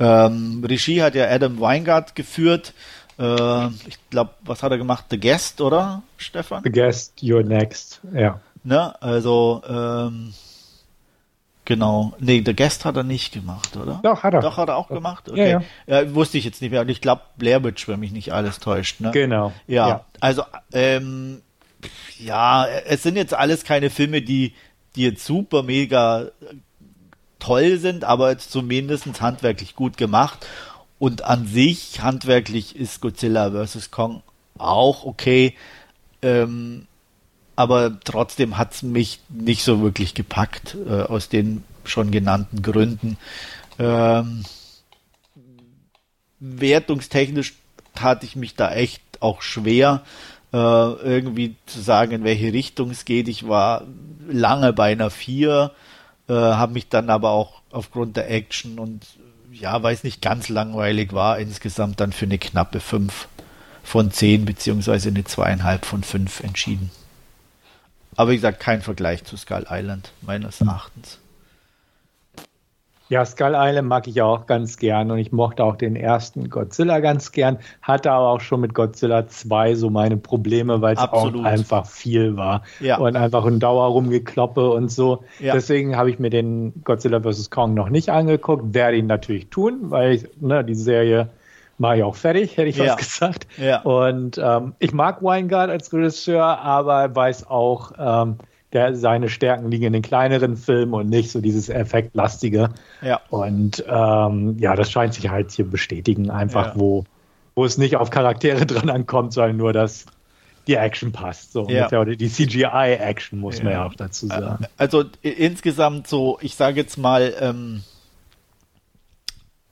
Ähm, 0.00 0.64
Regie 0.68 1.02
hat 1.02 1.14
ja 1.14 1.28
Adam 1.28 1.60
Weingart 1.60 2.14
geführt. 2.14 2.74
Äh, 3.18 3.66
ich 3.86 3.98
glaube, 4.10 4.30
was 4.42 4.62
hat 4.62 4.72
er 4.72 4.78
gemacht? 4.78 5.06
The 5.10 5.20
Guest, 5.20 5.60
oder, 5.60 6.02
Stefan? 6.16 6.62
The 6.64 6.70
Guest, 6.70 7.14
You're 7.20 7.44
Next, 7.44 8.00
ja. 8.12 8.40
Ne, 8.64 9.00
also, 9.00 9.62
ähm, 9.68 10.34
Genau. 11.66 12.14
Nee, 12.20 12.42
der 12.42 12.54
Guest 12.54 12.84
hat 12.84 12.96
er 12.96 13.02
nicht 13.02 13.34
gemacht, 13.34 13.76
oder? 13.76 13.98
Doch, 14.02 14.22
hat 14.22 14.32
er. 14.34 14.40
Doch, 14.40 14.56
hat 14.56 14.68
er 14.68 14.76
auch 14.76 14.86
gemacht? 14.86 15.28
Okay. 15.28 15.50
Ja, 15.50 15.62
ja. 15.88 16.02
ja 16.02 16.14
wusste 16.14 16.38
ich 16.38 16.44
jetzt 16.44 16.62
nicht 16.62 16.70
mehr. 16.70 16.80
Und 16.80 16.88
ich 16.88 17.00
glaube, 17.00 17.22
Blair 17.38 17.62
Witch, 17.64 17.88
wenn 17.88 17.98
mich 17.98 18.12
nicht 18.12 18.32
alles 18.32 18.60
täuscht. 18.60 19.00
Ne? 19.00 19.10
Genau. 19.10 19.52
Ja, 19.66 19.88
ja. 19.88 20.04
also, 20.20 20.44
ähm, 20.72 21.42
ja, 22.18 22.66
es 22.66 23.02
sind 23.02 23.16
jetzt 23.16 23.34
alles 23.34 23.64
keine 23.64 23.90
Filme, 23.90 24.22
die, 24.22 24.54
die 24.94 25.02
jetzt 25.02 25.24
super 25.24 25.62
mega 25.62 26.30
toll 27.38 27.78
sind, 27.78 28.04
aber 28.04 28.38
zumindest 28.38 29.20
handwerklich 29.20 29.74
gut 29.76 29.96
gemacht. 29.96 30.46
Und 30.98 31.22
an 31.22 31.46
sich, 31.46 32.00
handwerklich, 32.00 32.74
ist 32.74 33.00
Godzilla 33.00 33.50
vs. 33.50 33.90
Kong 33.90 34.22
auch 34.58 35.04
okay. 35.04 35.54
Ähm, 36.22 36.86
aber 37.54 38.00
trotzdem 38.00 38.58
hat 38.58 38.74
es 38.74 38.82
mich 38.82 39.20
nicht 39.28 39.62
so 39.62 39.82
wirklich 39.82 40.14
gepackt, 40.14 40.76
äh, 40.86 41.02
aus 41.02 41.28
den 41.28 41.64
schon 41.84 42.10
genannten 42.10 42.62
Gründen. 42.62 43.18
Ähm, 43.78 44.44
wertungstechnisch 46.40 47.54
tat 47.94 48.24
ich 48.24 48.36
mich 48.36 48.54
da 48.54 48.72
echt 48.72 49.02
auch 49.20 49.42
schwer. 49.42 50.02
Äh, 50.56 50.58
irgendwie 50.58 51.54
zu 51.66 51.82
sagen, 51.82 52.12
in 52.12 52.24
welche 52.24 52.50
Richtung 52.50 52.90
es 52.90 53.04
geht. 53.04 53.28
Ich 53.28 53.46
war 53.46 53.82
lange 54.26 54.72
bei 54.72 54.92
einer 54.92 55.10
4, 55.10 55.70
äh, 56.30 56.32
habe 56.32 56.72
mich 56.72 56.88
dann 56.88 57.10
aber 57.10 57.32
auch 57.32 57.60
aufgrund 57.70 58.16
der 58.16 58.30
Action 58.30 58.78
und 58.78 59.04
ja, 59.52 59.82
weil 59.82 59.92
es 59.92 60.02
nicht 60.02 60.22
ganz 60.22 60.48
langweilig 60.48 61.12
war, 61.12 61.38
insgesamt 61.38 62.00
dann 62.00 62.10
für 62.10 62.24
eine 62.24 62.38
knappe 62.38 62.80
5 62.80 63.28
von 63.82 64.10
10 64.10 64.46
beziehungsweise 64.46 65.10
eine 65.10 65.24
zweieinhalb 65.24 65.84
von 65.84 66.02
5 66.02 66.40
entschieden. 66.40 66.90
Aber 68.16 68.30
wie 68.30 68.36
gesagt, 68.36 68.58
kein 68.58 68.80
Vergleich 68.80 69.24
zu 69.24 69.36
Skull 69.36 69.66
Island, 69.68 70.10
meines 70.22 70.62
Erachtens. 70.62 71.18
Ja, 73.08 73.24
Skull 73.24 73.52
Island 73.54 73.88
mag 73.88 74.08
ich 74.08 74.20
auch 74.20 74.46
ganz 74.46 74.78
gern 74.78 75.10
und 75.12 75.18
ich 75.18 75.30
mochte 75.30 75.62
auch 75.62 75.76
den 75.76 75.94
ersten 75.94 76.50
Godzilla 76.50 76.98
ganz 76.98 77.30
gern, 77.30 77.58
hatte 77.80 78.10
aber 78.10 78.30
auch 78.30 78.40
schon 78.40 78.60
mit 78.60 78.74
Godzilla 78.74 79.28
2 79.28 79.76
so 79.76 79.90
meine 79.90 80.16
Probleme, 80.16 80.80
weil 80.82 80.94
es 80.94 81.00
auch 81.00 81.32
einfach 81.44 81.86
viel 81.86 82.36
war 82.36 82.62
ja. 82.80 82.98
und 82.98 83.14
einfach 83.14 83.44
ein 83.44 83.60
Dauer 83.60 83.86
rumgekloppe 83.86 84.70
und 84.70 84.90
so. 84.90 85.22
Ja. 85.38 85.52
Deswegen 85.52 85.96
habe 85.96 86.10
ich 86.10 86.18
mir 86.18 86.30
den 86.30 86.82
Godzilla 86.82 87.20
vs. 87.20 87.50
Kong 87.50 87.74
noch 87.74 87.90
nicht 87.90 88.08
angeguckt, 88.08 88.74
werde 88.74 88.96
ihn 88.96 89.06
natürlich 89.06 89.48
tun, 89.50 89.90
weil 89.90 90.14
ich 90.14 90.28
ne, 90.40 90.64
die 90.64 90.74
Serie 90.74 91.28
mache 91.78 91.98
ich 91.98 92.02
auch 92.02 92.16
fertig, 92.16 92.56
hätte 92.56 92.68
ich 92.68 92.76
ja. 92.76 92.86
fast 92.86 92.98
gesagt. 92.98 93.46
Ja. 93.56 93.82
Und 93.82 94.38
ähm, 94.42 94.74
ich 94.78 94.92
mag 94.92 95.22
Weingart 95.22 95.70
als 95.70 95.92
Regisseur, 95.92 96.58
aber 96.58 97.14
weiß 97.14 97.48
auch, 97.48 97.92
ähm, 97.98 98.38
der, 98.72 98.94
seine 98.94 99.28
Stärken 99.28 99.70
liegen 99.70 99.84
in 99.84 99.92
den 99.92 100.02
kleineren 100.02 100.56
Filmen 100.56 100.94
und 100.94 101.08
nicht 101.08 101.30
so 101.30 101.40
dieses 101.40 101.68
Effektlastige. 101.68 102.70
Ja. 103.02 103.20
Und 103.30 103.84
ähm, 103.88 104.56
ja, 104.58 104.74
das 104.74 104.90
scheint 104.90 105.14
sich 105.14 105.28
halt 105.28 105.52
hier 105.52 105.68
bestätigen, 105.68 106.30
einfach 106.30 106.74
ja. 106.74 106.80
wo, 106.80 107.04
wo 107.54 107.64
es 107.64 107.78
nicht 107.78 107.96
auf 107.96 108.10
Charaktere 108.10 108.66
dran 108.66 108.90
ankommt, 108.90 109.32
sondern 109.32 109.56
nur, 109.56 109.72
dass 109.72 110.06
die 110.66 110.74
Action 110.74 111.12
passt. 111.12 111.52
So 111.52 111.68
ja. 111.68 111.86
Oder 111.86 112.16
die 112.16 112.28
CGI-Action, 112.28 113.38
muss 113.38 113.58
ja. 113.58 113.64
man 113.64 113.72
ja 113.72 113.86
auch 113.86 113.94
dazu 113.94 114.26
sagen. 114.26 114.66
Also 114.76 115.04
insgesamt 115.22 116.08
so, 116.08 116.38
ich 116.40 116.56
sage 116.56 116.80
jetzt 116.80 116.98
mal, 116.98 117.34
ähm, 117.40 117.82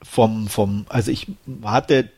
vom, 0.02 0.46
vom, 0.46 0.86
also 0.88 1.10
ich 1.10 1.26
hatte 1.64 2.10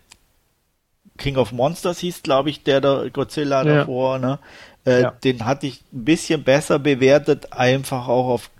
King 1.16 1.36
of 1.36 1.53
Monsters 1.53 1.98
hieß, 2.01 2.23
glaube 2.23 2.51
ich, 2.51 2.62
der 2.62 2.81
der 2.81 3.11
Godzilla 3.11 3.65
ja. 3.65 3.77
davor, 3.77 4.19
ne? 4.19 4.39
Äh, 4.86 5.02
ja. 5.02 5.10
Den 5.10 5.44
hatte 5.44 5.66
ich 5.66 5.82
ein 5.92 6.04
bisschen 6.04 6.44
besser 6.44 6.78
bewertet, 6.78 7.52
einfach 7.52 8.08
auch 8.08 8.28
auf, 8.28 8.50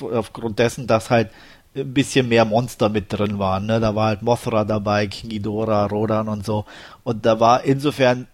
aufgrund 0.00 0.58
dessen, 0.58 0.86
dass 0.86 1.10
halt 1.10 1.30
ein 1.76 1.92
bisschen 1.92 2.28
mehr 2.28 2.44
Monster 2.44 2.88
mit 2.88 3.12
drin 3.12 3.38
waren. 3.38 3.66
Ne? 3.66 3.80
Da 3.80 3.94
war 3.94 4.08
halt 4.08 4.22
Mothra 4.22 4.64
dabei, 4.64 5.06
King 5.06 5.30
Ghidorah, 5.30 5.86
Rodan 5.86 6.28
und 6.28 6.44
so. 6.44 6.64
Und 7.02 7.26
da 7.26 7.38
war 7.40 7.64
insofern, 7.64 8.26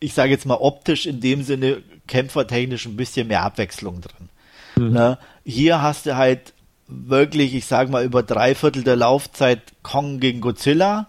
ich 0.00 0.14
sage 0.14 0.30
jetzt 0.30 0.46
mal 0.46 0.54
optisch 0.54 1.06
in 1.06 1.20
dem 1.20 1.42
Sinne, 1.42 1.82
kämpfertechnisch 2.06 2.86
ein 2.86 2.96
bisschen 2.96 3.28
mehr 3.28 3.42
Abwechslung 3.42 4.00
drin. 4.00 4.28
Mhm. 4.76 4.92
Ne? 4.92 5.18
Hier 5.44 5.82
hast 5.82 6.06
du 6.06 6.16
halt 6.16 6.52
wirklich, 6.86 7.54
ich 7.54 7.66
sage 7.66 7.90
mal, 7.90 8.04
über 8.04 8.22
drei 8.22 8.54
Viertel 8.54 8.84
der 8.84 8.96
Laufzeit 8.96 9.60
Kong 9.82 10.20
gegen 10.20 10.40
Godzilla 10.40 11.08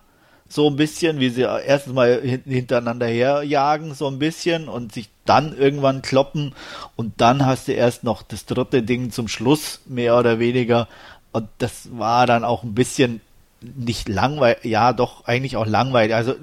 so 0.56 0.70
ein 0.70 0.78
bisschen, 0.78 1.20
wie 1.20 1.30
sie 1.30 1.42
erstens 1.42 1.94
mal 1.94 2.22
hintereinander 2.22 3.08
herjagen, 3.08 3.94
so 3.94 4.08
ein 4.08 4.20
bisschen 4.20 4.70
und 4.70 4.94
sich 4.94 5.10
dann 5.26 5.56
irgendwann 5.56 6.02
kloppen 6.02 6.54
und 6.96 7.20
dann 7.20 7.46
hast 7.46 7.68
du 7.68 7.74
erst 7.74 8.04
noch 8.04 8.24
das 8.24 8.46
dritte 8.46 8.82
Ding 8.82 9.12
zum 9.12 9.28
Schluss, 9.28 9.82
mehr 9.86 10.18
oder 10.18 10.40
weniger. 10.40 10.88
Und 11.34 11.50
das 11.58 11.90
war 11.98 12.26
dann 12.26 12.46
auch 12.46 12.64
ein 12.64 12.74
bisschen 12.74 13.20
nicht 13.60 14.08
langweilig, 14.08 14.64
ja, 14.64 14.94
doch 14.94 15.26
eigentlich 15.26 15.58
auch 15.58 15.66
langweilig, 15.66 16.16
also 16.16 16.36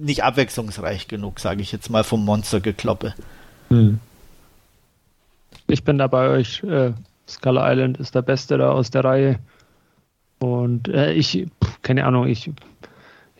nicht 0.00 0.24
abwechslungsreich 0.24 1.06
genug, 1.08 1.38
sage 1.38 1.60
ich 1.60 1.70
jetzt 1.70 1.90
mal 1.90 2.04
vom 2.04 2.24
Monstergekloppe. 2.24 3.14
Hm. 3.68 4.00
Ich 5.66 5.84
bin 5.84 5.98
da 5.98 6.06
bei 6.06 6.28
euch. 6.28 6.62
Äh, 6.62 6.92
Skull 7.28 7.58
Island 7.60 7.98
ist 7.98 8.14
der 8.14 8.22
Beste 8.22 8.56
da 8.56 8.70
aus 8.70 8.90
der 8.90 9.04
Reihe. 9.04 9.38
Und 10.38 10.88
äh, 10.88 11.12
ich, 11.12 11.46
keine 11.82 12.06
Ahnung, 12.06 12.26
ich 12.26 12.50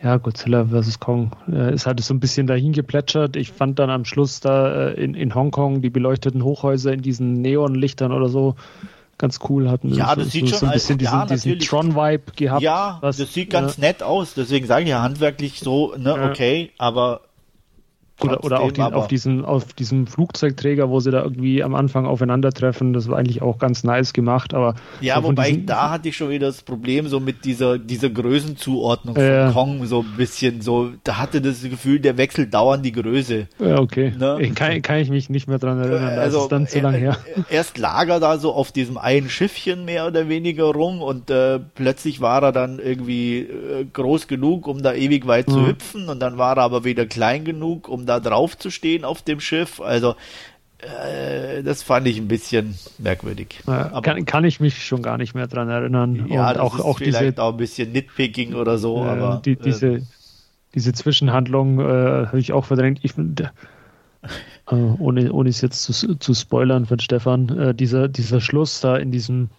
ja, 0.01 0.17
Godzilla 0.17 0.65
vs. 0.65 0.99
Kong 0.99 1.31
äh, 1.51 1.73
ist 1.73 1.85
halt 1.85 1.99
so 2.01 2.13
ein 2.13 2.19
bisschen 2.19 2.47
dahin 2.47 2.71
geplätschert. 2.71 3.35
Ich 3.35 3.51
fand 3.51 3.79
dann 3.79 3.89
am 3.89 4.05
Schluss 4.05 4.39
da 4.39 4.89
äh, 4.89 5.03
in, 5.03 5.13
in 5.13 5.35
Hongkong 5.35 5.81
die 5.81 5.89
beleuchteten 5.89 6.43
Hochhäuser 6.43 6.93
in 6.93 7.01
diesen 7.01 7.33
Neonlichtern 7.41 8.11
oder 8.13 8.29
so 8.29 8.55
ganz 9.17 9.39
cool 9.49 9.69
hatten. 9.69 9.93
Ja, 9.93 10.15
das 10.15 10.25
so, 10.25 10.29
sieht 10.31 10.45
so, 10.45 10.51
schon 10.51 10.59
so 10.59 10.65
ein 10.67 10.71
bisschen 10.71 10.97
diesen, 10.97 11.13
ja, 11.13 11.25
diesen 11.25 11.59
Tron-Vibe 11.59 12.31
gehabt. 12.35 12.61
Ja, 12.61 12.99
was, 13.01 13.17
das 13.17 13.33
sieht 13.33 13.49
ganz 13.49 13.77
äh, 13.77 13.81
nett 13.81 14.01
aus. 14.01 14.33
Deswegen 14.33 14.65
sage 14.65 14.83
ich 14.83 14.89
ja 14.89 15.01
handwerklich 15.01 15.59
so, 15.59 15.93
ne, 15.97 16.29
okay, 16.29 16.71
aber 16.77 17.21
oder, 18.21 18.43
oder 18.43 18.59
auch 18.61 18.71
die, 18.71 18.81
auf, 18.81 19.07
diesen, 19.07 19.45
auf 19.45 19.73
diesem 19.73 20.07
Flugzeugträger, 20.07 20.89
wo 20.89 20.99
sie 20.99 21.11
da 21.11 21.23
irgendwie 21.23 21.63
am 21.63 21.75
Anfang 21.75 22.05
aufeinandertreffen, 22.05 22.93
das 22.93 23.07
war 23.07 23.17
eigentlich 23.17 23.41
auch 23.41 23.59
ganz 23.59 23.83
nice 23.83 24.13
gemacht, 24.13 24.53
aber. 24.53 24.75
Ja, 25.01 25.23
wobei 25.23 25.51
diesen, 25.51 25.65
da 25.65 25.91
hatte 25.91 26.09
ich 26.09 26.17
schon 26.17 26.29
wieder 26.29 26.47
das 26.47 26.61
Problem 26.61 27.07
so 27.07 27.19
mit 27.19 27.45
dieser, 27.45 27.77
dieser 27.77 28.09
Größenzuordnung 28.09 29.15
äh, 29.15 29.51
von 29.51 29.69
Kong 29.69 29.85
so 29.85 30.01
ein 30.01 30.17
bisschen 30.17 30.61
so, 30.61 30.91
da 31.03 31.17
hatte 31.17 31.41
das 31.41 31.61
Gefühl, 31.61 31.99
der 31.99 32.17
wechselt 32.17 32.53
dauernd 32.53 32.85
die 32.85 32.91
Größe. 32.91 33.47
Ja, 33.59 33.79
okay. 33.79 34.13
Ne? 34.17 34.51
Kann, 34.55 34.81
kann 34.81 34.97
ich 34.97 35.09
mich 35.09 35.29
nicht 35.29 35.47
mehr 35.47 35.59
dran 35.59 35.79
erinnern, 35.79 36.15
da 36.15 36.21
also, 36.21 36.43
ist 36.43 36.51
dann 36.51 36.67
zu 36.67 36.79
lange 36.79 36.97
her. 36.97 37.17
Erst 37.49 37.77
lag 37.77 38.07
er 38.07 38.19
da 38.19 38.37
so 38.37 38.53
auf 38.53 38.71
diesem 38.71 38.97
einen 38.97 39.29
Schiffchen 39.29 39.85
mehr 39.85 40.07
oder 40.07 40.27
weniger 40.29 40.65
rum 40.65 41.01
und 41.01 41.29
äh, 41.29 41.59
plötzlich 41.59 42.21
war 42.21 42.43
er 42.43 42.51
dann 42.51 42.79
irgendwie 42.79 43.39
äh, 43.39 43.85
groß 43.91 44.27
genug, 44.27 44.67
um 44.67 44.81
da 44.81 44.93
ewig 44.93 45.27
weit 45.27 45.47
mhm. 45.47 45.51
zu 45.51 45.67
hüpfen 45.67 46.09
und 46.09 46.19
dann 46.19 46.37
war 46.37 46.57
er 46.57 46.63
aber 46.63 46.83
wieder 46.83 47.05
klein 47.05 47.45
genug, 47.45 47.87
um 47.87 48.05
da 48.09 48.19
drauf 48.19 48.57
zu 48.57 48.71
stehen 48.71 49.05
auf 49.05 49.21
dem 49.21 49.39
Schiff. 49.39 49.79
Also 49.79 50.15
äh, 50.79 51.61
das 51.63 51.83
fand 51.83 52.07
ich 52.07 52.17
ein 52.17 52.27
bisschen 52.27 52.75
merkwürdig. 52.97 53.61
Ja, 53.67 54.01
kann, 54.01 54.25
kann, 54.25 54.45
ich 54.45 54.59
mich 54.59 54.85
schon 54.85 55.01
gar 55.01 55.17
nicht 55.17 55.33
mehr 55.35 55.47
dran 55.47 55.69
erinnern. 55.69 56.27
Ja, 56.29 56.49
Und 56.49 56.55
das 56.55 56.63
auch, 56.63 56.75
ist 56.75 56.81
auch 56.81 56.97
vielleicht 56.97 57.21
diese, 57.21 57.43
auch 57.43 57.51
ein 57.51 57.57
bisschen 57.57 57.91
Nitpicking 57.91 58.53
oder 58.55 58.77
so, 58.77 59.03
äh, 59.03 59.09
aber 59.09 59.41
die, 59.43 59.57
diese, 59.57 59.87
äh, 59.87 60.01
diese 60.73 60.93
Zwischenhandlung 60.93 61.79
äh, 61.79 62.27
habe 62.27 62.39
ich 62.39 62.53
auch 62.53 62.65
verdrängt. 62.65 62.99
Ich 63.03 63.13
finde, 63.13 63.51
äh, 64.71 64.75
ohne, 64.75 65.33
ohne 65.33 65.49
es 65.49 65.59
jetzt 65.59 65.83
zu, 65.83 66.15
zu 66.17 66.33
spoilern 66.33 66.85
von 66.85 66.99
Stefan, 66.99 67.75
dieser, 67.75 68.07
dieser 68.07 68.41
Schluss 68.41 68.81
da 68.81 68.97
in 68.97 69.11
diesem 69.11 69.49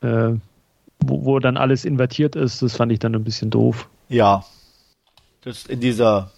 wo, 0.00 1.24
wo 1.24 1.38
dann 1.38 1.56
alles 1.56 1.86
invertiert 1.86 2.36
ist, 2.36 2.60
das 2.60 2.76
fand 2.76 2.92
ich 2.92 2.98
dann 2.98 3.14
ein 3.14 3.24
bisschen 3.24 3.48
doof. 3.48 3.88
Ja, 4.10 4.44
das 5.40 5.64
in 5.64 5.80
dieser 5.80 6.30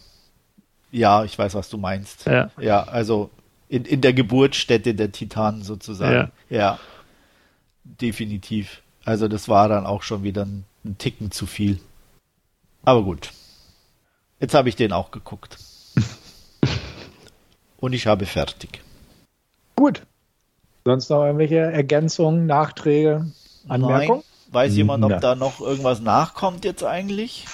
ja, 0.91 1.25
ich 1.25 1.39
weiß, 1.39 1.55
was 1.55 1.69
du 1.69 1.79
meinst. 1.79 2.27
Ja, 2.27 2.51
ja 2.61 2.83
also 2.85 3.31
in, 3.69 3.85
in 3.85 4.01
der 4.01 4.13
Geburtsstätte 4.13 4.95
der 4.95 5.13
Titanen 5.13 5.63
sozusagen. 5.63 6.33
Ja. 6.51 6.57
ja. 6.57 6.79
Definitiv. 7.85 8.83
Also 9.05 9.29
das 9.29 9.49
war 9.49 9.69
dann 9.69 9.87
auch 9.87 10.03
schon 10.03 10.23
wieder 10.23 10.45
ein, 10.45 10.65
ein 10.85 10.99
Ticken 10.99 11.31
zu 11.31 11.47
viel. 11.47 11.81
Aber 12.85 13.03
gut. 13.03 13.33
Jetzt 14.41 14.55
habe 14.55 14.69
ich 14.69 14.77
den 14.77 14.93
auch 14.93 15.11
geguckt. 15.11 15.59
Und 17.79 17.93
ich 17.93 18.07
habe 18.07 18.27
fertig. 18.27 18.83
Gut. 19.77 20.03
Sonst 20.85 21.09
noch 21.11 21.25
irgendwelche 21.25 21.57
Ergänzungen, 21.57 22.47
Nachträge, 22.47 23.27
Anmerkungen? 23.69 24.21
Nein. 24.21 24.53
Weiß 24.53 24.77
jemand, 24.77 25.05
ob 25.05 25.21
da 25.21 25.35
noch 25.35 25.61
irgendwas 25.61 26.01
nachkommt 26.01 26.65
jetzt 26.65 26.85
eigentlich? 26.85 27.45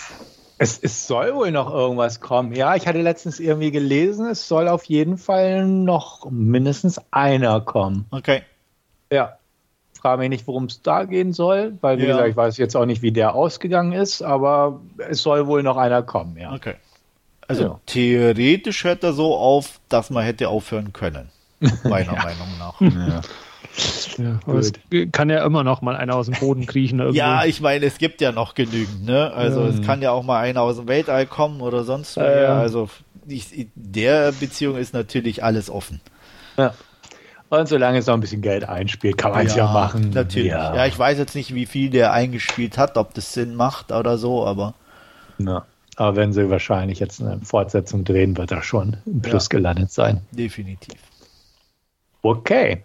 Es, 0.63 0.79
es 0.79 1.09
soll 1.09 1.35
wohl 1.35 1.51
noch 1.51 1.75
irgendwas 1.75 2.21
kommen. 2.21 2.55
Ja, 2.55 2.77
ich 2.77 2.87
hatte 2.87 3.03
letztens 3.03 3.41
irgendwie 3.41 3.73
gelesen, 3.73 4.29
es 4.29 4.47
soll 4.47 4.69
auf 4.69 4.85
jeden 4.85 5.19
Fall 5.19 5.67
noch 5.67 6.31
mindestens 6.31 7.01
einer 7.11 7.61
kommen. 7.61 8.07
Okay. 8.13 8.43
Ja. 9.11 9.39
Frage 9.93 10.21
mich 10.21 10.29
nicht, 10.29 10.47
worum 10.47 10.67
es 10.67 10.81
da 10.81 11.03
gehen 11.03 11.33
soll, 11.33 11.77
weil, 11.81 11.99
wie 11.99 12.03
ja. 12.03 12.11
gesagt, 12.11 12.29
ich 12.29 12.37
weiß 12.37 12.57
jetzt 12.59 12.77
auch 12.77 12.87
nicht, 12.87 13.03
wie 13.03 13.11
der 13.11 13.35
ausgegangen 13.35 13.91
ist, 13.91 14.23
aber 14.23 14.81
es 14.99 15.21
soll 15.23 15.49
wohl 15.49 15.65
noch 15.65 15.77
einer 15.77 16.05
kommen, 16.05 16.37
ja. 16.37 16.53
Okay. 16.53 16.75
Also 17.49 17.63
ja. 17.65 17.81
theoretisch 17.87 18.85
hört 18.85 19.03
er 19.03 19.15
so 19.15 19.35
auf, 19.35 19.81
dass 19.89 20.11
man 20.11 20.23
hätte 20.23 20.49
aufhören 20.49 20.93
können. 20.93 21.29
Meiner 21.83 22.15
ja. 22.15 22.23
Meinung 22.23 22.59
nach. 22.61 22.81
Ja. 22.81 23.21
Ja, 24.19 24.41
aber 24.47 24.59
es 24.59 24.73
kann 25.13 25.31
ja 25.31 25.45
immer 25.45 25.65
noch 25.65 25.81
mal 25.81 25.97
einer 25.97 26.15
aus 26.15 26.27
dem 26.27 26.39
Boden 26.39 26.67
kriechen. 26.67 26.99
Irgendwo. 26.99 27.19
Ja, 27.19 27.45
ich 27.45 27.61
meine, 27.61 27.87
es 27.87 27.99
gibt 27.99 28.21
ja 28.21 28.33
noch 28.33 28.55
genügend, 28.55 29.07
ne? 29.07 29.33
Also 29.33 29.63
ja. 29.63 29.69
es 29.69 29.83
kann 29.83 30.03
ja 30.03 30.11
auch 30.13 30.23
mal 30.23 30.41
einer 30.41 30.61
aus 30.61 30.77
dem 30.77 30.89
Weltall 30.89 31.27
kommen 31.27 31.61
oder 31.61 31.85
sonst 31.85 32.17
was. 32.17 32.25
Ja, 32.25 32.59
also 32.59 32.91
ich, 33.27 33.69
der 33.75 34.33
Beziehung 34.33 34.77
ist 34.77 34.93
natürlich 34.93 35.43
alles 35.43 35.71
offen. 35.71 36.01
Ja. 36.57 36.75
Und 37.49 37.69
solange 37.69 37.99
es 37.99 38.07
noch 38.07 38.15
ein 38.15 38.21
bisschen 38.21 38.41
Geld 38.43 38.67
einspielt, 38.67 39.19
kann 39.19 39.33
man 39.33 39.47
es 39.47 39.55
ja, 39.55 39.71
machen. 39.71 40.11
Natürlich. 40.15 40.51
Ja. 40.51 40.75
ja, 40.75 40.87
ich 40.87 40.99
weiß 40.99 41.19
jetzt 41.19 41.35
nicht, 41.35 41.55
wie 41.55 41.67
viel 41.67 41.91
der 41.91 42.13
eingespielt 42.13 42.79
hat, 42.79 42.97
ob 42.97 43.15
das 43.15 43.33
Sinn 43.33 43.55
macht 43.55 43.93
oder 43.93 44.17
so, 44.17 44.47
aber. 44.47 44.75
Na, 45.37 45.67
aber 45.97 46.17
wenn 46.17 46.33
sie 46.33 46.49
wahrscheinlich 46.49 46.99
jetzt 46.99 47.21
eine 47.21 47.41
Fortsetzung 47.43 48.05
drehen, 48.05 48.37
wird 48.37 48.53
er 48.53 48.63
schon 48.63 48.97
im 49.05 49.21
Plus 49.21 49.51
gelandet 49.51 49.91
sein. 49.93 50.23
Definitiv. 50.31 50.99
Okay. 52.23 52.85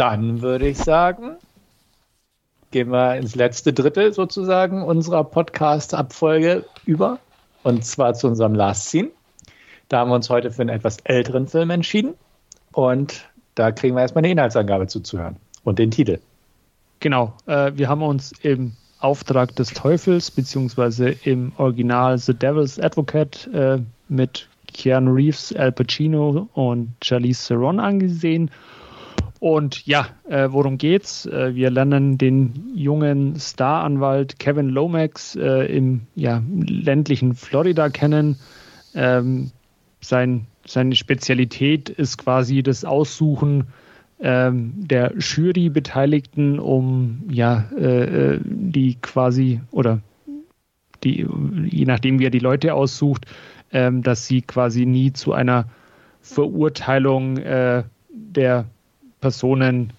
Dann 0.00 0.40
würde 0.40 0.66
ich 0.66 0.78
sagen, 0.78 1.36
gehen 2.70 2.90
wir 2.90 3.16
ins 3.16 3.34
letzte 3.34 3.74
Drittel 3.74 4.14
sozusagen 4.14 4.82
unserer 4.82 5.24
Podcast-Abfolge 5.24 6.64
über. 6.86 7.18
Und 7.64 7.84
zwar 7.84 8.14
zu 8.14 8.28
unserem 8.28 8.54
Last 8.54 8.88
Scene. 8.88 9.10
Da 9.90 9.98
haben 9.98 10.10
wir 10.10 10.14
uns 10.14 10.30
heute 10.30 10.52
für 10.52 10.62
einen 10.62 10.70
etwas 10.70 10.96
älteren 11.04 11.48
Film 11.48 11.68
entschieden. 11.68 12.14
Und 12.72 13.28
da 13.56 13.72
kriegen 13.72 13.94
wir 13.94 14.00
erstmal 14.00 14.24
eine 14.24 14.32
Inhaltsangabe 14.32 14.86
zuzuhören 14.86 15.36
und 15.64 15.78
den 15.78 15.90
Titel. 15.90 16.18
Genau, 17.00 17.34
äh, 17.44 17.72
wir 17.74 17.90
haben 17.90 18.02
uns 18.02 18.32
im 18.40 18.72
Auftrag 19.00 19.54
des 19.56 19.68
Teufels, 19.74 20.30
beziehungsweise 20.30 21.10
im 21.10 21.52
Original 21.58 22.16
The 22.16 22.32
Devil's 22.32 22.80
Advocate 22.80 23.50
äh, 23.52 23.80
mit 24.08 24.48
Keanu 24.72 25.12
Reeves, 25.12 25.54
Al 25.54 25.72
Pacino 25.72 26.48
und 26.54 26.94
Charlize 27.02 27.48
Theron 27.48 27.78
angesehen. 27.78 28.50
Und 29.40 29.86
ja, 29.86 30.06
äh, 30.28 30.48
worum 30.50 30.76
geht's? 30.76 31.24
Äh, 31.24 31.54
wir 31.54 31.70
lernen 31.70 32.18
den 32.18 32.72
jungen 32.74 33.40
Staranwalt 33.40 34.38
Kevin 34.38 34.68
Lomax 34.68 35.34
äh, 35.34 35.64
im 35.64 36.02
ja, 36.14 36.42
ländlichen 36.46 37.34
Florida 37.34 37.88
kennen. 37.88 38.36
Ähm, 38.94 39.50
sein, 40.02 40.46
seine 40.66 40.94
Spezialität 40.94 41.88
ist 41.88 42.18
quasi 42.18 42.62
das 42.62 42.84
Aussuchen 42.84 43.68
ähm, 44.20 44.74
der 44.76 45.14
Jury-Beteiligten, 45.16 46.58
um 46.58 47.22
ja 47.30 47.64
äh, 47.78 48.34
äh, 48.34 48.40
die 48.44 48.96
quasi 49.00 49.62
oder 49.70 50.00
die, 51.02 51.26
je 51.64 51.86
nachdem 51.86 52.18
wie 52.18 52.26
er 52.26 52.30
die 52.30 52.40
Leute 52.40 52.74
aussucht, 52.74 53.24
ähm, 53.72 54.02
dass 54.02 54.26
sie 54.26 54.42
quasi 54.42 54.84
nie 54.84 55.14
zu 55.14 55.32
einer 55.32 55.64
Verurteilung 56.20 57.38
äh, 57.38 57.84
der 58.10 58.66
Personen 59.20 59.92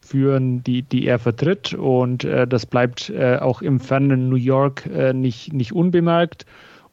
führen, 0.00 0.62
die, 0.64 0.82
die 0.82 1.06
er 1.06 1.18
vertritt. 1.18 1.74
Und 1.74 2.24
äh, 2.24 2.46
das 2.46 2.66
bleibt 2.66 3.10
äh, 3.10 3.36
auch 3.36 3.62
im 3.62 3.80
fernen 3.80 4.28
New 4.28 4.36
York 4.36 4.86
äh, 4.86 5.12
nicht, 5.12 5.52
nicht 5.52 5.72
unbemerkt. 5.72 6.46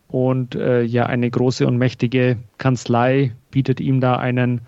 Und 0.08 0.56
äh, 0.56 0.82
ja, 0.84 1.06
eine 1.06 1.30
große 1.30 1.68
und 1.68 1.78
mächtige 1.78 2.38
Kanzlei 2.58 3.34
bietet 3.52 3.80
ihm 3.80 4.02
da 4.02 4.16
einen 4.16 4.62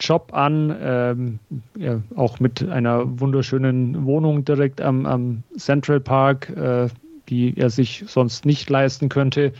Job 0.00 0.30
an, 0.32 0.74
ähm, 0.80 1.38
ja, 1.76 2.00
auch 2.14 2.40
mit 2.40 2.66
einer 2.68 3.20
wunderschönen 3.20 4.04
Wohnung 4.06 4.44
direkt 4.44 4.80
am, 4.80 5.06
am 5.06 5.42
Central 5.56 6.00
Park, 6.00 6.50
äh, 6.50 6.88
die 7.28 7.54
er 7.56 7.68
sich 7.68 8.04
sonst 8.06 8.46
nicht 8.46 8.70
leisten 8.70 9.08
könnte. 9.08 9.52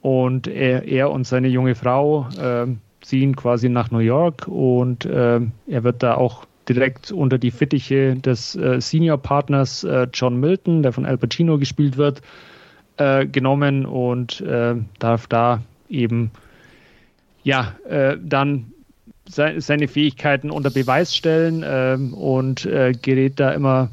Und 0.00 0.48
er, 0.48 0.84
er 0.84 1.10
und 1.10 1.26
seine 1.26 1.48
junge 1.48 1.74
Frau 1.74 2.28
äh, 2.40 2.66
ziehen 3.00 3.36
quasi 3.36 3.68
nach 3.68 3.90
New 3.90 3.98
York 3.98 4.48
und 4.48 5.04
äh, 5.04 5.40
er 5.66 5.84
wird 5.84 6.02
da 6.02 6.14
auch 6.14 6.46
direkt 6.68 7.10
unter 7.12 7.38
die 7.38 7.50
Fittiche 7.50 8.16
des 8.16 8.54
äh, 8.56 8.80
Senior-Partners 8.80 9.84
äh, 9.84 10.06
John 10.12 10.38
Milton, 10.38 10.82
der 10.82 10.92
von 10.92 11.06
Al 11.06 11.16
Pacino 11.16 11.58
gespielt 11.58 11.96
wird, 11.96 12.20
äh, 12.98 13.26
genommen 13.26 13.86
und 13.86 14.40
äh, 14.42 14.74
darf 14.98 15.26
da 15.26 15.62
eben 15.88 16.30
ja 17.44 17.72
dann 18.22 18.72
se 19.26 19.54
seine 19.58 19.88
Fähigkeiten 19.88 20.50
unter 20.50 20.68
Beweis 20.70 21.16
stellen 21.16 21.64
ähm, 21.66 22.12
und 22.12 22.68
gerät 23.00 23.40
da 23.40 23.52
immer 23.52 23.88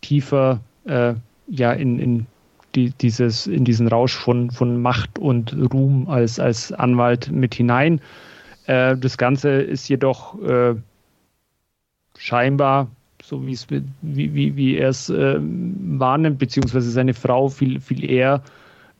tiefer 0.00 0.60
ja 0.84 1.72
in, 1.72 1.98
in 2.00 2.26
die, 2.76 2.90
dieses, 2.90 3.46
in 3.46 3.64
diesen 3.64 3.88
Rausch 3.88 4.14
von, 4.14 4.50
von 4.50 4.80
Macht 4.80 5.18
und 5.18 5.56
Ruhm 5.72 6.08
als, 6.08 6.38
als 6.38 6.72
Anwalt 6.72 7.30
mit 7.30 7.54
hinein. 7.54 8.00
Äh, 8.66 8.96
das 8.96 9.16
Ganze 9.18 9.50
ist 9.50 9.88
jedoch 9.88 10.40
äh, 10.42 10.74
scheinbar, 12.18 12.88
so 13.22 13.46
wie, 13.46 13.58
wie, 14.02 14.56
wie 14.56 14.76
er 14.76 14.90
es 14.90 15.08
äh, 15.08 15.38
wahrnimmt, 15.40 16.38
beziehungsweise 16.38 16.90
seine 16.90 17.14
Frau 17.14 17.48
viel, 17.48 17.80
viel 17.80 18.08
eher 18.08 18.42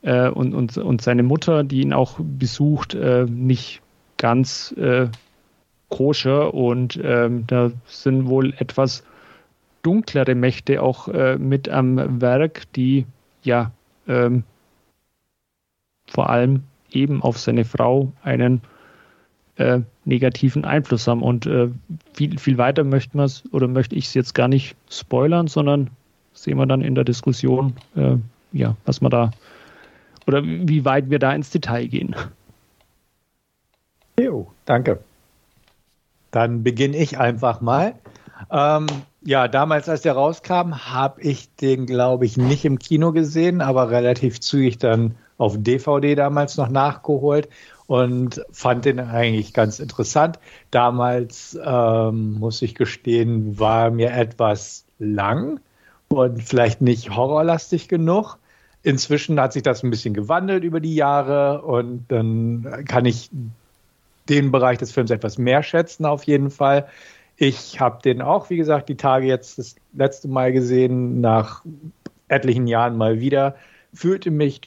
äh, 0.02 0.28
und, 0.28 0.54
und, 0.54 0.76
und 0.78 1.02
seine 1.02 1.22
Mutter, 1.22 1.64
die 1.64 1.82
ihn 1.82 1.92
auch 1.92 2.18
besucht, 2.20 2.94
äh, 2.94 3.24
nicht 3.24 3.82
ganz 4.16 4.72
äh, 4.72 5.08
koscher 5.88 6.54
und 6.54 6.98
ähm, 7.02 7.46
da 7.46 7.70
sind 7.86 8.26
wohl 8.26 8.54
etwas 8.58 9.04
dunklere 9.82 10.34
Mächte 10.34 10.82
auch 10.82 11.06
mit 11.38 11.68
am 11.68 12.20
Werk, 12.20 12.62
die 12.72 13.06
ja 13.44 13.70
ähm, 14.08 14.42
vor 16.08 16.28
allem 16.28 16.64
eben 16.90 17.22
auf 17.22 17.38
seine 17.38 17.64
Frau 17.64 18.12
einen 18.24 18.62
äh, 19.56 19.80
negativen 20.04 20.64
Einfluss 20.64 21.06
haben. 21.06 21.22
Und 21.22 21.46
äh, 21.46 21.68
viel, 22.14 22.38
viel 22.38 22.58
weiter 22.58 22.84
möchten 22.84 23.18
wir 23.18 23.24
es 23.24 23.42
oder 23.52 23.68
möchte 23.68 23.94
ich 23.94 24.06
es 24.06 24.14
jetzt 24.14 24.34
gar 24.34 24.48
nicht 24.48 24.76
spoilern, 24.90 25.46
sondern 25.46 25.90
sehen 26.32 26.58
wir 26.58 26.66
dann 26.66 26.82
in 26.82 26.94
der 26.94 27.04
Diskussion, 27.04 27.74
äh, 27.96 28.16
ja, 28.52 28.76
was 28.84 29.00
wir 29.00 29.08
da 29.08 29.30
oder 30.26 30.42
wie 30.44 30.84
weit 30.84 31.08
wir 31.08 31.18
da 31.18 31.32
ins 31.32 31.50
Detail 31.50 31.86
gehen. 31.86 32.14
Jo, 34.18 34.50
danke. 34.64 34.98
Dann 36.30 36.62
beginne 36.62 36.96
ich 36.96 37.18
einfach 37.18 37.60
mal. 37.60 37.94
Ähm, 38.50 38.86
ja, 39.22 39.48
damals, 39.48 39.88
als 39.88 40.02
der 40.02 40.14
rauskam, 40.14 40.74
habe 40.74 41.20
ich 41.22 41.54
den, 41.56 41.86
glaube 41.86 42.26
ich, 42.26 42.36
nicht 42.36 42.64
im 42.64 42.78
Kino 42.78 43.12
gesehen, 43.12 43.60
aber 43.60 43.90
relativ 43.90 44.40
zügig 44.40 44.78
dann 44.78 45.14
auf 45.38 45.56
DVD 45.58 46.14
damals 46.14 46.56
noch 46.56 46.68
nachgeholt 46.68 47.48
und 47.86 48.44
fand 48.50 48.84
den 48.84 49.00
eigentlich 49.00 49.52
ganz 49.52 49.78
interessant. 49.78 50.38
Damals, 50.70 51.58
ähm, 51.64 52.34
muss 52.34 52.62
ich 52.62 52.74
gestehen, 52.74 53.58
war 53.58 53.90
mir 53.90 54.12
etwas 54.12 54.84
lang 54.98 55.60
und 56.08 56.42
vielleicht 56.42 56.80
nicht 56.80 57.14
horrorlastig 57.14 57.88
genug. 57.88 58.38
Inzwischen 58.82 59.40
hat 59.40 59.52
sich 59.52 59.62
das 59.62 59.82
ein 59.82 59.90
bisschen 59.90 60.14
gewandelt 60.14 60.64
über 60.64 60.80
die 60.80 60.94
Jahre 60.94 61.62
und 61.62 62.06
dann 62.08 62.84
kann 62.86 63.04
ich 63.04 63.30
den 64.28 64.50
Bereich 64.50 64.78
des 64.78 64.92
Films 64.92 65.10
etwas 65.10 65.38
mehr 65.38 65.62
schätzen, 65.62 66.04
auf 66.04 66.24
jeden 66.24 66.50
Fall. 66.50 66.88
Ich 67.36 67.80
habe 67.80 68.00
den 68.02 68.22
auch, 68.22 68.50
wie 68.50 68.56
gesagt, 68.56 68.88
die 68.88 68.96
Tage 68.96 69.26
jetzt 69.26 69.58
das 69.58 69.76
letzte 69.92 70.28
Mal 70.28 70.52
gesehen, 70.52 71.20
nach 71.20 71.64
etlichen 72.28 72.66
Jahren 72.66 72.96
mal 72.96 73.20
wieder. 73.20 73.56
Fühlte 73.92 74.30
mich 74.30 74.62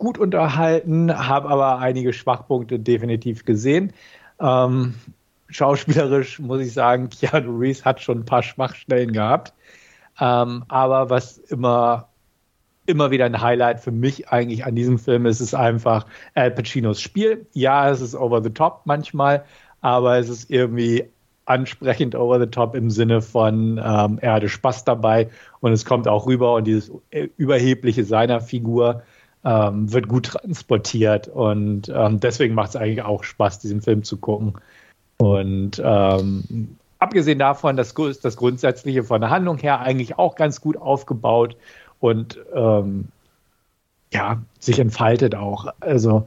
gut 0.00 0.18
unterhalten, 0.18 1.16
habe 1.16 1.48
aber 1.48 1.78
einige 1.78 2.12
Schwachpunkte 2.12 2.80
definitiv 2.80 3.44
gesehen. 3.44 3.92
Ähm, 4.40 4.94
schauspielerisch 5.50 6.40
muss 6.40 6.60
ich 6.60 6.72
sagen, 6.72 7.10
Keanu 7.10 7.56
Reeves 7.56 7.84
hat 7.84 8.00
schon 8.00 8.20
ein 8.20 8.24
paar 8.24 8.42
Schwachstellen 8.42 9.12
gehabt. 9.12 9.52
Ähm, 10.18 10.64
aber 10.68 11.10
was 11.10 11.36
immer, 11.38 12.08
immer 12.86 13.10
wieder 13.10 13.26
ein 13.26 13.40
Highlight 13.40 13.80
für 13.80 13.92
mich 13.92 14.30
eigentlich 14.30 14.64
an 14.64 14.74
diesem 14.74 14.98
Film 14.98 15.26
ist, 15.26 15.40
ist 15.40 15.54
einfach 15.54 16.06
Al 16.34 16.50
Pacinos 16.50 17.00
Spiel. 17.00 17.46
Ja, 17.52 17.90
es 17.90 18.00
ist 18.00 18.14
over 18.14 18.42
the 18.42 18.50
top 18.50 18.82
manchmal, 18.86 19.44
aber 19.82 20.18
es 20.18 20.30
ist 20.30 20.50
irgendwie 20.50 21.04
ansprechend 21.44 22.14
over 22.14 22.40
the 22.40 22.46
top 22.46 22.74
im 22.74 22.90
Sinne 22.90 23.20
von, 23.20 23.78
ähm, 23.84 24.18
er 24.22 24.32
hatte 24.32 24.48
Spaß 24.48 24.84
dabei 24.84 25.28
und 25.60 25.72
es 25.72 25.84
kommt 25.84 26.08
auch 26.08 26.26
rüber 26.26 26.54
und 26.54 26.66
dieses 26.66 26.90
Überhebliche 27.36 28.04
seiner 28.04 28.40
Figur 28.40 29.02
ähm, 29.44 29.92
wird 29.92 30.08
gut 30.08 30.26
transportiert 30.26 31.28
und 31.28 31.90
ähm, 31.94 32.20
deswegen 32.20 32.54
macht 32.54 32.70
es 32.70 32.76
eigentlich 32.76 33.02
auch 33.02 33.24
Spaß, 33.24 33.58
diesen 33.58 33.80
Film 33.82 34.04
zu 34.04 34.18
gucken. 34.18 34.54
Und 35.16 35.80
ähm, 35.84 36.76
abgesehen 36.98 37.38
davon, 37.38 37.76
dass 37.76 37.94
das 37.94 38.36
Grundsätzliche 38.36 39.04
von 39.04 39.20
der 39.20 39.30
Handlung 39.30 39.58
her 39.58 39.80
eigentlich 39.80 40.18
auch 40.18 40.34
ganz 40.34 40.60
gut 40.60 40.76
aufgebaut 40.76 41.56
und 42.00 42.38
ähm, 42.54 43.08
ja, 44.12 44.42
sich 44.58 44.78
entfaltet 44.78 45.34
auch. 45.34 45.68
Also 45.80 46.26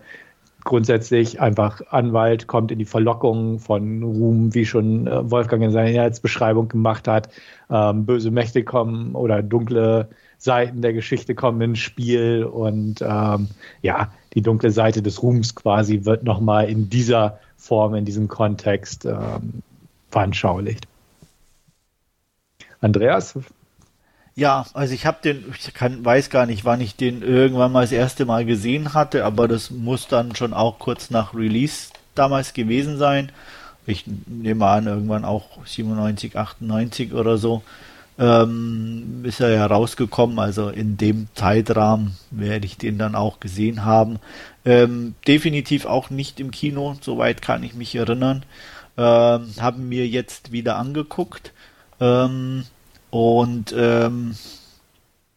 grundsätzlich 0.63 1.41
einfach 1.41 1.81
Anwalt 1.89 2.47
kommt 2.47 2.71
in 2.71 2.79
die 2.79 2.85
Verlockung 2.85 3.59
von 3.59 4.01
Ruhm, 4.03 4.53
wie 4.53 4.65
schon 4.65 5.07
äh, 5.07 5.29
Wolfgang 5.29 5.63
in 5.63 5.71
seiner 5.71 5.89
Inhaltsbeschreibung 5.89 6.69
gemacht 6.69 7.07
hat. 7.07 7.29
Ähm, 7.69 8.05
böse 8.05 8.31
Mächte 8.31 8.63
kommen 8.63 9.15
oder 9.15 9.43
dunkle 9.43 10.07
Seiten 10.43 10.81
der 10.81 10.91
Geschichte 10.91 11.35
kommen 11.35 11.61
ins 11.61 11.79
Spiel 11.79 12.43
und 12.43 13.01
ähm, 13.01 13.47
ja, 13.81 14.11
die 14.33 14.41
dunkle 14.41 14.71
Seite 14.71 15.01
des 15.01 15.23
Ruhms 15.23 15.55
quasi 15.55 16.03
wird 16.03 16.23
nochmal 16.23 16.69
in 16.69 16.89
dieser 16.89 17.39
Form, 17.55 17.95
in 17.95 18.03
diesem 18.03 18.27
Kontext 18.27 19.05
ähm, 19.05 19.63
veranschaulicht. 20.11 20.85
Andreas? 22.81 23.39
Ja, 24.35 24.65
also 24.73 24.93
ich 24.93 25.05
habe 25.05 25.19
den, 25.23 25.45
ich 25.57 25.73
kann, 25.73 26.03
weiß 26.03 26.29
gar 26.29 26.45
nicht, 26.45 26.65
wann 26.65 26.81
ich 26.81 26.97
den 26.97 27.21
irgendwann 27.21 27.71
mal 27.71 27.81
das 27.81 27.93
erste 27.93 28.25
Mal 28.25 28.43
gesehen 28.43 28.93
hatte, 28.93 29.23
aber 29.23 29.47
das 29.47 29.71
muss 29.71 30.09
dann 30.09 30.35
schon 30.35 30.53
auch 30.53 30.77
kurz 30.77 31.09
nach 31.09 31.33
Release 31.33 31.91
damals 32.15 32.53
gewesen 32.53 32.97
sein. 32.97 33.31
Ich 33.85 34.03
nehme 34.27 34.65
an, 34.65 34.87
irgendwann 34.87 35.23
auch 35.23 35.65
97, 35.65 36.35
98 36.37 37.13
oder 37.13 37.37
so 37.37 37.63
ähm, 38.19 39.23
ist 39.23 39.39
er 39.39 39.49
ja 39.49 39.65
rausgekommen, 39.65 40.39
also 40.39 40.69
in 40.69 40.97
dem 40.97 41.27
Zeitrahmen 41.33 42.15
werde 42.31 42.65
ich 42.65 42.77
den 42.77 42.97
dann 42.97 43.15
auch 43.15 43.39
gesehen 43.39 43.85
haben. 43.85 44.19
Ähm, 44.65 45.15
definitiv 45.27 45.85
auch 45.85 46.09
nicht 46.09 46.39
im 46.39 46.51
Kino, 46.51 46.95
soweit 47.01 47.41
kann 47.41 47.63
ich 47.63 47.73
mich 47.73 47.95
erinnern. 47.95 48.45
Ähm, 48.97 49.47
haben 49.59 49.89
mir 49.89 50.07
jetzt 50.07 50.51
wieder 50.51 50.77
angeguckt 50.77 51.51
ähm, 51.99 52.65
und 53.09 53.73
ähm, 53.75 54.35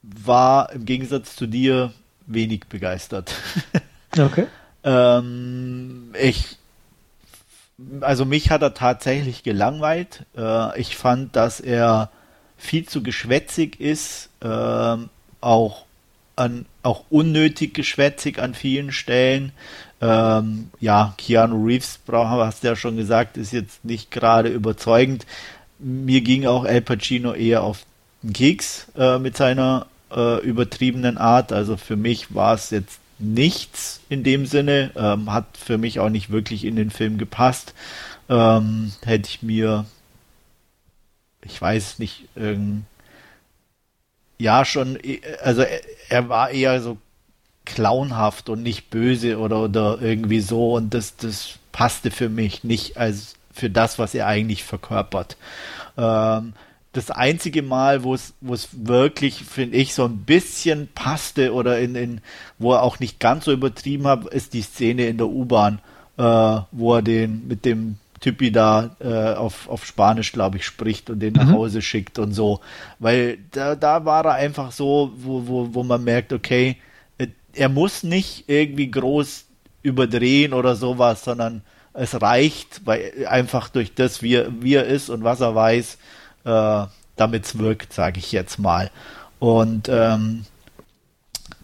war 0.02 0.72
im 0.72 0.84
Gegensatz 0.84 1.36
zu 1.36 1.46
dir 1.46 1.92
wenig 2.26 2.66
begeistert. 2.68 3.34
Okay. 4.18 4.46
Ähm, 4.82 6.14
ich, 6.18 6.56
also 8.00 8.24
mich 8.24 8.50
hat 8.50 8.62
er 8.62 8.72
tatsächlich 8.72 9.42
gelangweilt. 9.42 10.24
Äh, 10.34 10.80
ich 10.80 10.96
fand, 10.96 11.36
dass 11.36 11.60
er 11.60 12.10
viel 12.56 12.86
zu 12.86 13.02
geschwätzig 13.02 13.80
ist, 13.80 14.30
äh, 14.40 14.96
auch 15.40 15.84
an, 16.36 16.66
auch 16.82 17.04
unnötig 17.10 17.74
geschwätzig 17.74 18.38
an 18.38 18.54
vielen 18.54 18.92
Stellen. 18.92 19.52
Ähm, 20.00 20.70
ja, 20.80 21.14
Keanu 21.16 21.64
Reeves, 21.64 21.98
hast 22.08 22.62
du 22.62 22.68
ja 22.68 22.76
schon 22.76 22.96
gesagt, 22.96 23.36
ist 23.36 23.52
jetzt 23.52 23.84
nicht 23.84 24.10
gerade 24.10 24.50
überzeugend. 24.50 25.26
Mir 25.78 26.20
ging 26.20 26.46
auch 26.46 26.64
Al 26.64 26.82
Pacino 26.82 27.32
eher 27.32 27.62
auf 27.62 27.84
den 28.22 28.32
Keks 28.32 28.88
äh, 28.96 29.18
mit 29.18 29.36
seiner 29.36 29.86
äh, 30.14 30.40
übertriebenen 30.40 31.16
Art. 31.18 31.52
Also 31.52 31.76
für 31.76 31.96
mich 31.96 32.34
war 32.34 32.54
es 32.54 32.70
jetzt 32.70 32.98
nichts 33.18 34.00
in 34.08 34.22
dem 34.22 34.46
Sinne, 34.46 34.90
ähm, 34.96 35.32
hat 35.32 35.46
für 35.56 35.78
mich 35.78 36.00
auch 36.00 36.10
nicht 36.10 36.30
wirklich 36.30 36.64
in 36.64 36.76
den 36.76 36.90
Film 36.90 37.16
gepasst. 37.18 37.74
Ähm, 38.28 38.92
hätte 39.04 39.28
ich 39.28 39.42
mir, 39.42 39.86
ich 41.46 41.60
weiß 41.60 41.98
nicht, 41.98 42.28
ähm, 42.36 42.84
ja 44.38 44.64
schon, 44.64 44.98
also 45.42 45.62
er, 45.62 45.80
er 46.08 46.28
war 46.28 46.50
eher 46.50 46.80
so 46.82 46.98
clownhaft 47.64 48.48
und 48.48 48.62
nicht 48.62 48.90
böse 48.90 49.38
oder, 49.38 49.62
oder 49.62 50.00
irgendwie 50.00 50.40
so 50.40 50.74
und 50.74 50.94
das, 50.94 51.16
das 51.16 51.58
passte 51.72 52.10
für 52.10 52.28
mich 52.28 52.64
nicht 52.64 52.96
als 52.96 53.34
für 53.52 53.70
das, 53.70 53.98
was 53.98 54.14
er 54.14 54.26
eigentlich 54.26 54.64
verkörpert. 54.64 55.36
Ähm, 55.96 56.52
das 56.92 57.10
einzige 57.10 57.62
Mal, 57.62 58.04
wo 58.04 58.14
es, 58.14 58.34
wo 58.40 58.54
es 58.54 58.68
wirklich, 58.72 59.44
finde 59.44 59.76
ich, 59.76 59.94
so 59.94 60.04
ein 60.04 60.18
bisschen 60.18 60.88
passte 60.94 61.52
oder 61.52 61.78
in, 61.78 61.94
in, 61.94 62.20
wo 62.58 62.72
er 62.72 62.82
auch 62.82 63.00
nicht 63.00 63.20
ganz 63.20 63.44
so 63.44 63.52
übertrieben 63.52 64.06
hat, 64.06 64.24
ist 64.26 64.54
die 64.54 64.62
Szene 64.62 65.06
in 65.06 65.18
der 65.18 65.26
U-Bahn, 65.26 65.80
äh, 66.16 66.60
wo 66.72 66.94
er 66.94 67.02
den 67.02 67.46
mit 67.48 67.64
dem 67.64 67.98
Typi 68.20 68.50
da 68.50 68.96
äh, 69.00 69.34
auf, 69.34 69.68
auf 69.68 69.84
Spanisch, 69.84 70.32
glaube 70.32 70.56
ich, 70.56 70.66
spricht 70.66 71.10
und 71.10 71.20
den 71.20 71.34
mhm. 71.34 71.40
nach 71.40 71.52
Hause 71.52 71.82
schickt 71.82 72.18
und 72.18 72.32
so. 72.32 72.60
Weil 72.98 73.38
da, 73.50 73.74
da 73.74 74.04
war 74.04 74.24
er 74.24 74.34
einfach 74.34 74.72
so, 74.72 75.12
wo, 75.16 75.46
wo, 75.46 75.74
wo 75.74 75.82
man 75.82 76.04
merkt, 76.04 76.32
okay, 76.32 76.76
er 77.56 77.68
muss 77.68 78.02
nicht 78.02 78.44
irgendwie 78.48 78.90
groß 78.90 79.44
überdrehen 79.82 80.52
oder 80.52 80.76
sowas, 80.76 81.24
sondern 81.24 81.62
es 81.94 82.20
reicht, 82.20 82.82
weil 82.84 83.26
einfach 83.28 83.68
durch 83.68 83.94
das, 83.94 84.22
wie 84.22 84.34
er, 84.34 84.48
wie 84.60 84.74
er 84.74 84.84
ist 84.84 85.08
und 85.08 85.24
was 85.24 85.40
er 85.40 85.54
weiß, 85.54 85.98
äh, 86.44 86.84
damit 87.16 87.46
es 87.46 87.58
wirkt, 87.58 87.92
sage 87.92 88.18
ich 88.18 88.32
jetzt 88.32 88.58
mal. 88.58 88.90
Und 89.38 89.88
ähm, 89.88 90.44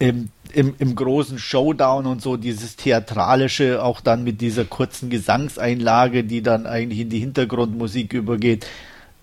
im, 0.03 0.31
im, 0.51 0.75
im 0.79 0.95
großen 0.95 1.39
Showdown 1.39 2.05
und 2.07 2.21
so 2.21 2.35
dieses 2.35 2.75
Theatralische, 2.75 3.81
auch 3.81 4.01
dann 4.01 4.25
mit 4.25 4.41
dieser 4.41 4.65
kurzen 4.65 5.09
Gesangseinlage, 5.09 6.25
die 6.25 6.41
dann 6.41 6.67
eigentlich 6.67 6.99
in 6.99 7.09
die 7.09 7.19
Hintergrundmusik 7.19 8.11
übergeht, 8.11 8.67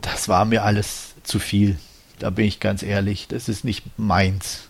das 0.01 0.31
war 0.31 0.47
mir 0.47 0.65
alles 0.65 1.17
zu 1.23 1.39
viel. 1.39 1.79
Da 2.19 2.31
bin 2.31 2.47
ich 2.47 2.61
ganz 2.61 2.83
ehrlich, 2.83 3.29
das 3.29 3.51
ist 3.51 3.63
nicht 3.63 3.85
meins. 3.99 4.69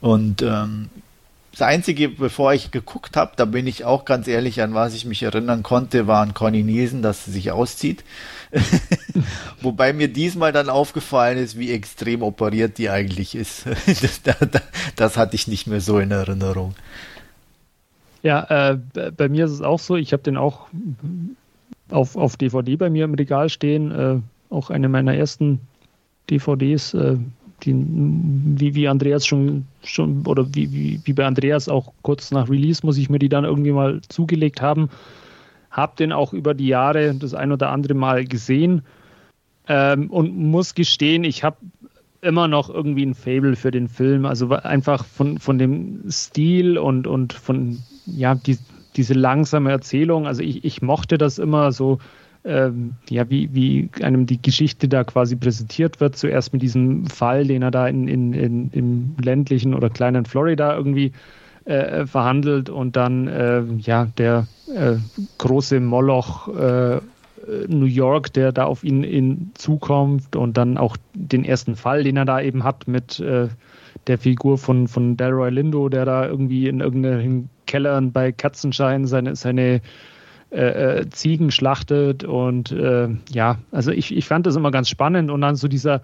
Und 0.00 0.40
ähm, 0.42 0.88
das 1.50 1.62
Einzige, 1.62 2.10
bevor 2.10 2.52
ich 2.52 2.70
geguckt 2.70 3.16
habe, 3.16 3.32
da 3.34 3.44
bin 3.44 3.66
ich 3.66 3.84
auch 3.84 4.04
ganz 4.04 4.28
ehrlich, 4.28 4.62
an 4.62 4.72
was 4.74 4.94
ich 4.94 5.04
mich 5.04 5.24
erinnern 5.24 5.64
konnte, 5.64 6.06
war 6.06 6.22
an 6.22 6.32
Conny 6.32 6.62
Nielsen, 6.62 7.02
dass 7.02 7.24
sie 7.24 7.32
sich 7.32 7.50
auszieht. 7.50 8.04
Wobei 9.62 9.92
mir 9.92 10.08
diesmal 10.08 10.52
dann 10.52 10.68
aufgefallen 10.68 11.38
ist, 11.38 11.58
wie 11.58 11.70
extrem 11.70 12.22
operiert 12.22 12.78
die 12.78 12.90
eigentlich 12.90 13.34
ist. 13.34 13.66
das, 13.86 14.22
das, 14.22 14.62
das 14.96 15.16
hatte 15.16 15.34
ich 15.34 15.48
nicht 15.48 15.66
mehr 15.66 15.80
so 15.80 15.98
in 15.98 16.10
Erinnerung. 16.10 16.74
Ja, 18.22 18.72
äh, 18.72 18.78
bei 19.16 19.28
mir 19.28 19.44
ist 19.44 19.52
es 19.52 19.62
auch 19.62 19.78
so, 19.78 19.96
ich 19.96 20.12
habe 20.12 20.22
den 20.22 20.36
auch 20.36 20.66
auf, 21.90 22.16
auf 22.16 22.36
DVD 22.36 22.76
bei 22.76 22.90
mir 22.90 23.04
im 23.04 23.14
Regal 23.14 23.48
stehen, 23.48 23.90
äh, 23.92 24.16
auch 24.50 24.70
eine 24.70 24.88
meiner 24.88 25.14
ersten 25.14 25.60
DVDs, 26.30 26.94
äh, 26.94 27.16
die, 27.64 27.74
wie, 27.74 28.74
wie 28.74 28.88
Andreas 28.88 29.26
schon, 29.26 29.66
schon 29.82 30.26
oder 30.26 30.46
wie, 30.54 30.72
wie, 30.72 31.00
wie 31.04 31.12
bei 31.12 31.26
Andreas 31.26 31.68
auch 31.68 31.92
kurz 32.02 32.30
nach 32.30 32.48
Release 32.48 32.86
muss 32.86 32.98
ich 32.98 33.10
mir 33.10 33.18
die 33.18 33.28
dann 33.28 33.44
irgendwie 33.44 33.72
mal 33.72 34.00
zugelegt 34.08 34.62
haben. 34.62 34.90
Hab 35.70 35.96
den 35.96 36.12
auch 36.12 36.32
über 36.32 36.54
die 36.54 36.68
Jahre 36.68 37.14
das 37.14 37.34
ein 37.34 37.52
oder 37.52 37.70
andere 37.70 37.94
Mal 37.94 38.24
gesehen 38.24 38.82
ähm, 39.68 40.10
und 40.10 40.36
muss 40.36 40.74
gestehen, 40.74 41.24
ich 41.24 41.44
habe 41.44 41.56
immer 42.20 42.48
noch 42.48 42.68
irgendwie 42.68 43.06
ein 43.06 43.14
Fable 43.14 43.56
für 43.56 43.70
den 43.70 43.88
Film. 43.88 44.26
Also 44.26 44.50
einfach 44.50 45.04
von, 45.04 45.38
von 45.38 45.58
dem 45.58 46.10
Stil 46.10 46.78
und, 46.78 47.06
und 47.06 47.32
von 47.32 47.78
ja, 48.06 48.34
die, 48.34 48.58
diese 48.96 49.14
langsame 49.14 49.70
Erzählung. 49.70 50.26
Also 50.26 50.42
ich, 50.42 50.64
ich 50.64 50.82
mochte 50.82 51.18
das 51.18 51.38
immer 51.38 51.70
so 51.70 51.98
ähm, 52.44 52.94
ja, 53.08 53.28
wie, 53.30 53.52
wie 53.52 53.88
einem 54.02 54.26
die 54.26 54.40
Geschichte 54.40 54.88
da 54.88 55.04
quasi 55.04 55.36
präsentiert 55.36 56.00
wird. 56.00 56.16
Zuerst 56.16 56.52
mit 56.52 56.62
diesem 56.62 57.06
Fall, 57.06 57.46
den 57.46 57.62
er 57.62 57.70
da 57.70 57.86
in, 57.86 58.08
in, 58.08 58.32
in, 58.32 58.70
im 58.72 59.14
ländlichen 59.22 59.74
oder 59.74 59.90
kleinen 59.90 60.24
Florida 60.24 60.76
irgendwie 60.76 61.12
äh, 61.66 62.06
verhandelt 62.06 62.70
und 62.70 62.96
dann 62.96 63.28
äh, 63.28 63.62
ja 63.78 64.06
der 64.16 64.46
äh, 64.74 64.96
große 65.36 65.80
Moloch 65.80 66.48
äh, 66.48 67.00
New 67.68 67.86
York, 67.86 68.32
der 68.32 68.52
da 68.52 68.64
auf 68.64 68.84
ihn 68.84 69.02
in 69.02 69.50
zukommt 69.54 70.36
und 70.36 70.56
dann 70.56 70.76
auch 70.76 70.96
den 71.14 71.44
ersten 71.44 71.76
Fall, 71.76 72.04
den 72.04 72.16
er 72.16 72.24
da 72.24 72.40
eben 72.40 72.64
hat 72.64 72.88
mit 72.88 73.20
äh, 73.20 73.48
der 74.06 74.18
Figur 74.18 74.58
von, 74.58 74.88
von 74.88 75.16
Delroy 75.16 75.50
Lindo, 75.50 75.88
der 75.88 76.04
da 76.04 76.26
irgendwie 76.26 76.68
in 76.68 76.80
irgendeinen 76.80 77.50
Kellern 77.66 78.12
bei 78.12 78.32
Katzenschein 78.32 79.06
seine, 79.06 79.36
seine 79.36 79.80
äh, 80.50 81.00
äh, 81.00 81.10
Ziegen 81.10 81.50
schlachtet 81.50 82.24
und 82.24 82.72
äh, 82.72 83.08
ja, 83.30 83.58
also 83.70 83.90
ich, 83.90 84.16
ich 84.16 84.26
fand 84.26 84.46
das 84.46 84.56
immer 84.56 84.70
ganz 84.70 84.88
spannend 84.88 85.30
und 85.30 85.42
dann 85.42 85.56
so 85.56 85.68
dieser 85.68 86.00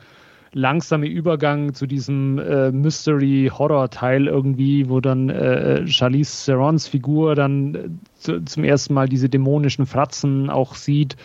langsame 0.52 1.06
Übergang 1.06 1.74
zu 1.74 1.86
diesem 1.86 2.38
äh, 2.38 2.70
Mystery-Horror-Teil 2.70 4.28
irgendwie, 4.28 4.88
wo 4.88 5.00
dann 5.00 5.28
äh, 5.30 5.86
Charlize 5.86 6.44
Therons 6.44 6.86
Figur 6.86 7.34
dann 7.34 7.74
äh, 7.74 7.88
zu, 8.24 8.44
zum 8.44 8.64
ersten 8.64 8.94
Mal 8.94 9.08
diese 9.08 9.28
dämonischen 9.28 9.86
Fratzen 9.86 10.50
auch 10.50 10.74
sieht 10.74 11.16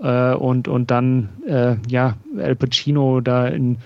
äh, 0.00 0.34
und, 0.34 0.68
und 0.68 0.90
dann 0.90 1.30
äh, 1.46 1.76
ja 1.88 2.16
Al 2.38 2.54
Pacino 2.54 3.20
da 3.20 3.48
in 3.48 3.78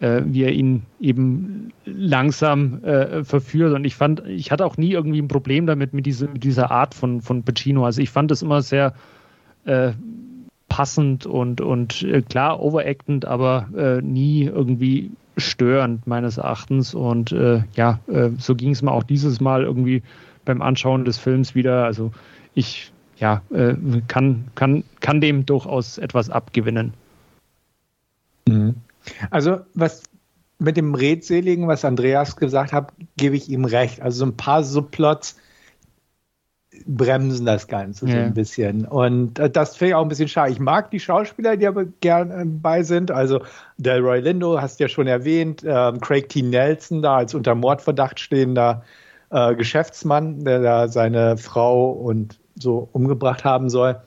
äh, 0.00 0.22
wie 0.24 0.44
er 0.44 0.52
ihn 0.52 0.84
eben 1.00 1.72
langsam 1.84 2.84
äh, 2.84 3.24
verführt. 3.24 3.74
Und 3.74 3.84
ich 3.84 3.96
fand, 3.96 4.22
ich 4.26 4.52
hatte 4.52 4.64
auch 4.64 4.76
nie 4.76 4.92
irgendwie 4.92 5.20
ein 5.20 5.28
Problem 5.28 5.66
damit 5.66 5.92
mit, 5.92 6.06
diese, 6.06 6.28
mit 6.28 6.44
dieser 6.44 6.70
Art 6.70 6.94
von, 6.94 7.20
von 7.20 7.42
Pacino. 7.42 7.84
Also 7.84 8.00
ich 8.00 8.10
fand 8.10 8.30
es 8.30 8.42
immer 8.42 8.62
sehr 8.62 8.94
äh, 9.64 9.92
passend 10.68 11.26
und, 11.26 11.60
und 11.60 12.02
äh, 12.02 12.22
klar 12.22 12.60
overactend, 12.60 13.24
aber 13.24 13.68
äh, 13.76 14.00
nie 14.00 14.44
irgendwie 14.44 15.10
störend 15.36 16.06
meines 16.06 16.38
Erachtens. 16.38 16.94
Und 16.94 17.32
äh, 17.32 17.62
ja, 17.74 18.00
so 18.38 18.54
ging 18.54 18.70
es 18.70 18.82
mir 18.82 18.92
auch 18.92 19.04
dieses 19.04 19.40
Mal 19.40 19.64
irgendwie 19.64 20.02
beim 20.48 20.62
Anschauen 20.62 21.04
des 21.04 21.18
Films 21.18 21.54
wieder. 21.54 21.84
Also 21.84 22.10
ich 22.54 22.92
ja, 23.18 23.42
kann, 24.06 24.46
kann, 24.54 24.84
kann 25.00 25.20
dem 25.20 25.44
durchaus 25.44 25.98
etwas 25.98 26.30
abgewinnen. 26.30 26.94
Mhm. 28.48 28.76
Also 29.30 29.60
was 29.74 30.02
mit 30.58 30.76
dem 30.76 30.94
Redseligen, 30.94 31.68
was 31.68 31.84
Andreas 31.84 32.36
gesagt 32.36 32.72
hat, 32.72 32.92
gebe 33.16 33.36
ich 33.36 33.48
ihm 33.48 33.64
recht. 33.64 34.02
Also 34.02 34.18
so 34.20 34.26
ein 34.26 34.36
paar 34.36 34.64
Subplots 34.64 35.36
bremsen 36.86 37.46
das 37.46 37.66
Ganze 37.66 38.06
ja. 38.06 38.12
so 38.12 38.18
ein 38.18 38.34
bisschen. 38.34 38.84
Und 38.84 39.38
äh, 39.38 39.50
das 39.50 39.76
finde 39.76 39.90
ich 39.90 39.94
auch 39.94 40.02
ein 40.02 40.08
bisschen 40.08 40.28
schade. 40.28 40.52
Ich 40.52 40.60
mag 40.60 40.90
die 40.90 41.00
Schauspieler, 41.00 41.56
die 41.56 41.66
aber 41.66 41.84
gerne 42.00 42.42
äh, 42.42 42.44
bei 42.44 42.82
sind. 42.82 43.10
Also 43.10 43.42
Delroy 43.78 44.20
Lindo, 44.20 44.60
hast 44.60 44.78
du 44.78 44.84
ja 44.84 44.88
schon 44.88 45.06
erwähnt, 45.06 45.64
äh, 45.64 45.92
Craig 46.00 46.28
T. 46.28 46.42
Nelson, 46.42 47.02
da 47.02 47.16
als 47.16 47.34
unter 47.34 47.54
Mordverdacht 47.54 48.20
stehender 48.20 48.82
äh, 48.82 48.86
Geschäftsmann, 49.30 50.44
der 50.44 50.60
da 50.60 50.88
seine 50.88 51.36
Frau 51.36 51.90
und 51.90 52.38
so 52.54 52.88
umgebracht 52.92 53.44
haben 53.44 53.70
soll. 53.70 54.00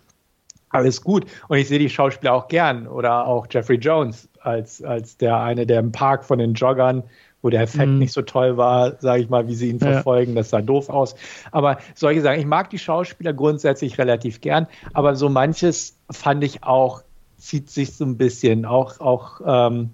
Alles 0.69 1.01
gut. 1.01 1.25
Und 1.47 1.57
ich 1.57 1.67
sehe 1.67 1.79
die 1.79 1.89
Schauspieler 1.89 2.33
auch 2.33 2.47
gern. 2.47 2.87
Oder 2.87 3.27
auch 3.27 3.47
Jeffrey 3.49 3.77
Jones, 3.77 4.29
als, 4.39 4.81
als 4.83 5.17
der 5.17 5.39
eine, 5.39 5.65
der 5.65 5.79
im 5.79 5.91
Park 5.91 6.23
von 6.23 6.39
den 6.39 6.53
Joggern, 6.53 7.03
wo 7.41 7.49
der 7.49 7.61
Effekt 7.61 7.89
mhm. 7.89 7.99
nicht 7.99 8.13
so 8.13 8.21
toll 8.21 8.57
war, 8.57 8.99
sage 8.99 9.23
ich 9.23 9.29
mal, 9.29 9.47
wie 9.47 9.55
sie 9.55 9.69
ihn 9.69 9.79
verfolgen, 9.79 10.33
ja. 10.33 10.37
das 10.39 10.49
sah 10.49 10.61
doof 10.61 10.89
aus. 10.89 11.15
Aber 11.51 11.77
solche 11.95 12.21
Sachen, 12.21 12.39
ich 12.39 12.45
mag 12.45 12.69
die 12.69 12.79
Schauspieler 12.79 13.33
grundsätzlich 13.33 13.97
relativ 13.97 14.41
gern, 14.41 14.67
aber 14.93 15.15
so 15.15 15.27
manches 15.29 15.97
fand 16.11 16.43
ich 16.43 16.63
auch, 16.63 17.01
zieht 17.37 17.69
sich 17.69 17.95
so 17.95 18.05
ein 18.05 18.17
bisschen, 18.17 18.65
auch, 18.65 18.99
auch 18.99 19.41
ähm, 19.43 19.89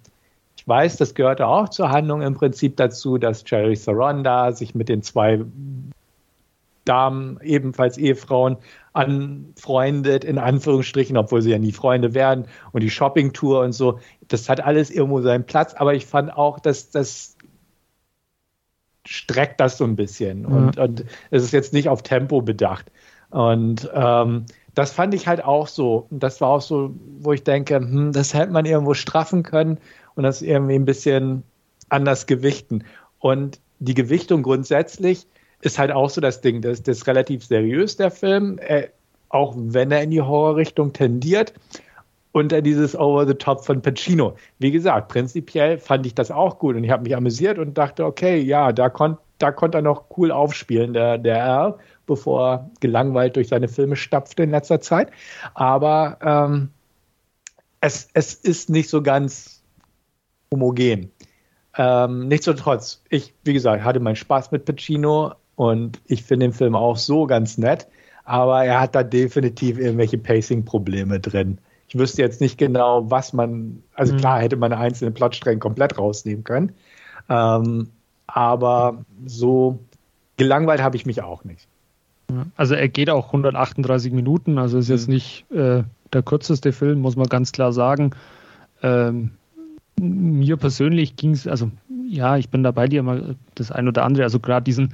ich 0.68 0.70
weiß, 0.70 0.98
das 0.98 1.16
gehörte 1.16 1.48
auch 1.48 1.70
zur 1.70 1.92
Handlung 1.92 2.22
im 2.22 2.34
Prinzip 2.34 2.76
dazu, 2.76 3.18
dass 3.18 3.46
Jerry 3.48 3.78
Saronda 3.78 4.52
sich 4.52 4.76
mit 4.76 4.90
den 4.90 5.02
zwei 5.02 5.40
Damen, 6.84 7.40
ebenfalls 7.42 7.98
Ehefrauen, 7.98 8.58
anfreundet, 8.92 10.26
in 10.26 10.38
Anführungsstrichen, 10.38 11.16
obwohl 11.16 11.42
sie 11.42 11.52
ja 11.52 11.58
nie 11.58 11.72
Freunde 11.72 12.14
werden, 12.14 12.48
und 12.74 12.84
die 12.84 12.90
Shoppingtour 12.90 13.62
und 13.62 13.72
so. 13.72 14.00
Das 14.28 14.50
hat 14.50 14.60
alles 14.60 14.92
irgendwo 14.92 15.22
seinen 15.22 15.46
Platz, 15.46 15.74
aber 15.74 15.94
ich 15.94 16.06
fand 16.06 16.36
auch, 16.36 16.60
dass 16.60 16.90
das 16.90 17.38
streckt 19.06 19.62
das 19.62 19.78
so 19.78 19.86
ein 19.86 19.96
bisschen. 19.96 20.42
Mhm. 20.42 20.46
Und, 20.48 20.78
und 20.78 21.06
es 21.32 21.44
ist 21.44 21.54
jetzt 21.54 21.72
nicht 21.72 21.88
auf 21.88 22.04
Tempo 22.04 22.42
bedacht. 22.42 22.92
Und 23.30 23.90
ähm, 23.94 24.46
das 24.76 24.92
fand 24.92 25.14
ich 25.14 25.30
halt 25.30 25.46
auch 25.46 25.68
so. 25.68 26.08
Das 26.10 26.42
war 26.42 26.50
auch 26.50 26.62
so, 26.62 26.94
wo 27.20 27.32
ich 27.32 27.46
denke, 27.46 27.78
hm, 27.78 28.12
das 28.12 28.34
hätte 28.34 28.52
man 28.52 28.66
irgendwo 28.66 28.96
straffen 28.96 29.44
können 29.44 29.80
und 30.18 30.24
das 30.24 30.42
irgendwie 30.42 30.76
ein 30.76 30.86
bisschen 30.86 31.44
anders 31.90 32.26
gewichten. 32.26 32.84
Und 33.20 33.60
die 33.80 33.94
Gewichtung 33.94 34.44
grundsätzlich 34.44 35.28
ist 35.62 35.80
halt 35.80 35.92
auch 35.92 36.10
so 36.10 36.20
das 36.20 36.42
Ding. 36.42 36.62
Das, 36.62 36.84
das 36.84 36.98
ist 36.98 37.08
relativ 37.08 37.46
seriös, 37.46 37.96
der 37.96 38.12
Film, 38.12 38.60
äh, 38.60 38.88
auch 39.30 39.54
wenn 39.56 39.92
er 39.92 40.02
in 40.04 40.12
die 40.12 40.22
Horrorrichtung 40.22 40.92
tendiert. 40.92 41.54
Und 42.32 42.52
äh, 42.52 42.62
dieses 42.62 42.98
Over 42.98 43.26
the 43.26 43.36
Top 43.36 43.64
von 43.64 43.82
Pacino. 43.82 44.36
Wie 44.60 44.72
gesagt, 44.72 45.08
prinzipiell 45.08 45.78
fand 45.78 46.06
ich 46.06 46.16
das 46.16 46.32
auch 46.32 46.60
gut 46.60 46.76
und 46.76 46.84
ich 46.84 46.92
habe 46.92 47.04
mich 47.04 47.16
amüsiert 47.16 47.58
und 47.58 47.78
dachte, 47.78 48.06
okay, 48.06 48.40
ja, 48.40 48.74
da 48.74 48.90
konnte 48.90 49.22
da 49.40 49.52
konnte 49.52 49.78
er 49.78 49.82
noch 49.84 50.06
cool 50.18 50.32
aufspielen, 50.32 50.94
der, 50.94 51.20
der 51.20 51.38
R, 51.38 51.78
bevor 52.08 52.48
er 52.48 52.70
gelangweilt 52.80 53.36
durch 53.36 53.50
seine 53.50 53.68
Filme 53.68 53.96
stapfte 53.96 54.42
in 54.42 54.50
letzter 54.50 54.82
Zeit. 54.82 55.12
Aber 55.54 56.18
ähm, 56.24 56.70
es, 57.82 58.10
es 58.14 58.34
ist 58.34 58.72
nicht 58.72 58.90
so 58.90 59.04
ganz 59.04 59.57
homogen. 60.52 61.12
Ähm, 61.78 62.28
nichtsdestotrotz, 62.28 63.04
ich, 63.10 63.34
wie 63.44 63.54
gesagt, 63.54 63.84
hatte 63.84 64.00
meinen 64.00 64.16
Spaß 64.16 64.52
mit 64.52 64.66
Pacino 64.66 65.34
und 65.56 66.00
ich 66.08 66.24
finde 66.24 66.48
den 66.48 66.54
Film 66.54 66.76
auch 66.76 66.98
so 66.98 67.28
ganz 67.28 67.58
nett, 67.58 67.88
aber 68.26 68.66
er 68.66 68.80
hat 68.80 68.96
da 68.96 69.04
definitiv 69.04 69.78
irgendwelche 69.78 70.18
Pacing-Probleme 70.18 71.20
drin. 71.20 71.60
Ich 71.88 71.98
wüsste 71.98 72.22
jetzt 72.22 72.42
nicht 72.42 72.58
genau, 72.58 73.10
was 73.10 73.32
man, 73.32 73.84
also 73.94 74.14
mhm. 74.14 74.18
klar 74.18 74.42
hätte 74.42 74.58
man 74.58 74.74
einzelne 74.74 75.12
Plotstränge 75.12 75.60
komplett 75.60 75.98
rausnehmen 75.98 76.44
können, 76.44 76.74
ähm, 77.30 77.90
aber 78.26 79.06
so 79.26 79.80
gelangweilt 80.38 80.82
habe 80.82 80.96
ich 80.98 81.06
mich 81.06 81.22
auch 81.22 81.44
nicht. 81.44 81.68
Also 82.58 82.76
er 82.76 82.90
geht 82.90 83.10
auch 83.10 83.28
138 83.28 84.12
Minuten, 84.12 84.58
also 84.58 84.78
ist 84.78 84.90
jetzt 84.90 85.08
mhm. 85.08 85.14
nicht 85.14 85.50
äh, 85.52 85.84
der 86.12 86.24
kürzeste 86.24 86.74
Film, 86.74 87.00
muss 87.00 87.16
man 87.16 87.28
ganz 87.28 87.52
klar 87.52 87.72
sagen. 87.72 88.12
Ähm, 88.84 89.32
mir 90.00 90.58
persönlich 90.58 91.16
ging 91.16 91.32
es, 91.32 91.48
also 91.48 91.72
ja, 92.08 92.38
ich 92.38 92.50
bin 92.50 92.64
da 92.64 92.72
bei 92.72 92.88
dir 92.88 93.04
mal 93.04 93.36
das 93.56 93.72
ein 93.72 93.88
oder 93.88 94.04
andere, 94.04 94.24
also 94.24 94.40
gerade 94.40 94.64
diesen 94.64 94.94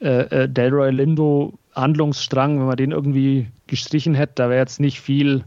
äh, 0.00 0.44
äh, 0.44 0.48
Delroy 0.48 0.90
Lindo 0.90 1.58
Handlungsstrang, 1.74 2.58
wenn 2.58 2.66
man 2.66 2.76
den 2.76 2.92
irgendwie 2.92 3.48
gestrichen 3.66 4.14
hätte, 4.14 4.34
da 4.36 4.48
wäre 4.48 4.60
jetzt 4.60 4.80
nicht 4.80 5.00
viel 5.00 5.44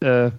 äh, 0.00 0.30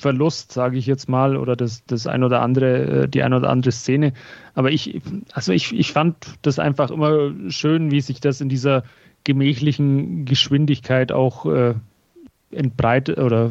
Verlust, 0.00 0.52
sage 0.52 0.78
ich 0.78 0.86
jetzt 0.86 1.08
mal, 1.08 1.36
oder 1.36 1.56
das, 1.56 1.84
das 1.86 2.06
ein 2.06 2.22
oder 2.22 2.40
andere, 2.40 3.02
äh, 3.04 3.08
die 3.08 3.22
ein 3.22 3.34
oder 3.34 3.50
andere 3.50 3.72
Szene. 3.72 4.12
Aber 4.54 4.70
ich, 4.70 5.00
also 5.32 5.52
ich, 5.52 5.74
ich 5.74 5.92
fand 5.92 6.16
das 6.42 6.58
einfach 6.58 6.90
immer 6.90 7.32
schön, 7.48 7.90
wie 7.90 8.00
sich 8.00 8.20
das 8.20 8.40
in 8.40 8.48
dieser 8.48 8.84
gemächlichen 9.24 10.24
Geschwindigkeit 10.24 11.10
auch 11.10 11.46
äh, 11.46 11.74
entbreitet 12.50 13.18
oder 13.18 13.46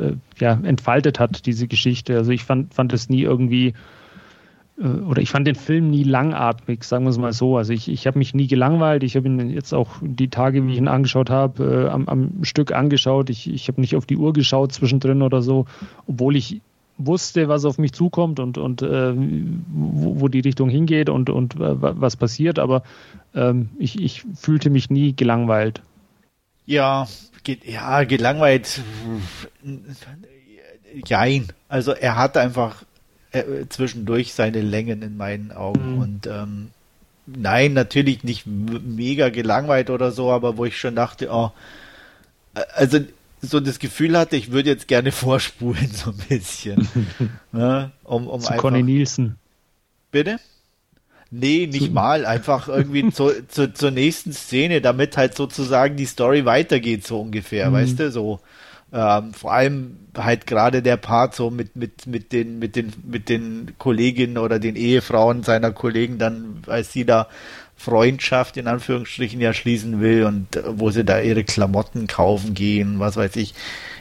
äh, 0.00 0.12
ja, 0.38 0.58
entfaltet 0.62 1.20
hat, 1.20 1.46
diese 1.46 1.68
Geschichte. 1.68 2.16
Also 2.16 2.30
ich 2.30 2.44
fand, 2.44 2.74
fand 2.74 2.92
es 2.92 3.08
nie 3.08 3.22
irgendwie 3.22 3.74
äh, 4.78 4.86
oder 4.86 5.20
ich 5.20 5.30
fand 5.30 5.46
den 5.46 5.54
Film 5.54 5.90
nie 5.90 6.04
langatmig, 6.04 6.84
sagen 6.84 7.04
wir 7.04 7.10
es 7.10 7.18
mal 7.18 7.32
so. 7.32 7.56
Also 7.56 7.72
ich, 7.72 7.88
ich 7.88 8.06
habe 8.06 8.18
mich 8.18 8.34
nie 8.34 8.46
gelangweilt. 8.46 9.02
Ich 9.02 9.16
habe 9.16 9.28
ihn 9.28 9.50
jetzt 9.50 9.72
auch 9.72 9.96
die 10.00 10.28
Tage, 10.28 10.66
wie 10.66 10.72
ich 10.72 10.78
ihn 10.78 10.88
angeschaut 10.88 11.30
habe, 11.30 11.86
äh, 11.86 11.88
am, 11.88 12.08
am, 12.08 12.44
Stück 12.44 12.72
angeschaut. 12.72 13.30
Ich, 13.30 13.52
ich 13.52 13.68
habe 13.68 13.80
nicht 13.80 13.96
auf 13.96 14.06
die 14.06 14.16
Uhr 14.16 14.32
geschaut 14.32 14.72
zwischendrin 14.72 15.22
oder 15.22 15.42
so, 15.42 15.66
obwohl 16.06 16.36
ich 16.36 16.60
wusste, 16.96 17.48
was 17.48 17.64
auf 17.64 17.78
mich 17.78 17.92
zukommt 17.92 18.40
und, 18.40 18.58
und 18.58 18.82
äh, 18.82 19.14
wo, 19.14 20.20
wo, 20.20 20.28
die 20.28 20.40
Richtung 20.40 20.68
hingeht 20.68 21.08
und, 21.08 21.30
und 21.30 21.54
äh, 21.56 21.80
was 21.80 22.16
passiert. 22.16 22.58
Aber 22.58 22.82
ähm, 23.34 23.68
ich, 23.78 24.00
ich 24.00 24.24
fühlte 24.34 24.70
mich 24.70 24.90
nie 24.90 25.14
gelangweilt. 25.14 25.82
Ja, 26.66 27.06
ja, 27.48 28.04
gelangweilt. 28.04 28.80
Jein. 31.06 31.48
Also 31.68 31.92
er 31.92 32.16
hat 32.16 32.36
einfach 32.36 32.84
äh, 33.32 33.66
zwischendurch 33.68 34.32
seine 34.32 34.60
Längen 34.60 35.02
in 35.02 35.16
meinen 35.16 35.52
Augen. 35.52 35.94
Mhm. 35.94 35.98
Und 36.00 36.26
ähm, 36.26 36.70
nein, 37.26 37.72
natürlich 37.74 38.24
nicht 38.24 38.46
mega 38.46 39.28
gelangweilt 39.28 39.90
oder 39.90 40.12
so, 40.12 40.30
aber 40.30 40.56
wo 40.56 40.64
ich 40.64 40.78
schon 40.78 40.96
dachte, 40.96 41.28
oh, 41.30 41.52
äh, 42.54 42.62
also 42.74 43.00
so 43.40 43.60
das 43.60 43.78
Gefühl 43.78 44.16
hatte, 44.16 44.36
ich 44.36 44.50
würde 44.50 44.70
jetzt 44.70 44.88
gerne 44.88 45.12
vorspulen, 45.12 45.90
so 45.92 46.10
ein 46.10 46.18
bisschen. 46.28 46.88
ne? 47.52 47.92
um, 48.04 48.26
um 48.26 48.40
Zu 48.40 48.48
einfach, 48.48 48.62
Conny 48.62 48.82
Nielsen. 48.82 49.36
Bitte? 50.10 50.40
Nee, 51.30 51.68
nicht 51.70 51.92
mal. 51.92 52.24
Einfach 52.26 52.68
irgendwie 52.68 53.10
zu, 53.12 53.46
zu, 53.48 53.72
zur 53.72 53.90
nächsten 53.90 54.32
Szene, 54.32 54.80
damit 54.80 55.16
halt 55.16 55.36
sozusagen 55.36 55.96
die 55.96 56.06
Story 56.06 56.44
weitergeht, 56.44 57.06
so 57.06 57.20
ungefähr, 57.20 57.70
mhm. 57.70 57.74
weißt 57.74 58.00
du, 58.00 58.10
so. 58.10 58.40
Ähm, 58.90 59.34
vor 59.34 59.52
allem 59.52 59.98
halt 60.16 60.46
gerade 60.46 60.80
der 60.82 60.96
Part 60.96 61.34
so 61.34 61.50
mit, 61.50 61.76
mit, 61.76 62.06
mit 62.06 62.32
den, 62.32 62.58
mit 62.58 62.74
den, 62.74 62.92
mit 63.04 63.28
den 63.28 63.74
Kolleginnen 63.76 64.38
oder 64.38 64.58
den 64.58 64.76
Ehefrauen 64.76 65.42
seiner 65.42 65.72
Kollegen 65.72 66.16
dann, 66.18 66.62
als 66.66 66.92
sie 66.94 67.04
da 67.04 67.28
Freundschaft 67.76 68.56
in 68.56 68.66
Anführungsstrichen 68.66 69.40
ja 69.40 69.52
schließen 69.52 70.00
will 70.00 70.24
und 70.24 70.56
äh, 70.56 70.62
wo 70.66 70.90
sie 70.90 71.04
da 71.04 71.20
ihre 71.20 71.44
Klamotten 71.44 72.06
kaufen 72.06 72.54
gehen, 72.54 72.98
was 72.98 73.16
weiß 73.16 73.36
ich. 73.36 73.54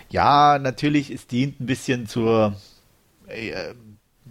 Ja, 0.10 0.58
natürlich, 0.58 1.12
es 1.12 1.28
dient 1.28 1.60
ein 1.60 1.66
bisschen 1.66 2.08
zur, 2.08 2.56
äh, 3.28 3.74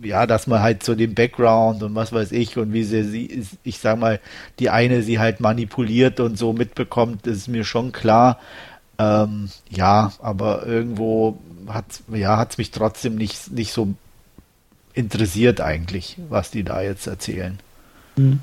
ja, 0.03 0.27
dass 0.27 0.47
man 0.47 0.61
halt 0.61 0.83
so 0.83 0.95
den 0.95 1.15
Background 1.15 1.83
und 1.83 1.95
was 1.95 2.13
weiß 2.13 2.33
ich 2.33 2.57
und 2.57 2.73
wie 2.73 2.85
sie, 2.85 3.03
sie, 3.05 3.47
ich 3.63 3.79
sag 3.79 3.99
mal, 3.99 4.21
die 4.59 4.71
eine 4.71 5.03
sie 5.03 5.19
halt 5.19 5.41
manipuliert 5.41 6.21
und 6.21 6.39
so 6.39 6.53
mitbekommt, 6.53 7.27
ist 7.27 7.49
mir 7.49 7.65
schon 7.65 7.93
klar. 7.93 8.39
Ähm, 8.99 9.51
ja, 9.69 10.13
aber 10.21 10.67
irgendwo 10.67 11.39
hat 11.69 11.85
ja 12.13 12.37
hat's 12.37 12.59
mich 12.59 12.71
trotzdem 12.71 13.17
nicht 13.17 13.51
nicht 13.53 13.73
so 13.73 13.95
interessiert 14.95 15.61
eigentlich, 15.61 16.17
was 16.31 16.51
die 16.51 16.65
da 16.65 16.81
jetzt 16.81 17.07
erzählen. 17.07 17.59
Hm. 18.17 18.41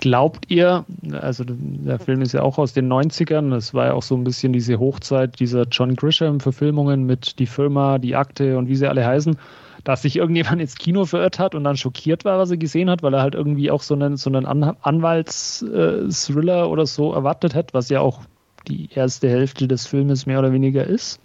Glaubt 0.00 0.50
ihr, 0.50 0.84
also 1.12 1.44
der 1.46 1.98
Film 1.98 2.22
ist 2.22 2.32
ja 2.32 2.42
auch 2.42 2.56
aus 2.58 2.72
den 2.72 2.90
90ern, 2.90 3.50
das 3.50 3.74
war 3.74 3.86
ja 3.86 3.92
auch 3.92 4.02
so 4.02 4.16
ein 4.16 4.24
bisschen 4.24 4.52
diese 4.52 4.78
Hochzeit 4.78 5.38
dieser 5.40 5.64
John 5.64 5.94
Grisham-Verfilmungen 5.94 7.04
mit 7.04 7.38
Die 7.38 7.46
Firma, 7.46 7.98
Die 7.98 8.16
Akte 8.16 8.56
und 8.56 8.68
wie 8.68 8.76
sie 8.76 8.88
alle 8.88 9.06
heißen, 9.06 9.36
dass 9.84 10.02
sich 10.02 10.16
irgendjemand 10.16 10.60
ins 10.60 10.76
Kino 10.76 11.04
verirrt 11.04 11.38
hat 11.38 11.54
und 11.54 11.64
dann 11.64 11.76
schockiert 11.76 12.24
war, 12.24 12.38
was 12.38 12.50
er 12.50 12.56
gesehen 12.56 12.88
hat, 12.88 13.02
weil 13.02 13.12
er 13.12 13.20
halt 13.20 13.34
irgendwie 13.34 13.70
auch 13.70 13.82
so 13.82 13.94
einen, 13.94 14.16
so 14.16 14.30
einen 14.30 14.46
An 14.46 14.74
Anwalts-Thriller 14.80 16.70
oder 16.70 16.86
so 16.86 17.12
erwartet 17.12 17.54
hat, 17.54 17.74
was 17.74 17.90
ja 17.90 18.00
auch 18.00 18.22
die 18.68 18.88
erste 18.94 19.28
Hälfte 19.28 19.68
des 19.68 19.86
Filmes 19.86 20.24
mehr 20.24 20.38
oder 20.38 20.52
weniger 20.52 20.84
ist? 20.84 21.20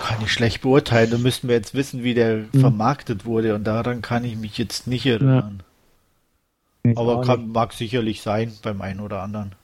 Kann 0.00 0.22
ich 0.22 0.32
schlecht 0.32 0.62
beurteilen. 0.62 1.10
Da 1.10 1.18
müssten 1.18 1.48
wir 1.48 1.56
jetzt 1.56 1.74
wissen, 1.74 2.04
wie 2.04 2.14
der 2.14 2.44
hm. 2.52 2.60
vermarktet 2.60 3.26
wurde 3.26 3.54
und 3.54 3.64
daran 3.64 4.00
kann 4.00 4.24
ich 4.24 4.36
mich 4.36 4.56
jetzt 4.58 4.86
nicht 4.86 5.06
erinnern. 5.06 5.58
Ja. 5.58 5.64
Aber 6.96 7.22
kann, 7.22 7.48
mag 7.48 7.72
sicherlich 7.72 8.20
sein 8.20 8.52
beim 8.62 8.80
einen 8.82 9.00
oder 9.00 9.22
anderen. 9.22 9.54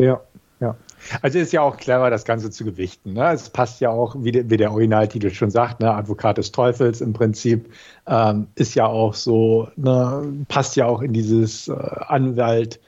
Ja, 0.00 0.20
ja. 0.60 0.76
Also 1.22 1.38
ist 1.38 1.52
ja 1.52 1.60
auch 1.60 1.76
clever, 1.76 2.10
das 2.10 2.24
Ganze 2.24 2.50
zu 2.50 2.64
gewichten. 2.64 3.12
Ne? 3.12 3.32
Es 3.32 3.50
passt 3.50 3.80
ja 3.80 3.90
auch, 3.90 4.16
wie 4.18 4.32
der, 4.32 4.50
wie 4.50 4.56
der 4.56 4.72
Originaltitel 4.72 5.30
schon 5.30 5.50
sagt, 5.50 5.80
ne? 5.80 5.92
Advokat 5.92 6.38
des 6.38 6.50
Teufels 6.50 7.00
im 7.00 7.12
Prinzip 7.12 7.72
ähm, 8.06 8.48
ist 8.54 8.74
ja 8.74 8.86
auch 8.86 9.14
so, 9.14 9.68
ne? 9.76 10.44
passt 10.48 10.76
ja 10.76 10.86
auch 10.86 11.02
in 11.02 11.12
dieses 11.12 11.68
äh, 11.68 11.72
Anwalt 11.72 12.80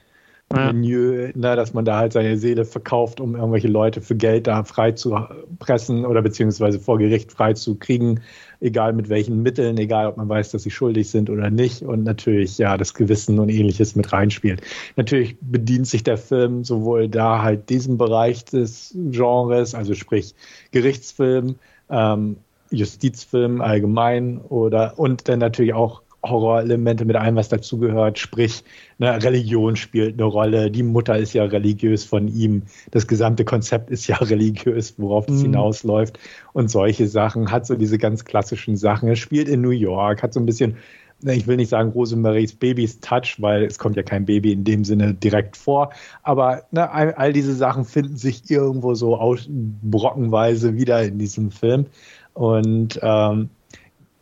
ja. 0.55 0.71
Ne, 0.71 1.31
dass 1.33 1.73
man 1.73 1.83
da 1.83 1.97
halt 1.97 2.13
seine 2.13 2.37
Seele 2.37 2.63
verkauft, 2.63 3.19
um 3.19 3.35
irgendwelche 3.35 3.67
Leute 3.67 3.99
für 3.99 4.15
Geld 4.15 4.47
da 4.47 4.63
frei 4.63 4.93
zu 4.93 5.17
pressen 5.59 6.05
oder 6.05 6.21
beziehungsweise 6.21 6.79
vor 6.79 6.97
Gericht 6.97 7.33
frei 7.33 7.53
zu 7.53 7.75
kriegen, 7.75 8.21
egal 8.61 8.93
mit 8.93 9.09
welchen 9.09 9.41
Mitteln, 9.43 9.77
egal 9.77 10.07
ob 10.07 10.15
man 10.15 10.29
weiß, 10.29 10.51
dass 10.51 10.63
sie 10.63 10.71
schuldig 10.71 11.09
sind 11.09 11.29
oder 11.29 11.49
nicht 11.49 11.81
und 11.81 12.03
natürlich 12.03 12.57
ja 12.57 12.77
das 12.77 12.93
Gewissen 12.93 13.39
und 13.39 13.49
ähnliches 13.49 13.95
mit 13.95 14.13
reinspielt. 14.13 14.61
Natürlich 14.95 15.35
bedient 15.41 15.87
sich 15.87 16.03
der 16.03 16.17
Film 16.17 16.63
sowohl 16.63 17.09
da 17.09 17.41
halt 17.41 17.69
diesem 17.69 17.97
Bereich 17.97 18.45
des 18.45 18.95
Genres, 19.11 19.75
also 19.75 19.95
sprich 19.95 20.33
Gerichtsfilm, 20.71 21.55
ähm, 21.89 22.37
Justizfilm 22.69 23.61
allgemein 23.61 24.39
oder 24.39 24.97
und 24.97 25.27
dann 25.27 25.39
natürlich 25.39 25.73
auch 25.73 26.01
Horrorelemente 26.29 27.05
mit 27.05 27.15
allem, 27.15 27.35
was 27.35 27.49
dazugehört. 27.49 28.19
Sprich, 28.19 28.63
ne, 28.97 29.21
Religion 29.23 29.75
spielt 29.75 30.13
eine 30.13 30.25
Rolle. 30.25 30.71
Die 30.71 30.83
Mutter 30.83 31.17
ist 31.17 31.33
ja 31.33 31.43
religiös 31.43 32.03
von 32.03 32.27
ihm. 32.27 32.63
Das 32.91 33.07
gesamte 33.07 33.45
Konzept 33.45 33.89
ist 33.89 34.07
ja 34.07 34.15
religiös, 34.21 34.95
worauf 34.97 35.27
es 35.27 35.39
mhm. 35.39 35.45
hinausläuft. 35.45 36.19
Und 36.53 36.69
solche 36.69 37.07
Sachen. 37.07 37.51
Hat 37.51 37.65
so 37.65 37.75
diese 37.75 37.97
ganz 37.97 38.25
klassischen 38.25 38.77
Sachen. 38.77 39.09
Er 39.09 39.15
spielt 39.15 39.47
in 39.47 39.61
New 39.61 39.69
York, 39.69 40.23
hat 40.23 40.33
so 40.33 40.39
ein 40.39 40.45
bisschen, 40.45 40.77
ne, 41.21 41.35
ich 41.35 41.47
will 41.47 41.57
nicht 41.57 41.69
sagen 41.69 41.91
Rosemaries 41.91 42.53
Babys 42.53 42.99
Touch, 42.99 43.37
weil 43.39 43.63
es 43.63 43.79
kommt 43.79 43.95
ja 43.95 44.03
kein 44.03 44.25
Baby 44.25 44.51
in 44.51 44.63
dem 44.63 44.83
Sinne 44.83 45.13
direkt 45.13 45.57
vor. 45.57 45.91
Aber 46.23 46.63
ne, 46.71 46.91
all, 46.91 47.13
all 47.13 47.33
diese 47.33 47.53
Sachen 47.53 47.85
finden 47.85 48.17
sich 48.17 48.49
irgendwo 48.49 48.93
so 48.93 49.17
aus, 49.17 49.47
brockenweise 49.49 50.75
wieder 50.75 51.03
in 51.03 51.17
diesem 51.17 51.51
Film. 51.51 51.85
Und 52.33 52.99
ähm, 53.01 53.49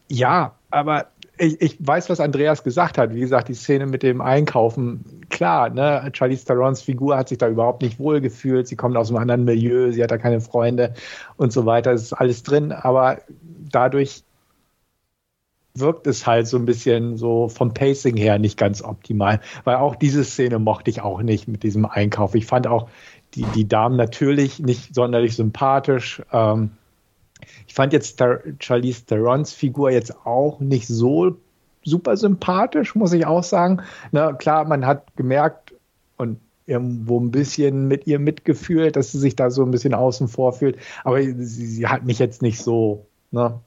ja, 0.09 0.53
aber 0.71 1.07
ich, 1.37 1.61
ich 1.61 1.77
weiß, 1.79 2.09
was 2.09 2.19
Andreas 2.19 2.63
gesagt 2.63 2.97
hat. 2.97 3.13
Wie 3.13 3.19
gesagt, 3.19 3.49
die 3.49 3.53
Szene 3.53 3.85
mit 3.85 4.03
dem 4.03 4.21
Einkaufen, 4.21 5.25
klar, 5.29 5.69
ne, 5.69 6.09
Charlize 6.13 6.45
Therons 6.45 6.81
Figur 6.81 7.17
hat 7.17 7.29
sich 7.29 7.37
da 7.37 7.47
überhaupt 7.47 7.81
nicht 7.81 7.99
wohl 7.99 8.21
gefühlt. 8.21 8.67
Sie 8.67 8.75
kommt 8.75 8.95
aus 8.97 9.09
einem 9.09 9.17
anderen 9.17 9.43
Milieu, 9.43 9.91
sie 9.91 10.03
hat 10.03 10.11
da 10.11 10.17
keine 10.17 10.41
Freunde 10.41 10.93
und 11.37 11.51
so 11.51 11.65
weiter. 11.65 11.91
Es 11.91 12.03
ist 12.03 12.13
alles 12.13 12.43
drin, 12.43 12.71
aber 12.71 13.19
dadurch 13.71 14.23
wirkt 15.73 16.07
es 16.07 16.25
halt 16.25 16.47
so 16.47 16.57
ein 16.57 16.65
bisschen 16.65 17.17
so 17.17 17.49
vom 17.49 17.73
Pacing 17.73 18.15
her 18.15 18.39
nicht 18.39 18.57
ganz 18.57 18.81
optimal. 18.81 19.41
Weil 19.65 19.75
auch 19.75 19.95
diese 19.95 20.23
Szene 20.23 20.57
mochte 20.59 20.89
ich 20.89 21.01
auch 21.01 21.21
nicht 21.21 21.47
mit 21.47 21.63
diesem 21.63 21.85
Einkauf. 21.85 22.33
Ich 22.33 22.45
fand 22.45 22.65
auch 22.67 22.89
die, 23.33 23.43
die 23.55 23.67
Damen 23.67 23.97
natürlich 23.97 24.59
nicht 24.59 24.95
sonderlich 24.95 25.35
sympathisch. 25.35 26.21
Ähm, 26.31 26.71
ich 27.67 27.73
fand 27.73 27.93
jetzt 27.93 28.17
Tar 28.17 28.39
Charlize 28.59 29.05
Therons 29.05 29.53
Figur 29.53 29.91
jetzt 29.91 30.25
auch 30.25 30.59
nicht 30.59 30.87
so 30.87 31.37
super 31.83 32.17
sympathisch, 32.17 32.95
muss 32.95 33.13
ich 33.13 33.25
auch 33.25 33.43
sagen. 33.43 33.81
Na 34.11 34.33
klar, 34.33 34.65
man 34.65 34.85
hat 34.85 35.15
gemerkt 35.15 35.73
und 36.17 36.39
irgendwo 36.65 37.19
ein 37.19 37.31
bisschen 37.31 37.87
mit 37.87 38.07
ihr 38.07 38.19
mitgefühlt, 38.19 38.95
dass 38.95 39.11
sie 39.11 39.19
sich 39.19 39.35
da 39.35 39.51
so 39.51 39.63
ein 39.63 39.71
bisschen 39.71 39.93
außen 39.93 40.27
vor 40.27 40.53
fühlt. 40.53 40.77
Aber 41.03 41.21
sie, 41.21 41.65
sie 41.67 41.87
hat 41.87 42.03
mich 42.03 42.17
jetzt 42.17 42.41
nicht 42.41 42.59
so 42.59 43.05
ne, 43.31 43.59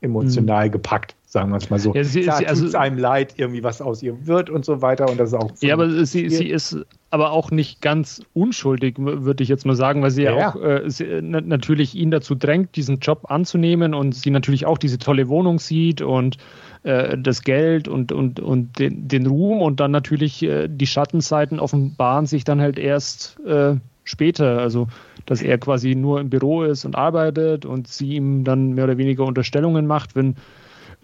emotional 0.00 0.68
mhm. 0.68 0.72
gepackt 0.72 1.14
sagen 1.36 1.50
wir 1.50 1.58
es 1.58 1.68
mal 1.68 1.78
so. 1.78 1.92
Ja, 1.92 2.02
sie, 2.02 2.22
Klar, 2.22 2.38
sie, 2.38 2.46
also, 2.46 2.64
tut 2.64 2.74
einem 2.76 2.96
leid, 2.96 3.34
irgendwie 3.36 3.62
was 3.62 3.82
aus 3.82 4.02
ihr 4.02 4.26
wird 4.26 4.48
und 4.48 4.64
so 4.64 4.80
weiter 4.80 5.06
und 5.10 5.20
das 5.20 5.28
ist 5.28 5.34
auch. 5.34 5.50
Ja, 5.60 5.74
aber 5.74 6.06
sie, 6.06 6.30
sie 6.30 6.48
ist 6.48 6.78
aber 7.10 7.30
auch 7.32 7.50
nicht 7.50 7.82
ganz 7.82 8.22
unschuldig, 8.32 8.94
würde 8.96 9.42
ich 9.42 9.50
jetzt 9.50 9.66
mal 9.66 9.76
sagen, 9.76 10.00
weil 10.00 10.10
sie 10.10 10.22
ja, 10.22 10.34
ja 10.34 10.48
auch 10.48 10.56
äh, 10.56 10.88
sie, 10.90 11.20
natürlich 11.20 11.94
ihn 11.94 12.10
dazu 12.10 12.34
drängt, 12.34 12.74
diesen 12.74 13.00
Job 13.00 13.30
anzunehmen 13.30 13.92
und 13.92 14.14
sie 14.14 14.30
natürlich 14.30 14.64
auch 14.64 14.78
diese 14.78 14.98
tolle 14.98 15.28
Wohnung 15.28 15.58
sieht 15.58 16.00
und 16.00 16.38
äh, 16.84 17.18
das 17.18 17.42
Geld 17.42 17.86
und, 17.86 18.12
und, 18.12 18.40
und 18.40 18.78
den, 18.78 19.06
den 19.06 19.26
Ruhm 19.26 19.60
und 19.60 19.78
dann 19.78 19.90
natürlich 19.90 20.42
äh, 20.42 20.68
die 20.68 20.86
Schattenseiten 20.86 21.60
offenbaren 21.60 22.24
sich 22.24 22.44
dann 22.44 22.62
halt 22.62 22.78
erst 22.78 23.38
äh, 23.46 23.74
später. 24.04 24.58
Also, 24.58 24.88
dass 25.26 25.42
er 25.42 25.58
quasi 25.58 25.94
nur 25.94 26.18
im 26.18 26.30
Büro 26.30 26.62
ist 26.62 26.86
und 26.86 26.96
arbeitet 26.96 27.66
und 27.66 27.88
sie 27.88 28.14
ihm 28.14 28.44
dann 28.44 28.72
mehr 28.72 28.84
oder 28.84 28.96
weniger 28.96 29.24
Unterstellungen 29.24 29.86
macht, 29.86 30.16
wenn 30.16 30.36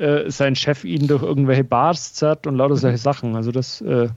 äh, 0.02 0.30
sein 0.30 0.56
Chef 0.56 0.84
ihn 0.84 1.06
durch 1.06 1.22
irgendwelche 1.22 1.64
Bars 1.64 2.14
zerrt 2.14 2.46
und 2.46 2.56
lauter 2.56 2.76
solche 2.76 2.98
Sachen. 2.98 3.36
Also 3.36 3.52
das. 3.52 3.80
Äh 3.80 4.08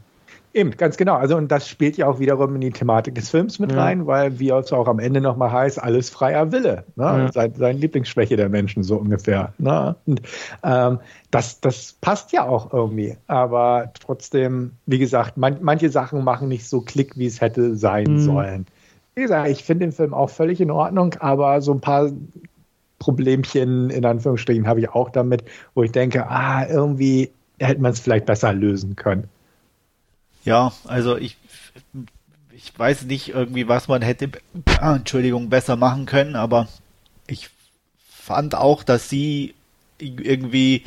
Eben, 0.55 0.71
ganz 0.71 0.95
genau. 0.95 1.15
Also, 1.15 1.35
und 1.35 1.51
das 1.51 1.67
spielt 1.67 1.97
ja 1.97 2.07
auch 2.07 2.19
wiederum 2.19 2.55
in 2.55 2.61
die 2.61 2.71
Thematik 2.71 3.13
des 3.15 3.29
Films 3.29 3.59
mit 3.59 3.73
ja. 3.73 3.83
rein, 3.83 4.07
weil, 4.07 4.39
wie 4.39 4.51
es 4.51 4.71
auch 4.71 4.87
am 4.87 4.99
Ende 4.99 5.19
nochmal 5.19 5.51
heißt, 5.51 5.83
alles 5.83 6.09
freier 6.09 6.53
Wille. 6.53 6.85
Ne? 6.95 7.03
Ja. 7.03 7.31
Sein, 7.33 7.53
sein 7.55 7.77
Lieblingsschwäche 7.77 8.37
der 8.37 8.47
Menschen, 8.47 8.81
so 8.81 8.95
ungefähr. 8.95 9.53
Ne? 9.57 9.97
Und 10.05 10.21
ähm, 10.63 10.99
das, 11.29 11.59
das 11.59 11.97
passt 11.99 12.31
ja 12.31 12.47
auch 12.47 12.71
irgendwie. 12.71 13.17
Aber 13.27 13.91
trotzdem, 13.99 14.71
wie 14.85 14.97
gesagt, 14.97 15.35
man, 15.35 15.57
manche 15.59 15.89
Sachen 15.89 16.23
machen 16.23 16.47
nicht 16.47 16.69
so 16.69 16.79
Klick, 16.79 17.17
wie 17.17 17.25
es 17.25 17.41
hätte 17.41 17.75
sein 17.75 18.05
mhm. 18.07 18.19
sollen. 18.19 18.65
Wie 19.13 19.23
gesagt, 19.23 19.49
ich 19.49 19.61
finde 19.61 19.87
den 19.87 19.91
Film 19.91 20.13
auch 20.13 20.29
völlig 20.29 20.61
in 20.61 20.71
Ordnung, 20.71 21.15
aber 21.19 21.61
so 21.61 21.73
ein 21.73 21.81
paar 21.81 22.11
Problemchen 23.05 23.91
in 23.91 24.03
Anführungsstrichen 24.03 24.65
habe 24.65 24.79
ich 24.79 24.89
auch 24.89 25.11
damit, 25.11 25.43
wo 25.75 25.83
ich 25.83 25.91
denke, 25.91 26.25
ah, 26.27 26.65
irgendwie 26.67 27.29
hätte 27.59 27.79
man 27.79 27.91
es 27.91 27.99
vielleicht 27.99 28.25
besser 28.25 28.51
lösen 28.51 28.95
können. 28.95 29.29
Ja, 30.43 30.73
also 30.85 31.15
ich, 31.15 31.37
ich 32.51 32.77
weiß 32.77 33.03
nicht 33.03 33.29
irgendwie, 33.29 33.67
was 33.67 33.87
man 33.87 34.01
hätte, 34.01 34.31
ah, 34.79 34.95
Entschuldigung, 34.95 35.49
besser 35.49 35.75
machen 35.75 36.07
können, 36.07 36.35
aber 36.35 36.67
ich 37.27 37.51
fand 38.09 38.55
auch, 38.55 38.81
dass 38.81 39.07
sie 39.07 39.53
irgendwie 39.99 40.83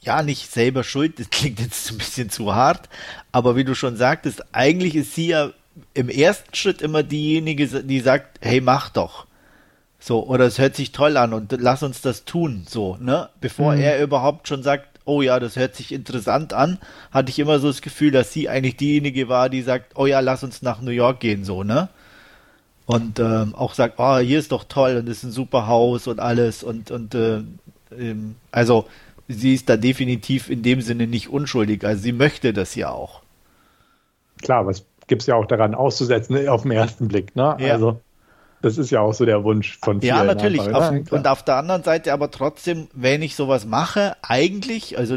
ja 0.00 0.22
nicht 0.22 0.50
selber 0.50 0.84
schuld, 0.84 1.20
das 1.20 1.28
klingt 1.28 1.60
jetzt 1.60 1.90
ein 1.90 1.98
bisschen 1.98 2.30
zu 2.30 2.54
hart, 2.54 2.88
aber 3.30 3.56
wie 3.56 3.64
du 3.64 3.74
schon 3.74 3.96
sagtest, 3.96 4.42
eigentlich 4.54 4.96
ist 4.96 5.14
sie 5.14 5.28
ja 5.28 5.50
im 5.92 6.08
ersten 6.08 6.54
Schritt 6.54 6.80
immer 6.80 7.02
diejenige, 7.02 7.66
die 7.66 8.00
sagt, 8.00 8.38
hey, 8.40 8.62
mach 8.62 8.88
doch. 8.88 9.26
So, 10.02 10.26
oder 10.26 10.46
es 10.46 10.58
hört 10.58 10.76
sich 10.76 10.92
toll 10.92 11.18
an 11.18 11.34
und 11.34 11.52
lass 11.60 11.82
uns 11.82 12.00
das 12.00 12.24
tun, 12.24 12.64
so, 12.66 12.96
ne? 12.98 13.28
Bevor 13.42 13.74
mhm. 13.74 13.82
er 13.82 14.02
überhaupt 14.02 14.48
schon 14.48 14.62
sagt, 14.62 14.88
oh 15.04 15.20
ja, 15.20 15.38
das 15.38 15.56
hört 15.56 15.74
sich 15.76 15.92
interessant 15.92 16.54
an, 16.54 16.78
hatte 17.10 17.30
ich 17.30 17.38
immer 17.38 17.58
so 17.58 17.68
das 17.68 17.82
Gefühl, 17.82 18.10
dass 18.10 18.32
sie 18.32 18.48
eigentlich 18.48 18.76
diejenige 18.76 19.28
war, 19.28 19.50
die 19.50 19.60
sagt, 19.60 19.92
oh 19.96 20.06
ja, 20.06 20.20
lass 20.20 20.42
uns 20.42 20.62
nach 20.62 20.80
New 20.80 20.90
York 20.90 21.20
gehen, 21.20 21.44
so, 21.44 21.64
ne? 21.64 21.90
Und 22.86 23.20
ähm, 23.20 23.54
auch 23.54 23.74
sagt, 23.74 23.96
oh, 23.98 24.18
hier 24.18 24.38
ist 24.38 24.52
doch 24.52 24.64
toll 24.64 24.96
und 24.96 25.08
ist 25.08 25.22
ein 25.22 25.30
super 25.30 25.66
Haus 25.66 26.06
und 26.06 26.18
alles 26.18 26.62
und, 26.62 26.90
und 26.90 27.14
äh, 27.14 27.42
ähm, 27.96 28.36
also 28.50 28.86
sie 29.28 29.54
ist 29.54 29.68
da 29.68 29.76
definitiv 29.76 30.48
in 30.48 30.62
dem 30.62 30.80
Sinne 30.80 31.06
nicht 31.06 31.28
unschuldig, 31.28 31.84
also 31.84 32.02
sie 32.02 32.12
möchte 32.12 32.54
das 32.54 32.74
ja 32.74 32.90
auch. 32.90 33.20
Klar, 34.40 34.66
was 34.66 34.86
gibt 35.08 35.22
es 35.22 35.26
ja 35.26 35.34
auch 35.34 35.46
daran 35.46 35.74
auszusetzen, 35.74 36.36
ne, 36.36 36.48
auf 36.48 36.62
den 36.62 36.72
ersten 36.72 37.08
Blick, 37.08 37.36
ne? 37.36 37.56
Ja. 37.60 37.74
Also 37.74 38.00
das 38.62 38.78
ist 38.78 38.90
ja 38.90 39.00
auch 39.00 39.14
so 39.14 39.24
der 39.24 39.42
Wunsch 39.44 39.78
von 39.82 40.00
vielen. 40.00 40.16
Ja, 40.16 40.24
natürlich. 40.24 40.60
Auf, 40.60 40.92
und 41.10 41.26
auf 41.26 41.42
der 41.44 41.56
anderen 41.56 41.82
Seite 41.82 42.12
aber 42.12 42.30
trotzdem, 42.30 42.88
wenn 42.92 43.22
ich 43.22 43.34
sowas 43.34 43.64
mache, 43.64 44.16
eigentlich, 44.22 44.98
also 44.98 45.16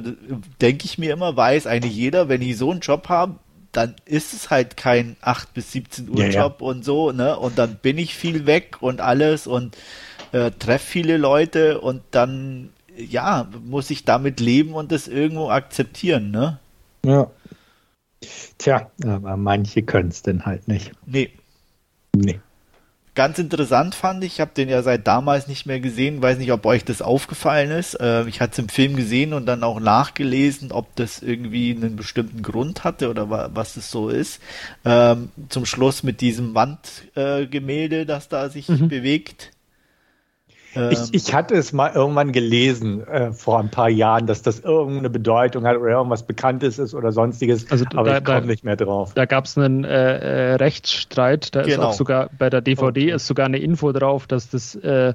denke 0.61 0.85
ich 0.85 0.97
mir 0.97 1.13
immer, 1.13 1.35
weiß 1.35 1.67
eigentlich 1.67 1.95
jeder, 1.95 2.29
wenn 2.29 2.41
ich 2.41 2.57
so 2.57 2.71
einen 2.71 2.79
Job 2.79 3.09
habe, 3.09 3.35
dann 3.73 3.95
ist 4.05 4.33
es 4.33 4.49
halt 4.49 4.77
kein 4.77 5.17
8 5.21 5.53
bis 5.53 5.71
17 5.71 6.09
Uhr 6.09 6.25
ja, 6.25 6.43
Job 6.43 6.57
ja. 6.61 6.67
und 6.67 6.85
so, 6.85 7.11
ne? 7.11 7.37
Und 7.37 7.57
dann 7.57 7.75
bin 7.81 7.97
ich 7.97 8.15
viel 8.15 8.45
weg 8.45 8.77
und 8.81 9.01
alles 9.01 9.47
und 9.47 9.75
äh, 10.31 10.51
treffe 10.51 10.85
viele 10.85 11.17
Leute 11.17 11.81
und 11.81 12.01
dann, 12.11 12.69
ja, 12.95 13.47
muss 13.65 13.89
ich 13.89 14.05
damit 14.05 14.39
leben 14.39 14.73
und 14.73 14.91
das 14.91 15.07
irgendwo 15.07 15.49
akzeptieren, 15.49 16.31
ne? 16.31 16.59
Ja. 17.03 17.29
Tja, 18.57 18.89
aber 19.03 19.35
manche 19.35 19.81
können 19.81 20.09
es 20.09 20.21
denn 20.21 20.45
halt 20.45 20.67
nicht. 20.67 20.91
Nee. 21.05 21.31
Nee. 22.15 22.39
Ganz 23.15 23.37
interessant 23.37 23.93
fand 23.93 24.23
ich, 24.23 24.33
ich 24.33 24.41
habe 24.41 24.51
den 24.57 24.69
ja 24.69 24.81
seit 24.81 25.05
damals 25.05 25.47
nicht 25.47 25.67
mehr 25.67 25.79
gesehen, 25.79 26.19
weiß 26.21 26.39
nicht, 26.39 26.51
ob 26.51 26.65
euch 26.65 26.83
das 26.83 27.03
aufgefallen 27.03 27.69
ist. 27.69 27.93
Äh, 27.99 28.27
ich 28.27 28.41
hatte 28.41 28.53
es 28.53 28.59
im 28.59 28.69
Film 28.69 28.95
gesehen 28.95 29.33
und 29.33 29.45
dann 29.45 29.63
auch 29.63 29.79
nachgelesen, 29.79 30.71
ob 30.71 30.95
das 30.95 31.21
irgendwie 31.21 31.75
einen 31.75 31.95
bestimmten 31.95 32.41
Grund 32.41 32.83
hatte 32.83 33.11
oder 33.11 33.29
wa 33.29 33.51
was 33.53 33.77
es 33.77 33.91
so 33.91 34.09
ist. 34.09 34.41
Ähm, 34.83 35.29
zum 35.49 35.67
Schluss 35.67 36.01
mit 36.01 36.21
diesem 36.21 36.55
Wandgemälde, 36.55 38.01
äh, 38.01 38.05
das 38.05 38.29
da 38.29 38.49
sich 38.49 38.67
mhm. 38.67 38.87
bewegt. 38.87 39.52
Ich, 40.75 40.79
ähm. 40.79 41.07
ich 41.11 41.33
hatte 41.33 41.53
es 41.53 41.71
mal 41.71 41.91
irgendwann 41.93 42.31
gelesen 42.31 43.05
äh, 43.07 43.31
vor 43.31 43.59
ein 43.59 43.69
paar 43.69 43.89
Jahren, 43.89 44.25
dass 44.25 44.41
das 44.41 44.59
irgendeine 44.59 45.09
Bedeutung 45.09 45.65
hat 45.65 45.77
oder 45.77 45.91
irgendwas 45.91 46.23
Bekanntes 46.23 46.79
ist 46.79 46.95
oder 46.95 47.11
sonstiges, 47.11 47.69
also, 47.71 47.85
aber 47.93 48.09
da, 48.09 48.17
ich 48.17 48.23
komme 48.23 48.47
nicht 48.47 48.63
mehr 48.63 48.75
drauf. 48.75 49.13
Da 49.13 49.25
gab 49.25 49.45
es 49.45 49.57
einen 49.57 49.83
äh, 49.83 49.89
äh, 50.17 50.55
Rechtsstreit, 50.55 51.53
da 51.55 51.61
genau. 51.61 51.73
ist 51.73 51.79
auch 51.79 51.93
sogar 51.93 52.29
bei 52.37 52.49
der 52.49 52.61
DVD 52.61 53.01
okay. 53.01 53.15
ist 53.15 53.27
sogar 53.27 53.45
eine 53.45 53.59
Info 53.59 53.91
drauf, 53.91 54.25
dass 54.25 54.49
das 54.49 54.75
äh, 54.75 55.13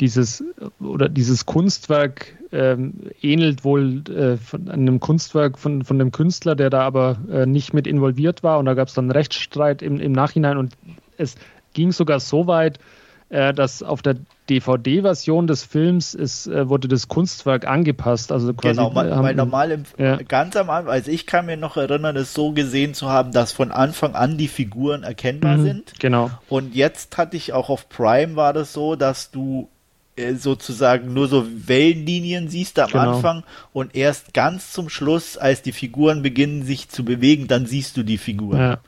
dieses 0.00 0.44
oder 0.80 1.08
dieses 1.08 1.46
Kunstwerk 1.46 2.34
ähm, 2.52 3.10
ähnelt 3.20 3.64
wohl 3.64 4.02
äh, 4.08 4.36
von 4.36 4.68
einem 4.68 5.00
Kunstwerk 5.00 5.58
von, 5.58 5.84
von 5.84 5.98
dem 5.98 6.10
Künstler, 6.10 6.54
der 6.54 6.70
da 6.70 6.82
aber 6.82 7.18
äh, 7.30 7.46
nicht 7.46 7.74
mit 7.74 7.86
involviert 7.86 8.42
war 8.42 8.58
und 8.58 8.66
da 8.66 8.74
gab 8.74 8.88
es 8.88 8.94
dann 8.94 9.06
einen 9.06 9.12
Rechtsstreit 9.12 9.82
im, 9.82 10.00
im 10.00 10.12
Nachhinein 10.12 10.56
und 10.56 10.74
es 11.18 11.36
ging 11.74 11.92
sogar 11.92 12.20
so 12.20 12.46
weit, 12.46 12.78
äh, 13.28 13.52
dass 13.52 13.82
auf 13.82 14.02
der 14.02 14.16
DVD-Version 14.48 15.46
des 15.48 15.64
Films 15.64 16.14
ist, 16.14 16.46
äh, 16.46 16.68
wurde 16.68 16.86
das 16.86 17.08
Kunstwerk 17.08 17.66
angepasst. 17.66 18.30
Also 18.30 18.54
quasi, 18.54 18.76
genau, 18.76 18.94
weil, 18.94 19.10
weil 19.10 19.34
normal 19.34 19.72
im, 19.72 19.82
ja. 19.98 20.16
ganz 20.16 20.54
am 20.56 20.70
Anfang, 20.70 20.92
also 20.92 21.10
ich 21.10 21.26
kann 21.26 21.46
mir 21.46 21.56
noch 21.56 21.76
erinnern, 21.76 22.16
es 22.16 22.32
so 22.32 22.52
gesehen 22.52 22.94
zu 22.94 23.08
haben, 23.08 23.32
dass 23.32 23.50
von 23.52 23.72
Anfang 23.72 24.14
an 24.14 24.38
die 24.38 24.46
Figuren 24.46 25.02
erkennbar 25.02 25.56
mhm, 25.56 25.64
sind. 25.64 25.92
Genau. 25.98 26.30
Und 26.48 26.74
jetzt 26.74 27.18
hatte 27.18 27.36
ich 27.36 27.52
auch 27.52 27.68
auf 27.68 27.88
Prime 27.88 28.36
war 28.36 28.52
das 28.52 28.72
so, 28.72 28.94
dass 28.94 29.32
du 29.32 29.68
äh, 30.14 30.34
sozusagen 30.34 31.12
nur 31.12 31.26
so 31.26 31.46
Wellenlinien 31.48 32.48
siehst 32.48 32.78
am 32.78 32.90
genau. 32.90 33.16
Anfang 33.16 33.42
und 33.72 33.96
erst 33.96 34.34
ganz 34.34 34.72
zum 34.72 34.88
Schluss, 34.88 35.36
als 35.36 35.62
die 35.62 35.72
Figuren 35.72 36.22
beginnen 36.22 36.62
sich 36.62 36.88
zu 36.88 37.04
bewegen, 37.04 37.48
dann 37.48 37.66
siehst 37.66 37.96
du 37.96 38.04
die 38.04 38.18
Figuren. 38.18 38.58
Ja 38.58 38.78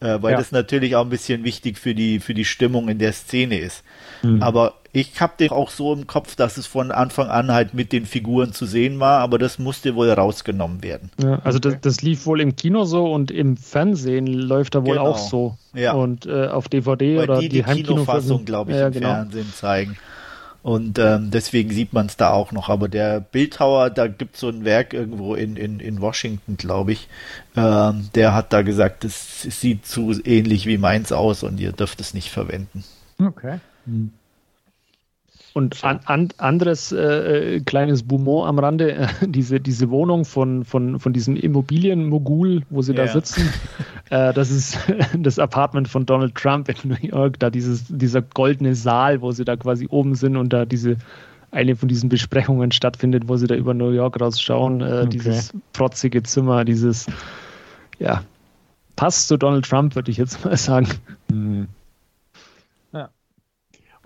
äh, 0.00 0.18
weil 0.20 0.32
ja. 0.32 0.38
das 0.38 0.52
natürlich 0.52 0.96
auch 0.96 1.04
ein 1.04 1.10
bisschen 1.10 1.44
wichtig 1.44 1.78
für 1.78 1.94
die, 1.94 2.20
für 2.20 2.34
die 2.34 2.44
Stimmung 2.44 2.88
in 2.88 2.98
der 2.98 3.12
Szene 3.12 3.58
ist. 3.58 3.82
Mhm. 4.22 4.42
Aber 4.42 4.74
ich 4.92 5.20
habe 5.20 5.34
den 5.38 5.50
auch 5.50 5.70
so 5.70 5.92
im 5.92 6.06
Kopf, 6.06 6.36
dass 6.36 6.56
es 6.56 6.66
von 6.66 6.90
Anfang 6.90 7.28
an 7.28 7.52
halt 7.52 7.74
mit 7.74 7.92
den 7.92 8.06
Figuren 8.06 8.52
zu 8.52 8.64
sehen 8.64 8.98
war, 8.98 9.20
aber 9.20 9.38
das 9.38 9.58
musste 9.58 9.94
wohl 9.94 10.10
rausgenommen 10.10 10.82
werden. 10.82 11.10
Ja, 11.22 11.38
also 11.44 11.58
das, 11.58 11.76
das 11.80 12.02
lief 12.02 12.24
wohl 12.26 12.40
im 12.40 12.56
Kino 12.56 12.84
so 12.84 13.12
und 13.12 13.30
im 13.30 13.56
Fernsehen 13.56 14.26
läuft 14.26 14.74
da 14.74 14.84
wohl 14.84 14.96
genau. 14.96 15.10
auch 15.10 15.18
so. 15.18 15.56
Ja. 15.74 15.92
Und 15.92 16.26
äh, 16.26 16.46
auf 16.46 16.68
DVD 16.68 17.18
weil 17.18 17.24
oder 17.24 17.40
die, 17.40 17.48
die, 17.48 17.62
die 17.62 17.82
Kinofassung, 17.82 18.44
glaube 18.44 18.72
ich, 18.72 18.78
ja, 18.78 18.86
im 18.86 18.92
genau. 18.92 19.08
Fernsehen 19.08 19.52
zeigen. 19.54 19.96
Und 20.66 20.98
ähm, 20.98 21.30
deswegen 21.30 21.70
sieht 21.70 21.92
man 21.92 22.06
es 22.06 22.16
da 22.16 22.32
auch 22.32 22.50
noch. 22.50 22.68
Aber 22.68 22.88
der 22.88 23.20
Bildhauer, 23.20 23.88
da 23.88 24.08
gibt 24.08 24.34
es 24.34 24.40
so 24.40 24.48
ein 24.48 24.64
Werk 24.64 24.94
irgendwo 24.94 25.36
in, 25.36 25.54
in, 25.54 25.78
in 25.78 26.00
Washington, 26.00 26.56
glaube 26.56 26.90
ich, 26.90 27.06
ähm, 27.56 28.08
der 28.16 28.34
hat 28.34 28.52
da 28.52 28.62
gesagt, 28.62 29.04
es 29.04 29.42
sieht 29.42 29.86
zu 29.86 30.20
ähnlich 30.24 30.66
wie 30.66 30.76
meins 30.76 31.12
aus 31.12 31.44
und 31.44 31.60
ihr 31.60 31.70
dürft 31.70 32.00
es 32.00 32.14
nicht 32.14 32.32
verwenden. 32.32 32.82
Okay. 33.16 33.60
Hm. 33.84 34.10
Und 35.56 35.82
an, 35.84 36.00
an, 36.04 36.28
anderes 36.36 36.92
äh, 36.92 37.60
kleines 37.64 38.02
Boumont 38.02 38.46
am 38.46 38.58
Rande, 38.58 38.92
äh, 38.92 39.08
diese, 39.26 39.58
diese 39.58 39.88
Wohnung 39.88 40.26
von, 40.26 40.66
von, 40.66 41.00
von 41.00 41.14
diesem 41.14 41.34
Immobilienmogul, 41.34 42.64
wo 42.68 42.82
sie 42.82 42.92
yeah. 42.92 43.06
da 43.06 43.12
sitzen, 43.12 43.48
äh, 44.10 44.34
das 44.34 44.50
ist 44.50 44.78
das 45.18 45.38
Apartment 45.38 45.88
von 45.88 46.04
Donald 46.04 46.34
Trump 46.34 46.68
in 46.68 46.90
New 46.90 47.08
York, 47.08 47.38
da 47.38 47.48
dieses, 47.48 47.86
dieser 47.88 48.20
goldene 48.20 48.74
Saal, 48.74 49.22
wo 49.22 49.32
sie 49.32 49.46
da 49.46 49.56
quasi 49.56 49.86
oben 49.88 50.14
sind 50.14 50.36
und 50.36 50.52
da 50.52 50.66
diese 50.66 50.98
eine 51.52 51.74
von 51.74 51.88
diesen 51.88 52.10
Besprechungen 52.10 52.70
stattfindet, 52.70 53.26
wo 53.26 53.38
sie 53.38 53.46
da 53.46 53.54
über 53.54 53.72
New 53.72 53.92
York 53.92 54.20
rausschauen, 54.20 54.82
äh, 54.82 54.84
okay. 54.84 55.08
dieses 55.08 55.54
protzige 55.72 56.22
Zimmer, 56.22 56.66
dieses, 56.66 57.06
ja, 57.98 58.24
passt 58.94 59.26
zu 59.28 59.38
Donald 59.38 59.64
Trump, 59.64 59.94
würde 59.94 60.10
ich 60.10 60.18
jetzt 60.18 60.44
mal 60.44 60.54
sagen. 60.58 60.88
Mhm. 61.32 61.68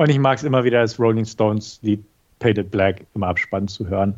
Und 0.01 0.09
ich 0.09 0.19
mag 0.19 0.39
es 0.39 0.45
immer 0.45 0.65
wieder, 0.65 0.81
das 0.81 0.99
Rolling 0.99 1.27
Stones 1.27 1.79
Lied 1.83 2.03
Painted 2.39 2.71
Black 2.71 3.05
im 3.15 3.23
Abspann 3.23 3.69
zu 3.69 3.87
hören. 3.87 4.15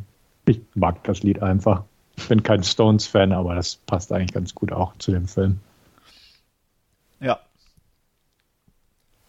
Ich 0.46 0.60
mag 0.76 1.02
das 1.02 1.24
Lied 1.24 1.42
einfach. 1.42 1.82
Ich 2.16 2.28
bin 2.28 2.44
kein 2.44 2.62
Stones-Fan, 2.62 3.32
aber 3.32 3.56
das 3.56 3.74
passt 3.86 4.12
eigentlich 4.12 4.32
ganz 4.32 4.54
gut 4.54 4.70
auch 4.70 4.96
zu 4.98 5.10
dem 5.10 5.26
Film. 5.26 5.58
Ja. 7.18 7.40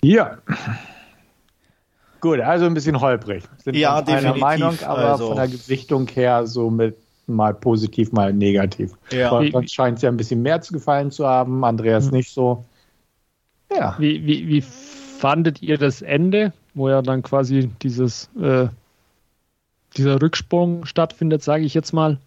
Ja. 0.03 0.37
Gut, 2.21 2.39
also 2.39 2.67
ein 2.67 2.75
bisschen 2.75 3.01
holprig. 3.01 3.45
Sind 3.57 3.75
ja, 3.75 4.03
definitiv. 4.03 4.29
Einer 4.29 4.37
Meinung, 4.37 4.79
aber 4.83 5.13
also. 5.13 5.29
von 5.29 5.37
der 5.37 5.47
Gewichtung 5.47 6.07
her 6.09 6.45
so 6.45 6.69
mit 6.69 6.95
mal 7.25 7.55
positiv, 7.55 8.11
mal 8.11 8.31
negativ. 8.31 8.91
Ja. 9.11 9.31
Sonst 9.51 9.73
scheint 9.73 9.97
es 9.97 10.03
ja 10.03 10.09
ein 10.09 10.17
bisschen 10.17 10.43
mehr 10.43 10.61
zu 10.61 10.73
gefallen 10.73 11.09
zu 11.09 11.25
haben, 11.25 11.65
Andreas 11.65 12.05
hm. 12.05 12.11
nicht 12.11 12.29
so. 12.29 12.63
Ja. 13.75 13.95
Wie, 13.97 14.23
wie, 14.23 14.47
wie 14.47 14.63
fandet 15.23 15.61
ihr 15.61 15.77
das 15.77 16.01
Ende, 16.01 16.51
wo 16.73 16.89
ja 16.89 17.01
dann 17.01 17.23
quasi 17.23 17.69
dieses, 17.81 18.29
äh, 18.37 18.67
dieser 19.95 20.21
Rücksprung 20.21 20.85
stattfindet, 20.85 21.41
sage 21.41 21.63
ich 21.63 21.73
jetzt 21.73 21.93
mal? 21.93 22.17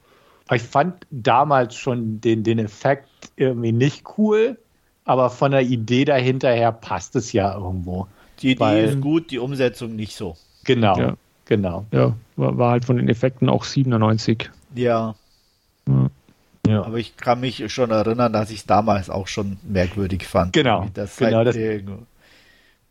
Ich 0.50 0.62
fand 0.62 1.06
damals 1.10 1.74
schon 1.74 2.22
den, 2.22 2.42
den 2.42 2.58
Effekt 2.58 3.10
irgendwie 3.36 3.72
nicht 3.72 4.04
cool, 4.16 4.56
aber 5.04 5.28
von 5.28 5.50
der 5.50 5.60
Idee 5.60 6.06
dahinter 6.06 6.50
her 6.50 6.72
passt 6.72 7.16
es 7.16 7.34
ja 7.34 7.54
irgendwo. 7.54 8.06
Die 8.40 8.52
Idee 8.52 8.60
weil, 8.60 8.84
ist 8.84 9.02
gut, 9.02 9.30
die 9.30 9.40
Umsetzung 9.40 9.94
nicht 9.94 10.16
so. 10.16 10.34
Genau, 10.64 10.98
ja. 10.98 11.16
genau. 11.44 11.84
Ja, 11.92 12.16
war, 12.36 12.56
war, 12.56 12.70
halt 12.70 12.86
von 12.86 12.96
den 12.96 13.10
Effekten 13.10 13.50
auch 13.50 13.64
97. 13.64 14.50
Ja. 14.74 15.14
ja. 15.86 16.10
Ja. 16.66 16.82
Aber 16.82 16.96
ich 16.96 17.18
kann 17.18 17.40
mich 17.40 17.70
schon 17.70 17.90
erinnern, 17.90 18.32
dass 18.32 18.50
ich 18.50 18.60
es 18.60 18.66
damals 18.66 19.10
auch 19.10 19.28
schon 19.28 19.58
merkwürdig 19.62 20.26
fand. 20.26 20.54
Genau. 20.54 20.86
Das 20.94 21.18
genau 21.18 21.44
halt 21.44 21.48
das, 21.48 21.56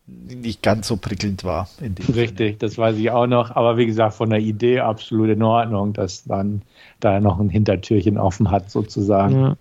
nicht 0.08 0.62
ganz 0.62 0.88
so 0.88 0.98
prickelnd 0.98 1.44
war. 1.44 1.68
Richtig, 1.82 2.38
Sinne. 2.38 2.58
das 2.60 2.78
weiß 2.78 2.98
ich 2.98 3.10
auch 3.10 3.28
noch. 3.28 3.56
Aber 3.56 3.78
wie 3.78 3.86
gesagt, 3.86 4.16
von 4.16 4.30
der 4.30 4.40
Idee 4.40 4.80
absolut 4.80 5.30
in 5.30 5.42
Ordnung, 5.42 5.94
dass 5.94 6.24
dann 6.26 6.62
da 7.00 7.20
noch 7.20 7.40
ein 7.40 7.50
Hintertürchen 7.50 8.18
offen 8.18 8.52
hat, 8.52 8.70
sozusagen. 8.70 9.42
Ja. 9.42 9.58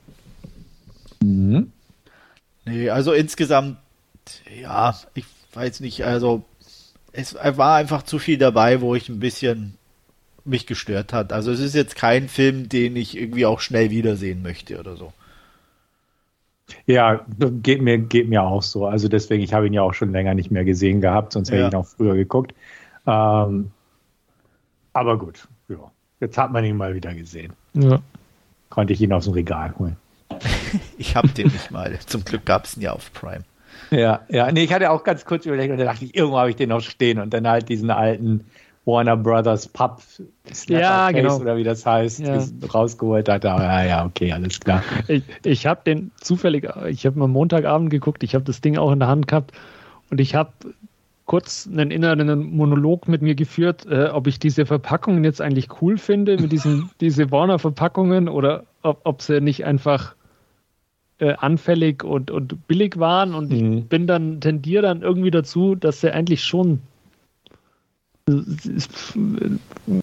Mhm. 1.23 1.73
Nee, 2.67 2.91
also 2.91 3.13
insgesamt, 3.13 3.79
ja, 4.61 4.95
ich 5.15 5.25
weiß 5.55 5.81
nicht, 5.81 6.05
also 6.05 6.45
es 7.13 7.35
war 7.35 7.77
einfach 7.77 8.03
zu 8.03 8.19
viel 8.19 8.39
dabei, 8.39 8.81
wo 8.81 8.95
ich 8.95 9.09
ein 9.09 9.21
bisschen 9.21 9.75
mich 10.45 10.67
gestört 10.67 11.13
hat. 11.13 11.33
Also 11.33 11.53
es 11.53 11.61
ist 11.61 11.75
jetzt 11.75 11.97
kein 11.97 12.29
Film, 12.29 12.69
den 12.69 12.97
ich 12.97 13.17
irgendwie 13.17 13.47
auch 13.47 13.61
schnell 13.61 13.91
wiedersehen 13.91 14.43
möchte 14.43 14.79
oder 14.79 14.97
so. 14.97 15.13
Ja, 16.87 17.25
geht 17.63 17.83
mir, 17.83 17.99
geht 17.99 18.29
mir 18.29 18.43
auch 18.43 18.63
so. 18.63 18.87
Also 18.87 19.09
deswegen, 19.09 19.43
ich 19.43 19.53
habe 19.53 19.67
ihn 19.67 19.73
ja 19.73 19.83
auch 19.83 19.95
schon 19.95 20.13
länger 20.13 20.35
nicht 20.35 20.51
mehr 20.51 20.65
gesehen 20.65 21.01
gehabt, 21.01 21.33
sonst 21.33 21.51
hätte 21.51 21.61
ja. 21.61 21.69
ich 21.69 21.73
ihn 21.73 21.79
auch 21.79 21.87
früher 21.87 22.15
geguckt. 22.15 22.55
Ähm, 23.07 23.71
aber 24.93 25.19
gut, 25.19 25.47
ja. 25.69 25.91
Jetzt 26.21 26.39
hat 26.39 26.53
man 26.53 26.65
ihn 26.65 26.77
mal 26.77 26.95
wieder 26.95 27.15
gesehen. 27.15 27.53
Ja. 27.75 28.01
Konnte 28.71 28.93
ich 28.93 29.01
ihn 29.01 29.13
aus 29.13 29.25
dem 29.25 29.35
Regal 29.35 29.75
holen. 29.79 29.97
ich 30.99 31.17
habe 31.17 31.29
den 31.29 31.49
nicht 31.49 31.71
mal. 31.71 31.99
Zum 32.07 32.25
Glück 32.25 32.47
gab 32.47 32.65
es 32.65 32.77
ihn 32.77 32.83
ja 32.83 32.93
auf 32.93 33.13
Prime. 33.13 33.45
Ja, 33.91 34.21
ja. 34.29 34.51
Nee, 34.51 34.65
ich 34.65 34.73
hatte 34.73 34.91
auch 34.91 35.05
ganz 35.05 35.25
kurz 35.25 35.47
überlegt 35.47 35.71
und 35.71 35.79
da 35.79 35.85
dachte 35.85 36.05
ich, 36.05 36.15
irgendwo 36.15 36.39
habe 36.39 36.51
ich 36.51 36.57
den 36.57 36.71
noch 36.71 36.81
stehen 36.81 37.19
und 37.19 37.35
dann 37.35 37.47
halt 37.47 37.69
diesen 37.69 37.91
alten 37.91 38.47
Warner 38.87 39.17
Brothers 39.17 39.67
Pub 39.69 40.03
ja, 40.69 41.11
genau. 41.11 41.39
oder 41.39 41.57
wie 41.57 41.65
das 41.65 41.87
heißt, 41.87 42.21
ja. 42.21 42.43
rausgeholt 42.73 43.29
hat. 43.29 43.47
Aber 43.47 43.63
ja, 43.63 43.85
ja, 43.85 44.05
okay, 44.05 44.31
alles 44.33 44.61
klar. 44.61 44.83
Ich, 45.09 45.23
ich 45.43 45.67
habe 45.67 45.81
den 45.87 46.11
zufällig, 46.21 46.69
ich 46.89 47.07
habe 47.07 47.19
mal 47.19 47.29
Montagabend 47.29 47.91
geguckt, 47.91 48.23
ich 48.23 48.35
habe 48.35 48.45
das 48.45 48.61
Ding 48.61 48.77
auch 48.77 48.93
in 48.93 48.99
der 48.99 49.09
Hand 49.09 49.27
gehabt 49.27 49.53
und 50.11 50.21
ich 50.21 50.35
habe 50.35 50.53
kurz 51.27 51.67
einen 51.71 51.91
inneren 51.91 52.55
Monolog 52.55 53.09
mit 53.09 53.23
mir 53.23 53.35
geführt, 53.35 53.87
äh, 53.87 54.09
ob 54.09 54.27
ich 54.27 54.39
diese 54.39 54.67
Verpackungen 54.67 55.25
jetzt 55.25 55.41
eigentlich 55.41 55.69
cool 55.81 55.97
finde, 55.97 56.39
mit 56.39 56.53
diesen 56.53 56.91
diese 57.01 57.31
Warner-Verpackungen 57.31 58.29
oder 58.29 58.65
ob, 58.83 59.01
ob 59.05 59.23
sie 59.23 59.41
nicht 59.41 59.65
einfach 59.65 60.15
äh, 61.19 61.33
anfällig 61.35 62.05
und, 62.05 62.31
und 62.31 62.67
billig 62.67 62.99
waren 62.99 63.35
und 63.35 63.51
mhm. 63.51 63.79
ich 63.79 63.85
bin 63.87 64.07
dann, 64.07 64.41
tendiere 64.43 64.83
dann 64.83 65.01
irgendwie 65.01 65.31
dazu, 65.31 65.75
dass 65.75 66.03
sie 66.03 66.13
eigentlich 66.13 66.45
schon 66.45 66.81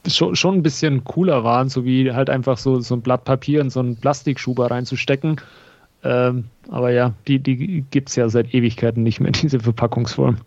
schon, 0.08 0.36
schon 0.36 0.56
ein 0.56 0.64
bisschen 0.64 1.04
cooler 1.04 1.44
waren, 1.44 1.70
so 1.70 1.86
wie 1.86 2.12
halt 2.12 2.30
einfach 2.30 2.58
so, 2.58 2.80
so 2.80 2.96
ein 2.96 3.02
Blatt 3.02 3.26
Papier 3.26 3.62
in 3.62 3.70
so 3.70 3.80
einen 3.80 3.96
Plastikschuber 3.96 4.70
reinzustecken. 4.70 5.42
Ähm, 6.04 6.46
aber 6.70 6.92
ja, 6.92 7.14
die, 7.28 7.40
die 7.40 7.84
gibt 7.90 8.10
es 8.10 8.16
ja 8.16 8.30
seit 8.30 8.54
Ewigkeiten 8.54 9.04
nicht 9.04 9.20
mehr, 9.20 9.32
diese 9.42 9.60
Verpackungsform. 9.60 10.38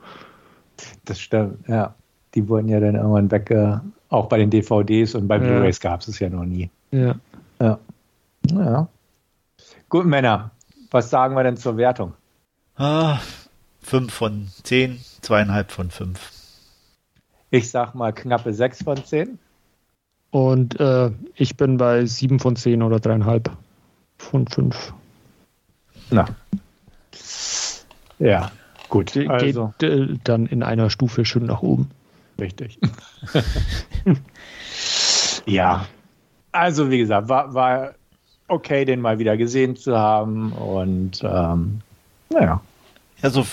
Das 1.05 1.21
stimmt, 1.21 1.69
ja. 1.69 1.95
Die 2.35 2.49
wurden 2.49 2.69
ja 2.69 2.81
dann 2.81 2.97
irgendwann 2.97 3.31
weg, 3.31 3.51
äh, 3.51 3.79
auch 4.09 4.27
bei 4.27 4.39
den 4.39 4.51
DVDs 4.51 5.15
und 5.15 5.29
bei 5.29 5.37
ja. 5.37 5.43
Blu-rays 5.43 5.81
gab 5.81 6.01
es 6.01 6.09
es 6.09 6.19
ja 6.19 6.29
noch 6.29 6.45
nie. 6.45 6.71
Ja. 6.91 7.15
ja. 7.61 7.79
Ja. 8.51 8.89
Gut, 9.89 10.07
Männer, 10.07 10.51
was 10.91 11.11
sagen 11.11 11.35
wir 11.37 11.45
denn 11.45 11.57
zur 11.57 11.77
Wertung? 11.77 12.15
Ah, 12.77 13.19
fünf 13.81 14.13
von 14.13 14.49
zehn, 14.65 14.99
zweieinhalb 15.21 15.71
von 15.71 15.91
fünf. 15.91 16.34
Ich 17.55 17.71
sag 17.71 17.95
mal 17.95 18.13
knappe 18.13 18.53
6 18.53 18.83
von 18.83 19.05
10. 19.05 19.39
Und 20.33 20.81
äh, 20.81 21.13
ich 21.37 21.57
bin 21.57 21.77
bei 21.77 22.05
7 22.05 22.41
von 22.41 22.57
10 22.57 22.83
oder 22.83 22.97
3,5 22.97 23.49
von 24.19 24.49
5. 24.49 24.93
Na. 26.11 26.27
Ja, 28.19 28.51
gut. 28.89 29.13
Ge 29.13 29.29
also. 29.29 29.73
Geht 29.79 29.89
äh, 29.89 30.19
dann 30.25 30.47
in 30.47 30.65
einer 30.65 30.91
Stufe 30.91 31.25
schön 31.25 31.47
nach 31.47 31.63
oben. 31.63 31.91
Richtig. 32.41 32.81
ja. 35.47 35.87
Also, 36.51 36.91
wie 36.91 36.99
gesagt, 36.99 37.29
war, 37.29 37.55
war 37.55 37.95
okay, 38.49 38.85
den 38.85 39.01
mal 39.01 39.21
wieder 39.21 39.37
gesehen 39.37 39.77
zu 39.77 39.97
haben. 39.97 40.51
Und 40.55 41.23
ähm, 41.23 41.83
naja. 42.31 42.61
Ja, 43.23 43.31
so, 43.31 43.47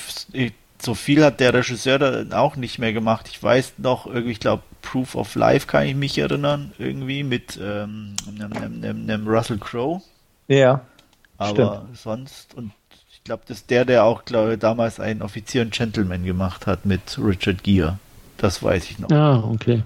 so 0.83 0.93
viel 0.95 1.23
hat 1.23 1.39
der 1.39 1.53
Regisseur 1.53 1.99
dann 1.99 2.33
auch 2.33 2.55
nicht 2.55 2.79
mehr 2.79 2.93
gemacht. 2.93 3.27
Ich 3.29 3.41
weiß 3.41 3.73
noch, 3.77 4.05
irgendwie, 4.05 4.31
ich 4.31 4.39
glaube, 4.39 4.63
Proof 4.81 5.15
of 5.15 5.35
Life 5.35 5.67
kann 5.67 5.85
ich 5.85 5.95
mich 5.95 6.17
erinnern, 6.17 6.73
irgendwie 6.77 7.23
mit 7.23 7.59
ähm, 7.61 8.15
nem, 8.31 8.79
nem, 8.79 9.05
nem, 9.05 9.27
Russell 9.27 9.57
Crowe. 9.57 10.01
Ja. 10.47 10.81
Aber 11.37 11.83
stimmt. 11.83 11.97
sonst, 11.97 12.53
und 12.53 12.71
ich 13.11 13.23
glaube, 13.23 13.43
das 13.47 13.57
ist 13.57 13.69
der, 13.69 13.85
der 13.85 14.03
auch, 14.03 14.25
glaube 14.25 14.57
damals 14.57 14.99
einen 14.99 15.21
Offizier 15.21 15.61
und 15.61 15.73
Gentleman 15.73 16.23
gemacht 16.23 16.67
hat 16.67 16.85
mit 16.85 17.17
Richard 17.17 17.63
Gere. 17.63 17.99
Das 18.37 18.63
weiß 18.63 18.89
ich 18.89 18.99
noch. 18.99 19.11
Ah, 19.11 19.43
okay. 19.43 19.83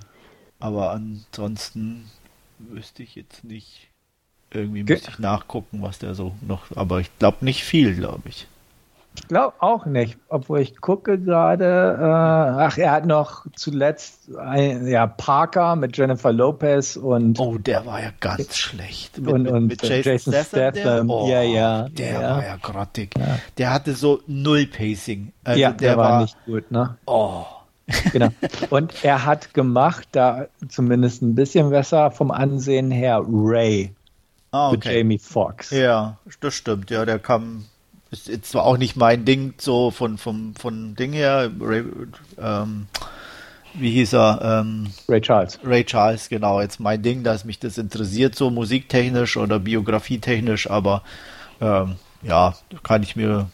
Aber 0.60 0.92
ansonsten 0.92 2.10
wüsste 2.58 3.04
ich 3.04 3.16
jetzt 3.16 3.44
nicht. 3.44 3.90
Irgendwie 4.52 4.84
müsste 4.84 5.12
ich 5.12 5.20
nachgucken, 5.20 5.82
was 5.82 6.00
der 6.00 6.16
so 6.16 6.36
noch. 6.42 6.76
Aber 6.76 7.02
ich 7.02 7.10
glaube 7.20 7.44
nicht 7.44 7.64
viel, 7.64 7.96
glaube 7.96 8.30
ich. 8.30 8.48
Ich 9.16 9.28
glaube 9.28 9.54
auch 9.60 9.86
nicht, 9.86 10.18
obwohl 10.28 10.60
ich 10.60 10.80
gucke 10.82 11.18
gerade, 11.18 11.98
äh, 12.00 12.04
ach, 12.04 12.78
er 12.78 12.92
hat 12.92 13.06
noch 13.06 13.46
zuletzt 13.56 14.36
ein, 14.38 14.88
ja, 14.88 15.08
Parker 15.08 15.76
mit 15.76 15.98
Jennifer 15.98 16.32
Lopez 16.32 16.96
und. 16.96 17.40
Oh, 17.40 17.58
der 17.58 17.86
war 17.86 18.02
ja 18.02 18.12
ganz 18.20 18.58
schlecht. 18.58 19.18
Mit, 19.20 19.34
und, 19.34 19.44
mit, 19.44 19.52
und 19.52 19.68
mit 19.68 19.82
Jason, 19.82 20.12
Jason 20.12 20.34
Statham. 20.34 20.74
Statham. 20.74 21.10
Oh, 21.10 21.30
ja, 21.30 21.42
ja. 21.42 21.90
Der 21.90 22.12
ja. 22.12 22.22
war 22.22 22.46
ja 22.46 22.58
grottig. 22.62 23.12
Ja. 23.18 23.40
Der 23.58 23.74
hatte 23.74 23.94
so 23.94 24.22
null 24.28 24.68
Pacing. 24.68 25.32
Also 25.44 25.60
ja, 25.60 25.72
der, 25.72 25.90
der 25.90 25.98
war, 25.98 26.12
war 26.12 26.22
nicht 26.22 26.38
gut, 26.46 26.70
ne? 26.72 26.98
Oh. 27.06 27.46
genau. 28.12 28.30
Und 28.70 29.04
er 29.04 29.26
hat 29.26 29.54
gemacht, 29.54 30.08
da 30.12 30.48
zumindest 30.68 31.22
ein 31.22 31.36
bisschen 31.36 31.70
besser 31.70 32.12
vom 32.12 32.32
Ansehen 32.32 32.92
her, 32.92 33.24
Ray. 33.28 33.94
Ah, 34.52 34.70
okay. 34.70 34.76
Mit 34.76 34.86
Jamie 34.86 35.20
Foxx. 35.20 35.72
Ja, 35.72 36.18
das 36.40 36.54
stimmt. 36.54 36.90
Ja, 36.90 37.06
der 37.06 37.20
kam 37.20 37.66
ist 38.16 38.28
jetzt 38.28 38.52
zwar 38.52 38.64
auch 38.64 38.78
nicht 38.78 38.96
mein 38.96 39.26
Ding, 39.26 39.54
so 39.58 39.92
von, 39.92 40.18
vom, 40.18 40.56
von 40.56 40.96
Ding 40.96 41.14
her, 41.14 41.52
Ray, 41.60 41.84
ähm, 42.40 42.88
wie 43.74 43.92
hieß 43.92 44.14
er? 44.14 44.40
Ähm, 44.42 44.88
Ray 45.10 45.22
Charles. 45.22 45.60
Ray 45.64 45.84
Charles, 45.84 46.30
genau, 46.30 46.62
jetzt 46.62 46.80
mein 46.80 47.02
Ding, 47.02 47.24
dass 47.24 47.46
mich 47.46 47.60
das 47.60 47.78
interessiert, 47.78 48.36
so 48.36 48.50
musiktechnisch 48.50 49.38
oder 49.38 49.60
biografietechnisch, 49.60 50.70
aber 50.70 51.02
ähm, 51.60 51.96
ja, 52.22 52.56
kann 52.84 53.04
ich 53.04 53.16
mir 53.16 53.50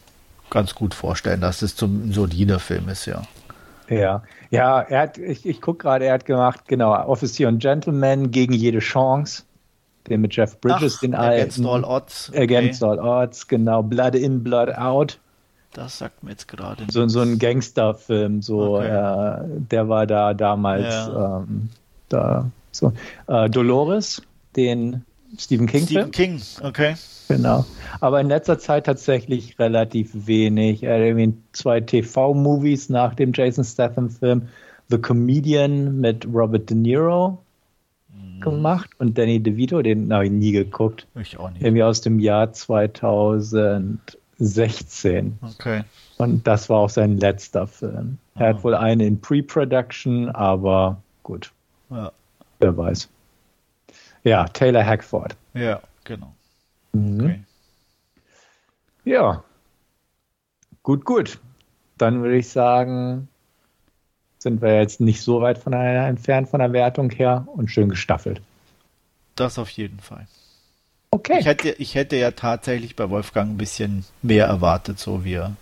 ganz 0.50 0.74
gut 0.74 0.94
vorstellen, 0.94 1.40
dass 1.40 1.62
es 1.62 1.74
zum 1.76 2.08
ein 2.08 2.12
solider 2.12 2.60
Film 2.60 2.88
ist, 2.88 3.06
ja. 3.06 3.22
Ja, 3.88 4.22
ja, 4.50 4.80
er 4.80 5.00
hat, 5.00 5.18
ich, 5.18 5.44
ich 5.44 5.60
gucke 5.60 5.82
gerade, 5.82 6.06
er 6.06 6.14
hat 6.14 6.24
gemacht, 6.24 6.68
genau, 6.68 6.92
Officer 6.92 7.48
und 7.48 7.58
Gentleman 7.58 8.30
gegen 8.30 8.52
jede 8.52 8.78
Chance. 8.78 9.42
Den 10.08 10.20
mit 10.20 10.34
Jeff 10.34 10.60
Bridges, 10.60 10.96
Ach, 10.96 11.00
den 11.00 11.14
Against 11.14 11.58
alten. 11.58 11.66
All 11.66 11.84
Odds. 11.84 12.30
Okay. 12.30 12.42
Against 12.42 12.82
All 12.82 12.98
Odds, 12.98 13.46
genau. 13.46 13.82
Blood 13.82 14.14
in, 14.14 14.42
Blood 14.42 14.70
out. 14.70 15.18
Das 15.72 15.98
sagt 15.98 16.22
mir 16.22 16.32
jetzt 16.32 16.48
gerade 16.48 16.84
so, 16.90 17.06
so 17.08 17.20
ein 17.20 17.38
Gangsterfilm, 17.38 18.42
so, 18.42 18.76
okay. 18.76 18.88
äh, 18.88 19.44
der 19.70 19.88
war 19.88 20.06
da 20.06 20.34
damals 20.34 20.84
ja. 20.84 21.38
ähm, 21.38 21.70
da. 22.08 22.50
So. 22.72 22.92
Äh, 23.26 23.48
Dolores, 23.48 24.22
den 24.56 25.04
Stephen 25.38 25.66
King. 25.66 25.86
Stephen 25.86 26.10
King, 26.10 26.42
okay. 26.62 26.94
Genau. 27.28 27.64
Aber 28.00 28.20
in 28.20 28.28
letzter 28.28 28.58
Zeit 28.58 28.84
tatsächlich 28.84 29.58
relativ 29.58 30.10
wenig. 30.26 30.82
Irgendwie 30.82 31.34
zwei 31.52 31.80
TV-Movies 31.80 32.90
nach 32.90 33.14
dem 33.14 33.32
Jason 33.32 33.64
Statham-Film 33.64 34.48
The 34.88 34.98
Comedian 34.98 36.00
mit 36.00 36.26
Robert 36.26 36.68
De 36.68 36.76
Niro. 36.76 37.38
Gemacht 38.42 38.90
und 38.98 39.16
Danny 39.16 39.40
DeVito, 39.40 39.80
den 39.82 40.12
habe 40.12 40.26
ich 40.26 40.32
nie 40.32 40.52
geguckt. 40.52 41.06
Ich 41.14 41.38
auch 41.38 41.50
nicht. 41.50 41.62
Irgendwie 41.62 41.82
aus 41.82 42.00
dem 42.00 42.20
Jahr 42.20 42.52
2016. 42.52 45.38
Okay. 45.40 45.84
Und 46.18 46.46
das 46.46 46.68
war 46.68 46.78
auch 46.78 46.90
sein 46.90 47.18
letzter 47.18 47.66
Film. 47.66 48.18
Er 48.34 48.50
hat 48.50 48.62
wohl 48.64 48.74
einen 48.74 49.00
in 49.00 49.20
Pre-Production, 49.20 50.28
aber 50.28 51.00
gut. 51.22 51.50
Ja. 51.90 52.12
Wer 52.60 52.76
weiß. 52.76 53.08
Ja, 54.24 54.44
Taylor 54.44 54.86
Hackford. 54.86 55.36
Ja, 55.54 55.80
genau. 56.04 56.32
Mhm. 56.92 57.20
Okay. 57.20 57.42
Ja. 59.04 59.42
Gut, 60.82 61.04
gut. 61.04 61.38
Dann 61.98 62.22
würde 62.22 62.36
ich 62.36 62.48
sagen, 62.48 63.28
sind 64.42 64.60
wir 64.62 64.78
jetzt 64.78 65.00
nicht 65.00 65.22
so 65.22 65.40
weit 65.40 65.58
von 65.58 65.74
einer 65.74 66.06
entfernt 66.06 66.48
von 66.48 66.60
der 66.60 66.72
Wertung 66.72 67.10
her 67.10 67.46
und 67.54 67.70
schön 67.70 67.88
gestaffelt. 67.88 68.40
Das 69.36 69.58
auf 69.58 69.70
jeden 69.70 70.00
Fall. 70.00 70.26
Okay. 71.10 71.38
Ich 71.40 71.46
hätte, 71.46 71.70
ich 71.70 71.94
hätte 71.94 72.16
ja 72.16 72.30
tatsächlich 72.30 72.96
bei 72.96 73.08
Wolfgang 73.10 73.50
ein 73.50 73.58
bisschen 73.58 74.04
mehr 74.22 74.46
erwartet, 74.46 74.98
so 74.98 75.24
wie 75.24 75.34
er 75.34 75.56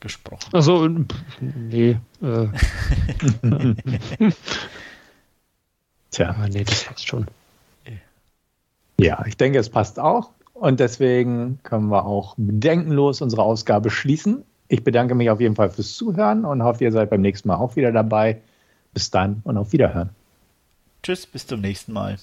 gesprochen 0.00 0.46
hat. 0.46 0.54
Also, 0.54 0.88
nee. 1.40 1.96
Äh. 2.22 2.46
Tja. 6.10 6.30
Aber 6.30 6.48
nee, 6.48 6.64
das 6.64 6.84
passt 6.84 7.06
schon. 7.06 7.26
Ja, 8.98 9.24
ich 9.26 9.36
denke, 9.36 9.58
es 9.58 9.70
passt 9.70 9.98
auch. 9.98 10.30
Und 10.52 10.78
deswegen 10.78 11.58
können 11.62 11.88
wir 11.88 12.04
auch 12.04 12.34
bedenkenlos 12.36 13.22
unsere 13.22 13.42
Ausgabe 13.42 13.90
schließen. 13.90 14.44
Ich 14.72 14.84
bedanke 14.84 15.16
mich 15.16 15.28
auf 15.30 15.40
jeden 15.40 15.56
Fall 15.56 15.68
fürs 15.68 15.94
Zuhören 15.94 16.44
und 16.44 16.62
hoffe, 16.62 16.84
ihr 16.84 16.92
seid 16.92 17.10
beim 17.10 17.22
nächsten 17.22 17.48
Mal 17.48 17.56
auch 17.56 17.74
wieder 17.74 17.90
dabei. 17.90 18.40
Bis 18.94 19.10
dann 19.10 19.40
und 19.42 19.56
auf 19.56 19.72
Wiederhören. 19.72 20.10
Tschüss, 21.02 21.26
bis 21.26 21.44
zum 21.44 21.60
nächsten 21.60 21.92
Mal. 21.92 22.18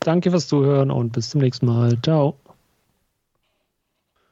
Danke 0.00 0.30
fürs 0.30 0.48
Zuhören 0.48 0.90
und 0.90 1.12
bis 1.12 1.30
zum 1.30 1.40
nächsten 1.40 1.66
Mal. 1.66 1.96
Ciao. 2.02 2.36